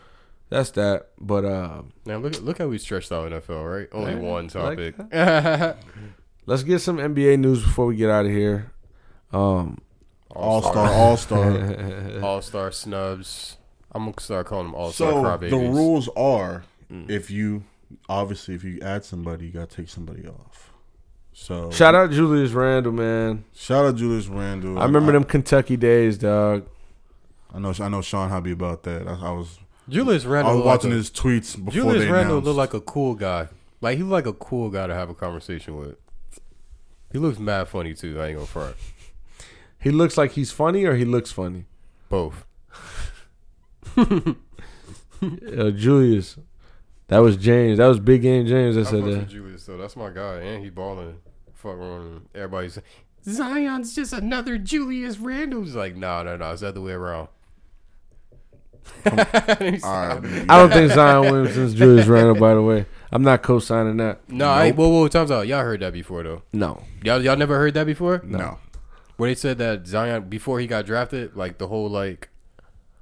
that's 0.50 0.72
that. 0.72 1.10
But 1.20 1.46
um, 1.46 1.94
Now 2.06 2.18
look 2.18 2.42
look 2.42 2.58
how 2.58 2.68
we 2.68 2.78
stretched 2.78 3.12
out 3.12 3.32
NFL, 3.32 3.80
right? 3.80 3.88
Only 3.92 4.12
Yeah, 4.14 4.18
one 4.20 4.48
like 4.48 4.54
topic. 4.54 4.96
let's 6.46 6.64
get 6.64 6.80
some 6.80 6.98
NBA 6.98 7.40
news 7.40 7.64
before 7.64 7.86
we 7.88 7.96
get 7.96 8.10
out 8.10 8.26
of 8.26 8.32
here. 8.32 8.72
Um, 9.32 9.80
all 10.30 10.62
star, 10.62 10.90
all 10.92 11.18
star. 11.18 12.22
All 12.22 12.42
star 12.42 12.72
snubs. 12.72 13.58
I'm 13.92 14.04
gonna 14.06 14.20
start 14.20 14.48
calling 14.48 14.68
them 14.68 14.76
all 14.76 14.92
star 14.92 15.12
so 15.12 15.24
crybabies. 15.24 15.50
the 15.50 15.58
rules 15.58 16.10
are 16.18 16.64
if 17.08 17.32
you 17.32 17.64
obviously, 18.10 18.56
if 18.56 18.64
you 18.64 18.80
add 18.82 19.04
somebody, 19.06 19.46
you 19.48 19.52
got 19.52 19.70
to 19.70 19.76
take 19.76 19.90
somebody 19.90 20.28
off. 20.28 20.72
So 21.34 21.70
Shout 21.72 21.96
out 21.96 22.12
Julius 22.12 22.52
Randle, 22.52 22.94
man. 22.94 23.44
shout 23.54 23.86
out 23.86 23.96
Julius 23.96 24.28
Randle. 24.28 24.80
I 24.80 24.86
remember 24.86 25.12
them 25.12 25.24
Kentucky 25.26 25.76
days, 25.76 26.18
dog. 26.18 26.66
I 27.54 27.60
know. 27.60 27.74
I 27.80 27.90
know 27.90 28.02
Sean 28.02 28.30
happy 28.30 28.52
about 28.52 28.84
that. 28.84 29.08
I, 29.08 29.14
I 29.14 29.32
was. 29.32 29.60
Julius 29.90 30.26
I 30.26 30.30
Randle. 30.30 30.54
was 30.54 30.58
look 30.58 30.66
like 30.66 30.76
watching 30.78 30.92
a- 30.92 30.96
his 30.96 31.10
tweets 31.12 31.56
before 31.56 31.72
Julius 31.72 32.04
they 32.06 32.12
Randle 32.12 32.38
announced. 32.40 32.46
look 32.48 32.58
like 32.58 32.74
a 32.74 32.82
cool 32.82 33.16
guy. 33.16 33.48
Like 33.82 33.98
he 33.98 34.04
look 34.04 34.12
like 34.12 34.26
a 34.26 34.34
cool 34.34 34.70
guy 34.70 34.88
to 34.88 34.94
have 34.96 35.10
a 35.10 35.14
conversation 35.16 35.78
with. 35.78 35.96
He 37.12 37.20
looks 37.20 37.40
mad 37.40 37.68
funny 37.68 37.94
too. 37.94 38.20
I 38.20 38.28
ain't 38.28 38.36
gonna 38.36 38.48
front. 38.48 38.76
He 39.80 39.92
looks 39.92 40.18
like 40.18 40.32
he's 40.32 40.52
funny 40.52 40.86
or 40.86 40.96
he 40.96 41.06
looks 41.06 41.32
funny. 41.32 41.66
Both. 42.10 42.46
Uh, 45.22 45.72
Julius. 45.72 46.38
That 47.08 47.20
was 47.20 47.38
James. 47.38 47.78
That 47.78 47.88
was 47.88 48.00
Big 48.00 48.22
Game 48.22 48.46
James 48.46 48.76
that 48.76 48.88
I 48.88 48.90
said 48.92 49.06
that. 49.06 49.28
Julius 49.30 49.66
though. 49.66 49.78
That's 49.78 49.96
my 49.96 50.10
guy, 50.10 50.40
and 50.42 50.64
he 50.64 50.70
balling. 50.70 51.20
Fuck 51.54 51.76
around. 51.78 52.28
Everybody's 52.36 52.78
Zion's 53.28 53.96
just 53.96 54.12
another 54.14 54.58
Julius 54.58 55.18
Randle. 55.18 55.64
He's 55.64 55.76
like, 55.76 55.96
no, 55.96 56.22
no, 56.24 56.36
no. 56.38 56.52
It's 56.52 56.62
the 56.62 56.68
other 56.68 56.82
way 56.82 56.92
around. 56.92 57.30
All 59.06 59.18
right, 59.18 60.46
I 60.50 60.58
don't 60.58 60.72
think 60.72 60.92
Zion 60.92 61.22
Williamson's 61.32 61.74
Julius 61.74 62.08
Randle, 62.08 62.36
by 62.36 62.54
the 62.54 62.62
way. 62.62 62.86
I'm 63.12 63.24
not 63.24 63.44
co 63.44 63.60
signing 63.60 63.98
that. 63.98 64.30
No, 64.30 64.50
I, 64.50 64.72
whoa, 64.72 64.90
whoa, 64.90 65.08
time's 65.08 65.32
out. 65.32 65.48
Y'all 65.48 65.62
heard 65.62 65.80
that 65.82 65.94
before 65.94 66.24
though. 66.24 66.42
No. 66.52 66.84
Y'all, 67.04 67.22
y'all 67.22 67.38
never 67.38 67.58
heard 67.58 67.74
that 67.76 67.86
before? 67.86 68.22
no. 68.26 68.60
Where 69.18 69.30
they 69.30 69.36
said 69.36 69.58
that 69.60 69.88
Zion 69.88 70.28
before 70.28 70.60
he 70.60 70.68
got 70.68 70.86
drafted, 70.86 71.38
like 71.38 71.58
the 71.58 71.68
whole 71.68 71.90
like 71.90 72.30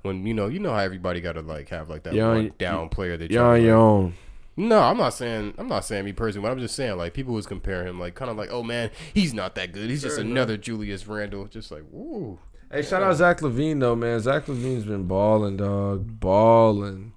when 0.04 0.28
you 0.28 0.34
know 0.34 0.48
you 0.48 0.60
know 0.60 0.72
how 0.72 0.80
everybody 0.80 1.22
got 1.22 1.34
to 1.34 1.42
like 1.42 1.70
have 1.70 1.90
like 1.90 2.04
that 2.04 2.14
You're 2.14 2.36
one 2.36 2.54
down 2.60 2.90
player 2.90 3.18
that 3.18 3.32
You're 3.32 3.44
on 3.44 3.62
your 3.64 3.78
own. 3.78 4.14
No, 4.56 4.80
I'm 4.80 4.98
not 4.98 5.14
saying 5.14 5.56
I'm 5.58 5.68
not 5.68 5.86
saying 5.86 6.06
me 6.06 6.14
personally, 6.14 6.48
but 6.48 6.52
I'm 6.52 6.60
just 6.60 6.76
saying 6.76 6.98
like 6.98 7.14
people 7.14 7.34
was 7.34 7.48
comparing 7.48 7.88
him 7.88 8.00
like 8.00 8.14
kind 8.14 8.30
of 8.30 8.38
like 8.38 8.52
oh 8.52 8.62
man 8.62 8.92
he's 9.14 9.34
not 9.34 9.56
that 9.56 9.72
good 9.72 9.90
he's 9.90 10.04
just 10.04 10.20
another 10.20 10.58
Julius 10.58 11.08
Randle 11.08 11.46
just 11.48 11.72
like 11.72 11.84
woo 11.90 12.38
Hey, 12.74 12.82
shout 12.82 13.04
out 13.04 13.16
Zach 13.16 13.38
LaVine 13.41 13.80
though, 13.80 13.95
man. 13.95 14.20
Zach 14.20 14.48
LaVine's 14.48 14.86
been 14.86 15.04
balling, 15.04 15.58
dog, 15.58 16.20
balling. 16.20 17.14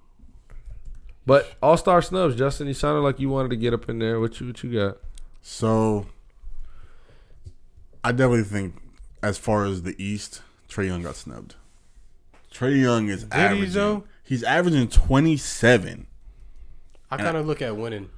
But 1.25 1.55
All 1.63 1.79
Star 1.79 2.03
snubs, 2.03 2.37
Justin. 2.37 2.67
You 2.67 2.75
sounded 2.75 3.01
like 3.01 3.19
you 3.19 3.31
wanted 3.31 3.49
to 3.49 3.57
get 3.57 3.73
up 3.73 3.89
in 3.89 3.99
there. 3.99 4.21
What 4.21 4.39
you 4.39 4.49
what 4.49 4.63
you 4.63 4.79
got? 4.79 4.99
So, 5.41 6.09
I 8.05 8.13
definitely 8.13 8.43
think, 8.43 8.75
as 9.23 9.39
far 9.39 9.65
as 9.65 9.83
the 9.83 9.95
East, 9.97 10.43
Trae 10.69 10.89
Young 10.89 11.03
got 11.03 11.17
snubbed. 11.17 11.55
Trae 12.53 12.79
Young 12.79 13.09
is 13.09 13.23
he, 13.23 13.29
averaging. 13.33 13.73
though? 13.73 14.05
He's 14.23 14.43
averaging 14.43 14.89
twenty 14.89 15.39
seven. 15.39 16.07
I 17.11 17.17
kind 17.17 17.39
of 17.39 17.47
look 17.47 17.63
at 17.63 17.79
winning 17.79 18.11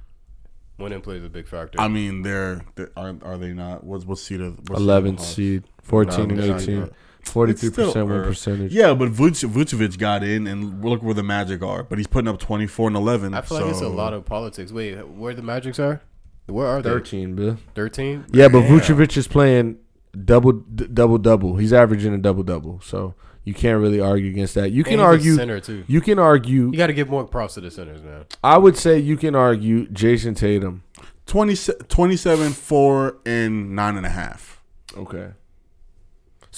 winning 0.77 0.99
plays 0.99 1.23
a 1.23 1.29
big 1.29 1.47
factor. 1.47 1.79
I 1.79 1.87
mean, 1.87 2.23
they're, 2.23 2.65
they're 2.75 2.91
are, 2.97 3.15
are 3.21 3.37
they 3.37 3.53
not? 3.53 3.85
What's 3.85 4.03
what 4.03 4.17
seed? 4.17 4.41
Of, 4.41 4.69
what 4.69 4.79
seed 4.79 4.87
11th 4.87 5.21
seed, 5.21 5.63
14 5.83 6.17
No, 6.17 6.23
and 6.23 6.59
they're 6.59 6.89
not 7.35 7.49
18. 7.49 7.69
good. 7.69 7.69
43 7.69 7.69
percent 7.69 7.87
It's 7.87 7.95
win 7.95 8.23
percentage. 8.23 8.73
Yeah, 8.73 8.93
but 8.93 9.11
Vuce, 9.11 9.47
Vucevic 9.49 9.97
got 9.97 10.23
in, 10.23 10.47
and 10.47 10.83
look 10.83 11.01
where 11.03 11.13
the 11.13 11.23
Magic 11.23 11.61
are. 11.61 11.83
But 11.83 11.97
he's 11.99 12.07
putting 12.07 12.27
up 12.27 12.39
twenty 12.39 12.67
four 12.67 12.87
and 12.87 12.95
eleven. 12.95 13.33
I 13.33 13.41
feel 13.41 13.59
like 13.59 13.69
it's 13.69 13.81
a 13.81 13.87
lot 13.87 14.13
of 14.13 14.25
politics. 14.25 14.71
Wait, 14.71 14.95
where 15.07 15.33
the 15.33 15.41
Magics 15.43 15.79
are? 15.79 16.01
Where 16.47 16.65
are 16.65 16.81
they? 16.81 16.89
13, 16.89 17.35
Bill. 17.35 17.57
Thirteen. 17.75 18.25
Yeah, 18.31 18.47
but 18.47 18.63
Vucevic 18.63 19.15
is 19.15 19.27
playing 19.27 19.77
double 20.25 20.53
d- 20.53 20.87
double 20.91 21.19
double. 21.19 21.57
He's 21.57 21.71
averaging 21.73 22.13
a 22.13 22.17
double 22.17 22.41
double, 22.41 22.81
so 22.81 23.13
you 23.43 23.53
can't 23.53 23.79
really 23.79 23.99
argue 24.01 24.31
against 24.31 24.55
that. 24.55 24.71
You 24.71 24.83
can 24.83 24.93
And 24.93 25.01
he's 25.01 25.05
a 25.05 25.07
argue. 25.09 25.35
center 25.35 25.59
too. 25.59 25.83
You 25.87 26.01
can 26.01 26.17
argue. 26.17 26.71
You 26.71 26.77
got 26.77 26.87
to 26.87 26.93
give 26.93 27.07
more 27.09 27.23
props 27.25 27.53
to 27.55 27.61
the 27.61 27.69
centers, 27.69 28.01
man. 28.01 28.25
I 28.43 28.57
would 28.57 28.75
say 28.77 28.97
you 28.97 29.15
can 29.17 29.35
argue 29.35 29.87
Jayson 29.89 30.35
Tatum. 30.35 30.81
20, 31.27 31.55
27, 31.87 32.51
four, 32.53 33.17
and 33.27 33.75
nine 33.75 33.95
and 33.97 34.05
a 34.07 34.09
half. 34.09 34.63
Okay. 34.97 35.29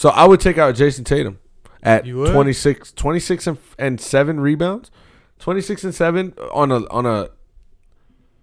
So 0.02 0.10
I 0.10 0.26
would 0.26 0.40
take 0.40 0.57
out 0.57 0.73
Jayson 0.73 1.03
Tatum 1.06 1.38
at 1.84 2.07
You 2.07 2.26
26, 2.26 2.91
26 2.94 3.45
and, 3.45 3.57
and 3.78 4.02
7 4.02 4.40
rebounds. 4.40 4.90
26 5.38 5.84
and 5.84 5.94
7 5.94 6.34
on 6.52 6.72
a 6.72 6.88
on 6.90 7.06
a 7.06 7.30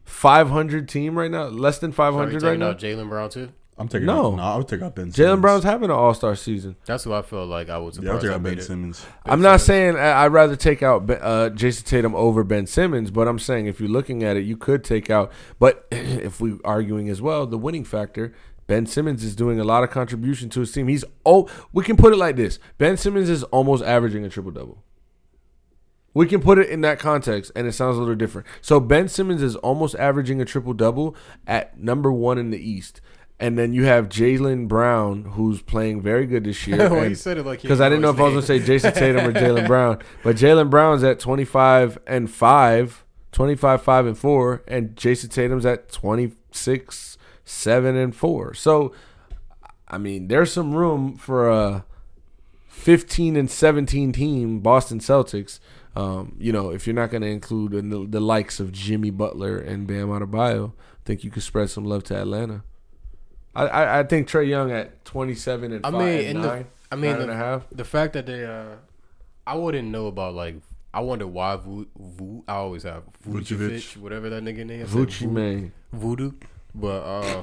500 0.04 0.88
team 0.88 1.18
right 1.18 1.28
now, 1.32 1.46
less 1.46 1.80
than 1.80 1.90
500 1.90 2.32
right 2.34 2.40
taking 2.40 2.60
now. 2.60 2.68
out 2.68 2.78
Jaylen 2.78 3.08
Brown 3.08 3.28
too. 3.30 3.48
I'm 3.76 3.88
taking 3.88 4.06
No. 4.06 4.32
out, 4.32 4.36
no, 4.36 4.42
I 4.44 4.56
would 4.56 4.68
take 4.68 4.82
out 4.82 4.94
Ben. 4.94 5.10
Jaylen 5.10 5.40
Brown's 5.40 5.64
having 5.64 5.86
an 5.90 5.96
All-Star 5.96 6.36
season. 6.36 6.76
That's 6.86 7.02
who 7.02 7.12
I 7.12 7.22
feel 7.22 7.44
like 7.44 7.68
I 7.68 7.78
was 7.78 7.98
Yeah, 7.98 8.12
I'll 8.12 8.20
surprised 8.20 8.22
take 8.22 8.30
out 8.34 8.42
made 8.42 8.50
Ben 8.50 8.58
it. 8.58 8.62
Simmons. 8.62 9.06
I'm 9.26 9.40
not 9.42 9.60
saying 9.60 9.96
I- 9.96 10.24
I'd 10.24 10.32
rather 10.32 10.54
take 10.54 10.84
out 10.84 11.10
uh, 11.10 11.50
Jayson 11.50 11.84
Tatum 11.86 12.14
over 12.14 12.44
Ben 12.44 12.68
Simmons, 12.68 13.10
but 13.10 13.26
I'm 13.26 13.40
saying 13.40 13.66
if 13.66 13.80
you're 13.80 13.88
looking 13.88 14.22
at 14.22 14.36
it, 14.36 14.44
you 14.44 14.56
could 14.56 14.84
take 14.84 15.10
out. 15.10 15.32
But 15.58 15.86
if 15.90 16.40
we're 16.40 16.58
arguing 16.64 17.08
as 17.08 17.20
well, 17.20 17.46
the 17.46 17.58
winning 17.58 17.84
factor, 17.84 18.32
Ben 18.68 18.86
Simmons 18.86 19.24
is 19.24 19.34
doing 19.34 19.58
a 19.58 19.64
lot 19.64 19.82
of 19.82 19.90
contribution 19.90 20.48
to 20.50 20.60
his 20.60 20.70
team. 20.70 20.86
He's 20.88 21.04
oh, 21.26 21.48
we 21.72 21.82
can 21.82 21.96
put 21.96 22.12
it 22.12 22.16
like 22.16 22.36
this: 22.36 22.60
Ben 22.76 22.96
Simmons 22.96 23.28
is 23.28 23.42
almost 23.44 23.82
averaging 23.82 24.24
a 24.24 24.28
triple 24.28 24.52
double. 24.52 24.84
We 26.14 26.26
can 26.26 26.40
put 26.40 26.58
it 26.58 26.68
in 26.68 26.82
that 26.82 26.98
context, 26.98 27.50
and 27.56 27.66
it 27.66 27.72
sounds 27.72 27.96
a 27.96 28.00
little 28.00 28.14
different. 28.14 28.46
So 28.60 28.78
Ben 28.78 29.08
Simmons 29.08 29.42
is 29.42 29.56
almost 29.56 29.94
averaging 29.96 30.40
a 30.40 30.44
triple 30.44 30.74
double 30.74 31.16
at 31.46 31.78
number 31.78 32.12
one 32.12 32.38
in 32.38 32.50
the 32.50 32.58
East. 32.58 33.00
And 33.40 33.56
then 33.56 33.72
you 33.72 33.84
have 33.84 34.08
Jaylen 34.08 34.66
Brown, 34.66 35.24
who's 35.24 35.62
playing 35.62 36.02
very 36.02 36.26
good 36.26 36.44
this 36.44 36.66
year. 36.66 36.76
Well, 36.90 37.00
and- 37.00 37.10
you 37.10 37.14
said 37.14 37.38
it 37.38 37.46
like 37.46 37.62
because 37.62 37.80
I 37.80 37.88
didn't 37.88 38.02
know 38.02 38.10
if 38.10 38.18
I 38.18 38.24
was 38.24 38.32
gonna 38.32 38.42
say 38.42 38.58
Jayson 38.58 38.92
Tatum 38.94 39.26
or 39.28 39.32
Jaylen 39.32 39.66
Brown, 39.68 40.00
but 40.22 40.36
Jaylen 40.36 40.68
Brown's 40.70 41.04
at 41.04 41.20
twenty 41.20 41.44
five 41.44 41.98
and 42.06 42.30
five, 42.30 43.04
25, 43.32 43.82
5 43.82 44.06
and 44.06 44.18
four, 44.18 44.62
and 44.66 44.96
Jayson 44.96 45.30
Tatum's 45.30 45.64
at 45.64 45.90
26, 45.92 47.17
7 47.48 47.96
and 47.96 48.14
four. 48.14 48.54
So, 48.54 48.92
I 49.88 49.98
mean, 49.98 50.28
there's 50.28 50.52
some 50.52 50.74
room 50.74 51.16
for 51.16 51.48
a 51.50 51.84
fifteen 52.68 53.36
and 53.36 53.50
seventeen 53.50 54.12
team 54.12 54.60
Boston 54.60 54.98
Celtics. 55.00 55.58
Um, 55.96 56.36
you 56.38 56.52
know, 56.52 56.70
if 56.70 56.86
you're 56.86 56.94
not 56.94 57.10
gonna 57.10 57.26
include 57.26 57.72
the, 57.90 58.06
the 58.08 58.20
likes 58.20 58.60
of 58.60 58.70
Jimmy 58.72 59.10
Butler 59.10 59.58
and 59.58 59.86
Bam 59.86 60.08
Adebayo, 60.08 60.70
I 60.70 60.72
think 61.04 61.24
you 61.24 61.30
could 61.30 61.42
spread 61.42 61.70
some 61.70 61.84
love 61.84 62.04
to 62.04 62.16
Atlanta. 62.16 62.62
I, 63.54 63.66
I, 63.66 63.98
I 64.00 64.02
think 64.04 64.28
Trae 64.28 64.46
Young 64.46 64.70
at 64.70 65.04
27 65.04 65.72
and 65.72 65.84
I 65.86 65.90
five 65.90 66.00
mean, 66.00 66.18
and 66.26 66.36
and 66.36 66.44
the- 66.44 66.66
I 66.92 66.96
mean, 66.96 67.10
nine 67.12 67.20
and 67.22 67.30
the- 67.30 67.34
a 67.34 67.36
half. 67.36 67.66
the 67.72 67.84
fact 67.84 68.12
that 68.12 68.26
they, 68.26 68.44
uh, 68.44 68.76
I 69.46 69.54
wouldn't 69.56 69.88
know 69.88 70.06
about 70.06 70.34
like. 70.34 70.56
I 70.94 71.00
wonder 71.00 71.26
why 71.26 71.56
Vu, 71.56 71.86
Vu 71.98 72.44
I 72.48 72.54
always 72.54 72.82
have 72.84 73.02
Vucevic, 73.26 73.58
Vucevic. 73.70 73.96
whatever 73.98 74.30
that 74.30 74.42
nigga 74.42 74.64
name. 74.64 74.80
is. 74.82 74.90
Vucci 74.90 75.30
man. 75.30 75.72
Voodoo. 75.92 76.32
But 76.74 77.00
uh 77.02 77.42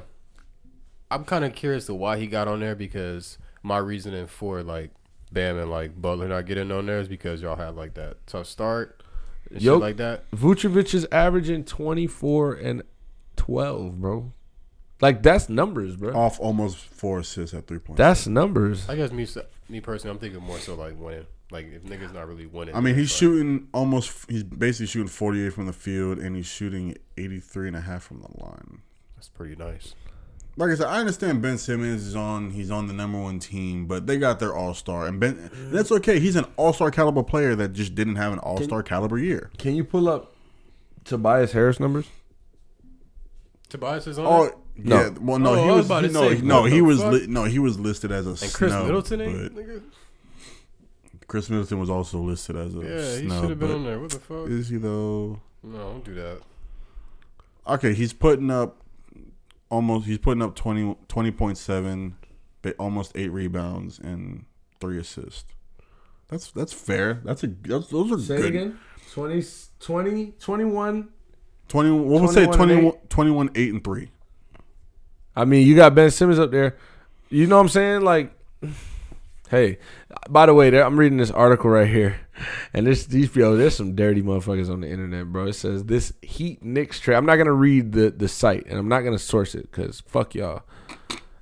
I'm 1.11 1.23
kind 1.23 1.45
of 1.45 1.53
curious 1.53 1.85
to 1.85 1.93
why 1.93 2.17
he 2.17 2.27
got 2.27 2.47
on 2.47 2.59
there 2.59 2.75
because 2.75 3.37
my 3.63 3.77
reasoning 3.77 4.27
for 4.27 4.63
like 4.63 4.91
Bam 5.31 5.57
and 5.57 5.69
like 5.69 5.99
Butler 5.99 6.27
not 6.27 6.45
getting 6.45 6.71
on 6.71 6.85
there 6.85 6.99
is 6.99 7.07
because 7.07 7.41
y'all 7.41 7.55
had 7.55 7.75
like 7.75 7.93
that 7.95 8.25
tough 8.27 8.47
start 8.47 9.01
and 9.51 9.61
Yo- 9.61 9.75
shit 9.75 9.81
like 9.81 9.97
that. 9.97 10.29
Vucevic 10.31 10.93
is 10.93 11.05
averaging 11.11 11.63
24 11.65 12.53
and 12.53 12.83
12, 13.35 13.99
bro. 14.01 14.31
Like 15.01 15.21
that's 15.21 15.49
numbers, 15.49 15.95
bro. 15.97 16.15
Off 16.15 16.39
almost 16.39 16.77
four 16.77 17.19
assists 17.19 17.53
at 17.53 17.67
three 17.67 17.79
points. 17.79 17.97
That's 17.97 18.27
numbers. 18.27 18.87
I 18.89 18.95
guess 18.95 19.11
me 19.11 19.27
me 19.67 19.81
personally, 19.81 20.13
I'm 20.13 20.19
thinking 20.19 20.41
more 20.41 20.57
so 20.59 20.75
like 20.75 20.97
winning. 20.97 21.25
Like 21.51 21.71
if 21.71 21.83
niggas 21.83 22.13
not 22.13 22.27
really 22.27 22.45
winning. 22.45 22.75
I 22.75 22.79
mean, 22.79 22.95
he's 22.95 23.11
like- 23.11 23.19
shooting 23.19 23.67
almost. 23.73 24.29
He's 24.29 24.43
basically 24.43 24.87
shooting 24.87 25.07
48 25.09 25.53
from 25.53 25.65
the 25.67 25.73
field, 25.73 26.17
and 26.19 26.35
he's 26.35 26.47
shooting 26.47 26.97
83 27.17 27.67
and 27.67 27.77
a 27.77 27.81
half 27.81 28.03
from 28.03 28.21
the 28.21 28.29
line. 28.43 28.81
That's 29.25 29.35
pretty 29.35 29.55
nice. 29.55 29.95
Like 30.55 30.69
I 30.69 30.75
said, 30.75 30.85
I 30.87 30.99
understand 30.99 31.41
Ben 31.41 31.57
Simmons 31.57 32.05
is 32.05 32.15
on. 32.15 32.51
He's 32.51 32.69
on 32.69 32.85
the 32.87 32.93
number 32.93 33.19
one 33.19 33.39
team, 33.39 33.87
but 33.87 34.05
they 34.05 34.17
got 34.17 34.39
their 34.39 34.53
all 34.55 34.73
star, 34.75 35.07
and 35.07 35.19
Ben. 35.19 35.49
That's 35.71 35.91
okay. 35.91 36.19
He's 36.19 36.35
an 36.35 36.45
all 36.57 36.73
star 36.73 36.91
caliber 36.91 37.23
player 37.23 37.55
that 37.55 37.73
just 37.73 37.95
didn't 37.95 38.17
have 38.17 38.31
an 38.33 38.39
all 38.39 38.61
star 38.61 38.83
caliber 38.83 39.17
year. 39.17 39.49
Can 39.57 39.75
you 39.75 39.83
pull 39.83 40.07
up 40.07 40.33
Tobias 41.03 41.53
Harris 41.53 41.79
numbers? 41.79 42.05
Tobias 43.67 44.05
is 44.05 44.19
on. 44.19 44.25
Oh 44.27 44.43
it? 44.43 44.55
No. 44.77 45.01
yeah, 45.01 45.09
well 45.19 45.39
no, 45.39 45.51
Oh, 45.51 45.55
he 45.55 45.61
I 45.61 45.65
was 45.71 45.75
was, 45.77 45.85
about 45.87 46.01
to 46.01 46.07
no 46.09 46.29
say, 46.35 46.41
no 46.41 46.61
what 46.61 46.71
he 46.71 46.81
was 46.81 47.03
li- 47.03 47.25
no 47.27 47.43
he 47.45 47.59
was 47.59 47.79
listed 47.79 48.11
as 48.11 48.25
a 48.27 48.29
and 48.29 48.39
Khris 48.53 48.71
snub, 48.71 48.85
Middleton, 48.85 49.19
but 49.55 49.61
ain't. 49.61 49.83
Khris 51.27 51.49
Middleton 51.49 51.79
was 51.79 51.89
also 51.89 52.19
listed 52.19 52.55
as 52.55 52.75
a 52.75 52.79
Yeah, 52.79 53.17
he 53.21 53.29
should 53.29 53.49
have 53.49 53.59
been 53.59 53.71
on 53.71 53.83
there. 53.85 53.99
What 53.99 54.11
the 54.11 54.19
fuck? 54.19 54.47
Is 54.47 54.69
he 54.69 54.77
though? 54.77 55.39
No, 55.63 55.77
don't 55.77 56.03
do 56.05 56.13
that. 56.13 56.41
Okay, 57.67 57.93
he's 57.93 58.13
putting 58.13 58.51
up 58.51 58.77
almost. 59.75 60.05
He's 60.07 60.17
putting 60.17 60.41
up 60.41 60.55
20, 60.55 60.95
20.7, 61.07 62.13
ba- 62.61 62.73
almost 62.79 63.11
eight 63.15 63.31
rebounds 63.31 63.99
and 63.99 64.45
three 64.79 64.97
assists. 64.97 65.45
That's 66.27 66.51
that's 66.51 66.73
fair. 66.73 67.21
That's 67.23 67.43
a 67.43 67.47
that's, 67.47 67.87
those 67.87 68.11
are 68.11 68.19
Say 68.19 68.37
good. 68.37 68.45
again. 68.45 68.79
20, 69.11 69.43
20, 69.79 70.31
21. 70.39 71.09
20, 71.67 71.91
what 71.91 72.21
we'll 72.21 72.27
say 72.27 72.45
21 72.45 72.69
and 72.69 73.09
21, 73.09 73.47
21, 73.47 73.49
8 73.55 73.73
and 73.73 73.83
3. 73.83 74.11
I 75.35 75.45
mean, 75.45 75.67
you 75.67 75.75
got 75.75 75.95
Ben 75.95 76.11
Simmons 76.11 76.39
up 76.39 76.51
there. 76.51 76.77
You 77.29 77.47
know 77.47 77.57
what 77.57 77.63
I'm 77.63 77.69
saying? 77.69 78.01
Like, 78.01 78.31
Hey, 79.49 79.77
by 80.29 80.47
the 80.47 80.53
way, 80.53 80.69
there, 80.71 80.83
I'm 80.83 80.97
reading 80.99 81.19
this 81.19 81.29
article 81.31 81.69
right 81.69 81.87
here, 81.87 82.19
and 82.73 82.87
this 82.87 83.05
these 83.05 83.35
yo, 83.35 83.55
there's 83.55 83.75
some 83.75 83.95
dirty 83.95 84.21
motherfuckers 84.23 84.71
on 84.71 84.81
the 84.81 84.89
internet, 84.89 85.27
bro. 85.27 85.47
It 85.47 85.53
says 85.53 85.83
this 85.83 86.13
Heat 86.21 86.63
Knicks 86.63 86.99
trade. 86.99 87.15
I'm 87.15 87.25
not 87.27 87.35
gonna 87.35 87.53
read 87.53 87.91
the 87.91 88.09
the 88.09 88.27
site, 88.27 88.65
and 88.67 88.79
I'm 88.79 88.87
not 88.87 89.01
gonna 89.01 89.19
source 89.19 89.53
it 89.53 89.69
because 89.71 90.01
fuck 90.01 90.33
y'all. 90.33 90.63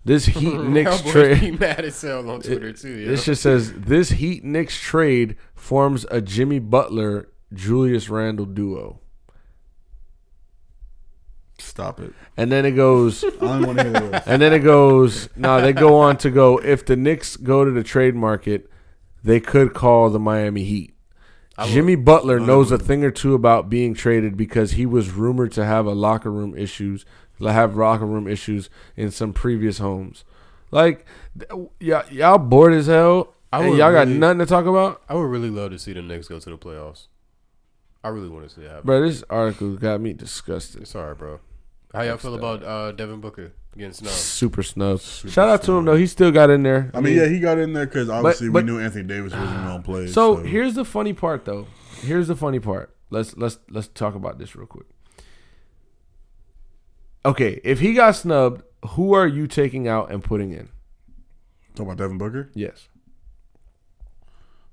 This 0.06 0.26
Heat 0.28 0.60
Knicks 0.60 1.02
trade. 1.02 1.40
be 1.40 1.52
mad 1.52 1.86
as 1.86 2.02
hell 2.02 2.30
on 2.30 2.42
Twitter 2.44 2.74
too. 2.74 2.94
Yeah. 2.94 3.08
This 3.08 3.24
just 3.26 3.42
says 3.42 3.72
this 3.74 4.10
Heat 4.10 4.44
Knicks 4.44 4.78
trade 4.78 5.38
forms 5.56 6.06
a 6.12 6.20
Jimmy 6.22 6.60
Butler 6.60 7.30
Julius 7.54 8.10
Randle 8.10 8.46
duo, 8.46 9.00
Stop 11.74 12.00
it. 12.02 12.14
and 12.38 12.52
then 12.52 12.68
it 12.68 12.74
goes. 12.74 13.24
I 13.26 13.30
don't 13.30 13.66
want 13.66 13.80
to 13.80 13.84
hear 13.86 13.94
this. 13.94 14.28
And 14.28 14.40
then 14.40 14.54
it 14.54 14.60
goes, 14.60 15.28
no, 15.36 15.60
they 15.60 15.74
go 15.74 15.96
on 16.02 16.18
to 16.18 16.30
go, 16.30 16.60
if 16.60 16.86
the 16.86 16.96
Knicks 16.96 17.36
go 17.36 17.66
to 17.66 17.72
the 17.72 17.82
trade 17.82 18.14
market, 18.14 18.70
they 19.24 19.40
could 19.40 19.74
call 19.74 20.12
the 20.12 20.20
Miami 20.20 20.64
Heat. 20.66 20.94
Jimmy 21.66 21.96
Butler 21.96 22.40
knows 22.40 22.70
a 22.72 22.78
thing 22.78 23.04
or 23.04 23.10
two 23.10 23.34
about 23.34 23.72
being 23.72 23.96
traded 23.96 24.38
because 24.38 24.74
he 24.74 24.86
was 24.86 25.10
rumored 25.10 25.52
to 25.54 25.66
have 25.66 25.88
a 25.88 25.96
locker 25.96 26.32
room 26.32 26.56
issues, 26.56 27.06
have 27.42 27.76
locker 27.76 28.06
room 28.06 28.28
issues 28.28 28.70
in 28.96 29.10
some 29.10 29.34
previous 29.34 29.80
homes. 29.80 30.24
Like, 30.70 31.08
th- 31.40 31.50
y'all, 31.80 32.06
y'all 32.12 32.38
bored 32.38 32.74
as 32.74 32.86
hell. 32.86 33.34
I 33.52 33.64
and 33.64 33.78
y'all 33.78 33.92
got 33.92 34.08
really- 34.08 34.20
nothing 34.20 34.40
to 34.40 34.46
talk 34.46 34.68
about, 34.68 35.02
I 35.10 35.16
would 35.16 35.24
really 35.24 35.50
love 35.50 35.72
to 35.72 35.80
see 35.80 35.94
the 35.94 36.04
Knicks 36.04 36.28
go 36.28 36.38
to 36.40 36.50
the 36.52 36.58
playoffs. 36.58 37.08
I 38.04 38.10
really 38.10 38.30
want 38.30 38.48
to 38.48 38.54
see 38.54 38.62
that 38.62 38.70
happen. 38.70 38.86
bro. 38.86 39.02
This 39.02 39.24
article 39.28 39.76
got 39.76 40.02
me 40.02 40.14
disgusted. 40.14 40.88
Sorry, 40.88 41.16
bro. 41.16 41.40
How 41.94 42.02
y'all 42.02 42.18
feel 42.18 42.34
about 42.36 42.64
uh, 42.64 42.92
Devin 42.92 43.20
Booker 43.22 43.54
getting 43.78 43.94
snubbed? 43.94 44.16
Super 44.16 44.64
snub. 44.64 45.00
Shout 45.00 45.48
out 45.50 45.62
to 45.64 45.74
him 45.74 45.86
though. 45.86 45.96
He 45.96 46.08
still 46.08 46.32
got 46.32 46.50
in 46.50 46.64
there. 46.64 46.90
I 46.94 47.02
mean, 47.02 47.16
yeah, 47.16 47.28
he 47.28 47.40
got 47.40 47.60
in 47.60 47.74
there 47.74 47.86
because 47.86 48.10
obviously 48.10 48.50
but- 48.50 48.64
we 48.64 48.72
knew 48.72 48.80
Anthony 48.80 49.04
Davis 49.04 49.32
wasn't 49.34 49.64
going 49.66 49.78
to 49.78 49.84
play. 49.84 50.08
So 50.12 50.38
here's 50.38 50.74
the 50.74 50.86
funny 50.86 51.14
part, 51.14 51.46
though. 51.46 51.68
Here's 52.02 52.28
the 52.28 52.36
funny 52.36 52.60
part. 52.60 52.96
Let's 53.12 53.38
let's 53.38 53.60
let's 53.70 53.88
talk 53.90 54.16
about 54.16 54.40
this 54.40 54.56
real 54.56 54.66
quick. 54.66 54.88
Okay, 57.26 57.62
if 57.64 57.80
he 57.80 57.94
got 57.94 58.16
snubbed, 58.16 58.64
who 58.90 59.14
are 59.14 59.28
you 59.28 59.48
taking 59.48 59.88
out 59.88 60.12
and 60.12 60.24
putting 60.24 60.52
in? 60.52 60.70
talk 61.76 61.86
about 61.86 61.98
Devin 61.98 62.18
Booker. 62.18 62.50
Yes. 62.54 62.88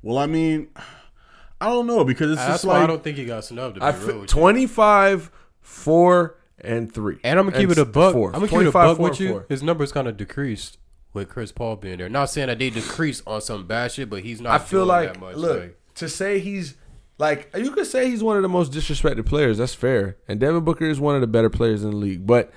Well, 0.02 0.18
I 0.18 0.26
mean, 0.26 0.68
I 1.60 1.66
don't 1.66 1.86
know 1.86 2.02
because 2.04 2.30
it's 2.30 2.40
That's 2.40 2.54
just 2.54 2.64
why 2.64 2.82
I 2.82 2.86
don't 2.86 3.04
think 3.04 3.18
he 3.18 3.26
got 3.26 3.44
snubbed. 3.44 3.74
To 3.74 3.80
be 3.80 3.86
I 3.86 3.90
real 3.90 4.00
f- 4.00 4.06
with 4.06 4.20
you. 4.22 4.26
25, 4.26 5.30
4, 5.60 6.38
and 6.62 6.92
3. 6.92 7.18
And 7.24 7.38
I'm 7.38 7.46
gonna 7.46 7.58
keep 7.58 7.70
it 7.70 7.78
a 7.78 7.84
buck. 7.84 8.12
four. 8.12 8.28
I'm 8.28 8.34
gonna 8.34 8.48
keep 8.48 8.60
it 8.60 8.68
a 8.68 8.72
25, 8.72 8.72
buck 8.72 8.96
four, 8.96 9.10
with 9.10 9.20
you. 9.20 9.28
four. 9.30 9.46
His 9.48 9.62
numbers 9.62 9.92
kind 9.92 10.08
of 10.08 10.16
decreased 10.16 10.78
with 11.12 11.28
Chris 11.28 11.52
Paul 11.52 11.76
being 11.76 11.98
there. 11.98 12.08
Not 12.08 12.30
saying 12.30 12.48
that 12.48 12.58
they 12.58 12.70
decreased 12.70 13.22
on 13.26 13.40
some 13.40 13.66
bad 13.66 13.92
shit, 13.92 14.10
but 14.10 14.22
he's 14.22 14.40
not. 14.40 14.60
I 14.60 14.64
feel 14.64 14.84
like, 14.84 15.14
that 15.14 15.20
much. 15.20 15.36
look, 15.36 15.60
like, 15.60 15.78
to 15.96 16.08
say 16.08 16.38
he's 16.38 16.76
like 17.18 17.50
you 17.56 17.70
could 17.72 17.86
say 17.86 18.08
he's 18.08 18.22
one 18.22 18.36
of 18.36 18.42
the 18.42 18.48
most 18.48 18.72
disrespected 18.72 19.26
players. 19.26 19.58
That's 19.58 19.74
fair, 19.74 20.16
and 20.28 20.40
Devin 20.40 20.64
Booker 20.64 20.86
is 20.86 21.00
one 21.00 21.14
of 21.14 21.20
the 21.20 21.26
better 21.26 21.50
players 21.50 21.84
in 21.84 21.90
the 21.90 21.96
league. 21.96 22.26
But 22.26 22.52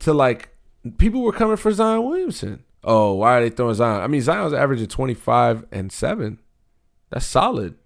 to 0.00 0.12
like, 0.12 0.50
people 0.98 1.22
were 1.22 1.32
coming 1.32 1.56
for 1.56 1.72
Zion 1.72 2.04
Williamson. 2.04 2.64
Oh, 2.84 3.14
why 3.14 3.38
are 3.38 3.40
they 3.42 3.50
throwing 3.50 3.74
Zion? 3.74 4.02
I 4.02 4.06
mean, 4.06 4.22
Zion's 4.22 4.52
averaging 4.52 4.88
twenty 4.88 5.14
five 5.14 5.64
and 5.70 5.92
seven. 5.92 6.40
That's 7.10 7.26
solid. 7.26 7.76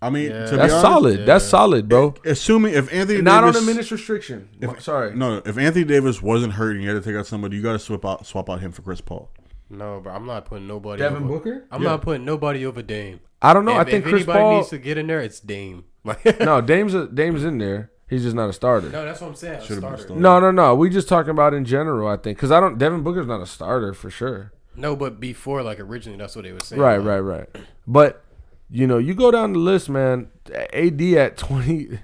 I 0.00 0.10
mean, 0.10 0.30
Yeah. 0.30 0.44
to 0.46 0.50
be 0.52 0.56
That's 0.58 0.72
honest, 0.72 0.80
solid. 0.82 1.26
That's 1.26 1.44
solid, 1.44 1.88
bro. 1.88 2.14
Assuming 2.24 2.74
if 2.74 2.92
Anthony 2.92 3.20
Not 3.20 3.42
on 3.44 3.56
a 3.56 3.60
minutes 3.60 3.90
restriction. 3.90 4.48
Sorry. 4.78 5.14
no, 5.14 5.42
if 5.44 5.58
Anthony 5.58 5.84
Davis 5.84 6.22
wasn't 6.22 6.52
hurt 6.54 6.76
and 6.76 6.82
you 6.84 6.88
had 6.94 7.02
to 7.02 7.08
take 7.10 7.18
out 7.18 7.26
somebody, 7.26 7.56
you 7.56 7.62
got 7.62 7.72
to 7.72 7.78
swap 7.80 8.04
out 8.04 8.26
swap 8.26 8.48
out 8.48 8.60
him 8.60 8.70
for 8.72 8.82
Chris 8.82 9.00
Paul. 9.00 9.30
no, 9.70 10.00
bro, 10.00 10.12
I'm 10.12 10.24
not 10.26 10.44
putting 10.44 10.66
nobody. 10.68 11.00
Devin 11.02 11.24
over. 11.24 11.28
Booker? 11.32 11.64
I'm 11.72 11.82
Yeah. 11.82 11.88
not 11.90 12.02
putting 12.02 12.24
nobody 12.24 12.64
over 12.64 12.80
Dame. 12.82 13.20
I 13.42 13.52
don't 13.52 13.64
know. 13.64 13.72
If, 13.72 13.86
I 13.86 13.90
think 13.90 14.04
if 14.04 14.10
Chris 14.10 14.22
anybody 14.22 14.38
Paul. 14.38 14.56
needs 14.58 14.68
to 14.70 14.78
get 14.78 14.98
in 14.98 15.06
there, 15.08 15.20
it's 15.20 15.40
Dame. 15.40 15.84
No, 16.40 16.60
Dame's 16.60 16.94
a, 16.94 17.06
Dame's 17.06 17.44
in 17.44 17.58
there. 17.58 17.90
He's 18.08 18.22
just 18.22 18.34
not 18.34 18.48
a 18.48 18.52
starter. 18.54 18.88
no, 18.88 19.04
that's 19.04 19.20
what 19.20 19.26
I'm 19.28 19.34
saying. 19.34 19.60
A 19.60 19.64
Should've 19.64 19.82
been 19.82 19.96
starter. 19.98 20.14
No, 20.20 20.40
no, 20.40 20.50
no. 20.50 20.74
We 20.74 20.88
just 20.88 21.08
talking 21.08 21.30
about 21.30 21.52
in 21.52 21.64
general. 21.66 22.08
I 22.08 22.16
think 22.16 22.38
because 22.38 22.50
I 22.50 22.60
don't. 22.60 22.78
Devin 22.78 23.02
Booker's 23.02 23.26
not 23.26 23.40
a 23.42 23.46
starter 23.46 23.92
for 23.92 24.08
sure. 24.10 24.52
No, 24.74 24.96
but 24.96 25.20
before, 25.20 25.62
like 25.62 25.78
originally, 25.80 26.16
that's 26.18 26.34
what 26.34 26.44
they 26.44 26.52
were 26.52 26.60
saying. 26.60 26.80
Right, 26.80 26.96
like, 26.96 27.06
right, 27.06 27.18
right. 27.20 27.48
But 27.86 28.24
you 28.70 28.86
know, 28.86 28.98
you 28.98 29.14
go 29.14 29.30
down 29.30 29.52
the 29.52 29.58
list, 29.58 29.88
man. 29.88 30.30
AD 30.72 31.00
at 31.14 31.36
20, 31.36 31.98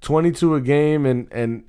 22 0.00 0.54
a 0.54 0.60
game 0.60 1.04
and 1.06 1.28
and 1.32 1.64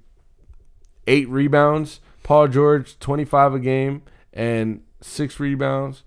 eight 1.08 1.28
rebounds. 1.30 2.00
Paul 2.24 2.48
George 2.48 3.00
twenty 3.00 3.26
five 3.26 3.54
a 3.54 3.60
game 3.60 4.04
and 4.34 4.82
six 5.02 5.40
rebounds. 5.40 6.04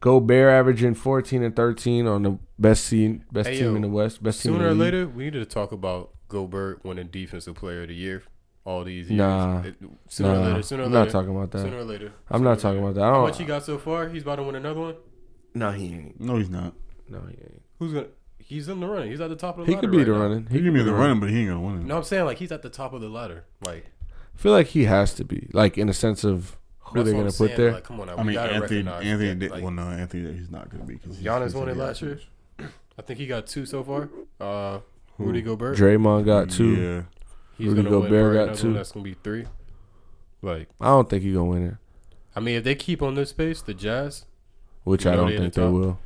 Gobert 0.00 0.52
averaging 0.52 0.94
fourteen 0.94 1.42
and 1.42 1.54
thirteen 1.54 2.06
on 2.06 2.22
the 2.24 2.38
best 2.58 2.88
team, 2.90 3.24
best 3.32 3.48
Hey, 3.48 3.58
team 3.58 3.64
yo, 3.70 3.74
in 3.76 3.82
the 3.82 3.88
West, 3.88 4.22
best 4.22 4.42
team. 4.42 4.52
in 4.52 4.58
Sooner 4.58 4.68
the 4.68 4.74
or 4.74 4.84
later, 4.84 5.06
we 5.08 5.24
need 5.24 5.32
to 5.34 5.46
talk 5.46 5.70
about 5.72 6.10
Gobert 6.28 6.84
winning 6.84 7.06
Defensive 7.06 7.54
Player 7.54 7.82
of 7.82 7.88
the 7.88 7.94
Year. 7.94 8.22
All 8.66 8.82
these 8.82 9.08
years. 9.10 9.18
Nah. 9.18 9.62
It- 9.62 9.76
sooner 10.08 10.30
or 10.34 10.38
later. 10.38 10.62
Sooner 10.62 10.82
or 10.82 10.86
I'm 10.86 10.92
later. 10.92 11.04
not 11.04 11.12
talking 11.12 11.36
about 11.36 11.50
that. 11.52 11.58
Sooner 11.60 11.76
or 11.78 11.84
later. 11.84 12.12
I'm 12.30 12.42
not 12.42 12.58
talking 12.58 12.82
later. 12.82 12.90
about 12.90 12.94
that. 12.94 13.02
I 13.02 13.06
How 13.08 13.14
don't. 13.14 13.22
much 13.28 13.38
he 13.38 13.44
got 13.44 13.62
so 13.64 13.78
far? 13.78 14.08
He's 14.08 14.22
about 14.22 14.36
to 14.36 14.42
win 14.42 14.54
another 14.56 14.80
one. 14.80 14.94
No, 15.54 15.70
he 15.70 15.84
ain't. 15.86 16.20
No, 16.20 16.36
he's 16.36 16.48
not. 16.50 16.72
No, 17.08 17.20
he 17.20 17.34
ain't. 17.36 17.62
Who's 17.78 17.92
gonna? 17.92 18.06
He's 18.38 18.68
in 18.68 18.80
the 18.80 18.86
running. 18.86 19.10
He's 19.10 19.20
at 19.20 19.30
the 19.30 19.36
top 19.36 19.58
of 19.58 19.64
the 19.66 19.72
ladder. 19.72 19.72
He 19.72 19.74
ladder. 19.76 19.80
could 19.88 19.90
be 19.92 19.98
right 19.98 20.04
the 20.06 20.12
now. 20.12 20.18
running. 20.20 20.42
He 20.46 20.54
could 20.56 20.64
give 20.64 20.74
be 20.74 20.82
the 20.82 20.92
running, 20.94 21.20
but 21.20 21.30
he 21.30 21.40
ain't 21.40 21.48
gonna 21.48 21.60
win 21.60 21.78
it. 21.80 21.84
No, 21.86 21.96
I'm 21.98 22.02
saying 22.04 22.24
like 22.24 22.38
he's 22.38 22.52
at 22.52 22.62
the 22.62 22.68
top 22.70 22.92
of 22.92 23.00
the 23.00 23.08
ladder. 23.08 23.44
Like 23.64 23.86
I 24.34 24.38
feel 24.38 24.52
like 24.52 24.68
he 24.68 24.84
has 24.84 25.14
to 25.14 25.24
be 25.24 25.48
like 25.52 25.78
in 25.78 25.88
a 25.88 25.94
sense 25.94 26.24
of 26.24 26.56
who 26.80 26.98
that's 26.98 27.06
they're 27.06 27.14
what 27.14 27.20
gonna 27.20 27.20
I'm 27.22 27.26
put 27.26 27.36
saying, 27.48 27.56
there. 27.60 27.72
Like, 27.72 27.84
come 27.84 28.00
on, 28.00 28.06
now, 28.08 28.14
I 28.14 28.20
we 28.20 28.24
mean, 28.24 28.34
gotta 28.34 28.52
Anthony. 28.54 28.60
recognize 28.82 29.04
Anthony. 29.06 29.28
that, 29.30 29.38
did, 29.38 29.50
like, 29.50 29.62
well, 29.62 29.72
no, 29.72 29.82
Anthony. 29.88 30.32
He's 30.34 30.50
not 30.50 30.68
gonna 30.70 30.84
be 30.84 30.94
because 30.96 31.16
Giannis 31.18 31.54
won 31.54 31.68
it 31.68 31.76
last 31.76 32.02
year. 32.02 32.20
I 32.98 33.02
think 33.02 33.18
he 33.18 33.26
got 33.26 33.46
two 33.46 33.64
so 33.66 33.82
far. 33.82 34.08
Uh, 34.40 34.80
Rudy 35.18 35.42
Gobert. 35.42 35.76
Draymond 35.78 36.24
got 36.26 36.50
two. 36.50 36.74
Yeah, 36.74 37.02
He's 37.56 37.68
Rudy 37.68 37.82
gonna 37.82 37.98
win 37.98 38.02
Gobert 38.10 38.20
probably 38.22 38.34
got 38.36 38.42
another 38.44 38.60
two. 38.60 38.66
One 38.68 38.74
that's 38.74 38.92
gonna 38.92 39.04
be 39.04 39.14
three. 39.14 39.46
Like, 40.42 40.68
I 40.80 40.86
don't 40.86 41.08
think 41.08 41.22
he's 41.22 41.34
gonna 41.34 41.46
win 41.46 41.66
it, 41.68 41.74
I 42.36 42.40
mean, 42.40 42.56
if 42.56 42.64
they 42.64 42.74
keep 42.74 43.00
on 43.02 43.14
this 43.14 43.32
pace, 43.32 43.62
the 43.62 43.72
Jazz. 43.74 44.26
which 44.84 45.04
You 45.04 45.12
I 45.12 45.14
know 45.14 45.20
don't 45.22 45.30
they 45.30 45.38
think 45.38 45.54
the 45.54 45.60
they 45.60 45.66
top. 45.66 45.74
will. 45.74 45.98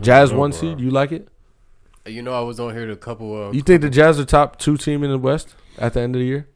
Jazz 0.00 0.32
No, 0.32 0.38
one 0.38 0.50
bro. 0.50 0.58
seed. 0.60 0.80
You 0.80 0.90
like 0.90 1.12
it? 1.12 1.28
You 2.06 2.20
know, 2.22 2.32
I 2.34 2.40
was 2.40 2.60
on 2.60 2.74
here 2.74 2.86
to 2.86 2.92
a 2.92 2.96
couple 2.96 3.48
of. 3.48 3.54
You 3.54 3.62
think 3.62 3.80
the 3.80 3.90
Jazz 3.90 4.18
are 4.20 4.24
top 4.24 4.58
two 4.58 4.76
team 4.76 5.02
in 5.04 5.10
the 5.10 5.18
West 5.18 5.54
at 5.78 5.94
the 5.94 6.00
end 6.00 6.14
of 6.14 6.20
the 6.20 6.26
year? 6.26 6.48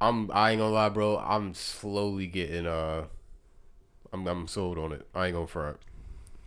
I'm. 0.00 0.30
I 0.32 0.50
ain't 0.50 0.58
gonna 0.60 0.74
lie, 0.74 0.88
bro. 0.88 1.18
I'm 1.18 1.54
slowly 1.54 2.26
getting. 2.26 2.66
Uh, 2.66 3.04
I'm. 4.12 4.26
I'm 4.26 4.46
sold 4.48 4.78
on 4.78 4.92
it. 4.92 5.06
I 5.14 5.26
ain't 5.26 5.34
gonna 5.34 5.46
front. 5.46 5.78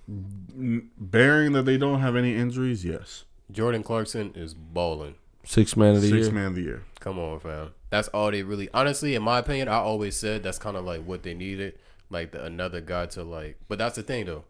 bearing 0.08 1.54
that 1.54 1.64
they 1.64 1.78
don't 1.78 2.00
have 2.02 2.16
any 2.16 2.36
injuries, 2.36 2.84
yes. 2.86 3.24
Jordan 3.52 3.84
Clarkson 3.84 4.34
is 4.36 4.54
balling. 4.54 5.16
Six 5.46 5.78
man 5.78 5.96
of 5.96 6.02
the 6.02 6.10
Six 6.10 6.26
year. 6.28 6.36
man 6.36 6.46
of 6.48 6.56
the 6.56 6.62
year. 6.62 6.84
Come 7.00 7.18
on, 7.20 7.40
fam. 7.40 7.70
That's 7.90 8.10
all 8.10 8.32
they 8.32 8.44
really. 8.44 8.68
Honestly, 8.74 9.16
in 9.16 9.24
my 9.24 9.40
opinion, 9.40 9.70
I 9.70 9.76
always 9.78 10.18
said 10.18 10.44
that's 10.44 10.60
kind 10.60 10.76
of 10.76 10.84
like 10.84 11.06
what 11.06 11.24
they 11.24 11.34
needed, 11.34 11.80
like 12.10 12.34
the, 12.34 12.44
another 12.44 12.82
guy 12.82 13.06
to 13.08 13.24
like. 13.24 13.58
But 13.70 13.78
that's 13.80 13.96
the 13.96 14.04
thing, 14.04 14.26
though. 14.26 14.44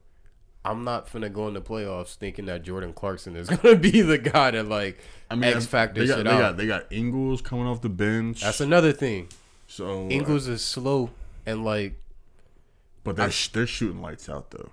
I'm 0.68 0.84
not 0.84 1.08
finna 1.10 1.32
go 1.32 1.48
in 1.48 1.54
the 1.54 1.62
playoffs 1.62 2.16
thinking 2.16 2.46
that 2.48 2.62
Jordan 2.62 2.92
Clarkson 2.92 3.38
is 3.38 3.50
gonna 3.50 3.78
be 3.78 4.02
the 4.02 4.18
guy 4.18 4.52
that 4.52 4.68
like 4.68 5.00
I 5.32 5.36
mean, 5.36 5.54
X 5.56 5.66
factor 5.66 6.02
they 6.02 6.08
got, 6.08 6.18
shit 6.18 6.26
they 6.26 6.32
out. 6.32 6.40
got 6.40 6.58
they 6.58 6.68
got 6.68 6.92
Ingles 6.92 7.42
coming 7.42 7.66
off 7.66 7.82
the 7.82 7.90
bench. 7.90 8.42
that's 8.42 8.60
another 8.60 8.92
thing. 8.92 9.30
so 9.68 10.10
Ingles 10.10 10.48
is 10.48 10.62
slow 10.64 11.10
and 11.46 11.64
like 11.64 11.96
but 13.06 13.16
they're 13.16 13.32
sh- 13.32 13.48
they're 13.50 13.66
shooting 13.66 14.02
lights 14.02 14.28
out 14.28 14.52
though. 14.52 14.70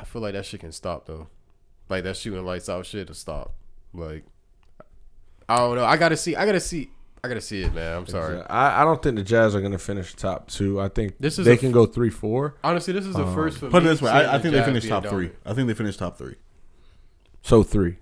I 0.00 0.04
feel 0.04 0.20
like 0.20 0.32
that 0.32 0.46
shit 0.46 0.60
can 0.60 0.72
stop 0.72 1.06
though. 1.06 1.28
Like 1.88 2.02
that 2.04 2.16
shooting 2.16 2.44
lights 2.44 2.68
out 2.68 2.84
shit 2.86 3.06
to 3.06 3.14
stop. 3.14 3.54
Like 3.94 4.24
I 5.48 5.56
don't 5.58 5.76
know. 5.76 5.84
I 5.84 5.96
gotta 5.96 6.16
see. 6.16 6.34
I 6.34 6.44
gotta 6.46 6.60
see. 6.60 6.90
I 7.22 7.28
gotta 7.28 7.40
see 7.40 7.62
it, 7.62 7.74
man. 7.74 7.96
I'm 7.98 8.06
sorry. 8.06 8.40
I, 8.48 8.80
I 8.82 8.84
don't 8.84 9.02
think 9.02 9.16
the 9.16 9.22
Jazz 9.22 9.54
are 9.54 9.60
gonna 9.60 9.78
finish 9.78 10.14
top 10.14 10.48
two. 10.48 10.80
I 10.80 10.88
think 10.88 11.18
This 11.18 11.38
is 11.38 11.44
they 11.44 11.52
a 11.54 11.56
can 11.56 11.68
f- 11.68 11.74
go 11.74 11.86
three 11.86 12.08
four. 12.10 12.54
Honestly, 12.64 12.92
this 12.94 13.04
is 13.06 13.14
the 13.14 13.24
um, 13.26 13.34
first 13.34 13.58
for 13.58 13.68
Put 13.70 13.82
it 13.82 13.86
this 13.86 14.00
way, 14.00 14.10
seeing 14.10 14.24
I, 14.26 14.34
I 14.34 14.36
the 14.38 14.42
think 14.42 14.52
they 14.52 14.58
Jazz 14.60 14.66
finished 14.66 14.88
top 14.88 15.06
three. 15.06 15.30
I 15.44 15.52
think 15.54 15.68
they 15.68 15.74
finished 15.74 15.98
top 15.98 16.16
three. 16.16 16.36
So 17.42 17.62
three. 17.62 17.96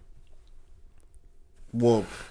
Well, 1.73 2.07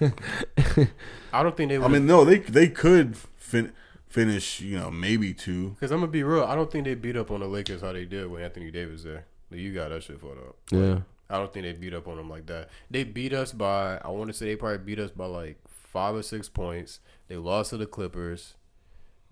I 1.32 1.42
don't 1.42 1.56
think 1.56 1.70
they. 1.70 1.78
I 1.78 1.88
mean, 1.88 2.06
no, 2.06 2.24
they 2.24 2.38
they 2.38 2.68
could 2.68 3.16
fin- 3.36 3.72
finish, 4.08 4.60
you 4.60 4.78
know, 4.78 4.90
maybe 4.90 5.32
two. 5.34 5.70
because 5.70 5.90
I'm 5.92 6.00
gonna 6.00 6.10
be 6.10 6.22
real. 6.22 6.44
I 6.44 6.54
don't 6.54 6.70
think 6.70 6.84
they 6.84 6.94
beat 6.94 7.16
up 7.16 7.30
on 7.30 7.40
the 7.40 7.46
Lakers 7.46 7.82
how 7.82 7.92
they 7.92 8.04
did 8.04 8.28
with 8.30 8.42
Anthony 8.42 8.70
Davis 8.70 9.02
there. 9.04 9.26
Like, 9.50 9.60
you 9.60 9.72
got 9.72 9.90
that 9.90 10.02
shit 10.02 10.20
fucked 10.20 10.38
up. 10.38 10.56
Yeah. 10.70 11.00
I 11.30 11.36
don't 11.36 11.52
think 11.52 11.66
they 11.66 11.72
beat 11.72 11.92
up 11.94 12.08
on 12.08 12.16
them 12.16 12.30
like 12.30 12.46
that. 12.46 12.70
They 12.90 13.04
beat 13.04 13.32
us 13.34 13.52
by. 13.52 13.98
I 13.98 14.08
want 14.08 14.28
to 14.28 14.34
say 14.34 14.46
they 14.46 14.56
probably 14.56 14.78
beat 14.78 14.98
us 14.98 15.10
by 15.10 15.26
like 15.26 15.58
five 15.92 16.14
or 16.14 16.22
six 16.22 16.48
points. 16.48 17.00
They 17.28 17.36
lost 17.36 17.70
to 17.70 17.76
the 17.76 17.86
Clippers. 17.86 18.54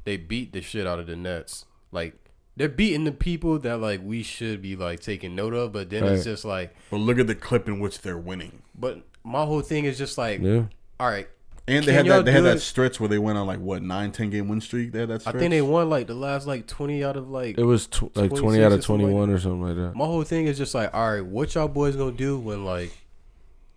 They 0.04 0.16
beat 0.16 0.52
the 0.52 0.60
shit 0.60 0.86
out 0.86 0.98
of 0.98 1.06
the 1.06 1.16
Nets. 1.16 1.64
Like 1.92 2.14
they're 2.56 2.68
beating 2.68 3.04
the 3.04 3.12
people 3.12 3.58
that 3.60 3.78
like 3.80 4.00
we 4.02 4.22
should 4.22 4.62
be 4.62 4.76
like 4.76 5.00
taking 5.00 5.34
note 5.34 5.52
of. 5.54 5.72
But 5.72 5.90
then 5.90 6.04
it's 6.04 6.24
just 6.24 6.44
like. 6.44 6.74
But 6.90 6.98
look 6.98 7.18
at 7.18 7.26
the 7.26 7.34
clip 7.34 7.68
in 7.68 7.80
which 7.80 8.00
they're 8.00 8.18
winning. 8.18 8.62
But 8.74 9.02
my 9.24 9.44
whole 9.44 9.60
thing 9.62 9.84
is 9.84 9.98
just 9.98 10.16
like, 10.16 10.40
Yeah. 10.40 10.64
all 11.00 11.08
right, 11.08 11.28
And 11.66 11.82
they 11.84 11.86
Can 11.86 11.94
had 11.94 12.06
y'all 12.06 12.16
that. 12.18 12.24
They 12.26 12.32
had 12.32 12.44
that 12.44 12.60
stretch 12.60 13.00
where 13.00 13.08
they 13.08 13.18
went 13.18 13.36
on 13.38 13.46
like 13.46 13.58
what 13.58 13.82
nine, 13.82 14.12
ten 14.12 14.30
game 14.30 14.48
win 14.48 14.60
streak. 14.60 14.92
They 14.92 15.00
had 15.00 15.08
that. 15.08 15.26
I 15.26 15.32
think 15.32 15.50
they 15.50 15.62
won 15.62 15.90
like 15.90 16.06
the 16.06 16.14
last 16.14 16.46
like 16.46 16.66
twenty 16.66 17.02
out 17.04 17.16
of 17.16 17.28
like. 17.28 17.58
It 17.58 17.64
was 17.64 17.86
tw- 17.88 18.16
like 18.16 18.32
twenty 18.34 18.62
out 18.62 18.72
of 18.72 18.84
something 18.84 19.06
like 19.06 19.10
twenty 19.10 19.14
one 19.14 19.30
or 19.30 19.38
something 19.38 19.62
like 19.62 19.76
that. 19.76 19.96
My 19.96 20.04
whole 20.06 20.22
thing 20.22 20.46
is 20.46 20.56
just 20.56 20.74
like, 20.74 20.94
all 20.94 21.10
right, 21.12 21.24
what 21.24 21.54
y'all 21.54 21.68
boys 21.68 21.96
gonna 21.96 22.12
do 22.12 22.38
when 22.38 22.64
like 22.64 22.92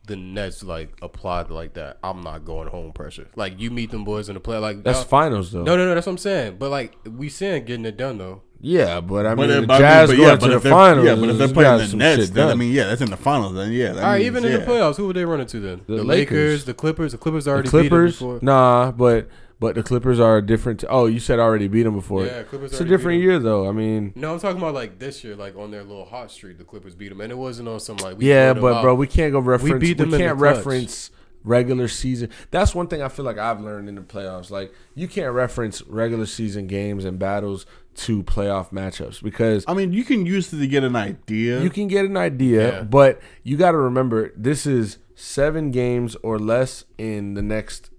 the 0.10 0.18
Nets 0.18 0.62
like 0.64 0.92
applied 1.02 1.50
like 1.50 1.76
that? 1.76 1.98
I'm 2.04 2.22
not 2.22 2.44
going 2.44 2.68
home 2.68 2.92
pressure. 2.92 3.28
Like 3.38 3.60
you 3.62 3.72
meet 3.72 3.92
them 3.92 4.04
boys 4.04 4.28
in 4.28 4.34
the 4.34 4.42
play, 4.42 4.58
like 4.58 4.84
That's 4.84 5.04
finals 5.04 5.52
though. 5.54 5.64
No, 5.64 5.78
no, 5.78 5.86
no. 5.86 5.96
That's 5.96 6.06
what 6.06 6.12
I'm 6.14 6.18
saying. 6.18 6.58
But 6.60 6.70
like 6.72 6.98
we 7.10 7.30
saying 7.30 7.64
getting 7.66 7.86
it 7.86 7.96
done 7.96 8.18
though. 8.18 8.42
Yeah, 8.62 9.00
but 9.00 9.26
I 9.26 9.36
But, 9.36 9.48
mean, 9.50 9.62
the 9.62 9.68
but 9.68 9.76
I 9.76 9.78
mean, 9.78 9.88
Jazz 9.88 10.10
but 10.10 10.16
going 10.18 10.28
yeah, 10.30 10.36
to 10.36 10.60
the 10.60 10.70
finals. 10.70 11.06
yeah, 11.06 11.16
but 11.16 11.30
if 11.30 11.38
they're 11.38 11.48
playing 11.48 11.72
got 11.72 11.78
the 11.78 11.88
some 11.88 12.00
Nets, 12.00 12.26
shit 12.26 12.34
then 12.34 12.50
I 12.50 12.56
mean, 12.56 12.74
yeah, 12.74 12.88
that's 12.88 13.00
in 13.00 13.10
the 13.10 13.16
finals. 13.16 13.54
Then 13.56 13.72
yeah, 13.72 13.94
that 13.94 14.04
all 14.04 14.10
right, 14.12 14.18
means, 14.18 14.26
even 14.28 14.44
in 14.44 14.52
the 14.52 14.66
playoffs, 14.66 14.98
who 14.98 15.08
would 15.08 15.16
they 15.16 15.24
run 15.24 15.40
into 15.40 15.62
then? 15.62 15.82
The 15.88 15.96
The, 15.96 16.04
Lakers. 16.04 16.32
Lakers, 16.34 16.66
the 16.66 16.74
Clippers. 16.74 17.12
The 17.14 17.18
Clippers 17.20 17.46
the 17.46 17.52
already 17.52 17.70
Clippers, 17.70 18.20
beat 18.20 18.26
them 18.26 18.36
before. 18.36 18.40
nah, 18.42 18.92
but 18.92 19.30
but 19.60 19.76
the 19.76 19.84
Clippers 19.84 20.20
are 20.20 20.38
a 20.38 20.42
different. 20.46 20.84
oh, 20.90 21.06
you 21.06 21.20
said 21.20 21.40
already 21.40 21.68
beat 21.68 21.84
them 21.84 21.96
before. 21.96 22.26
Yeah, 22.26 22.44
Clippers 22.44 22.72
it's 22.72 22.82
a 22.82 22.86
different 22.86 22.90
beat 22.90 22.90
different 22.90 23.16
'em. 23.18 23.24
year 23.24 23.40
though. 23.40 23.68
I 23.68 23.72
mean, 23.72 24.14
No, 24.16 24.34
I'm 24.34 24.40
talking 24.40 24.58
about 24.58 24.74
like 24.74 25.00
this 25.00 25.24
year, 25.24 25.36
like 25.36 25.56
on 25.58 25.72
their 25.72 25.84
little 25.84 26.06
hot 26.06 26.32
streak, 26.32 26.58
the 26.58 26.64
Clippers 26.64 26.96
beat 26.96 27.10
them, 27.10 27.22
and 27.22 27.32
it 27.32 27.38
wasn't 27.38 27.68
on 27.68 27.80
some 27.80 27.98
like 27.98 28.18
we 28.18 28.30
yeah, 28.30 28.54
but 28.54 28.74
out. 28.76 28.82
bro, 28.84 28.96
we 28.96 29.08
can't 29.08 29.32
go 29.34 29.40
reference. 29.40 29.74
We, 29.74 29.80
beat 29.80 29.98
them 29.98 30.06
in 30.06 30.12
the 30.12 30.18
can't 30.18 30.38
clutch. 30.38 30.56
reference 30.58 31.12
regular 31.44 31.88
season. 31.88 32.30
That's 32.52 32.76
one 32.76 32.88
thing 32.88 33.02
I 33.02 33.08
feel 33.08 33.24
like 33.26 33.38
I've 33.38 33.62
learned 33.62 33.88
in 33.90 33.96
the 33.96 34.02
playoffs. 34.02 34.50
Like 34.52 34.74
you 34.96 35.08
can't 35.08 35.34
reference 35.34 35.82
regular 35.84 36.26
season 36.26 36.68
games 36.68 37.06
and 37.06 37.18
battles 37.18 37.66
to 37.96 38.24
playoff 38.24 38.72
matchups 38.72 39.22
because 39.22 39.66
I 39.68 39.74
mean, 39.74 39.92
you 39.94 40.04
can 40.06 40.26
use 40.26 40.54
it 40.54 40.58
to 40.60 40.68
get 40.68 40.84
an 40.84 40.96
idea. 40.96 41.62
you 41.62 41.70
can 41.70 41.88
get 41.88 42.06
an 42.06 42.16
idea, 42.18 42.72
Yeah. 42.78 42.84
but 42.84 43.20
you 43.44 43.58
got 43.58 43.72
to 43.72 43.78
remember 43.78 44.32
this 44.38 44.66
is 44.66 45.00
seven 45.16 45.72
games 45.72 46.16
or 46.24 46.40
less 46.40 46.86
in 46.98 47.34
the 47.34 47.42
next 47.42 47.90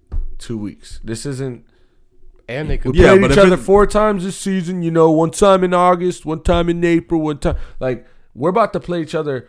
two 0.41 0.57
weeks. 0.57 0.99
This 1.03 1.25
isn't. 1.25 1.65
and 2.49 2.69
they 2.69 2.77
could 2.77 2.95
Yeah, 2.95 3.11
played 3.11 3.21
but 3.21 3.31
each 3.31 3.37
other 3.37 3.53
it- 3.53 3.57
four 3.59 3.87
times 3.87 4.25
this 4.25 4.35
season. 4.35 4.81
You 4.83 4.91
know, 4.91 5.09
one 5.11 5.31
time 5.31 5.63
in 5.63 5.73
August, 5.73 6.25
one 6.25 6.41
time 6.43 6.67
in 6.67 6.83
April, 6.83 7.21
one 7.21 7.37
time. 7.37 7.55
Like 7.79 8.05
we're 8.35 8.49
about 8.49 8.73
to 8.73 8.79
play 8.81 9.01
each 9.01 9.15
other 9.15 9.47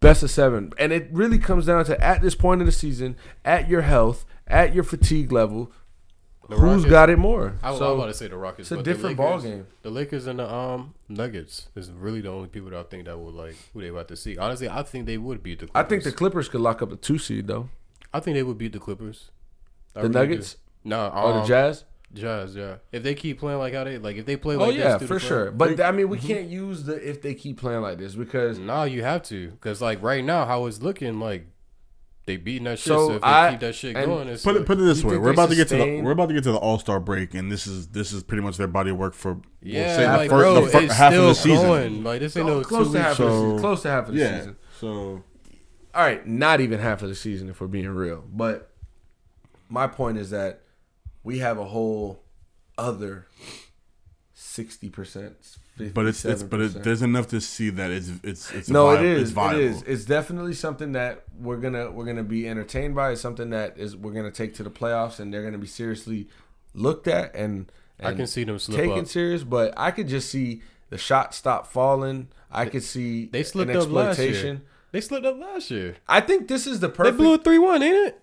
best 0.00 0.22
of 0.22 0.30
seven, 0.30 0.72
and 0.78 0.92
it 0.92 1.08
really 1.12 1.38
comes 1.38 1.66
down 1.66 1.84
to 1.84 2.02
at 2.02 2.22
this 2.22 2.34
point 2.34 2.60
of 2.62 2.66
the 2.66 2.72
season, 2.72 3.16
at 3.44 3.68
your 3.68 3.82
health, 3.82 4.24
at 4.46 4.74
your 4.74 4.84
fatigue 4.84 5.30
level, 5.32 5.70
The 6.48 6.54
who's 6.56 6.62
Rockets- 6.84 6.90
got 6.90 7.10
it 7.10 7.18
more. 7.18 7.56
I 7.62 7.70
was 7.70 7.80
So, 7.80 7.94
about 7.96 8.06
to 8.06 8.14
say 8.14 8.28
the 8.28 8.36
Rockets. 8.38 8.68
it's 8.68 8.70
a 8.72 8.76
but 8.76 8.84
the 8.86 8.92
different 8.94 9.18
Lakers- 9.18 9.44
ballgame. 9.44 9.64
The 9.82 9.90
Lakers 9.90 10.26
and 10.26 10.38
the 10.38 10.50
um 10.50 10.94
Nuggets 11.08 11.68
is 11.74 11.90
really 11.90 12.20
the 12.22 12.30
only 12.30 12.48
people 12.48 12.70
that 12.70 12.78
I 12.78 12.82
think 12.84 13.04
that 13.06 13.18
would 13.18 13.34
like 13.34 13.56
who 13.74 13.82
they 13.82 13.88
about 13.88 14.08
to 14.08 14.16
see. 14.16 14.38
Honestly, 14.38 14.68
I 14.70 14.82
think 14.84 15.04
they 15.06 15.18
would 15.18 15.42
beat 15.42 15.58
the. 15.58 15.68
I 15.74 15.82
think 15.82 16.04
the 16.04 16.12
Clippers 16.12 16.48
could 16.48 16.60
lock 16.62 16.80
up 16.80 16.92
a 16.92 16.96
two 16.96 17.18
seed 17.18 17.46
though. 17.48 17.68
I 18.14 18.20
think 18.20 18.36
they 18.36 18.42
would 18.42 18.56
beat 18.56 18.72
the 18.72 18.78
Clippers. 18.78 19.30
I 19.96 20.02
The 20.02 20.08
really 20.08 20.12
do. 20.26 20.30
Nuggets? 20.34 20.56
No, 20.84 21.10
Oh, 21.14 21.32
um, 21.32 21.40
the 21.42 21.46
Jazz. 21.46 21.84
Jazz, 22.14 22.56
yeah. 22.56 22.76
If 22.90 23.02
they 23.02 23.14
keep 23.14 23.38
playing 23.38 23.58
like 23.58 23.74
how 23.74 23.84
they 23.84 23.98
like, 23.98 24.16
if 24.16 24.24
they 24.24 24.36
play 24.36 24.54
Oh 24.56 24.60
like 24.60 24.76
yeah, 24.76 24.96
for 24.98 25.18
sure. 25.18 25.50
But 25.50 25.78
I 25.80 25.92
mean, 25.92 26.08
we 26.08 26.18
can't 26.18 26.48
use 26.48 26.84
the 26.84 26.94
if 27.06 27.20
they 27.20 27.34
keep 27.34 27.58
playing 27.60 27.82
like 27.82 27.98
this 27.98 28.14
because 28.14 28.58
No, 28.58 28.84
you 28.84 29.02
have 29.02 29.22
to, 29.24 29.50
because 29.50 29.82
like 29.82 30.02
right 30.02 30.24
now, 30.24 30.46
how 30.46 30.64
it's 30.66 30.80
looking, 30.80 31.20
like 31.20 31.48
they 32.24 32.36
beating 32.38 32.64
that 32.64 32.78
shit. 32.78 32.86
So 32.88 33.08
So, 33.08 33.14
if 33.16 33.20
they 33.22 33.28
I- 33.28 33.50
keep 33.50 33.60
that 33.60 33.74
shit 33.74 33.94
going, 33.94 34.28
it's 34.28 34.42
Put 34.42 34.56
it 34.56 34.64
put 34.64 34.78
it 34.78 34.82
this 34.82 35.04
way: 35.04 35.18
we're 35.18 35.26
they 35.26 35.30
about 35.32 35.50
to 35.50 35.54
get 35.56 35.68
to 35.68 35.76
the 35.76 36.00
we're 36.00 36.12
about 36.12 36.28
to 36.28 36.34
get 36.34 36.44
to 36.44 36.52
the 36.52 36.58
All 36.58 36.78
Star 36.78 36.98
break, 36.98 37.34
and 37.34 37.52
this 37.52 37.66
is 37.66 37.88
this 37.88 38.12
is 38.12 38.22
pretty 38.22 38.42
much 38.42 38.56
their 38.56 38.66
body 38.68 38.90
of 38.90 38.96
work 38.96 39.12
for 39.12 39.34
we'll 39.34 39.42
yeah, 39.62 39.94
say 39.96 40.02
the 40.06 40.16
like 40.16 40.30
fir- 40.30 40.38
bro, 40.38 40.64
the 40.64 40.70
fir- 40.70 40.80
it's 40.80 40.94
half 40.94 41.12
still 41.12 41.22
of 41.30 41.36
the 41.36 41.42
season. 41.42 41.66
going. 41.66 42.04
Like 42.04 42.20
this 42.20 42.36
ain't 42.38 42.46
no 42.46 42.62
close 42.62 42.86
two 42.86 42.92
to 42.94 43.02
half 43.02 43.18
weeks. 43.18 43.20
of 43.20 43.26
the 43.26 43.40
season. 43.42 43.58
Close 43.58 43.82
to 43.82 43.88
half 43.90 44.08
of 44.08 44.14
the 44.14 44.20
Yeah, 44.20 44.38
season. 44.38 44.56
so 44.80 45.22
all 45.94 46.02
right, 46.04 46.26
not 46.26 46.60
even 46.62 46.80
half 46.80 47.02
of 47.02 47.08
the 47.10 47.14
season 47.14 47.50
if 47.50 47.60
we're 47.60 47.66
being 47.66 47.88
real. 47.88 48.24
But 48.32 48.70
my 49.68 49.86
point 49.86 50.18
is 50.18 50.30
that 50.30 50.62
we 51.22 51.38
have 51.38 51.58
a 51.58 51.64
whole 51.64 52.22
other 52.76 53.26
sixty 54.34 54.88
percent. 54.88 55.34
but 55.94 56.06
it's 56.06 56.24
it's 56.24 56.42
but 56.42 56.60
it, 56.60 56.82
there's 56.82 57.02
enough 57.02 57.28
to 57.28 57.40
see 57.40 57.70
that 57.70 57.90
it's 57.90 58.10
it's 58.22 58.52
it's 58.52 58.68
no, 58.68 58.86
vi- 58.86 59.04
it's 59.04 59.32
it 59.32 59.60
is 59.60 59.82
It's 59.82 60.04
definitely 60.04 60.54
something 60.54 60.92
that 60.92 61.24
we're 61.38 61.56
gonna 61.58 61.90
we're 61.90 62.04
gonna 62.04 62.22
be 62.24 62.48
entertained 62.48 62.94
by. 62.94 63.12
It's 63.12 63.20
something 63.20 63.50
that 63.50 63.78
is 63.78 63.96
we're 63.96 64.12
gonna 64.12 64.30
take 64.30 64.54
to 64.54 64.62
the 64.62 64.70
playoffs, 64.70 65.20
and 65.20 65.32
they're 65.32 65.44
gonna 65.44 65.58
be 65.58 65.66
seriously 65.66 66.28
looked 66.74 67.08
at 67.08 67.34
and. 67.34 67.70
I 68.00 68.14
can 68.14 68.28
see 68.28 68.44
them 68.44 68.60
slip 68.60 68.78
taken 68.78 69.00
up. 69.00 69.06
serious, 69.08 69.42
but 69.42 69.74
I 69.76 69.90
could 69.90 70.06
just 70.06 70.30
see 70.30 70.62
the 70.88 70.96
shot 70.98 71.34
stop 71.34 71.66
falling. 71.66 72.28
I 72.48 72.66
could 72.66 72.84
see 72.84 73.26
They 73.26 73.42
slipped 73.42 73.72
an 73.72 73.76
up 73.76 73.90
last 73.90 74.20
year. 74.20 74.62
They 74.92 75.00
slipped 75.00 75.26
up 75.26 75.38
last 75.38 75.70
year. 75.70 75.96
I 76.06 76.20
think 76.20 76.46
this 76.46 76.66
is 76.68 76.78
the 76.78 76.88
perfect. 76.88 77.18
They 77.18 77.24
blew 77.24 77.34
a 77.34 77.38
three 77.38 77.58
one, 77.58 77.82
ain't 77.82 78.08
it? 78.08 78.22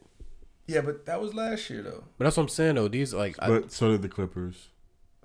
Yeah, 0.67 0.81
but 0.81 1.05
that 1.05 1.21
was 1.21 1.33
last 1.33 1.69
year 1.69 1.81
though. 1.83 2.03
But 2.17 2.25
that's 2.25 2.37
what 2.37 2.43
I'm 2.43 2.49
saying 2.49 2.75
though. 2.75 2.87
These 2.87 3.13
like, 3.13 3.35
I, 3.39 3.47
But 3.47 3.71
so 3.71 3.91
did 3.91 4.01
the 4.01 4.09
Clippers. 4.09 4.69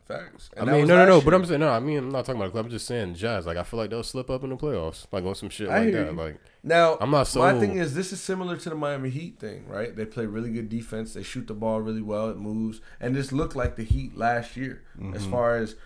Facts. 0.06 0.50
I 0.56 0.60
And 0.60 0.68
that 0.68 0.72
mean, 0.72 0.88
no, 0.88 0.96
no, 0.96 1.06
no. 1.06 1.14
last 1.16 1.24
But. 1.24 1.34
I'm 1.34 1.44
saying 1.46 1.60
no. 1.60 1.68
I 1.68 1.78
mean, 1.78 1.98
I'm 1.98 2.10
not 2.10 2.24
talking 2.24 2.40
about. 2.40 2.46
the 2.46 2.50
club. 2.52 2.64
I'm 2.64 2.70
just 2.72 2.86
saying, 2.86 3.14
Jazz. 3.14 3.46
Like, 3.46 3.56
I 3.56 3.62
feel 3.62 3.78
like 3.78 3.90
they'll 3.90 4.02
slip 4.02 4.28
up 4.28 4.42
in 4.42 4.50
the 4.50 4.56
playoffs, 4.56 5.06
like 5.12 5.24
on 5.24 5.36
some 5.36 5.50
shit 5.50 5.68
I 5.68 5.78
like 5.78 5.88
hear 5.90 6.04
that. 6.04 6.10
you. 6.12 6.18
Like, 6.18 6.40
Now, 6.64 6.98
I'm 7.00 7.12
not 7.12 7.28
so. 7.28 7.38
My 7.38 7.52
so- 7.52 7.60
thing 7.60 7.76
is, 7.76 7.94
this 7.94 8.12
is 8.12 8.20
similar 8.20 8.56
to 8.56 8.68
the 8.70 8.74
Miami 8.74 9.10
Heat 9.10 9.38
thing, 9.38 9.68
right? 9.68 9.94
They 9.94 10.04
play 10.04 10.26
really 10.26 10.50
good 10.50 10.68
defense. 10.68 11.14
They 11.14 11.22
shoot 11.22 11.46
the 11.46 11.54
ball 11.54 11.80
really 11.80 12.02
well. 12.02 12.28
It 12.28 12.38
moves, 12.38 12.80
and 12.98 13.14
this 13.14 13.30
looked 13.30 13.54
like 13.54 13.76
the 13.76 13.84
Heat 13.84 14.16
last 14.16 14.56
year, 14.56 14.82
as 15.14 15.22
Mm-hmm. 15.22 15.30
far 15.30 15.56
as 15.58 15.76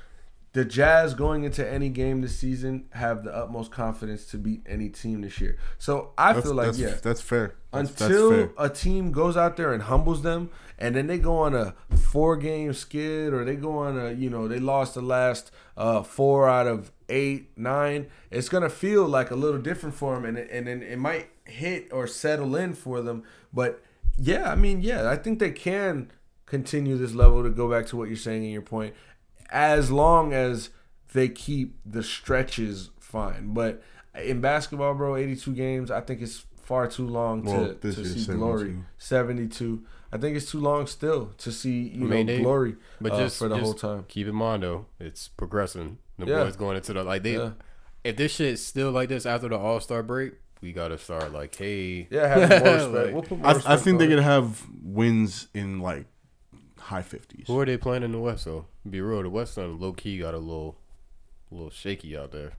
the 0.54 0.64
Jazz 0.64 1.14
going 1.14 1.44
into 1.44 1.68
any 1.70 1.88
game 1.90 2.22
this 2.22 2.36
season 2.36 2.86
have 2.92 3.24
the 3.24 3.34
utmost 3.36 3.70
confidence 3.70 4.24
to 4.26 4.38
beat 4.38 4.62
any 4.66 4.88
team 4.88 5.20
this 5.20 5.40
year. 5.40 5.58
So 5.78 6.12
I 6.16 6.32
That's, 6.32 6.46
feel 6.46 6.54
like 6.54 6.66
that's, 6.66 6.78
yeah, 6.78 6.94
that's 7.02 7.20
fair. 7.20 7.56
That's, 7.72 7.90
that's 7.90 8.00
until 8.02 8.30
fair. 8.30 8.50
a 8.56 8.68
team 8.70 9.10
goes 9.12 9.36
out 9.36 9.56
there 9.56 9.72
and 9.72 9.82
humbles 9.82 10.22
them 10.22 10.50
and 10.78 10.94
then 10.96 11.06
they 11.08 11.18
go 11.18 11.38
on 11.38 11.54
a 11.54 11.74
four 11.96 12.36
game 12.36 12.72
skid 12.72 13.32
or 13.34 13.44
they 13.44 13.56
go 13.56 13.78
on 13.78 13.98
a 13.98 14.12
you 14.12 14.30
know 14.30 14.46
they 14.48 14.58
lost 14.60 14.94
the 14.94 15.02
last 15.02 15.50
uh, 15.76 16.02
four 16.02 16.48
out 16.48 16.66
of 16.68 16.90
eight 17.08 17.50
nine 17.58 18.06
it's 18.30 18.48
gonna 18.48 18.70
feel 18.70 19.06
like 19.06 19.30
a 19.30 19.36
little 19.36 19.60
different 19.60 19.94
for 19.94 20.14
them 20.14 20.24
and, 20.24 20.38
it- 20.38 20.48
and 20.50 20.66
then 20.68 20.82
it 20.82 20.98
might 20.98 21.28
hit 21.44 21.88
or 21.92 22.06
settle 22.06 22.56
in 22.56 22.72
for 22.74 23.02
them 23.02 23.22
but 23.52 23.82
yeah 24.16 24.50
i 24.50 24.54
mean 24.54 24.80
yeah 24.80 25.08
i 25.10 25.16
think 25.16 25.38
they 25.38 25.50
can 25.50 26.10
continue 26.46 26.96
this 26.96 27.12
level 27.14 27.42
to 27.42 27.50
go 27.50 27.68
back 27.70 27.86
to 27.86 27.96
what 27.96 28.08
you're 28.08 28.16
saying 28.16 28.44
in 28.44 28.50
your 28.50 28.62
point 28.62 28.94
as 29.50 29.90
long 29.90 30.32
as 30.32 30.70
they 31.12 31.28
keep 31.28 31.76
the 31.86 32.02
stretches 32.02 32.90
fine 33.00 33.52
but 33.54 33.82
in 34.24 34.40
basketball 34.40 34.94
bro 34.94 35.16
82 35.16 35.52
games 35.54 35.90
i 35.90 36.00
think 36.00 36.20
it's 36.22 36.44
far 36.62 36.86
too 36.88 37.06
long 37.06 37.44
Well, 37.44 37.68
to, 37.68 37.74
this 37.74 37.94
to 37.96 38.00
year's 38.02 38.26
see 38.26 38.32
glory 38.32 38.60
72. 38.68 38.84
72 38.98 39.82
i 40.12 40.18
think 40.18 40.36
it's 40.36 40.50
too 40.50 40.60
long 40.60 40.86
still 40.86 41.26
to 41.38 41.52
see 41.52 41.88
you 41.88 42.06
I 42.06 42.08
mean, 42.08 42.26
know 42.26 42.32
they- 42.36 42.40
glory 42.42 42.76
but 43.00 43.12
uh, 43.12 43.18
just 43.18 43.38
for 43.38 43.48
the 43.48 43.56
just 43.56 43.64
whole 43.64 43.74
time 43.74 44.04
Keep 44.08 44.28
in 44.28 44.34
mind 44.34 44.62
though, 44.62 44.86
it's 44.98 45.28
progressing. 45.28 45.98
The 46.18 46.26
Yeah. 46.26 46.44
boys 46.44 46.54
going 46.56 46.76
into 46.76 46.92
the 46.92 47.02
like 47.02 47.22
they. 47.24 47.36
Yeah. 47.36 47.50
If 48.04 48.16
this 48.16 48.32
shit's 48.36 48.62
still 48.62 48.92
like 48.92 49.08
this 49.08 49.26
after 49.26 49.48
the 49.48 49.58
All 49.58 49.80
Star 49.80 50.02
break, 50.04 50.34
we 50.60 50.72
gotta 50.72 50.96
start 50.96 51.32
like, 51.32 51.54
hey, 51.56 52.06
yeah 52.10 52.28
have 52.28 52.62
more 52.64 52.74
respect 52.74 52.94
Like, 52.94 53.12
we'll 53.12 53.22
put 53.22 53.38
more 53.38 53.48
I, 53.48 53.74
I 53.74 53.76
think 53.76 53.98
they 53.98 54.04
on 54.06 54.12
it. 54.12 54.14
could 54.16 54.22
have 54.24 54.62
wins 54.82 55.48
in 55.54 55.80
like 55.80 56.06
high 56.84 57.02
fifties. 57.02 57.46
Who 57.46 57.58
are 57.60 57.64
they 57.66 57.76
playing 57.76 58.02
in 58.02 58.12
the 58.12 58.18
West 58.18 58.44
though? 58.44 58.66
Be 58.88 59.00
real, 59.00 59.22
the 59.22 59.30
West 59.30 59.56
on 59.58 59.78
low 59.80 59.92
key 59.92 60.18
got 60.18 60.34
a 60.34 60.38
little, 60.38 60.76
a 61.50 61.54
little 61.54 61.70
shaky 61.70 62.16
out 62.16 62.32
there. 62.32 62.52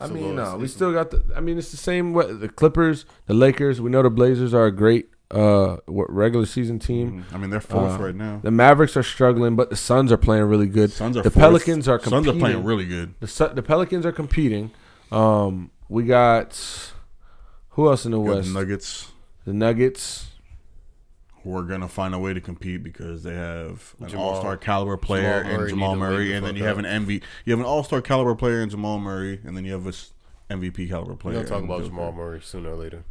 I 0.00 0.04
It's 0.04 0.10
a 0.10 0.14
mean, 0.14 0.36
little- 0.36 0.52
no, 0.52 0.56
we 0.58 0.68
still 0.68 0.92
got 0.92 1.10
the. 1.10 1.24
I 1.36 1.40
mean, 1.40 1.58
it's 1.58 1.70
the 1.70 1.76
same. 1.76 2.12
What 2.12 2.40
the 2.40 2.48
Clippers, 2.48 3.04
the 3.26 3.34
Lakers. 3.34 3.80
We 3.80 3.90
know 3.90 4.02
the 4.02 4.10
Blazers 4.10 4.54
are 4.54 4.66
a 4.66 4.72
great 4.72 5.08
uh 5.30 5.78
regular 5.88 6.44
season 6.44 6.78
team. 6.78 7.24
I 7.32 7.38
mean, 7.38 7.48
they're 7.50 7.60
fourth 7.60 7.98
Uh, 7.98 8.04
right 8.04 8.14
now. 8.14 8.40
The 8.42 8.50
Mavericks 8.50 8.96
are 8.98 9.02
struggling, 9.02 9.56
but 9.56 9.70
the 9.70 9.76
Suns 9.76 10.12
are 10.12 10.18
playing 10.18 10.44
really 10.44 10.66
good. 10.68 10.90
Suns 10.92 11.16
are 11.16 11.22
the 11.22 11.30
fourth. 11.30 11.40
Pelicans 11.42 11.88
are 11.88 11.98
Suns 11.98 12.10
competing. 12.26 12.36
are 12.36 12.40
playing 12.40 12.64
really 12.64 12.84
good. 12.84 13.14
The 13.20 13.26
Su- 13.26 13.50
the 13.54 13.62
Pelicans 13.62 14.04
are 14.04 14.12
competing. 14.12 14.70
Um, 15.10 15.70
we 15.88 16.04
got 16.04 16.92
who 17.70 17.88
else 17.88 18.04
in 18.04 18.12
the 18.12 18.20
You 18.20 18.26
got 18.26 18.34
West? 18.36 18.48
the 18.52 18.54
Nuggets 18.60 19.12
The 19.46 19.52
Nuggets. 19.54 20.26
Who 21.44 21.56
are 21.56 21.62
gonna 21.62 21.88
find 21.88 22.14
a 22.14 22.18
way 22.18 22.32
to 22.34 22.40
compete 22.40 22.82
because 22.82 23.22
they 23.22 23.34
have 23.34 23.94
an 24.00 24.08
Jamal- 24.08 24.28
all 24.30 24.40
star 24.40 24.56
caliber 24.56 24.96
player 24.96 25.42
Jamal 25.42 25.60
and 25.60 25.68
Jamal 25.70 25.94
need 25.94 26.00
to 26.00 26.04
wake 26.06 26.10
Murray, 26.12 26.32
and 26.34 26.46
then 26.46 26.56
you 26.56 26.64
have 26.64 26.78
an 26.78 26.84
MV. 26.84 27.22
You 27.44 27.52
have 27.52 27.60
an 27.60 27.66
all 27.66 27.82
star 27.84 28.00
caliber 28.00 28.34
player 28.34 28.60
in 28.62 28.68
Jamal 28.70 28.98
Murray, 28.98 29.40
and 29.44 29.56
then 29.56 29.64
you 29.64 29.72
have 29.72 29.86
a 29.86 29.90
s- 29.90 30.12
MVP 30.50 30.88
caliber 30.88 31.12
We're 31.12 31.16
player. 31.16 31.34
gonna 31.36 31.48
talk 31.48 31.64
about 31.64 31.84
Jamal 31.84 32.12
Murray 32.12 32.40
sooner 32.42 32.70
or 32.72 32.76
later. 32.76 33.04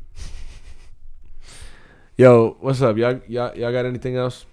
Yo, 2.17 2.57
what's 2.59 2.81
up? 2.81 2.97
Y'all, 2.97 3.19
y'all, 3.27 3.55
y'all 3.57 3.71
got 3.71 3.85
anything 3.85 4.15
else? 4.15 4.45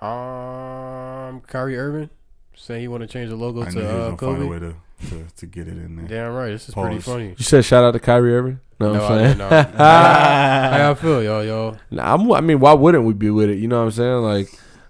Um, 0.00 1.40
Kyrie 1.46 1.78
Irving 1.78 2.10
saying 2.54 2.82
he 2.82 2.88
want 2.88 3.00
to 3.02 3.06
change 3.06 3.30
the 3.30 3.36
logo 3.36 3.62
I 3.62 3.70
knew 3.70 3.80
to 3.80 3.80
he 3.80 3.84
was 3.86 3.92
uh, 3.94 3.96
gonna 4.16 4.16
find 4.38 4.42
a 4.42 4.46
Kobe. 4.60 4.74
Way 5.02 5.08
to, 5.08 5.14
to, 5.24 5.34
to 5.36 5.46
get 5.46 5.68
it 5.68 5.72
in 5.78 5.96
there. 5.96 6.06
Damn 6.06 6.32
right, 6.34 6.50
this 6.50 6.68
is 6.68 6.74
pretty 6.74 6.98
funny. 7.00 7.28
You 7.36 7.44
said 7.44 7.64
shout 7.64 7.84
out 7.84 7.92
to 7.92 8.00
Kyrie 8.00 8.34
Irving. 8.34 8.60
No, 8.78 8.92
No, 8.92 9.02
I 9.04 9.06
I'm 9.06 9.18
did 9.18 9.24
saying. 9.26 9.38
not. 9.38 9.74
How 9.74 10.76
y'all 10.78 10.94
feel, 10.94 11.22
y'all, 11.22 11.44
y'all? 11.44 11.78
Nah, 11.90 12.14
I'm, 12.14 12.30
I 12.32 12.40
mean, 12.42 12.60
why 12.60 12.74
wouldn't 12.74 13.04
we 13.04 13.14
be 13.14 13.30
with 13.30 13.48
it? 13.48 13.58
You 13.58 13.68
know 13.68 13.78
what 13.78 13.84
I'm 13.86 13.90
saying? 13.90 14.16
Like, 14.22 14.48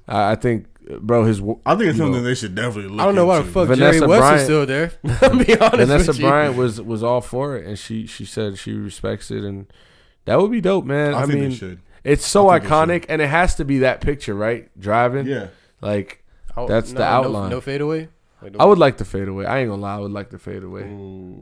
I, 0.08 0.32
I 0.32 0.34
think, 0.34 0.66
bro, 1.00 1.24
his 1.24 1.40
wo- 1.40 1.60
I 1.64 1.76
think 1.76 1.90
it's 1.90 1.98
you 1.98 2.04
something 2.04 2.22
know, 2.22 2.28
they 2.28 2.34
should 2.34 2.54
definitely 2.56 2.90
look 2.90 3.00
I 3.00 3.04
don't 3.04 3.14
know 3.14 3.26
why 3.26 3.38
the 3.42 3.44
fuck 3.44 3.68
Vanessa 3.68 3.98
Jerry 4.00 4.08
West 4.08 4.20
Bryant- 4.20 4.36
is 4.38 4.44
still 4.44 4.66
there. 4.66 4.92
I'll 5.22 5.38
be 5.44 5.56
honest 5.60 5.76
Vanessa 5.76 6.10
with 6.10 6.18
you. 6.18 6.26
Bryant 6.26 6.56
was 6.56 6.80
was 6.82 7.02
all 7.04 7.20
for 7.20 7.56
it, 7.56 7.64
and 7.66 7.78
she 7.78 8.06
she 8.08 8.24
said 8.24 8.58
she 8.58 8.72
respects 8.72 9.30
it, 9.30 9.44
and 9.44 9.66
that 10.24 10.40
would 10.40 10.50
be 10.50 10.60
dope, 10.60 10.84
man. 10.84 11.14
I, 11.14 11.18
I, 11.22 11.26
think 11.26 11.40
mean, 11.40 11.50
they 11.50 11.54
should. 11.56 11.80
It's 12.02 12.26
so 12.26 12.48
I 12.48 12.58
think 12.58 12.70
it 12.70 12.72
iconic, 12.72 13.04
and 13.08 13.22
it 13.22 13.28
has 13.28 13.54
to 13.56 13.64
be 13.64 13.78
that 13.80 14.00
picture, 14.00 14.34
right? 14.34 14.68
Driving, 14.80 15.26
Yeah. 15.26 15.48
like 15.80 16.24
That's 16.68 16.88
the 16.92 16.98
no- 16.98 17.04
no- 17.04 17.06
outline. 17.28 17.50
No, 17.50 17.60
fadeaway. 17.60 18.08
Like, 18.42 18.54
I 18.60 18.66
would 18.66 18.76
like 18.78 18.98
to 18.98 19.04
fade 19.06 19.28
away. 19.28 19.46
I 19.46 19.60
ain't 19.60 19.70
gonna 19.70 19.80
lie, 19.80 19.96
I 19.96 19.98
would 19.98 20.12
like 20.12 20.28
to 20.30 20.38
fade 20.38 20.62
away. 20.62 20.82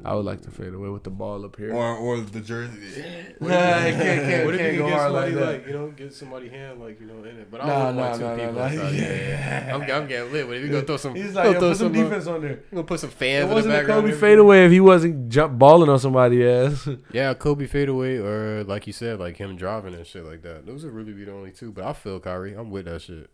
I 0.05 0.15
would 0.15 0.25
like 0.25 0.43
to 0.43 0.51
fade 0.53 0.73
away 0.73 0.89
with 0.91 1.03
the 1.03 1.11
ball 1.11 1.45
up 1.45 1.57
here. 1.57 1.75
Or 1.75 1.97
or 1.97 2.21
the 2.21 2.41
jersey. 2.41 2.79
Nah, 3.41 3.49
you 3.49 3.93
can't, 3.95 4.23
can't, 4.23 4.47
What 4.47 4.55
if 4.55 4.73
you 4.75 4.79
go 4.79 4.87
get 4.89 5.01
somebody 5.01 5.33
like 5.33 5.45
like, 5.47 5.65
that. 5.65 5.69
you 5.71 5.77
know 5.77 5.91
get 5.91 6.15
somebody 6.15 6.49
hand 6.49 6.81
like 6.81 7.01
you 7.01 7.07
know 7.07 7.19
in 7.25 7.41
it? 7.41 7.51
But 7.51 7.63
I 7.63 7.67
Nah, 7.67 7.85
don't 7.87 7.97
nah, 7.97 8.03
want 8.03 8.15
two 8.21 8.25
nah, 8.25 8.37
people. 8.37 8.53
nah, 8.53 8.61
nah. 8.61 8.67
inside 8.69 8.93
there. 8.93 9.71
I'm, 9.75 9.83
I'm 9.83 10.07
getting 10.09 10.33
lit. 10.33 10.47
But 10.47 10.57
if 10.57 10.63
you 10.63 10.69
gonna 10.71 10.87
throw 10.87 10.97
some, 10.97 11.15
He's 11.17 11.33
gonna 11.33 11.49
like, 11.49 11.59
throw 11.59 11.69
put 11.71 11.77
some 11.79 11.87
uh, 11.89 12.03
defense 12.03 12.27
on 12.29 12.41
there. 12.43 12.51
you 12.53 12.59
gonna 12.71 12.85
put 12.85 13.01
some 13.01 13.11
It 13.11 13.15
fans 13.15 13.43
in 13.43 13.49
the 13.49 13.55
wasn't 13.57 13.75
a 13.75 13.77
background. 13.79 14.01
Kobe 14.03 14.13
and 14.13 14.21
fade 14.21 14.39
away 14.39 14.65
if 14.67 14.71
he 14.73 14.81
wasn't 14.81 15.29
jump 15.31 15.59
balling 15.59 15.89
on 15.91 15.99
somebody 15.99 16.47
ass. 16.49 16.89
Yeah, 17.13 17.35
Kobe 17.35 17.67
fadeaway, 17.67 18.19
or 18.19 18.63
like 18.65 18.87
you 18.87 18.93
said, 18.93 19.19
like 19.19 19.37
him 19.37 19.57
driving 19.57 19.95
and 19.95 20.07
shit 20.07 20.25
like 20.25 20.43
that. 20.43 20.65
Those 20.65 20.85
would 20.85 20.95
really 20.95 21.13
be 21.13 21.25
the 21.25 21.33
only 21.33 21.51
two. 21.51 21.73
But 21.73 21.85
I 21.85 21.93
feel 21.93 22.21
Kyrie. 22.21 22.55
I'm 22.55 22.71
with 22.71 22.85
that 22.87 23.03
shit. 23.03 23.31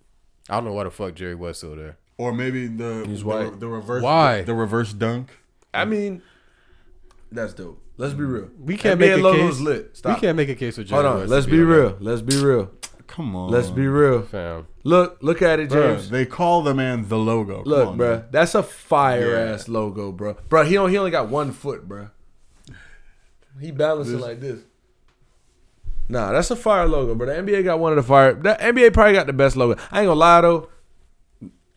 I 0.48 0.54
don't 0.54 0.64
know 0.64 0.72
why 0.72 0.84
the 0.84 0.90
fuck 0.90 1.14
Jerry 1.14 1.34
West 1.34 1.58
still 1.58 1.76
there. 1.76 1.98
Or 2.20 2.32
maybe 2.34 2.66
the 2.66 3.04
He's 3.08 3.20
the, 3.20 3.26
white. 3.26 3.60
the 3.60 3.66
reverse 3.66 4.02
Why? 4.02 4.42
the, 4.42 4.52
reverse 4.54 4.92
dunk. 4.92 5.30
I 5.72 5.86
mean, 5.86 6.20
that's 7.32 7.54
dope. 7.54 7.80
Let's 7.96 8.12
be 8.12 8.24
real. 8.24 8.50
We 8.62 8.76
can't 8.76 8.98
NBA 9.00 9.00
make 9.00 9.12
a 9.12 9.22
logo's 9.22 9.56
case. 9.56 9.60
lit. 9.60 9.96
Stop. 9.96 10.16
We 10.16 10.20
can't 10.20 10.36
make 10.36 10.50
a 10.50 10.54
case 10.54 10.76
for 10.76 10.84
Jerry 10.84 11.02
Hold 11.02 11.14
on. 11.14 11.20
West. 11.20 11.30
Let's 11.30 11.46
be 11.46 11.60
on 11.60 11.66
real. 11.66 11.96
Let's 11.98 12.20
be 12.20 12.36
real. 12.36 12.70
Come 13.06 13.34
on. 13.34 13.50
Let's 13.50 13.70
be 13.70 13.86
real. 13.86 14.20
Fam. 14.20 14.66
Look, 14.84 15.16
look 15.22 15.40
at 15.40 15.60
it, 15.60 15.70
Bruh, 15.70 15.96
James. 15.96 16.10
they 16.10 16.26
call 16.26 16.60
the 16.62 16.74
man 16.74 17.08
the 17.08 17.16
logo. 17.18 17.62
Come 17.62 17.64
Look, 17.72 17.88
on, 17.88 17.96
bruh, 17.98 18.10
man. 18.20 18.24
that's 18.30 18.54
a 18.54 18.62
fire 18.62 19.30
Yeah. 19.46 19.52
ass 19.54 19.66
logo, 19.66 20.12
bro. 20.12 20.36
Bro, 20.50 20.64
he 20.64 20.74
don't, 20.74 20.90
he 20.90 20.98
only 20.98 21.10
got 21.10 21.28
one 21.30 21.52
foot, 21.52 21.88
bro. 21.88 22.08
He 23.58 23.70
balancing 23.70 24.16
This- 24.16 24.22
like 24.22 24.40
this. 24.40 24.60
Nah, 26.08 26.32
that's 26.32 26.50
a 26.50 26.56
fire 26.56 26.86
logo, 26.86 27.14
bro. 27.14 27.26
The 27.26 27.34
NBA 27.36 27.62
got 27.64 27.78
one 27.78 27.92
of 27.92 27.96
the 27.96 28.02
fire. 28.02 28.34
The 28.34 28.56
NBA 28.60 28.92
probably 28.92 29.14
got 29.14 29.26
the 29.26 29.32
best 29.32 29.56
logo. 29.56 29.80
I 29.90 30.00
ain't 30.00 30.06
gonna 30.08 30.14
lie 30.14 30.40
though. 30.42 30.68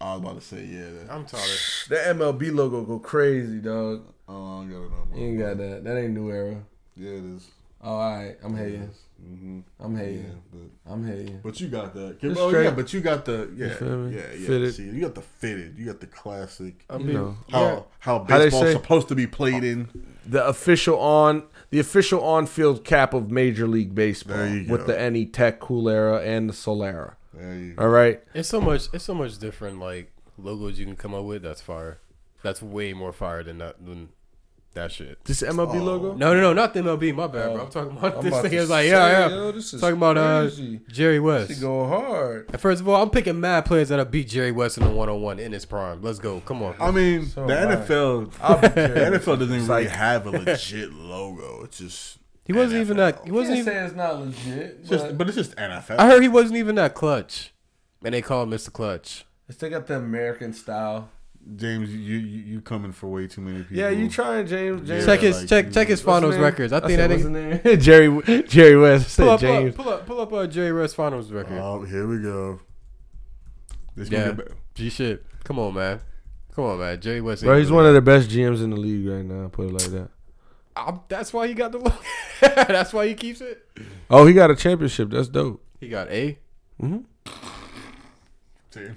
I 0.04 0.14
was 0.16 0.22
about 0.22 0.36
to 0.42 0.46
say 0.46 0.66
yeah. 0.66 0.90
That, 0.92 1.12
I'm 1.14 1.26
tired. 1.26 1.44
The 1.90 1.96
MLB 1.96 2.54
logo 2.54 2.84
go 2.84 3.00
crazy, 3.00 3.60
dog. 3.60 4.04
oh, 4.28 4.34
I 4.34 4.62
don't 4.62 4.70
got 4.70 4.78
it 4.78 4.92
no 4.92 5.06
more. 5.10 5.18
You 5.20 5.26
ain't 5.28 5.40
got 5.40 5.58
that. 5.58 5.84
That 5.84 5.98
ain't 5.98 6.14
new 6.14 6.30
era. 6.32 6.58
Yeah, 6.96 7.10
it 7.12 7.24
is. 7.36 7.48
Oh, 7.82 7.92
all 7.96 8.16
right. 8.18 8.36
I'm 8.44 8.56
hating. 8.56 8.90
Mm-hmm. 9.22 9.60
I'm 9.80 9.94
Yeah, 9.98 10.04
hating. 10.04 10.42
but 10.52 10.92
I'm 10.92 11.06
hating. 11.08 11.40
but 11.44 11.60
you 11.62 11.68
got 11.70 11.94
that. 11.94 12.18
It's 12.22 12.38
oh, 12.40 12.50
straight. 12.50 12.66
yeah, 12.66 12.72
but 12.72 12.92
you 12.94 13.00
got 13.02 13.24
the 13.26 13.50
yeah 13.56 13.74
feel 13.76 13.98
me? 13.98 14.16
yeah 14.16 14.22
yeah. 14.38 14.48
Fitted. 14.48 14.76
See, 14.76 14.84
you 14.84 15.00
got 15.02 15.16
the 15.16 15.22
fitted. 15.22 15.78
You 15.78 15.86
got 15.86 16.00
the 16.02 16.08
classic. 16.08 16.84
I 16.90 16.98
You 16.98 17.04
mean, 17.06 17.14
know. 17.16 17.38
How 17.50 17.62
yeah. 17.62 17.80
how 18.00 18.20
How 18.20 18.24
baseball's 18.40 18.66
say- 18.66 18.74
supposed 18.74 19.08
to 19.10 19.16
be 19.16 19.28
played 19.28 19.64
in. 19.64 19.88
The 20.26 20.46
official 20.46 21.00
on 21.00 21.44
the 21.70 21.80
official 21.80 22.22
on 22.24 22.46
field 22.48 22.84
cap 22.84 23.14
of 23.14 23.32
Major 23.32 23.68
League 23.68 23.96
Baseball 23.96 24.38
with 24.68 24.68
go. 24.68 24.84
the 24.88 25.00
any 25.00 25.26
Tech 25.26 25.60
Cool 25.62 25.88
Era 25.90 26.22
and 26.22 26.50
the 26.50 26.54
Solera. 26.54 27.16
There 27.34 27.56
you 27.56 27.76
All 27.78 27.90
right. 27.90 28.22
It's 28.34 28.50
so 28.50 28.62
much. 28.62 28.88
It's 28.94 29.04
so 29.04 29.14
much 29.14 29.38
different. 29.40 29.80
Like 29.80 30.12
logos 30.38 30.80
you 30.80 30.86
can 30.86 30.96
come 30.96 31.14
up 31.14 31.26
with. 31.26 31.42
That's 31.44 31.62
fire. 31.62 32.00
That's 32.44 32.62
way 32.62 32.94
more 32.94 33.14
fire 33.14 33.44
than 33.44 33.58
that. 33.60 33.84
Than 33.86 34.10
that 34.74 34.92
shit. 34.92 35.24
This 35.26 35.42
MLB 35.44 35.80
logo. 35.82 36.16
No, 36.16 36.34
no, 36.34 36.42
no, 36.42 36.54
not 36.54 36.74
the 36.74 36.82
MLB. 36.82 37.14
My 37.14 37.28
bad, 37.28 37.54
bro. 37.54 37.66
I'm 37.66 37.70
talking 37.72 37.96
about 37.96 38.16
Oh. 38.16 38.18
I'm 38.18 38.24
this 38.24 38.34
about 38.34 38.42
thing. 38.42 38.52
to 38.52 38.58
It's 38.58 38.70
like, 38.72 38.88
yeah, 38.88 39.08
yeah. 39.08 39.30
yo, 39.30 39.52
this 39.52 39.72
is 39.74 39.80
talking 39.82 39.98
about 39.98 40.18
uh, 40.18 40.42
crazy. 40.42 40.80
Jerry 40.90 41.16
She 41.18 41.20
West. 41.20 41.62
go 41.62 41.88
hard. 41.88 42.50
And 42.52 42.60
First 42.60 42.82
of 42.82 42.90
all, 42.90 43.02
I'm 43.02 43.12
picking 43.12 43.40
mad 43.40 43.66
players 43.66 43.90
that 43.90 44.00
have 44.00 44.10
beat 44.10 44.30
Jerry 44.30 44.52
West 44.52 44.78
in 44.80 44.84
a 44.84 44.90
one 44.90 45.10
on 45.10 45.22
one 45.22 45.38
in 45.38 45.52
his 45.52 45.66
prime. 45.66 46.02
Let's 46.02 46.18
go. 46.20 46.40
Come 46.42 46.64
on. 46.64 46.76
I 46.82 46.90
mean, 46.90 47.28
So 47.28 47.46
the 47.46 47.56
am 47.60 47.68
I. 47.70 47.76
NFL, 47.76 48.32
the. 48.74 48.80
NFL 49.20 49.40
doesn't 49.40 49.42
It's 49.42 49.68
really 49.68 49.84
like- 49.86 49.90
have 49.90 50.26
a 50.26 50.32
legit 50.40 50.92
logo. 50.92 51.64
It's 51.66 51.78
just 51.78 52.18
He 52.46 52.54
wasn't 52.54 52.82
even 52.82 52.98
that. 52.98 53.24
He 53.24 53.32
wasn't 53.32 53.60
even. 53.60 53.74
say 53.74 53.86
it's 53.86 53.96
not 53.96 54.20
legit. 54.20 54.78
It's 54.82 54.90
just, 54.90 55.06
but 55.06 55.18
but 55.18 55.28
it's 55.28 55.38
just 55.38 55.56
NFL. 55.56 55.98
I 55.98 56.08
heard 56.08 56.22
he 56.22 56.30
wasn't 56.30 56.58
even 56.58 56.76
that 56.76 56.94
clutch, 56.94 57.54
and 58.04 58.14
they 58.14 58.22
call 58.22 58.44
him 58.44 58.52
Mr. 58.52 58.72
Clutch. 58.72 59.26
It's 59.48 59.58
they 59.58 59.70
got 59.70 59.88
the 59.88 59.96
American 59.96 60.54
style. 60.54 61.10
James, 61.56 61.94
you, 61.94 62.18
you 62.18 62.44
you 62.44 62.62
coming 62.62 62.94
for 62.94 63.08
way 63.08 63.28
too 63.28 63.42
many 63.42 63.60
people. 63.60 63.78
Yeah, 63.78 63.90
you 63.90 64.10
trying, 64.10 64.48
James? 64.48 64.88
James. 64.88 65.06
Check 65.06 65.20
his 65.20 65.40
like, 65.40 65.50
check 65.50 65.72
check 65.72 65.88
his 65.88 66.02
finals 66.02 66.38
records. 66.38 66.72
I 66.72 66.80
think 66.80 66.92
said, 66.92 67.12
that 67.12 67.16
what's 67.16 67.24
nigga. 67.26 67.62
his 67.62 67.88
name? 67.88 68.22
Jerry 68.22 68.44
Jerry 68.44 68.78
West. 68.78 69.18
Pull 69.18 69.30
up, 69.30 69.40
James. 69.42 69.76
pull 69.76 69.90
up, 69.90 70.06
pull 70.06 70.22
up, 70.22 70.30
pull 70.30 70.40
up 70.40 70.46
uh, 70.46 70.48
Jerry 70.48 70.74
West 70.74 70.96
finals 70.96 71.32
record. 71.32 71.58
Oh, 71.58 71.84
here 71.84 72.08
we 72.08 72.20
go. 72.20 72.62
This 73.96 74.10
yeah, 74.10 74.34
yeah. 74.38 74.44
G 74.74 74.90
shit. 74.90 75.26
Come 75.44 75.60
on, 75.60 75.74
man. 75.74 76.00
Come 76.56 76.66
on, 76.66 76.80
man. 76.80 77.00
Jerry 77.02 77.20
West. 77.20 77.44
Bro, 77.44 77.60
he's 77.60 77.72
one 77.72 77.86
of 77.86 77.94
the 77.94 78.02
best 78.02 78.30
GMs 78.30 78.64
in 78.64 78.70
the 78.70 78.78
league 78.78 79.06
right 79.06 79.26
now. 79.26 79.50
Put 79.50 79.68
it 79.68 79.74
like 79.74 79.92
that. 79.92 80.10
I'm, 80.76 81.02
that's 81.08 81.34
why 81.34 81.48
he 81.48 81.54
got 81.54 81.72
the 81.72 81.78
look. 81.80 82.04
that's 82.68 82.94
why 82.94 83.08
he 83.08 83.14
keeps 83.14 83.42
it. 83.42 83.66
Oh, 84.10 84.26
he 84.26 84.34
got 84.34 84.52
a 84.52 84.56
championship. 84.56 85.10
That's 85.10 85.28
dope. 85.28 85.64
He 85.80 85.90
got 85.90 86.10
A. 86.10 86.38
James, 86.82 87.06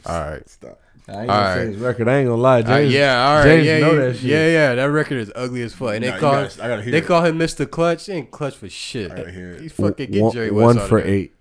All 0.06 0.20
right. 0.30 0.48
stop. 0.48 0.80
I 1.08 1.18
ain't 1.20 1.26
gonna 1.28 1.54
say 1.54 1.66
his 1.66 1.76
record. 1.76 2.08
I 2.08 2.16
ain't 2.18 2.28
gonna 2.28 2.40
lie, 2.40 2.62
James. 2.62 2.92
Uh, 2.92 2.98
yeah, 2.98 3.28
all 3.28 3.34
right. 3.36 3.44
James 3.44 3.66
yeah, 3.66 3.78
know 3.78 3.92
you- 3.92 3.98
that 4.00 4.14
shit. 4.14 4.22
yeah, 4.24 4.48
yeah. 4.48 4.74
That 4.74 4.84
record 4.86 5.18
is 5.18 5.30
ugly 5.36 5.62
as 5.62 5.72
fuck. 5.72 5.94
And 5.94 6.04
Nah, 6.04 6.10
they 6.10 6.14
you 6.16 6.20
call 6.20 6.32
gotta- 6.32 6.64
I 6.64 6.68
gotta 6.68 6.82
hear 6.82 6.90
they 6.92 6.98
it. 6.98 7.06
call 7.06 7.24
him 7.24 7.38
Mr. 7.38 7.70
Clutch. 7.70 8.06
He 8.06 8.12
ain't 8.12 8.30
clutch 8.32 8.56
for 8.56 8.68
shit. 8.68 9.12
I 9.12 9.16
gotta 9.16 9.30
hear 9.30 9.52
it. 9.52 9.60
He 9.60 9.68
fucking 9.68 10.10
get 10.10 10.22
one, 10.22 10.32
Jerry 10.32 10.50
West 10.50 10.64
one 10.64 10.78
out 10.78 10.82
of 10.84 10.88
for 10.88 11.00
there. 11.00 11.08
eight. 11.10 11.34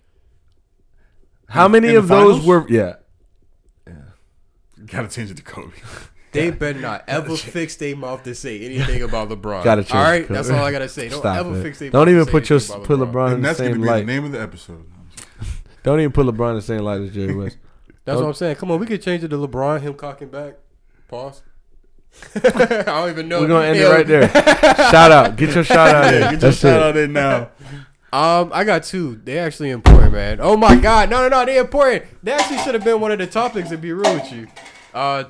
How 1.50 1.68
many 1.68 1.88
in 1.88 1.94
the 1.94 2.00
of 2.00 2.08
those 2.10 2.42
finals? 2.42 2.46
were? 2.46 2.66
Yeah, 2.70 2.96
Gotta 4.86 5.08
change 5.08 5.32
it 5.32 5.38
to 5.38 5.44
Kobe. 5.44 5.72
They 6.36 6.52
better 6.52 6.80
not 6.80 7.04
ever 7.08 7.36
fix 7.38 7.76
their 7.78 7.96
mouth 7.96 8.24
to 8.24 8.36
say 8.36 8.60
anything 8.62 9.02
about 9.02 9.30
LeBron. 9.30 9.64
Gotta 9.64 9.84
change 9.84 9.94
All 9.96 10.04
right, 10.04 10.28
that's 10.28 10.50
all 10.50 10.64
I 10.64 10.72
gotta 10.72 10.90
say. 10.90 11.10
Don't 11.10 11.20
Stop 11.20 11.38
ever 11.38 11.58
it. 11.60 11.64
fix 11.64 11.80
their 11.80 11.90
Don't 11.90 12.06
mouth 12.08 12.14
even 12.14 12.26
to 12.26 12.32
put 12.32 12.50
your 12.50 12.60
anything 12.60 12.84
put 12.84 13.00
about 13.02 13.14
LeBron 13.14 13.28
in 13.28 13.34
and 13.36 13.44
the 13.44 13.48
that's 13.48 13.60
gonna 13.60 13.72
same 13.74 13.82
be 13.82 13.88
light. 13.88 14.00
the 14.06 14.06
name 14.06 14.26
of 14.26 14.32
the 14.32 14.42
episode. 14.42 14.86
Don't 15.84 16.00
even 16.00 16.12
put 16.12 16.26
LeBron 16.28 16.50
in 16.52 16.56
the 16.58 16.62
same 16.62 16.82
light 16.82 17.02
as 17.02 17.12
Jerry 17.14 17.36
West. 17.36 17.58
That's 18.06 18.20
what 18.20 18.28
I'm 18.28 18.34
saying. 18.34 18.58
Come 18.58 18.70
on, 18.72 18.80
we 18.80 18.86
could 18.86 19.02
change 19.02 19.24
it 19.24 19.30
to 19.30 19.36
LeBron, 19.38 19.82
him 19.82 19.96
cocking 19.96 20.28
back. 20.30 20.56
Pause. 21.08 21.42
I 22.36 22.40
don't 22.84 23.10
even 23.10 23.28
know. 23.28 23.42
We're 23.42 23.48
gonna 23.48 23.66
end 23.68 23.78
Yo, 23.78 23.92
it 23.92 23.94
right 23.94 24.08
there. 24.08 24.30
shout 24.30 25.12
out. 25.12 25.36
Get 25.36 25.54
your 25.54 25.64
shout 25.64 25.94
out. 25.96 26.14
in. 26.14 26.22
Get 26.22 26.32
your 26.32 26.40
That's 26.40 26.58
shout 26.60 26.80
it. 26.80 26.84
out 26.84 26.98
in 26.98 27.12
now. 27.14 27.50
Um, 28.14 28.52
I 28.54 28.64
got 28.64 28.84
two. 28.84 29.20
They 29.24 29.38
actually 29.38 29.72
important, 29.72 30.14
man. 30.14 30.40
Oh 30.40 30.56
my 30.56 30.76
god, 30.78 31.10
no, 31.10 31.22
no, 31.24 31.28
no, 31.28 31.46
they 31.46 31.58
important. 31.58 32.06
They 32.24 32.32
actually 32.32 32.60
should 32.60 32.74
have 32.74 32.84
been 32.86 33.02
one 33.02 33.12
of 33.12 33.20
the 33.20 33.28
topics. 33.28 33.70
To 33.70 33.78
be 33.78 33.92
real 33.92 34.14
with 34.14 34.32
you, 34.32 34.48
uh, 34.94 35.26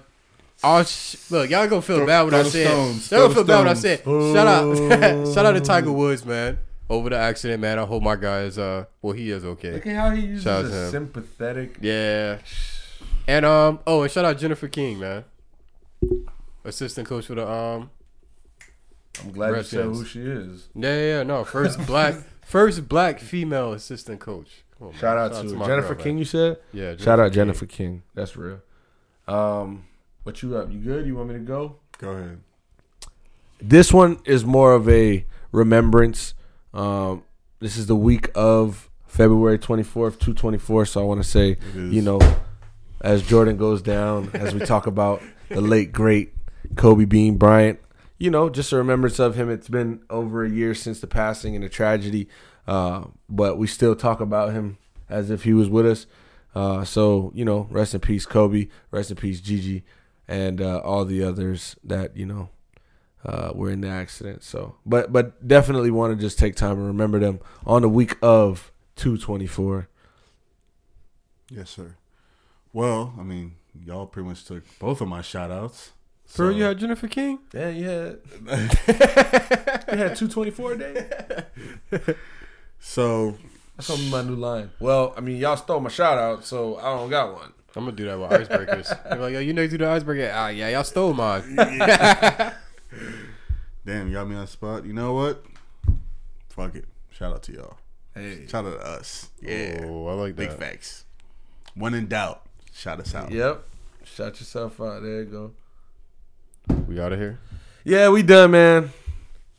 oh 0.66 0.84
sh- 0.84 1.16
look, 1.30 1.50
y'all 1.50 1.68
gonna 1.68 1.82
feel 1.82 1.98
Throw- 1.98 2.06
bad 2.08 2.24
when 2.24 2.34
I 2.34 2.44
the 2.44 2.50
said. 2.50 2.68
stones, 2.68 3.12
Y'all 3.12 3.22
gonna 3.22 3.34
feel 3.34 3.44
the 3.44 3.48
bad 3.54 3.60
when 3.60 3.68
I 3.68 3.74
stones. 3.74 3.82
said. 3.82 4.36
Shout 4.36 4.48
out, 4.48 5.28
shout 5.34 5.46
out 5.46 5.52
to 5.54 5.62
Tiger 5.62 5.92
Woods, 5.92 6.26
man, 6.26 6.58
over 6.90 7.10
the 7.10 7.18
accident, 7.18 7.62
man. 7.62 7.80
I 7.80 7.86
hope 7.86 8.02
my 8.04 8.16
guy 8.16 8.42
is 8.42 8.58
uh, 8.60 8.86
well, 9.02 9.14
he 9.14 9.32
is 9.32 9.46
okay. 9.46 9.74
Look 9.74 9.88
at 9.88 9.96
how 9.96 10.10
he 10.12 10.22
uses 10.28 10.44
Shout 10.44 10.66
out 10.66 10.72
to 10.72 10.78
a 10.78 10.86
him. 10.86 10.92
sympathetic. 10.92 11.78
Yeah. 11.82 12.40
And 13.28 13.44
um 13.44 13.80
oh 13.88 14.04
and 14.04 14.12
shout 14.12 14.24
out 14.24 14.38
Jennifer 14.38 14.68
King, 14.68 15.00
man. 15.00 15.24
Assistant 16.64 17.08
coach 17.08 17.26
for 17.26 17.34
the 17.36 17.50
um 17.50 17.90
I'm 19.24 19.32
glad 19.32 19.56
you 19.56 19.64
said 19.64 19.86
who 19.86 20.06
she 20.06 20.20
is. 20.22 20.68
yeah 20.76 20.90
yeah, 20.96 21.06
yeah 21.18 21.24
no 21.24 21.44
first 21.44 21.84
black 21.88 22.16
first 22.46 22.88
black 22.88 23.20
female 23.20 23.74
assistant 23.74 24.20
coach. 24.20 24.64
Come 24.78 24.88
on, 24.90 24.94
man. 24.94 25.02
Shout 25.02 25.18
out 25.18 25.34
to, 25.42 25.56
my 25.56 25.66
Jennifer 25.66 25.96
girl, 25.96 26.04
King. 26.04 26.14
man. 26.16 26.20
You 26.20 26.26
said. 26.26 26.58
Yeah. 26.74 26.96
Shout 26.98 27.20
out 27.20 27.24
King. 27.26 27.34
Jennifer 27.34 27.66
King. 27.66 28.04
That's 28.14 28.36
real. 28.36 28.60
Um, 29.28 29.86
what 30.26 30.42
you 30.42 30.58
up? 30.58 30.72
You 30.72 30.80
good? 30.80 31.06
You 31.06 31.16
want 31.16 31.30
me 31.30 31.36
to 31.36 31.40
go? 31.40 31.76
Go 32.00 32.10
ahead. 32.10 32.40
This 33.62 33.94
one 33.94 34.20
is 34.26 34.44
more 34.44 34.74
of 34.74 34.90
a 34.90 35.24
remembrance. 35.52 36.34
Um, 36.74 37.24
this 37.60 37.78
is 37.78 37.86
the 37.86 37.96
week 37.96 38.32
of 38.34 38.90
February 39.06 39.60
24th, 39.60 40.20
224. 40.20 40.88
So 40.88 41.02
I 41.02 41.04
want 41.04 41.22
to 41.22 41.30
say, 41.30 41.58
you 41.76 42.02
know, 42.02 42.20
as 43.02 43.22
Jordan 43.22 43.56
goes 43.56 43.84
down, 43.84 44.32
as 44.34 44.54
we 44.54 44.62
talk 44.62 44.88
about 44.88 45.22
the 45.50 45.62
late, 45.62 45.94
great 45.94 46.34
Kobe 46.76 47.06
Bean 47.06 47.38
Bryant, 47.38 47.80
you 48.18 48.32
know, 48.32 48.50
just 48.50 48.72
a 48.72 48.78
remembrance 48.78 49.20
of 49.20 49.36
him. 49.36 49.50
It's 49.50 49.70
been 49.70 50.02
over 50.10 50.44
a 50.44 50.50
year 50.50 50.74
since 50.74 51.02
the 51.02 51.08
passing 51.08 51.54
and 51.54 51.64
the 51.64 51.70
tragedy, 51.70 52.28
uh, 52.68 53.06
but 53.30 53.60
we 53.60 53.68
still 53.68 53.96
talk 53.96 54.20
about 54.22 54.54
him 54.54 54.80
as 55.08 55.30
if 55.30 55.44
he 55.44 55.54
was 55.54 55.70
with 55.70 55.86
us. 55.86 56.08
Uh, 56.56 56.84
so, 56.84 57.32
you 57.36 57.46
know, 57.46 57.68
rest 57.70 57.94
in 57.94 58.00
peace, 58.00 58.26
Kobe. 58.26 58.70
Rest 58.90 59.12
in 59.12 59.18
peace, 59.18 59.40
Gigi, 59.40 59.84
and 60.28 60.62
uh, 60.62 60.80
all 60.80 61.06
the 61.06 61.24
others 61.24 61.76
that, 61.84 62.16
you 62.18 62.26
know, 62.26 62.50
uh, 63.26 63.52
were 63.56 63.70
in 63.72 63.82
the 63.82 63.88
accident. 63.90 64.44
So, 64.44 64.76
but 64.86 65.12
but 65.12 65.48
definitely 65.48 65.92
want 65.92 66.16
to 66.16 66.22
just 66.22 66.38
take 66.38 66.56
time 66.56 66.78
and 66.78 66.88
remember 66.88 67.20
them 67.20 67.40
on 67.66 67.82
the 67.82 67.90
week 67.90 68.18
of 68.22 68.72
224. 68.98 69.88
Yes, 71.50 71.70
sir. 71.70 71.96
Well, 72.74 73.14
I 73.20 73.24
mean, 73.24 73.56
y'all 73.86 74.06
pretty 74.06 74.30
much 74.30 74.46
took 74.46 74.64
both 74.80 75.02
of 75.02 75.08
my 75.08 75.22
shout 75.22 75.52
outs. 75.52 75.92
For 76.26 76.48
real, 76.48 76.58
you 76.58 76.64
had 76.64 76.80
Jennifer 76.80 77.08
King? 77.08 77.40
Yeah, 77.54 77.70
you 77.70 77.86
had 77.88 78.20
you 78.48 79.98
had 79.98 80.16
224 80.16 80.72
a 80.74 80.78
day. 80.78 81.46
So 82.80 83.36
That's 83.76 83.90
gonna 83.90 84.04
my 84.04 84.22
new 84.22 84.36
line. 84.36 84.70
Well, 84.80 85.16
I 85.18 85.22
mean, 85.22 85.38
y'all 85.38 85.58
stole 85.58 85.80
my 85.80 85.90
shout 85.90 86.20
out, 86.20 86.46
so 86.46 86.78
I 86.78 86.96
don't 86.96 87.10
got 87.10 87.34
one. 87.34 87.52
I'm 87.76 87.86
gonna 87.86 87.96
do 87.98 88.06
that 88.06 88.20
with 88.20 88.30
icebreakers. 88.30 89.04
They're 89.10 89.20
like, 89.20 89.34
yo, 89.34 89.40
you 89.40 89.54
know 89.54 89.62
you 89.64 89.68
do 89.68 89.78
the 89.80 89.90
icebreaker? 89.90 90.32
Ah, 90.34 90.48
yeah, 90.50 90.70
y'all 90.70 90.84
stole 90.84 91.14
mine. 91.14 91.56
damn, 93.86 94.08
you 94.08 94.14
got 94.14 94.28
me 94.28 94.36
on 94.36 94.42
the 94.42 94.48
spot. 94.48 94.86
You 94.86 94.94
know 94.94 95.14
what? 95.14 95.44
Fuck 96.50 96.76
it. 96.76 96.86
Shout 97.12 97.34
out 97.34 97.44
to 97.44 97.52
y'all. 97.54 97.78
Hey, 98.14 98.46
shout 98.48 98.66
out 98.66 98.80
to 98.80 98.86
us. 98.86 99.30
Yeah, 99.42 99.82
Oh, 99.84 100.08
I 100.08 100.14
like 100.14 100.36
that. 100.36 100.42
big 100.42 100.50
that. 100.52 100.60
facts. 100.60 101.06
When 101.76 101.94
in 101.94 102.08
doubt, 102.08 102.44
shout 102.74 103.00
us 103.02 103.14
out. 103.14 103.32
Yep. 103.32 103.64
Shout 104.06 104.40
yourself 104.40 104.80
out. 104.80 105.02
There 105.02 105.20
you 105.24 105.26
go. 105.26 105.52
We 106.88 107.00
out 107.00 107.12
of 107.12 107.20
here. 107.20 107.40
Yeah, 107.84 108.10
we 108.10 108.24
done, 108.24 108.52
man. 108.52 108.92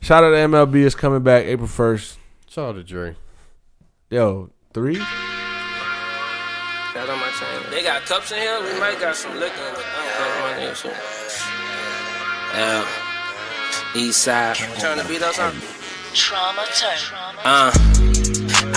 Shout 0.01 0.23
out 0.23 0.31
to 0.31 0.35
MLB 0.37 0.75
is 0.77 0.95
coming 0.95 1.21
back 1.21 1.45
April 1.45 1.67
first. 1.67 2.17
Shout 2.49 2.69
out 2.69 2.75
to 2.75 2.83
Dre. 2.83 3.15
Yo, 4.09 4.49
three. 4.73 5.01
Got 6.97 7.09
on 7.11 7.19
my 7.19 7.29
chain. 7.29 7.69
They 7.69 7.83
got 7.83 8.01
cups 8.05 8.31
in 8.31 8.39
here. 8.39 8.59
We 8.59 8.79
might 8.79 8.99
got 8.99 9.15
some 9.15 9.39
liquor 9.39 9.61
in 9.61 9.75
it. 9.75 9.85
I 9.85 10.57
don't 10.57 10.65
know 10.65 10.73
shit. 10.73 10.93
Yeah. 12.55 12.87
East 13.93 14.23
side. 14.23 14.55
Turn 14.79 14.97
the 14.97 15.03
beat 15.03 15.21
up, 15.21 15.35
son. 15.35 15.53
Trauma 16.15 16.65
turn. 16.73 16.97
Uh. 17.45 17.96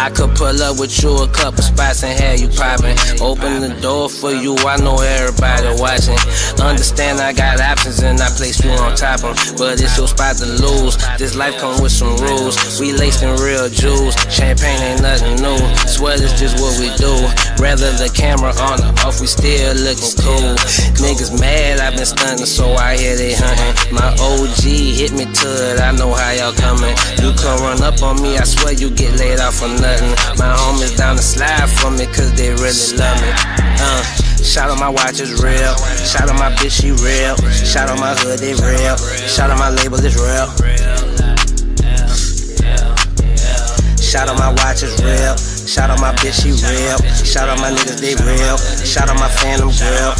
I 0.01 0.09
could 0.09 0.35
pull 0.35 0.57
up 0.65 0.81
with 0.81 0.97
you 1.03 1.13
a 1.13 1.29
couple 1.29 1.61
spots 1.61 2.03
and 2.03 2.19
have 2.19 2.41
you 2.41 2.49
popping. 2.49 2.97
Open 3.21 3.61
the 3.61 3.77
door 3.85 4.09
for 4.09 4.33
you, 4.33 4.57
I 4.65 4.81
know 4.81 4.97
everybody 4.97 5.77
watching. 5.77 6.17
Understand 6.57 7.21
I 7.21 7.35
got 7.35 7.61
options 7.61 8.01
and 8.01 8.17
I 8.19 8.33
place 8.33 8.65
you 8.65 8.71
on 8.81 8.97
top 8.97 9.21
of. 9.29 9.37
But 9.61 9.77
it's 9.77 9.99
your 10.01 10.09
spot 10.09 10.41
to 10.41 10.49
lose. 10.49 10.97
This 11.21 11.37
life 11.37 11.61
come 11.61 11.83
with 11.85 11.93
some 11.93 12.17
rules. 12.17 12.81
We 12.81 12.97
laced 12.97 13.23
in 13.23 13.37
real 13.45 13.69
jewels. 13.69 14.17
Champagne 14.33 14.81
ain't 14.81 15.03
nothing 15.03 15.37
new. 15.37 15.61
Sweat 15.85 16.25
is 16.25 16.33
just 16.33 16.57
what 16.57 16.81
we 16.81 16.89
do. 16.97 17.13
Rather 17.61 17.93
the 18.01 18.09
camera 18.09 18.57
on 18.57 18.81
or 18.81 18.97
off, 19.05 19.21
we 19.21 19.29
still 19.29 19.77
looking 19.85 20.17
cool. 20.25 20.57
Niggas 20.97 21.37
mad, 21.37 21.77
i 21.77 21.93
been 21.93 22.09
stunting, 22.09 22.49
so 22.49 22.73
I 22.73 22.97
hear 22.97 23.17
they 23.21 23.37
hunting. 23.37 23.93
My 23.93 24.17
OG 24.17 24.65
hit 24.65 25.13
me 25.13 25.29
to 25.29 25.49
it, 25.69 25.77
I 25.77 25.93
know 25.93 26.17
how 26.17 26.33
y'all 26.33 26.57
coming. 26.57 26.97
You 27.21 27.37
come 27.37 27.61
run 27.61 27.85
up 27.85 28.01
on 28.01 28.17
me, 28.23 28.41
I 28.41 28.45
swear 28.49 28.73
you 28.73 28.89
get 28.89 29.13
laid 29.21 29.41
off 29.41 29.61
for 29.61 29.69
nothing. 29.69 29.90
My 30.39 30.55
homies 30.55 30.97
down 30.97 31.17
the 31.17 31.23
slide 31.23 31.69
for 31.69 31.91
me, 31.91 32.07
cause 32.07 32.33
they 32.35 32.51
really 32.51 32.97
love 32.97 33.21
me. 33.23 33.31
Uh. 33.81 34.05
Shout 34.41 34.71
out 34.71 34.79
my 34.81 34.89
watch 34.89 35.21
is 35.21 35.43
real. 35.43 35.77
Shout 36.01 36.29
out 36.29 36.39
my 36.39 36.51
bitch, 36.57 36.81
she 36.81 36.91
real. 36.91 37.37
Shout 37.53 37.91
out 37.91 38.01
my 38.01 38.15
hood, 38.15 38.41
they 38.41 38.55
real. 38.55 38.97
Shout 39.29 39.51
out 39.51 39.59
my 39.59 39.69
label, 39.69 39.99
it's 40.01 40.17
real. 40.17 40.49
Shout 44.01 44.29
out 44.29 44.39
my 44.39 44.51
watch 44.51 44.83
is 44.83 44.97
real. 45.05 45.37
Shout 45.37 45.91
out 45.91 46.01
my 46.01 46.13
bitch, 46.15 46.43
she 46.43 46.51
real. 46.67 46.99
Shout 47.23 47.49
out 47.49 47.61
my 47.61 47.71
niggas, 47.71 48.01
they 48.01 48.17
real. 48.25 48.57
Shout 48.85 49.09
out 49.09 49.21
my 49.21 49.29
Phantom 49.29 49.71
Grill. 49.71 50.15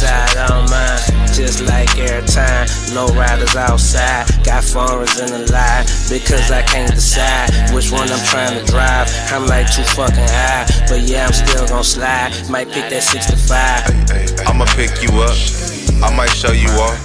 Side 0.00 0.50
on 0.50 0.64
mine, 0.70 1.28
just 1.28 1.60
like 1.68 1.92
every 1.98 2.26
time. 2.26 2.66
No 2.94 3.06
riders 3.12 3.54
outside, 3.54 4.24
got 4.44 4.64
foreigners 4.64 5.20
in 5.20 5.28
the 5.28 5.52
line 5.52 5.84
because 6.08 6.50
I 6.50 6.62
can't 6.62 6.90
decide 6.90 7.50
which 7.74 7.92
one 7.92 8.08
I'm 8.08 8.24
trying 8.24 8.56
to 8.58 8.64
drive. 8.64 9.08
I'm 9.28 9.46
like 9.46 9.68
too 9.68 9.84
fucking 9.92 10.30
high, 10.40 10.64
but 10.88 11.00
yeah, 11.02 11.26
I'm 11.26 11.32
still 11.32 11.66
gonna 11.68 11.84
slide. 11.84 12.32
Might 12.48 12.70
pick 12.70 12.88
that 12.88 13.02
65. 13.02 14.48
I'ma 14.48 14.64
pick 14.72 15.02
you 15.04 15.12
up. 15.20 15.36
I 16.00 16.08
might 16.16 16.32
show 16.32 16.52
you 16.52 16.70
off. 16.80 16.96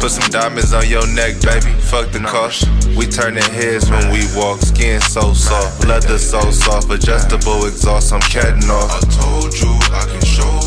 Put 0.00 0.10
some 0.10 0.28
diamonds 0.30 0.72
on 0.74 0.88
your 0.88 1.06
neck, 1.14 1.40
baby. 1.40 1.70
Fuck 1.86 2.10
the 2.10 2.18
cost. 2.18 2.66
We 2.98 3.06
turning 3.06 3.46
heads 3.54 3.88
when 3.90 4.10
we 4.10 4.26
walk. 4.34 4.60
Skin 4.60 5.00
so 5.00 5.32
soft, 5.32 5.86
leather 5.86 6.18
so 6.18 6.50
soft. 6.50 6.90
Adjustable 6.90 7.64
exhaust, 7.66 8.12
I'm 8.12 8.20
catting 8.20 8.68
off. 8.70 8.90
I 8.90 9.00
told 9.22 9.54
you 9.54 9.70
I 9.94 10.04
can 10.10 10.24
show 10.26 10.63